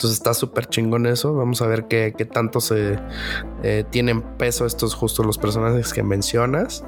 Entonces 0.00 0.16
está 0.16 0.32
súper 0.32 0.64
chingón 0.64 1.04
eso. 1.04 1.34
Vamos 1.34 1.60
a 1.60 1.66
ver 1.66 1.84
qué, 1.84 2.10
tanto 2.32 2.62
se 2.62 2.98
eh, 3.62 3.84
tienen 3.90 4.22
peso 4.22 4.64
estos 4.64 4.94
justos 4.94 5.26
los 5.26 5.36
personajes 5.36 5.92
que 5.92 6.02
mencionas. 6.02 6.82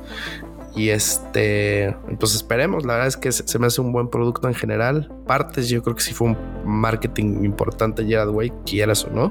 Y 0.75 0.89
este, 0.89 1.95
pues 2.19 2.35
esperemos, 2.35 2.87
la 2.87 2.95
verdad 2.95 3.09
es 3.09 3.19
que 3.19 3.31
se, 3.31 3.59
me 3.59 3.67
hace 3.67 3.83
un 3.83 3.93
buen 3.93 4.09
producto 4.09 4.49
en 4.49 4.55
general. 4.55 5.13
Partes, 5.27 5.69
yo 5.69 5.83
creo 5.83 5.95
que 5.95 6.01
sí 6.01 6.15
fue 6.15 6.29
un 6.29 6.39
marketing 6.65 7.45
importante 7.45 8.03
Gerard 8.07 8.31
Way, 8.31 8.51
quieras 8.65 9.05
o 9.05 9.11
no. 9.11 9.31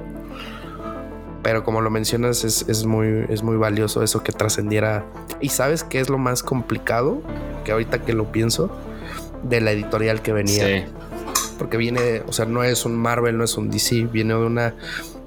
Pero 1.41 1.64
como 1.64 1.82
lo 1.82 1.90
mencionas, 1.90 2.44
es, 2.44 2.86
muy, 2.86 3.26
es 3.30 3.41
muy 3.41 3.58
valioso 3.58 4.03
eso 4.03 4.22
que 4.22 4.32
trascendiera. 4.32 5.08
Y 5.40 5.49
sabes 5.49 5.84
qué 5.84 5.99
es 5.99 6.08
lo 6.08 6.20
más 6.20 6.44
complicado, 6.44 7.24
que 7.66 7.72
ahorita 7.72 8.03
que 8.03 8.14
lo 8.14 8.32
pienso, 8.32 8.70
de 9.41 9.60
la 9.60 9.72
editorial 9.72 10.22
que 10.22 10.34
venía. 10.34 10.88
Porque 11.61 11.77
viene, 11.77 12.23
o 12.27 12.33
sea, 12.33 12.45
no 12.45 12.63
es 12.63 12.85
un 12.85 12.95
Marvel, 12.95 13.38
no 13.38 13.43
es 13.43 13.55
un 13.55 13.69
DC, 13.69 14.07
viene 14.11 14.33
de 14.33 14.39
una, 14.39 14.73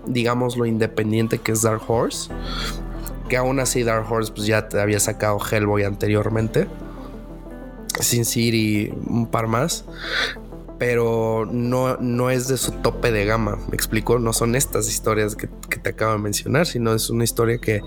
digamos, 0.05 0.57
lo 0.57 0.67
independiente 0.67 1.39
que 1.39 1.53
es 1.53 1.63
Dark 1.63 1.83
Horse 1.87 2.29
que 3.29 3.37
aún 3.37 3.61
así 3.61 3.83
Dark 3.83 4.11
Horse 4.11 4.33
pues 4.33 4.47
ya 4.47 4.69
te 4.69 4.81
había 4.81 5.01
sacado 5.01 5.39
Hellboy 5.39 5.85
anteriormente. 5.85 6.67
Sin 8.01 8.25
City, 8.25 8.93
un 9.07 9.27
par 9.27 9.47
más. 9.47 9.85
Pero 10.79 11.49
no, 11.51 11.97
no 11.99 12.31
es 12.31 12.49
de 12.49 12.57
su 12.57 12.73
tope 12.73 13.13
de 13.13 13.25
gama, 13.25 13.57
me 13.69 13.75
explico. 13.75 14.19
No 14.19 14.33
son 14.33 14.57
estas 14.57 14.89
historias 14.89 15.37
que, 15.37 15.47
te 15.47 15.91
acabo 15.91 16.13
de 16.13 16.19
mencionar, 16.19 16.67
sino 16.67 16.93
es 16.93 17.11
una 17.11 17.25
historia 17.25 17.59
que, 17.59 17.81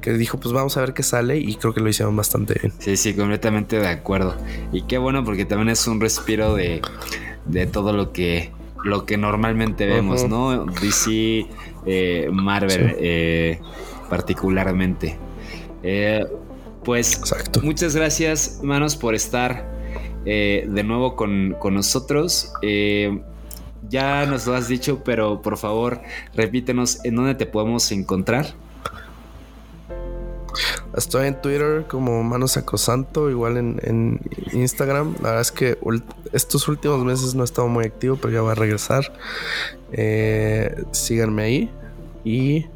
que 0.00 0.12
dijo, 0.12 0.38
pues 0.38 0.52
vamos 0.52 0.76
a 0.76 0.80
ver 0.80 0.92
qué 0.92 1.02
sale 1.02 1.38
y 1.38 1.54
creo 1.56 1.72
que 1.72 1.80
lo 1.80 1.88
hicieron 1.88 2.14
bastante 2.14 2.54
bien. 2.60 2.74
Sí, 2.78 2.96
sí, 2.96 3.14
completamente 3.14 3.78
de 3.78 3.88
acuerdo. 3.88 4.36
Y 4.72 4.82
qué 4.82 4.98
bueno 4.98 5.24
porque 5.24 5.46
también 5.46 5.70
es 5.70 5.86
un 5.86 6.00
respiro 6.00 6.54
de, 6.54 6.82
de 7.48 7.66
todo 7.66 7.92
lo 7.92 8.12
que, 8.12 8.50
lo 8.84 9.04
que 9.04 9.16
normalmente 9.16 9.86
vemos, 9.86 10.28
¿no? 10.28 10.66
DC, 10.66 11.46
eh, 11.86 12.28
Marvel, 12.32 12.96
eh, 12.98 13.60
particularmente. 14.08 15.16
Eh, 15.82 16.24
pues 16.84 17.20
muchas 17.62 17.94
gracias, 17.94 18.60
manos, 18.62 18.96
por 18.96 19.14
estar 19.14 19.76
de 20.24 20.82
nuevo 20.84 21.16
con, 21.16 21.56
nosotros. 21.72 22.52
Eh, 22.62 23.20
ya 23.88 24.26
nos 24.26 24.46
lo 24.46 24.54
has 24.54 24.68
dicho, 24.68 25.02
pero 25.04 25.40
por 25.40 25.56
favor, 25.56 26.02
repítenos 26.34 27.04
en 27.04 27.16
dónde 27.16 27.34
te 27.34 27.46
podemos 27.46 27.90
encontrar. 27.92 28.46
Estoy 30.96 31.28
en 31.28 31.40
Twitter 31.40 31.86
como 31.88 32.22
Manos 32.22 32.56
Acosanto, 32.56 33.30
igual 33.30 33.56
en, 33.56 34.20
Instagram. 34.52 35.14
La 35.22 35.30
verdad 35.30 35.40
es 35.40 35.52
que 35.52 35.78
estos 36.32 36.68
últimos 36.68 37.04
meses 37.04 37.34
no 37.34 37.42
he 37.42 37.44
estado 37.44 37.68
muy 37.68 37.84
activo, 37.84 38.16
pero 38.16 38.32
ya 38.32 38.40
voy 38.40 38.52
a 38.52 38.54
regresar. 38.54 39.12
síganme 40.92 41.42
ahí. 41.42 41.70
Y 42.24 42.66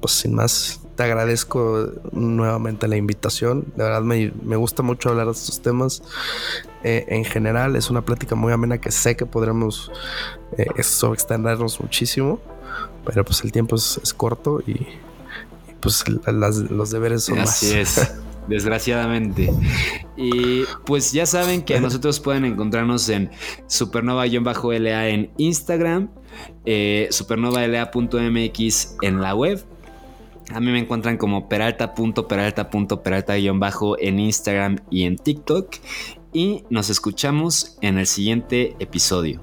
pues 0.00 0.12
sin 0.14 0.34
más, 0.34 0.80
te 0.96 1.02
agradezco 1.02 1.90
nuevamente 2.12 2.88
la 2.88 2.96
invitación. 2.96 3.72
De 3.76 3.84
verdad 3.84 4.02
me, 4.02 4.56
gusta 4.56 4.82
mucho 4.82 5.10
hablar 5.10 5.26
de 5.26 5.32
estos 5.32 5.60
temas. 5.60 6.02
Eh, 6.82 7.04
en 7.08 7.24
general 7.24 7.76
es 7.76 7.90
una 7.90 8.04
plática 8.04 8.34
muy 8.34 8.52
amena 8.52 8.78
que 8.78 8.90
sé 8.90 9.16
que 9.16 9.26
podremos 9.26 9.90
eh, 10.56 10.66
extendernos 10.76 11.80
muchísimo. 11.80 12.40
Pero 13.04 13.24
pues 13.24 13.42
el 13.44 13.52
tiempo 13.52 13.76
es, 13.76 14.14
corto 14.16 14.60
y, 14.66 14.86
pues 15.84 16.04
los 16.08 16.90
deberes 16.90 17.24
son 17.24 17.38
más. 17.38 17.50
Así 17.50 17.78
es. 17.78 18.12
desgraciadamente. 18.48 19.50
Y 20.16 20.64
pues 20.84 21.12
ya 21.12 21.24
saben 21.24 21.62
que 21.62 21.76
a 21.76 21.80
nosotros 21.80 22.20
pueden 22.20 22.44
encontrarnos 22.44 23.08
en 23.08 23.30
supernova-la 23.68 25.08
en 25.08 25.30
Instagram, 25.38 26.10
eh, 26.66 27.08
supernova.la.mx 27.10 28.96
en 29.00 29.20
la 29.20 29.34
web 29.34 29.64
a 30.52 30.60
mí 30.60 30.70
me 30.70 30.78
encuentran 30.78 31.16
como 31.16 31.48
peralta.peralta.peralta-bajo 31.48 33.98
en 33.98 34.20
Instagram 34.20 34.76
y 34.90 35.04
en 35.04 35.16
TikTok. 35.16 35.76
Y 36.32 36.64
nos 36.68 36.90
escuchamos 36.90 37.78
en 37.80 37.96
el 37.98 38.06
siguiente 38.06 38.76
episodio. 38.78 39.40